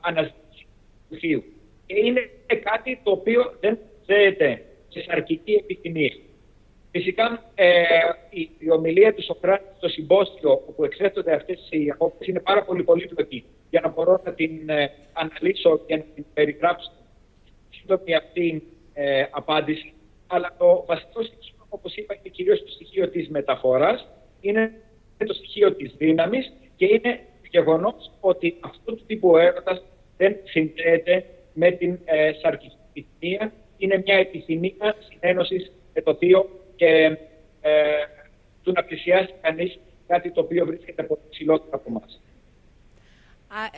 αναζήτηση 0.00 0.66
του 1.08 1.16
θείου. 1.20 1.44
Και 1.86 1.94
είναι 2.04 2.30
κάτι 2.62 3.00
το 3.02 3.10
οποίο 3.10 3.54
δεν 3.60 3.78
ξέρετε 4.06 4.62
σε 4.88 5.02
σαρκική 5.02 5.52
επιθυμία. 5.52 6.12
Φυσικά, 6.90 7.44
ε, 7.54 7.82
η, 8.30 8.50
η, 8.58 8.70
ομιλία 8.70 9.14
του 9.14 9.22
Σοκράτης 9.22 9.76
στο 9.76 9.88
συμπόσιο, 9.88 10.50
όπου 10.50 10.84
εξέθονται 10.84 11.34
αυτές 11.34 11.68
οι 11.70 11.90
απόψεις, 11.90 12.26
είναι 12.26 12.40
πάρα 12.40 12.64
πολύ 12.64 12.82
πολύπλοκη 12.82 13.44
για 13.70 13.80
να 13.80 13.88
μπορώ 13.88 14.20
να 14.24 14.32
την 14.32 14.68
ε, 14.68 14.90
αναλύσω 15.12 15.78
και 15.86 15.96
να 15.96 16.02
την 16.14 16.24
περιγράψω 16.34 16.92
σύντομη 17.70 18.14
αυτή 18.14 18.62
ε, 18.94 19.24
απάντηση. 19.30 19.92
Αλλά 20.32 20.54
το 20.58 20.84
βασικό 20.86 21.22
στοιχείο, 21.22 21.66
όπως 21.68 21.94
είπα, 21.96 22.14
είναι 22.14 22.28
κυρίως 22.28 22.62
το 22.64 22.70
στοιχείο 22.70 23.08
της 23.08 23.28
μεταφοράς, 23.28 24.08
είναι 24.40 24.72
το 25.26 25.34
στοιχείο 25.34 25.74
της 25.74 25.94
δύναμης 25.98 26.52
και 26.76 26.86
είναι 26.86 27.20
το 27.42 27.48
γεγονός 27.50 28.10
ότι 28.20 28.56
αυτού 28.60 28.96
του 28.96 29.04
τύπου 29.06 29.36
έρωτας 29.36 29.82
δεν 30.16 30.36
συνδέεται 30.44 31.24
με 31.54 31.70
την 31.70 31.98
ε, 32.04 32.32
σαρκική 32.42 32.76
επιθυμία. 32.88 33.52
Είναι 33.76 34.02
μια 34.04 34.16
επιθυμία 34.16 34.96
συνένωσης 35.08 35.72
με 35.94 36.02
το 36.02 36.14
θείο 36.14 36.48
και 36.76 37.16
ε, 37.60 37.70
του 38.62 38.72
να 38.72 38.84
πλησιάσει 38.84 39.34
κανείς 39.40 39.78
κάτι 40.06 40.30
το 40.30 40.40
οποίο 40.40 40.66
βρίσκεται 40.66 41.02
από 41.02 41.18
ψηλότερα 41.30 41.76
από 41.76 41.84
εμάς. 41.88 42.20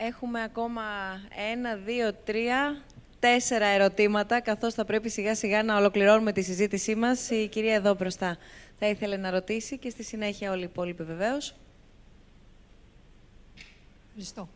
Έχουμε 0.07 0.43
ακόμα 0.43 0.83
ένα, 1.53 1.75
δύο, 1.75 2.13
τρία, 2.25 2.83
τέσσερα 3.23 3.65
ερωτήματα, 3.65 4.39
καθώς 4.39 4.73
θα 4.73 4.85
πρέπει 4.85 5.09
σιγά 5.09 5.35
σιγά 5.35 5.63
να 5.63 5.77
ολοκληρώνουμε 5.77 6.31
τη 6.31 6.41
συζήτησή 6.41 6.95
μας. 6.95 7.29
Η 7.29 7.47
κυρία 7.47 7.73
εδώ 7.73 7.93
μπροστά 7.93 8.37
θα 8.79 8.87
ήθελε 8.87 9.17
να 9.17 9.29
ρωτήσει 9.29 9.77
και 9.77 9.89
στη 9.89 10.03
συνέχεια 10.03 10.51
όλοι 10.51 10.61
οι 10.61 10.63
υπόλοιποι 10.71 11.03
βεβαίως. 11.03 11.55
Ευχαριστώ. 14.07 14.49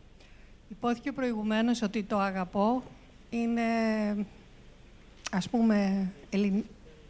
Υπόθηκε 0.69 1.11
προηγουμένως 1.11 1.81
ότι 1.81 2.03
το 2.03 2.17
αγαπώ 2.17 2.83
είναι, 3.29 3.61
ας 5.31 5.49
πούμε, 5.49 6.07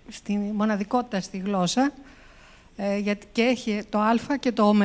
στη 0.10 0.36
μοναδικότητα 0.38 1.22
στη 1.22 1.38
γλώσσα 1.38 1.92
ε, 2.76 2.98
γιατί 2.98 3.28
και 3.32 3.42
έχει 3.42 3.84
το 3.90 4.00
α 4.00 4.38
και 4.40 4.52
το 4.52 4.68
ω. 4.68 4.76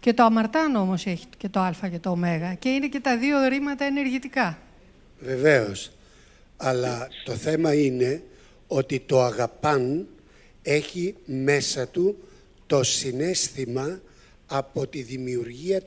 Και 0.00 0.14
το 0.14 0.22
αμαρτάνο 0.24 0.80
όμως 0.80 1.06
έχει 1.06 1.26
και 1.36 1.48
το 1.48 1.60
α 1.60 1.72
και 1.90 1.98
το 1.98 2.10
ω. 2.10 2.18
Και 2.58 2.68
είναι 2.68 2.88
και 2.88 3.00
τα 3.00 3.18
δύο 3.18 3.48
ρήματα 3.48 3.84
ενεργητικά. 3.84 4.58
Βεβαίως. 5.24 5.90
Αλλά 6.56 7.08
το 7.24 7.32
θέμα 7.32 7.74
είναι 7.74 8.22
ότι 8.66 9.00
το 9.00 9.22
αγαπάν 9.22 10.06
έχει 10.62 11.14
μέσα 11.24 11.88
του 11.88 12.18
το 12.66 12.82
συνέστημα 12.82 14.00
από 14.46 14.86
τη 14.86 15.02
δημιουργία 15.02 15.82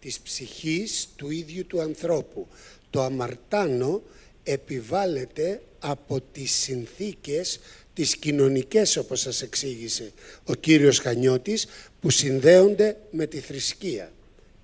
της 0.00 0.20
ψυχής 0.20 1.08
του 1.16 1.30
ίδιου 1.30 1.66
του 1.66 1.80
ανθρώπου. 1.80 2.46
Το 2.90 3.02
αμαρτάνο 3.02 4.02
επιβάλλεται 4.42 5.62
από 5.78 6.20
τις 6.32 6.52
συνθήκες 6.52 7.60
τις 7.94 8.16
κοινωνικές 8.16 8.96
όπως 8.96 9.20
σας 9.20 9.42
εξήγησε 9.42 10.12
ο 10.44 10.54
κύριος 10.54 10.98
Χανιώτης 10.98 11.66
που 12.00 12.10
συνδέονται 12.10 12.96
με 13.10 13.26
τη 13.26 13.40
θρησκεία. 13.40 14.12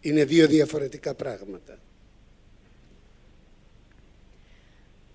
Είναι 0.00 0.24
δύο 0.24 0.46
διαφορετικά 0.46 1.14
πράγματα. 1.14 1.78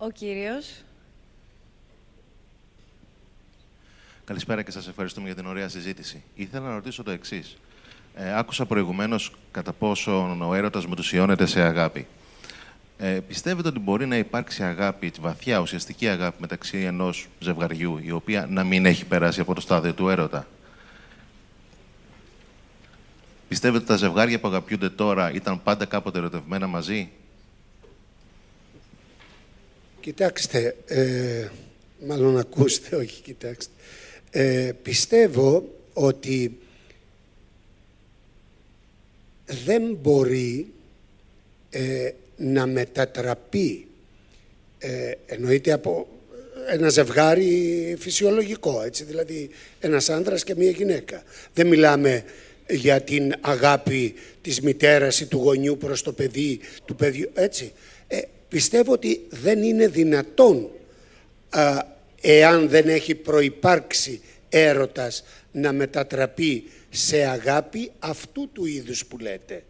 Ο 0.03 0.09
κύριος. 0.09 0.83
Καλησπέρα 4.25 4.61
και 4.61 4.71
σας 4.71 4.87
ευχαριστούμε 4.87 5.25
για 5.25 5.35
την 5.35 5.45
ωραία 5.45 5.69
συζήτηση. 5.69 6.23
Ήθελα 6.35 6.67
να 6.67 6.73
ρωτήσω 6.73 7.03
το 7.03 7.11
εξής. 7.11 7.57
Ε, 8.15 8.37
άκουσα 8.37 8.65
προηγουμένως 8.65 9.31
κατά 9.51 9.73
πόσο 9.73 10.37
ο 10.41 10.53
έρωτας 10.53 10.87
μετουσιώνεται 10.87 11.45
σε 11.45 11.61
αγάπη. 11.61 12.07
Ε, 12.97 13.19
πιστεύετε 13.27 13.67
ότι 13.67 13.79
μπορεί 13.79 14.05
να 14.05 14.17
υπάρξει 14.17 14.63
αγάπη, 14.63 15.11
βαθιά 15.19 15.59
ουσιαστική 15.59 16.07
αγάπη 16.07 16.37
μεταξύ 16.41 16.77
ενός 16.77 17.27
ζευγαριού, 17.39 17.99
η 18.03 18.11
οποία 18.11 18.45
να 18.49 18.63
μην 18.63 18.85
έχει 18.85 19.05
περάσει 19.05 19.39
από 19.41 19.53
το 19.53 19.61
στάδιο 19.61 19.93
του 19.93 20.09
έρωτα; 20.09 20.47
Πιστεύετε 23.47 23.77
ότι 23.77 23.87
τα 23.87 23.95
ζευγάρια 23.95 24.39
που 24.39 24.47
αγαπιούνται 24.47 24.89
τώρα 24.89 25.31
ήταν 25.31 25.63
πάντα 25.63 25.85
κάποτε 25.85 26.17
ερωτευμένα 26.17 26.67
μαζί; 26.67 27.09
Κοιτάξτε, 30.01 30.75
ε, 30.85 31.47
μάλλον 32.05 32.37
ακούστε, 32.37 32.95
όχι 32.95 33.21
κοιτάξτε. 33.21 33.71
Ε, 34.31 34.71
πιστεύω 34.81 35.69
ότι 35.93 36.57
δεν 39.65 39.97
μπορεί 40.01 40.67
ε, 41.69 42.11
να 42.37 42.65
μετατραπεί, 42.65 43.87
ε, 44.79 45.11
εννοείται 45.25 45.71
από 45.71 46.07
ένα 46.69 46.89
ζευγάρι 46.89 47.95
φυσιολογικό, 47.99 48.81
έτσι, 48.81 49.03
δηλαδή 49.03 49.49
ένας 49.79 50.09
άνδρας 50.09 50.43
και 50.43 50.55
μία 50.55 50.71
γυναίκα. 50.71 51.23
Δεν 51.53 51.67
μιλάμε 51.67 52.23
για 52.69 53.01
την 53.01 53.33
αγάπη 53.41 54.13
της 54.41 54.61
μητέρας 54.61 55.19
ή 55.19 55.25
του 55.25 55.37
γονιού 55.37 55.77
προς 55.77 56.03
το 56.03 56.11
παιδί, 56.13 56.59
του 56.85 56.95
παιδιού, 56.95 57.29
έτσι. 57.33 57.71
Ε, 58.51 58.55
πιστεύω 58.55 58.91
ότι 58.91 59.27
δεν 59.29 59.63
είναι 59.63 59.87
δυνατόν, 59.87 60.69
εάν 62.21 62.69
δεν 62.69 62.89
έχει 62.89 63.15
προϋπάρξει 63.15 64.21
έρωτας, 64.49 65.23
να 65.51 65.73
μετατραπεί 65.73 66.63
σε 66.89 67.25
αγάπη 67.25 67.91
αυτού 67.99 68.49
του 68.53 68.65
είδους 68.65 69.05
που 69.05 69.17
λέτε. 69.17 69.63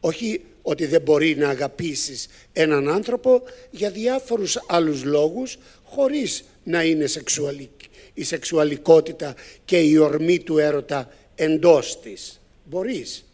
Όχι 0.00 0.40
ότι 0.62 0.86
δεν 0.86 1.00
μπορεί 1.00 1.36
να 1.36 1.48
αγαπήσεις 1.48 2.28
έναν 2.52 2.88
άνθρωπο 2.88 3.42
για 3.70 3.90
διάφορους 3.90 4.58
άλλους 4.66 5.04
λόγους 5.04 5.58
χωρίς 5.84 6.44
να 6.64 6.84
είναι 6.84 7.06
σεξουαλική. 7.06 7.88
η 8.14 8.24
σεξουαλικότητα 8.24 9.34
και 9.64 9.78
η 9.80 9.96
ορμή 9.96 10.38
του 10.38 10.58
έρωτα 10.58 11.12
εντός 11.34 12.00
της. 12.00 12.40
Μπορείς. 12.64 13.24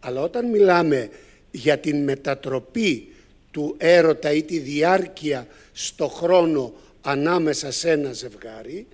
Αλλά 0.00 0.20
όταν 0.20 0.50
μιλάμε 0.50 1.10
για 1.50 1.78
την 1.78 2.04
μετατροπή 2.04 3.13
του 3.54 3.74
έρωτα 3.78 4.32
ή 4.32 4.42
τη 4.42 4.58
διάρκεια 4.58 5.46
στο 5.72 6.08
χρόνο 6.08 6.72
ανάμεσα 7.02 7.70
σε 7.70 7.90
ένα 7.90 8.12
ζευγάρι, 8.12 8.86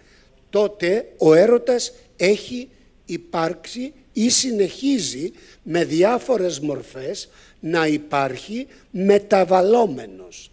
τότε 0.51 1.13
ο 1.19 1.35
έρωτας 1.35 1.93
έχει 2.17 2.69
υπάρξει 3.07 3.93
ή 4.13 4.29
συνεχίζει 4.29 5.33
με 5.63 5.85
διάφορες 5.85 6.61
μορφές 6.61 7.29
να 7.61 7.87
υπάρχει 7.87 8.67
μεταβαλλόμενος. 8.91 10.51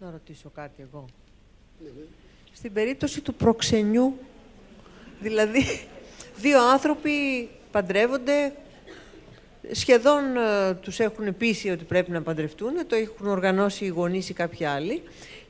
Να 0.00 0.10
ρωτήσω 0.10 0.50
κάτι 0.54 0.82
εγώ. 0.82 1.06
Στην 2.52 2.72
περίπτωση 2.72 3.20
του 3.20 3.34
προξενιού, 3.34 4.18
δηλαδή 5.20 5.64
δύο 6.36 6.62
άνθρωποι 6.62 7.48
παντρεύονται, 7.70 8.52
σχεδόν 9.70 10.22
ε, 10.36 10.74
τους 10.74 10.98
έχουν 11.00 11.36
πείσει 11.36 11.70
ότι 11.70 11.84
πρέπει 11.84 12.10
να 12.10 12.22
παντρευτούν, 12.22 12.72
το 12.86 12.96
έχουν 12.96 13.26
οργανώσει 13.26 13.84
οι 13.84 13.88
γονείς 13.88 14.28
ή 14.28 14.32
κάποιοι 14.32 14.66
άλλοι 14.66 15.02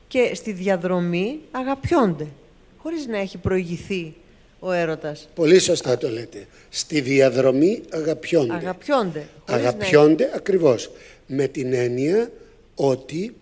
και 0.08 0.30
στη 0.34 0.52
διαδρομή 0.52 1.40
αγαπιόνται, 1.50 2.26
χωρίς 2.76 3.06
να 3.06 3.18
έχει 3.18 3.38
προηγηθεί 3.38 4.14
ο 4.58 4.72
έρωτας. 4.72 5.28
Πολύ 5.34 5.58
σωστά 5.58 5.98
το 5.98 6.08
λέτε. 6.08 6.46
Στη 6.68 7.00
διαδρομή 7.00 7.82
αγαπιόνται. 7.90 8.54
Αγαπιόνται. 8.54 9.28
Αγαπιόνται 9.46 10.30
ακριβώς. 10.34 10.90
Με 11.26 11.46
την 11.46 11.72
έννοια 11.72 12.30
ότι 12.74 13.34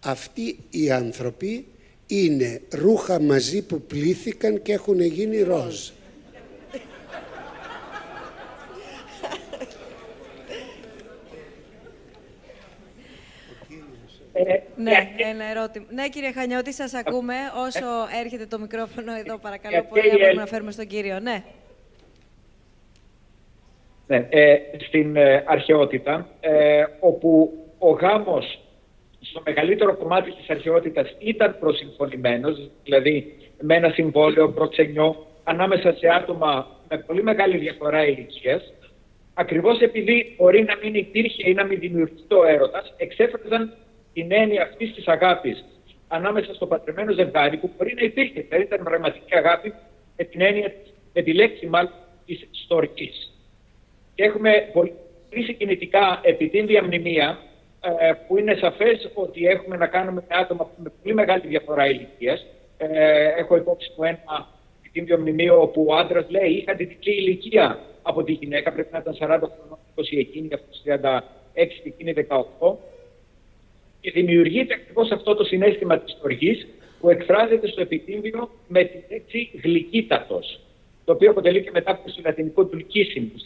αυτοί 0.00 0.58
οι 0.70 0.90
άνθρωποι 0.90 1.66
είναι 2.06 2.60
ρούχα 2.70 3.20
μαζί 3.20 3.62
που 3.62 3.82
πλήθηκαν 3.82 4.62
και 4.62 4.72
έχουν 4.72 5.00
γίνει 5.00 5.42
ροζ. 5.42 5.88
Ναι, 14.76 15.08
ένα 15.16 15.44
ερώτημα. 15.50 15.86
Ναι, 15.90 16.08
κύριε 16.08 16.32
Χανιώτη, 16.32 16.72
σας 16.72 16.94
ακούμε. 16.94 17.34
Όσο 17.66 17.86
έρχεται 18.20 18.46
το 18.46 18.58
μικρόφωνο 18.58 19.12
εδώ, 19.14 19.38
παρακαλώ 19.38 19.86
πολύ, 19.88 20.10
να 20.26 20.34
να 20.34 20.46
φέρουμε 20.46 20.70
στον 20.70 20.86
κύριο. 20.86 21.20
Ναι. 21.20 21.42
ναι 24.06 24.26
ε, 24.30 24.58
στην 24.86 25.16
ε, 25.16 25.44
αρχαιότητα, 25.46 26.28
ε, 26.40 26.84
όπου 27.00 27.52
ο 27.78 27.90
γάμος 27.90 28.60
στο 29.20 29.42
μεγαλύτερο 29.44 29.96
κομμάτι 29.96 30.32
της 30.32 30.50
αρχαιότητας 30.50 31.14
ήταν 31.18 31.56
προσυμφωνημένος, 31.60 32.70
δηλαδή 32.84 33.36
με 33.60 33.74
ένα 33.74 33.90
συμβόλαιο 33.90 34.48
προξενιό 34.48 35.26
ανάμεσα 35.44 35.92
σε 35.92 36.08
άτομα 36.08 36.66
με 36.88 36.98
πολύ 36.98 37.22
μεγάλη 37.22 37.58
διαφορά 37.58 38.06
ηλικίας, 38.06 38.72
ακριβώς 39.34 39.80
επειδή 39.80 40.34
μπορεί 40.36 40.62
να 40.62 40.76
μην 40.82 40.94
υπήρχε 40.94 41.48
ή 41.50 41.54
να 41.54 41.64
μην 41.64 41.78
δημιουργηθεί 41.78 42.34
ο 42.34 42.44
έρωτας, 42.44 42.94
εξέφραζαν 42.96 43.74
την 44.12 44.32
έννοια 44.32 44.62
αυτής 44.62 44.94
της 44.94 45.08
αγάπης 45.08 45.64
ανάμεσα 46.08 46.54
στο 46.54 46.66
πατρεμένο 46.66 47.12
ζευγάρι 47.12 47.56
που 47.56 47.70
μπορεί 47.76 47.94
να 47.94 48.02
υπήρχε. 48.02 48.40
Δηλαδή 48.40 48.64
ήταν 48.64 48.82
πραγματική 48.84 49.36
αγάπη 49.36 49.74
με 50.16 50.24
την 50.24 50.40
έννοια, 50.40 50.72
με 51.12 51.22
τη 51.22 51.32
λέξη 51.32 51.66
μάλλον 51.66 51.92
της 52.26 52.48
στορική. 52.50 53.10
Και 54.14 54.24
έχουμε 54.24 54.70
πολύ 54.72 54.92
συγκινητικά 55.44 56.20
επιτύμβια 56.22 56.84
μνημεία 56.84 57.38
ε, 58.00 58.12
που 58.26 58.38
είναι 58.38 58.54
σαφές 58.54 59.10
ότι 59.14 59.46
έχουμε 59.46 59.76
να 59.76 59.86
κάνουμε 59.86 60.24
με 60.28 60.36
άτομα 60.36 60.70
με 60.76 60.92
πολύ 61.02 61.14
μεγάλη 61.14 61.46
διαφορά 61.46 61.86
ηλικίας. 61.86 62.46
Ε, 62.78 63.28
έχω 63.38 63.56
υπόψη 63.56 63.92
μου 63.96 64.04
ένα 64.04 64.48
επιτύμβιο 64.80 65.18
μνημείο 65.18 65.60
όπου 65.60 65.86
ο 65.88 65.94
άντρας 65.94 66.30
λέει 66.30 66.50
είχα 66.50 66.72
αντιδική 66.72 67.10
ηλικία 67.10 67.78
από 68.02 68.22
τη 68.22 68.32
γυναίκα, 68.32 68.72
πρέπει 68.72 68.88
να 68.92 68.98
ήταν 68.98 69.14
40 69.14 69.18
χρόνια, 69.18 69.78
20 69.94 70.18
εκείνη, 70.18 70.48
αυτός 70.54 70.82
36 70.84 71.80
και 71.82 71.88
εκείνη 71.88 72.12
18 72.60 72.74
και 74.02 74.10
δημιουργείται 74.10 74.74
ακριβώς 74.74 75.10
αυτό 75.10 75.34
το 75.34 75.44
συνέστημα 75.44 75.98
της 75.98 76.18
οργής 76.22 76.66
που 77.00 77.10
εκφράζεται 77.10 77.66
στο 77.68 77.80
επιτύμβιο 77.80 78.50
με 78.68 78.84
τη 78.84 78.98
λέξη 79.10 79.50
γλυκύτατος, 79.62 80.60
το 81.04 81.12
οποίο 81.12 81.30
αποτελεί 81.30 81.62
και 81.62 81.70
μετάφραση 81.72 82.16
του 82.16 82.22
λατινικού 82.24 82.68
του 82.68 82.86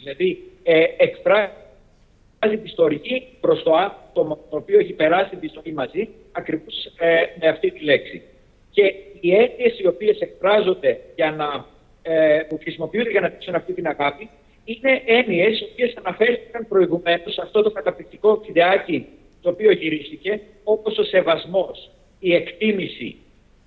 δηλαδή 0.03 0.43
ε, 0.63 0.83
εκφράζει 0.97 2.57
τη 2.63 2.69
στοργή 2.69 3.27
προς 3.41 3.63
το 3.63 3.73
άτομο 3.73 4.39
το 4.49 4.57
οποίο 4.57 4.79
έχει 4.79 4.93
περάσει 4.93 5.35
τη 5.35 5.47
ζωή 5.53 5.73
μαζί, 5.73 6.09
ακριβώς 6.31 6.85
ε, 6.97 7.21
με 7.41 7.47
αυτή 7.47 7.71
τη 7.71 7.83
λέξη. 7.83 8.21
Και 8.71 8.93
οι 9.19 9.33
έννοιες 9.33 9.79
οι 9.79 9.87
οποίες 9.87 10.19
εκφράζονται 10.19 10.99
για 11.15 11.31
να, 11.31 11.65
ε, 12.01 12.39
που 12.49 12.57
χρησιμοποιούνται 12.61 13.09
για 13.09 13.21
να 13.21 13.27
δείξουν 13.27 13.55
αυτή 13.55 13.73
την 13.73 13.87
αγάπη, 13.87 14.29
είναι 14.63 15.01
έννοιες 15.05 15.59
οι 15.59 15.67
οποίες 15.71 15.93
αναφέρθηκαν 16.03 16.67
προηγουμένως 16.67 17.33
σε 17.33 17.41
αυτό 17.41 17.61
το 17.61 17.71
καταπληκτικό 17.71 18.43
βιντεάκι 18.45 19.07
το 19.47 19.53
οποίο 19.53 19.71
γυρίστηκε, 19.71 20.41
όπως 20.63 20.97
ο 20.97 21.03
σεβασμός, 21.03 21.91
η 22.19 22.33
εκτίμηση, 22.33 23.15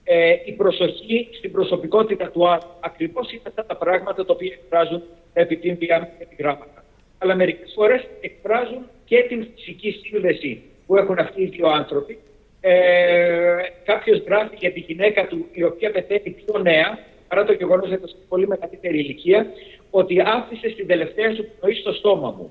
ε, 0.04 0.34
η 0.44 0.52
προσοχή 0.52 1.28
στην 1.32 1.52
προσωπικότητα 1.52 2.30
του 2.30 2.48
άλλου. 2.48 2.70
Ακριβώς 2.80 3.32
είναι 3.32 3.42
αυτά 3.46 3.64
τα 3.64 3.76
πράγματα 3.76 4.24
τα 4.24 4.32
οποία 4.32 4.52
εκφράζουν 4.52 5.02
επιτύμβια 5.32 6.12
επιγράμματα. 6.18 6.84
Αλλά 7.18 7.34
μερικές 7.34 7.72
φορές 7.74 8.02
εκφράζουν 8.20 8.82
και 9.04 9.24
την 9.28 9.46
φυσική 9.54 9.90
σύνδεση 9.90 10.62
που 10.86 10.96
έχουν 10.96 11.18
αυτοί 11.18 11.42
οι 11.42 11.46
δύο 11.46 11.68
άνθρωποι. 11.68 12.18
Ε, 12.60 13.56
Κάποιος 13.84 14.18
γράφει 14.26 14.56
για 14.58 14.72
τη 14.72 14.80
γυναίκα 14.80 15.26
του, 15.26 15.46
η 15.52 15.62
οποία 15.62 15.90
πεθαίνει 15.90 16.30
πιο 16.30 16.58
νέα, 16.58 16.98
παρά 17.28 17.44
το 17.44 17.52
γεγονός 17.52 17.86
ότι 17.86 17.94
ήταν 17.94 18.10
πολύ 18.28 18.46
μεγαλύτερη 18.46 18.98
ηλικία, 18.98 19.46
ότι 19.90 20.20
άφησε 20.20 20.68
στην 20.70 20.86
τελευταία 20.86 21.34
σου 21.34 21.44
πνοή 21.60 21.74
στο 21.74 21.92
στόμα 21.92 22.30
μου 22.30 22.50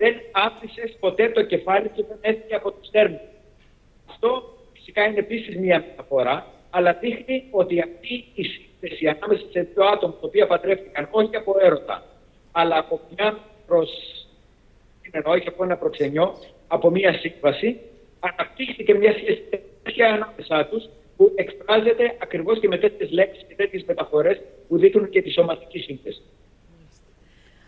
δεν 0.00 0.14
άφησες 0.32 0.96
ποτέ 1.00 1.28
το 1.28 1.42
κεφάλι 1.42 1.88
και 1.88 2.04
δεν 2.08 2.18
έφυγε 2.20 2.54
από 2.54 2.70
του 2.70 2.90
τέρμου. 2.90 3.20
Αυτό 4.10 4.58
φυσικά 4.72 5.04
είναι 5.04 5.18
επίσης 5.18 5.56
μια 5.56 5.84
μεταφορά, 5.88 6.46
αλλά 6.70 6.92
δείχνει 6.92 7.44
ότι 7.50 7.80
αυτή 7.80 8.24
η 8.34 8.44
σύνθεση 8.44 9.06
ανάμεσα 9.06 9.44
σε 9.50 9.60
δύο 9.60 9.84
άτομα 9.84 10.12
τα 10.12 10.26
οποία 10.26 10.46
παντρεύτηκαν 10.46 11.08
όχι 11.10 11.36
από 11.36 11.54
έρωτα, 11.60 12.04
αλλά 12.52 12.78
από 12.78 13.00
μια 13.16 13.38
προ. 13.66 13.86
όχι 15.24 15.48
από 15.48 15.64
ένα 15.64 15.76
προξενιό, 15.76 16.38
από 16.68 16.90
μια 16.90 17.12
σύμβαση, 17.12 17.80
αναπτύχθηκε 18.20 18.94
μια 18.94 19.12
σχέση 19.12 19.42
ανάμεσά 20.14 20.66
τους 20.66 20.88
που 21.16 21.32
εκφράζεται 21.34 22.16
ακριβώς 22.18 22.60
και 22.60 22.68
με 22.68 22.78
τέτοιες 22.78 23.10
λέξεις 23.10 23.44
και 23.48 23.54
τέτοιες 23.54 23.84
μεταφορές 23.86 24.40
που 24.68 24.78
δείχνουν 24.78 25.08
και 25.08 25.22
τη 25.22 25.30
σωματική 25.30 25.78
σύνθεση. 25.78 26.22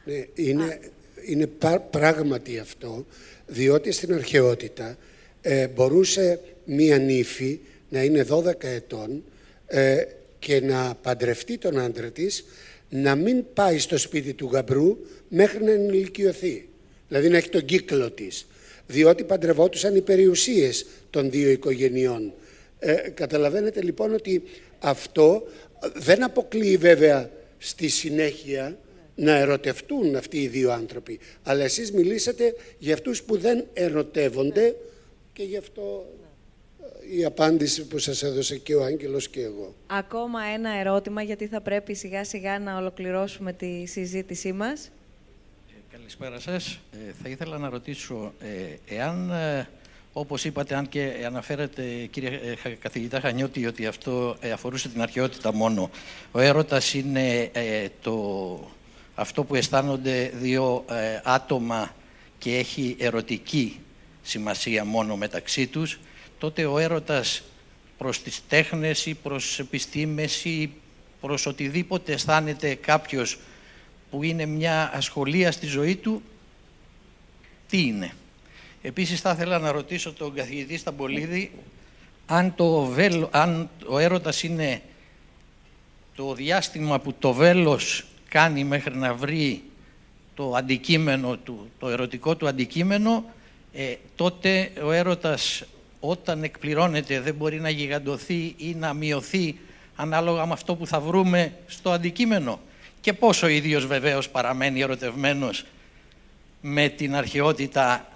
Ναι, 0.04 0.44
είναι, 0.44 0.80
είναι 1.24 1.48
πράγματι 1.90 2.58
αυτό, 2.58 3.06
διότι 3.46 3.92
στην 3.92 4.14
αρχαιότητα 4.14 4.98
ε, 5.40 5.68
μπορούσε 5.68 6.40
μία 6.64 6.98
νύφη 6.98 7.60
να 7.88 8.02
είναι 8.02 8.26
12 8.30 8.64
ετών 8.64 9.24
ε, 9.66 10.04
και 10.38 10.60
να 10.60 10.94
παντρευτεί 11.02 11.58
τον 11.58 11.78
άντρα 11.78 12.10
της, 12.10 12.44
να 12.88 13.14
μην 13.14 13.44
πάει 13.54 13.78
στο 13.78 13.98
σπίτι 13.98 14.32
του 14.32 14.50
γαμπρού 14.52 14.98
μέχρι 15.28 15.64
να 15.64 15.70
ενηλικιωθεί. 15.70 16.68
Δηλαδή 17.08 17.28
να 17.28 17.36
έχει 17.36 17.48
τον 17.48 17.64
κύκλο 17.64 18.10
της. 18.10 18.46
Διότι 18.86 19.24
παντρευόντουσαν 19.24 19.96
οι 19.96 20.00
περιουσίες 20.00 20.86
των 21.10 21.30
δύο 21.30 21.50
οικογενειών. 21.50 22.32
Ε, 22.78 22.94
καταλαβαίνετε 23.14 23.82
λοιπόν 23.82 24.14
ότι 24.14 24.42
αυτό 24.78 25.48
δεν 25.94 26.24
αποκλείει 26.24 26.76
βέβαια 26.76 27.30
στη 27.58 27.88
συνέχεια 27.88 28.78
να 29.22 29.36
ερωτευτούν 29.36 30.16
αυτοί 30.16 30.38
οι 30.38 30.48
δύο 30.48 30.72
άνθρωποι. 30.72 31.18
Αλλά 31.42 31.64
εσείς 31.64 31.92
μιλήσατε 31.92 32.54
για 32.78 32.94
αυτούς 32.94 33.22
που 33.22 33.38
δεν 33.38 33.64
ερωτεύονται 33.72 34.76
Και 35.32 35.42
γι' 35.42 35.56
αυτό 35.56 36.06
ε, 37.10 37.16
η 37.16 37.24
απάντηση 37.24 37.86
που 37.86 37.98
σας 37.98 38.22
έδωσε 38.22 38.56
και 38.58 38.74
ο 38.74 38.82
Άγγελος 38.84 39.28
και 39.28 39.40
εγώ. 39.40 39.74
Ακόμα 39.86 40.40
ένα 40.42 40.70
ερώτημα, 40.70 41.22
γιατί 41.22 41.46
θα 41.46 41.60
πρέπει 41.60 41.94
σιγά 41.94 42.24
σιγά 42.24 42.58
να 42.58 42.76
ολοκληρώσουμε 42.76 43.52
τη 43.52 43.86
συζήτησή 43.86 44.52
μας. 44.52 44.90
Καλησπέρα 45.92 46.40
σας. 46.40 46.80
Ε, 46.92 47.12
θα 47.22 47.28
ήθελα 47.28 47.58
να 47.58 47.68
ρωτήσω, 47.68 48.32
ε, 48.40 48.94
εάν, 48.94 49.30
ε, 49.30 49.68
όπως 50.12 50.44
είπατε, 50.44 50.74
αν 50.74 50.88
και 50.88 51.12
αναφέρατε, 51.26 51.82
κύριε 52.10 52.40
ε, 52.64 52.68
καθηγητά 52.70 53.20
Χανιώτη, 53.20 53.66
ότι 53.66 53.86
αυτό 53.86 54.36
ε, 54.40 54.50
αφορούσε 54.50 54.88
την 54.88 55.02
αρχαιότητα 55.02 55.52
μόνο, 55.52 55.90
ο 56.32 56.40
έρωτας 56.40 56.94
είναι 56.94 57.50
το, 58.02 58.12
αυτό 59.14 59.44
που 59.44 59.54
αισθάνονται 59.54 60.32
δύο 60.34 60.84
άτομα 61.22 61.94
και 62.38 62.56
έχει 62.56 62.96
ερωτική 62.98 63.80
σημασία 64.22 64.84
μόνο 64.84 65.16
μεταξύ 65.16 65.66
τους, 65.66 65.98
τότε 66.38 66.64
ο 66.64 66.78
έρωτας 66.78 67.42
προς 67.98 68.22
τις 68.22 68.42
τέχνες 68.48 69.06
ή 69.06 69.14
προς 69.14 69.58
επιστήμες 69.58 70.44
ή 70.44 70.72
προς 71.20 71.46
οτιδήποτε 71.46 72.12
αισθάνεται 72.12 72.74
κάποιος 72.74 73.38
που 74.10 74.22
είναι 74.22 74.46
μια 74.46 74.90
ασχολία 74.94 75.52
στη 75.52 75.66
ζωή 75.66 75.96
του, 75.96 76.22
τι 77.68 77.82
είναι. 77.82 78.12
Επίσης 78.82 79.20
θα 79.20 79.30
ήθελα 79.30 79.58
να 79.58 79.72
ρωτήσω 79.72 80.12
τον 80.12 80.34
καθηγητή 80.34 80.76
Σταμπολίδη 80.76 81.52
αν, 82.26 82.54
το 82.54 82.84
βέλο, 82.84 83.28
αν 83.32 83.70
ο 83.86 83.98
έρωτας 83.98 84.42
είναι 84.42 84.82
το 86.14 86.34
διάστημα 86.34 87.00
που 87.00 87.14
το 87.18 87.32
βέλος 87.32 88.04
κάνει 88.32 88.64
μέχρι 88.64 88.96
να 88.96 89.14
βρει 89.14 89.62
το 90.34 90.54
αντικείμενο 90.56 91.36
του, 91.36 91.70
το 91.78 91.88
ερωτικό 91.88 92.36
του 92.36 92.48
αντικείμενο, 92.48 93.24
ε, 93.72 93.94
τότε 94.16 94.72
ο 94.82 94.92
έρωτας 94.92 95.64
όταν 96.00 96.42
εκπληρώνεται 96.42 97.20
δεν 97.20 97.34
μπορεί 97.34 97.60
να 97.60 97.70
γιγαντωθεί 97.70 98.54
ή 98.56 98.74
να 98.78 98.92
μειωθεί 98.92 99.58
ανάλογα 99.96 100.46
με 100.46 100.52
αυτό 100.52 100.74
που 100.74 100.86
θα 100.86 101.00
βρούμε 101.00 101.52
στο 101.66 101.90
αντικείμενο 101.90 102.60
και 103.00 103.12
πόσο 103.12 103.46
ο 103.46 103.48
ίδιος 103.48 103.86
βεβαίως 103.86 104.28
παραμένει 104.28 104.80
ερωτευμένος 104.80 105.64
με 106.60 106.88
την 106.88 107.14
αρχαιότητα 107.14 108.06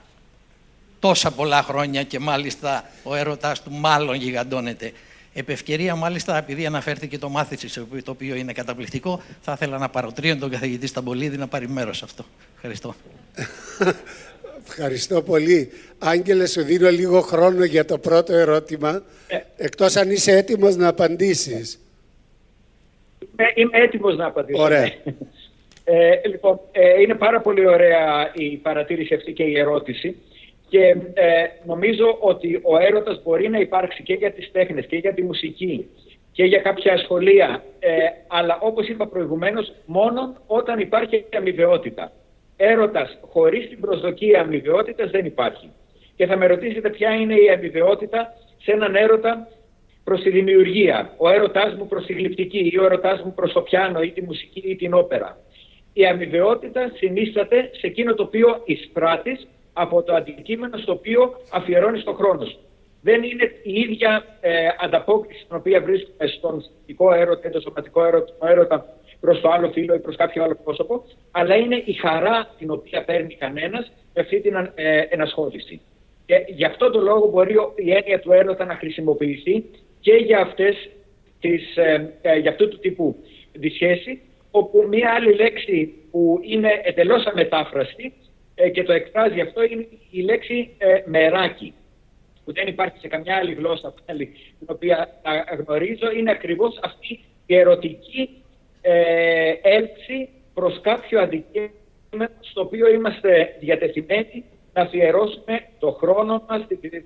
τόσα 0.98 1.30
πολλά 1.30 1.62
χρόνια 1.62 2.02
και 2.02 2.18
μάλιστα 2.18 2.90
ο 3.02 3.14
έρωτας 3.14 3.62
του 3.62 3.72
μάλλον 3.72 4.14
γιγαντώνεται. 4.14 4.92
Επ' 5.38 5.48
ευκαιρία, 5.48 5.94
μάλιστα, 5.94 6.38
επειδή 6.38 6.66
αναφέρθηκε 6.66 7.18
το 7.18 7.28
μάθησης, 7.28 7.80
το 8.04 8.10
οποίο 8.10 8.34
είναι 8.34 8.52
καταπληκτικό, 8.52 9.22
θα 9.40 9.52
ήθελα 9.52 9.78
να 9.78 9.88
παροτρύνω 9.88 10.36
τον 10.36 10.50
καθηγητή 10.50 10.86
Σταμπολίδη 10.86 11.36
να 11.36 11.48
πάρει 11.48 11.68
μέρος 11.68 11.96
σε 11.96 12.04
αυτό. 12.04 12.24
Ευχαριστώ. 12.54 12.94
Ευχαριστώ 14.68 15.22
πολύ. 15.22 15.70
Άγγελε, 15.98 16.46
σου 16.46 16.62
δίνω 16.62 16.90
λίγο 16.90 17.20
χρόνο 17.20 17.64
για 17.64 17.84
το 17.84 17.98
πρώτο 17.98 18.32
ερώτημα, 18.32 19.02
ε. 19.28 19.38
εκτός 19.56 19.96
αν 19.96 20.10
είσαι 20.10 20.32
έτοιμος 20.36 20.76
να 20.76 20.88
απαντήσεις. 20.88 21.80
Είμαι 23.54 23.78
έτοιμος 23.78 24.16
να 24.16 24.26
απαντήσω. 24.26 24.62
Ωραία. 24.62 24.80
Ναι. 24.80 25.14
Ε, 25.84 26.28
λοιπόν, 26.28 26.60
ε, 26.72 27.00
είναι 27.00 27.14
πάρα 27.14 27.40
πολύ 27.40 27.66
ωραία 27.66 28.32
η 28.34 28.56
παρατήρηση 28.56 29.14
αυτή 29.14 29.32
και 29.32 29.42
η 29.42 29.58
ερώτηση 29.58 30.16
και 30.76 30.96
ε, 31.14 31.46
νομίζω 31.64 32.16
ότι 32.20 32.60
ο 32.62 32.78
έρωτας 32.78 33.22
μπορεί 33.22 33.48
να 33.48 33.58
υπάρξει 33.58 34.02
και 34.02 34.14
για 34.14 34.32
τις 34.32 34.50
τέχνες 34.52 34.86
και 34.86 34.96
για 34.96 35.14
τη 35.14 35.22
μουσική 35.22 35.88
και 36.32 36.44
για 36.44 36.58
κάποια 36.58 36.98
σχολεία, 36.98 37.62
ε, 37.78 37.90
αλλά 38.26 38.58
όπως 38.60 38.88
είπα 38.88 39.06
προηγουμένως, 39.06 39.72
μόνο 39.86 40.36
όταν 40.46 40.78
υπάρχει 40.78 41.24
αμοιβαιότητα. 41.36 42.12
Έρωτας 42.56 43.18
χωρίς 43.20 43.68
την 43.68 43.80
προσδοκία 43.80 44.40
αμοιβαιότητας 44.40 45.10
δεν 45.10 45.24
υπάρχει. 45.24 45.70
Και 46.16 46.26
θα 46.26 46.36
με 46.36 46.46
ρωτήσετε 46.46 46.90
ποια 46.90 47.10
είναι 47.10 47.34
η 47.34 47.50
αμοιβαιότητα 47.50 48.32
σε 48.62 48.72
έναν 48.72 48.94
έρωτα 48.94 49.48
προς 50.04 50.20
τη 50.20 50.30
δημιουργία, 50.30 51.14
ο 51.16 51.28
έρωτάς 51.28 51.74
μου 51.74 51.86
προς 51.86 52.06
τη 52.06 52.12
γλυπτική 52.12 52.70
ή 52.72 52.78
ο 52.78 52.84
έρωτάς 52.84 53.22
μου 53.22 53.32
προς 53.34 53.52
το 53.52 53.60
πιάνο 53.60 54.00
ή 54.00 54.10
τη 54.10 54.22
μουσική 54.22 54.62
ή 54.64 54.76
την 54.76 54.94
όπερα. 54.94 55.38
Η 55.92 56.06
αμοιβαιότητα 56.06 56.92
συνίσταται 56.94 57.70
σε 57.72 57.86
εκείνο 57.86 58.14
το 58.14 58.22
οποίο 58.22 58.62
εισπράττεις 58.64 59.46
από 59.78 60.02
το 60.02 60.14
αντικείμενο 60.14 60.76
στο 60.76 60.92
οποίο 60.92 61.34
αφιερώνεις 61.52 62.04
το 62.04 62.12
χρόνο 62.12 62.44
σου. 62.44 62.58
Δεν 63.02 63.22
είναι 63.22 63.44
η 63.62 63.72
ίδια 63.72 64.24
ε, 64.40 64.68
ανταπόκριση 64.80 65.44
την 65.48 65.56
οποία 65.56 65.80
βρίσκουμε 65.80 66.26
στον 66.26 66.62
σωματικό 66.62 67.12
έρωτα 67.12 67.48
ή 67.48 67.50
το 67.50 67.60
σωματικό 67.60 68.04
έρωτα, 68.04 68.34
έρωτα 68.48 68.86
προς 69.20 69.40
το 69.40 69.48
άλλο 69.50 69.70
φίλο 69.70 69.94
ή 69.94 69.98
προς 69.98 70.16
κάποιο 70.16 70.42
άλλο 70.44 70.58
πρόσωπο, 70.64 71.04
αλλά 71.30 71.54
είναι 71.54 71.82
η 71.84 71.92
χαρά 71.92 72.54
την 72.58 72.70
οποία 72.70 73.04
παίρνει 73.04 73.34
κανένας 73.34 73.92
με 74.14 74.20
αυτή 74.20 74.40
την 74.40 74.54
ε, 74.74 74.98
ενασχόληση. 75.08 75.80
Και 76.26 76.34
γι' 76.46 76.64
αυτό 76.64 76.90
το 76.90 77.00
λόγο 77.00 77.28
μπορεί 77.28 77.54
η 77.74 77.90
έννοια 77.92 78.20
του 78.20 78.32
έρωτα 78.32 78.64
να 78.64 78.74
χρησιμοποιηθεί 78.74 79.64
και 80.00 80.12
για, 80.12 80.40
αυτές 80.40 80.88
τις, 81.40 81.76
ε, 81.76 82.14
ε, 82.22 82.38
για 82.38 82.50
αυτού 82.50 82.68
του 82.68 82.78
τύπου 82.78 83.16
τη 83.60 83.68
σχέση, 83.68 84.20
όπου 84.50 84.86
μία 84.88 85.10
άλλη 85.10 85.34
λέξη 85.34 85.94
που 86.10 86.40
είναι 86.42 86.80
εντελώς 86.84 87.24
αμετάφραστη 87.26 88.12
ε, 88.58 88.68
και 88.68 88.82
το 88.82 88.92
εκφράζει 88.92 89.40
αυτό 89.40 89.62
είναι 89.64 89.86
η 90.10 90.20
λέξη 90.20 90.74
ε, 90.78 91.02
μεράκι, 91.04 91.74
που 92.44 92.52
δεν 92.52 92.66
υπάρχει 92.66 92.98
σε 92.98 93.08
καμιά 93.08 93.36
άλλη 93.36 93.54
γλώσσα 93.54 93.94
πάλι, 94.06 94.32
την 94.58 94.66
οποία 94.70 95.08
γνωρίζω, 95.58 96.10
είναι 96.10 96.30
ακριβώς 96.30 96.78
αυτή 96.82 97.20
η 97.46 97.56
ερωτική 97.56 98.42
ε, 98.80 99.52
έλξη 99.62 100.28
προς 100.54 100.80
κάποιο 100.80 101.20
αντικείμενο 101.20 102.30
στο 102.40 102.60
οποίο 102.60 102.88
είμαστε 102.88 103.56
διατεθειμένοι 103.60 104.44
να 104.72 104.82
αφιερώσουμε 104.82 105.66
το 105.78 105.90
χρόνο 105.90 106.44
μας, 106.48 106.66
την, 106.66 106.80
την, 106.80 107.04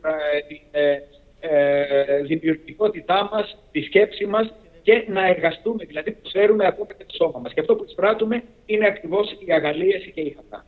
ε, 1.41 2.23
δημιουργικότητά 2.23 3.29
μας, 3.33 3.59
τη 3.73 3.83
σκέψη 3.83 4.27
μας 4.27 4.53
και 4.83 5.05
να 5.09 5.27
εργαστούμε, 5.27 5.85
δηλαδή 5.85 6.13
προσφέρουμε 6.13 6.67
ακόμα 6.67 6.89
και 6.99 7.05
το 7.05 7.15
σώμα 7.15 7.39
μας. 7.39 7.53
Και 7.53 7.61
αυτό 7.61 7.77
που 7.77 7.85
εισπράττουμε 7.85 8.43
είναι 8.67 8.87
ακριβώς 8.87 9.37
η 9.47 9.53
αγαλίαση 9.53 10.11
και 10.11 10.21
η 10.21 10.37
χαρά. 10.37 10.65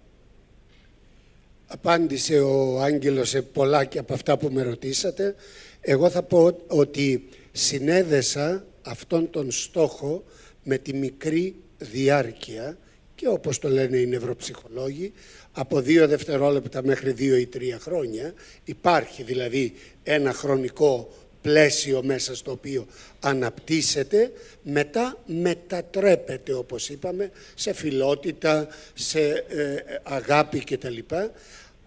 Απάντησε 1.73 2.41
ο 2.41 2.81
Άγγελος 2.81 3.29
σε 3.29 3.43
πολλά 3.43 3.85
και 3.85 3.99
από 3.99 4.15
αυτά 4.15 4.37
που 4.37 4.49
με 4.53 4.63
ρωτήσατε. 4.63 5.35
Εγώ 5.81 6.11
θα 6.11 6.23
πω 6.23 6.59
ότι 6.67 7.29
συνέδεσα 7.53 8.67
αυτόν 8.83 9.31
τον 9.31 9.51
στόχο 9.51 10.25
με 10.63 10.79
τη 10.79 10.95
μικρή 10.95 11.55
διάρκεια 11.79 12.79
και 13.15 13.29
όπως 13.29 13.59
το 13.59 13.69
λένε 13.69 13.97
οι 13.97 14.07
νευροψυχολόγοι, 14.07 15.13
από 15.53 15.81
δύο 15.81 16.09
δευτερόλεπτα 16.09 16.83
μέχρι 16.85 17.13
δύο 17.13 17.37
ή 17.37 17.47
τρία 17.47 17.79
χρόνια. 17.79 18.35
Υπάρχει 18.65 19.23
δηλαδή 19.23 19.73
ένα 20.03 20.33
χρονικό 20.33 21.09
πλαίσιο 21.43 22.03
μέσα 22.03 22.37
στο 22.37 22.51
οποίο 22.51 22.87
αναπτύσσεται, 23.21 24.33
μετά 24.63 25.23
μετατρέπεται 25.27 26.55
όπως 26.55 26.89
είπαμε 26.89 27.31
σε 27.55 27.73
φιλότητα, 27.73 28.69
σε 28.95 29.21
ε, 29.29 29.75
αγάπη 30.03 30.59
κτλ. 30.59 30.99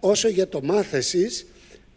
Όσο 0.08 0.28
για 0.28 0.48
το 0.48 0.62
μάθεσης 0.62 1.46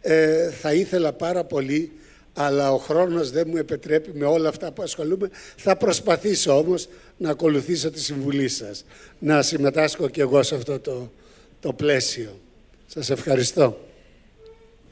ε, 0.00 0.50
θα 0.50 0.72
ήθελα 0.74 1.12
πάρα 1.12 1.44
πολύ 1.44 1.92
αλλά 2.34 2.72
ο 2.72 2.78
χρόνος 2.78 3.30
δεν 3.30 3.46
μου 3.50 3.56
επιτρέπει 3.56 4.10
με 4.14 4.24
όλα 4.24 4.48
αυτά 4.48 4.72
που 4.72 4.82
ασχολούμαι. 4.82 5.30
Θα 5.56 5.76
προσπαθήσω 5.76 6.58
όμως 6.58 6.88
να 7.16 7.30
ακολουθήσω 7.30 7.90
τη 7.90 8.00
συμβουλή 8.00 8.48
σας, 8.48 8.84
να 9.18 9.42
συμμετάσχω 9.42 10.08
και 10.08 10.20
εγώ 10.20 10.42
σε 10.42 10.54
αυτό 10.54 10.78
το, 10.78 11.12
το 11.60 11.72
πλαίσιο. 11.72 12.40
Σας 12.86 13.10
ευχαριστώ. 13.10 13.89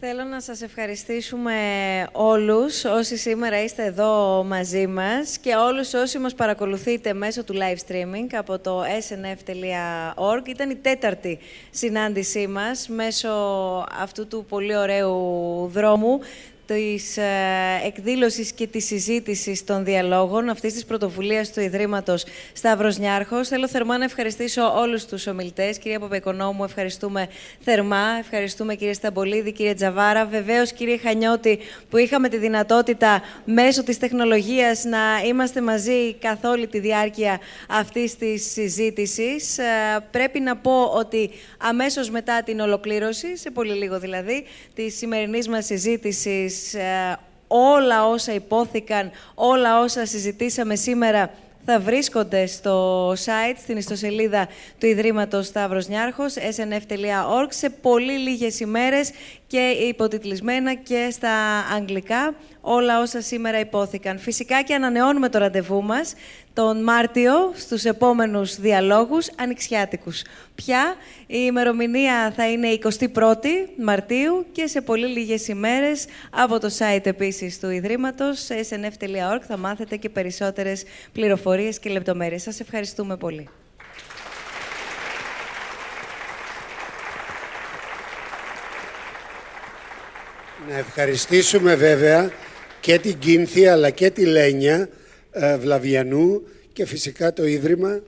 Θέλω 0.00 0.24
να 0.24 0.40
σας 0.40 0.62
ευχαριστήσουμε 0.62 1.54
όλους 2.12 2.84
όσοι 2.84 3.16
σήμερα 3.16 3.62
είστε 3.62 3.84
εδώ 3.84 4.44
μαζί 4.44 4.86
μας 4.86 5.38
και 5.38 5.54
όλους 5.54 5.94
όσοι 5.94 6.18
μας 6.18 6.34
παρακολουθείτε 6.34 7.12
μέσω 7.12 7.44
του 7.44 7.54
live 7.54 7.92
streaming 7.92 8.26
από 8.32 8.58
το 8.58 8.82
snf.org. 8.82 10.48
Ήταν 10.48 10.70
η 10.70 10.76
τέταρτη 10.76 11.38
συνάντησή 11.70 12.46
μας 12.46 12.88
μέσω 12.88 13.28
αυτού 13.98 14.26
του 14.26 14.44
πολύ 14.48 14.76
ωραίου 14.76 15.16
δρόμου 15.72 16.20
της 16.76 17.16
ε, 17.16 17.22
εκδήλωσης 17.86 18.52
και 18.52 18.66
της 18.66 18.84
συζήτησης 18.86 19.64
των 19.64 19.84
διαλόγων 19.84 20.48
αυτής 20.48 20.72
της 20.72 20.84
πρωτοβουλίας 20.84 21.52
του 21.52 21.60
Ιδρύματος 21.60 22.24
Σταύρος 22.52 22.98
Νιάρχος. 22.98 23.48
Θέλω 23.48 23.68
θερμά 23.68 23.98
να 23.98 24.04
ευχαριστήσω 24.04 24.74
όλους 24.76 25.04
τους 25.04 25.26
ομιλητές. 25.26 25.78
Κυρία 25.78 25.98
Παπαϊκονόμου, 25.98 26.64
ευχαριστούμε 26.64 27.28
θερμά. 27.60 28.06
Ευχαριστούμε 28.20 28.74
κύριε 28.74 28.92
Σταμπολίδη, 28.92 29.52
κύριε 29.52 29.74
Τζαβάρα. 29.74 30.26
Βεβαίως 30.26 30.72
κύριε 30.72 30.98
Χανιώτη 30.98 31.58
που 31.90 31.96
είχαμε 31.96 32.28
τη 32.28 32.36
δυνατότητα 32.36 33.22
μέσω 33.44 33.82
της 33.82 33.98
τεχνολογίας 33.98 34.84
να 34.84 34.98
είμαστε 35.26 35.60
μαζί 35.60 36.14
καθ' 36.14 36.44
όλη 36.44 36.66
τη 36.66 36.78
διάρκεια 36.78 37.40
αυτής 37.68 38.16
της 38.16 38.50
συζήτησης. 38.52 39.58
Ε, 39.58 39.64
πρέπει 40.10 40.40
να 40.40 40.56
πω 40.56 40.84
ότι 40.84 41.30
αμέσως 41.58 42.10
μετά 42.10 42.42
την 42.42 42.60
ολοκλήρωση, 42.60 43.36
σε 43.36 43.50
πολύ 43.50 43.72
λίγο 43.72 43.98
δηλαδή, 43.98 44.44
της 44.74 44.96
σημερινής 44.96 45.48
μας 45.48 45.64
συζήτησης 45.64 46.57
ε, 46.74 47.16
όλα 47.46 48.06
όσα 48.06 48.34
υπόθηκαν, 48.34 49.10
όλα 49.34 49.80
όσα 49.80 50.06
συζητήσαμε 50.06 50.76
σήμερα 50.76 51.30
θα 51.70 51.80
βρίσκονται 51.80 52.46
στο 52.46 53.10
site, 53.12 53.56
στην 53.62 53.76
ιστοσελίδα 53.76 54.48
του 54.78 54.86
Ιδρύματος 54.86 55.46
Σταύρος 55.46 55.88
Νιάρχος, 55.88 56.34
snf.org, 56.34 57.46
σε 57.48 57.70
πολύ 57.70 58.12
λίγες 58.18 58.60
ημέρες 58.60 59.10
και 59.48 59.68
υποτιτλισμένα 59.88 60.74
και 60.74 61.08
στα 61.10 61.30
αγγλικά 61.74 62.34
όλα 62.60 63.00
όσα 63.00 63.20
σήμερα 63.20 63.60
υπόθηκαν. 63.60 64.18
Φυσικά 64.18 64.62
και 64.62 64.74
ανανεώνουμε 64.74 65.28
το 65.28 65.38
ραντεβού 65.38 65.82
μας 65.82 66.14
τον 66.52 66.82
Μάρτιο 66.82 67.52
στους 67.54 67.84
επόμενους 67.84 68.56
διαλόγους 68.56 69.28
ανοιξιάτικους. 69.36 70.22
Πια 70.54 70.94
η 71.26 71.38
ημερομηνία 71.46 72.32
θα 72.36 72.50
είναι 72.50 72.78
21η 73.14 73.82
Μαρτίου 73.84 74.46
και 74.52 74.66
σε 74.66 74.80
πολύ 74.80 75.06
λίγες 75.06 75.48
ημέρες 75.48 76.06
από 76.30 76.58
το 76.58 76.68
site 76.78 77.06
επίσης 77.06 77.60
του 77.60 77.70
Ιδρύματος 77.70 78.46
snf.org 78.50 79.40
θα 79.46 79.56
μάθετε 79.56 79.96
και 79.96 80.08
περισσότερες 80.08 80.82
πληροφορίες 81.12 81.78
και 81.78 81.90
λεπτομέρειες. 81.90 82.42
Σας 82.42 82.60
ευχαριστούμε 82.60 83.16
πολύ. 83.16 83.48
Να 90.68 90.78
ευχαριστήσουμε 90.78 91.74
βέβαια 91.74 92.30
και 92.80 92.98
την 92.98 93.18
Κίνθη 93.18 93.66
αλλά 93.66 93.90
και 93.90 94.10
τη 94.10 94.26
Λένια 94.26 94.88
ε, 95.30 95.56
Βλαβιανού 95.56 96.42
και 96.72 96.86
φυσικά 96.86 97.32
το 97.32 97.44
Ίδρυμα 97.44 97.90
ε, 97.90 98.02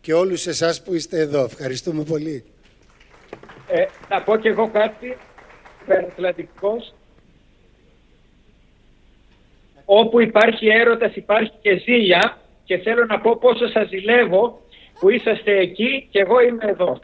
και 0.00 0.14
όλους 0.14 0.46
εσάς 0.46 0.82
που 0.82 0.94
είστε 0.94 1.18
εδώ. 1.18 1.44
Ευχαριστούμε 1.44 2.04
πολύ. 2.04 2.44
Ε, 3.68 3.84
να 4.08 4.22
πω 4.22 4.36
και 4.36 4.48
εγώ 4.48 4.70
κάτι 4.70 5.16
υπερατλαντικός. 5.82 6.94
Όπου 9.84 10.20
υπάρχει 10.20 10.68
έρωτας 10.68 11.16
υπάρχει 11.16 11.52
και 11.60 11.78
ζήλια 11.78 12.38
και 12.64 12.78
θέλω 12.78 13.04
να 13.04 13.20
πω 13.20 13.36
πόσο 13.36 13.68
σας 13.68 13.88
ζηλεύω 13.88 14.62
που 15.00 15.10
είσαστε 15.10 15.58
εκεί 15.58 16.08
και 16.10 16.18
εγώ 16.18 16.40
είμαι 16.40 16.64
εδώ. 16.64 17.00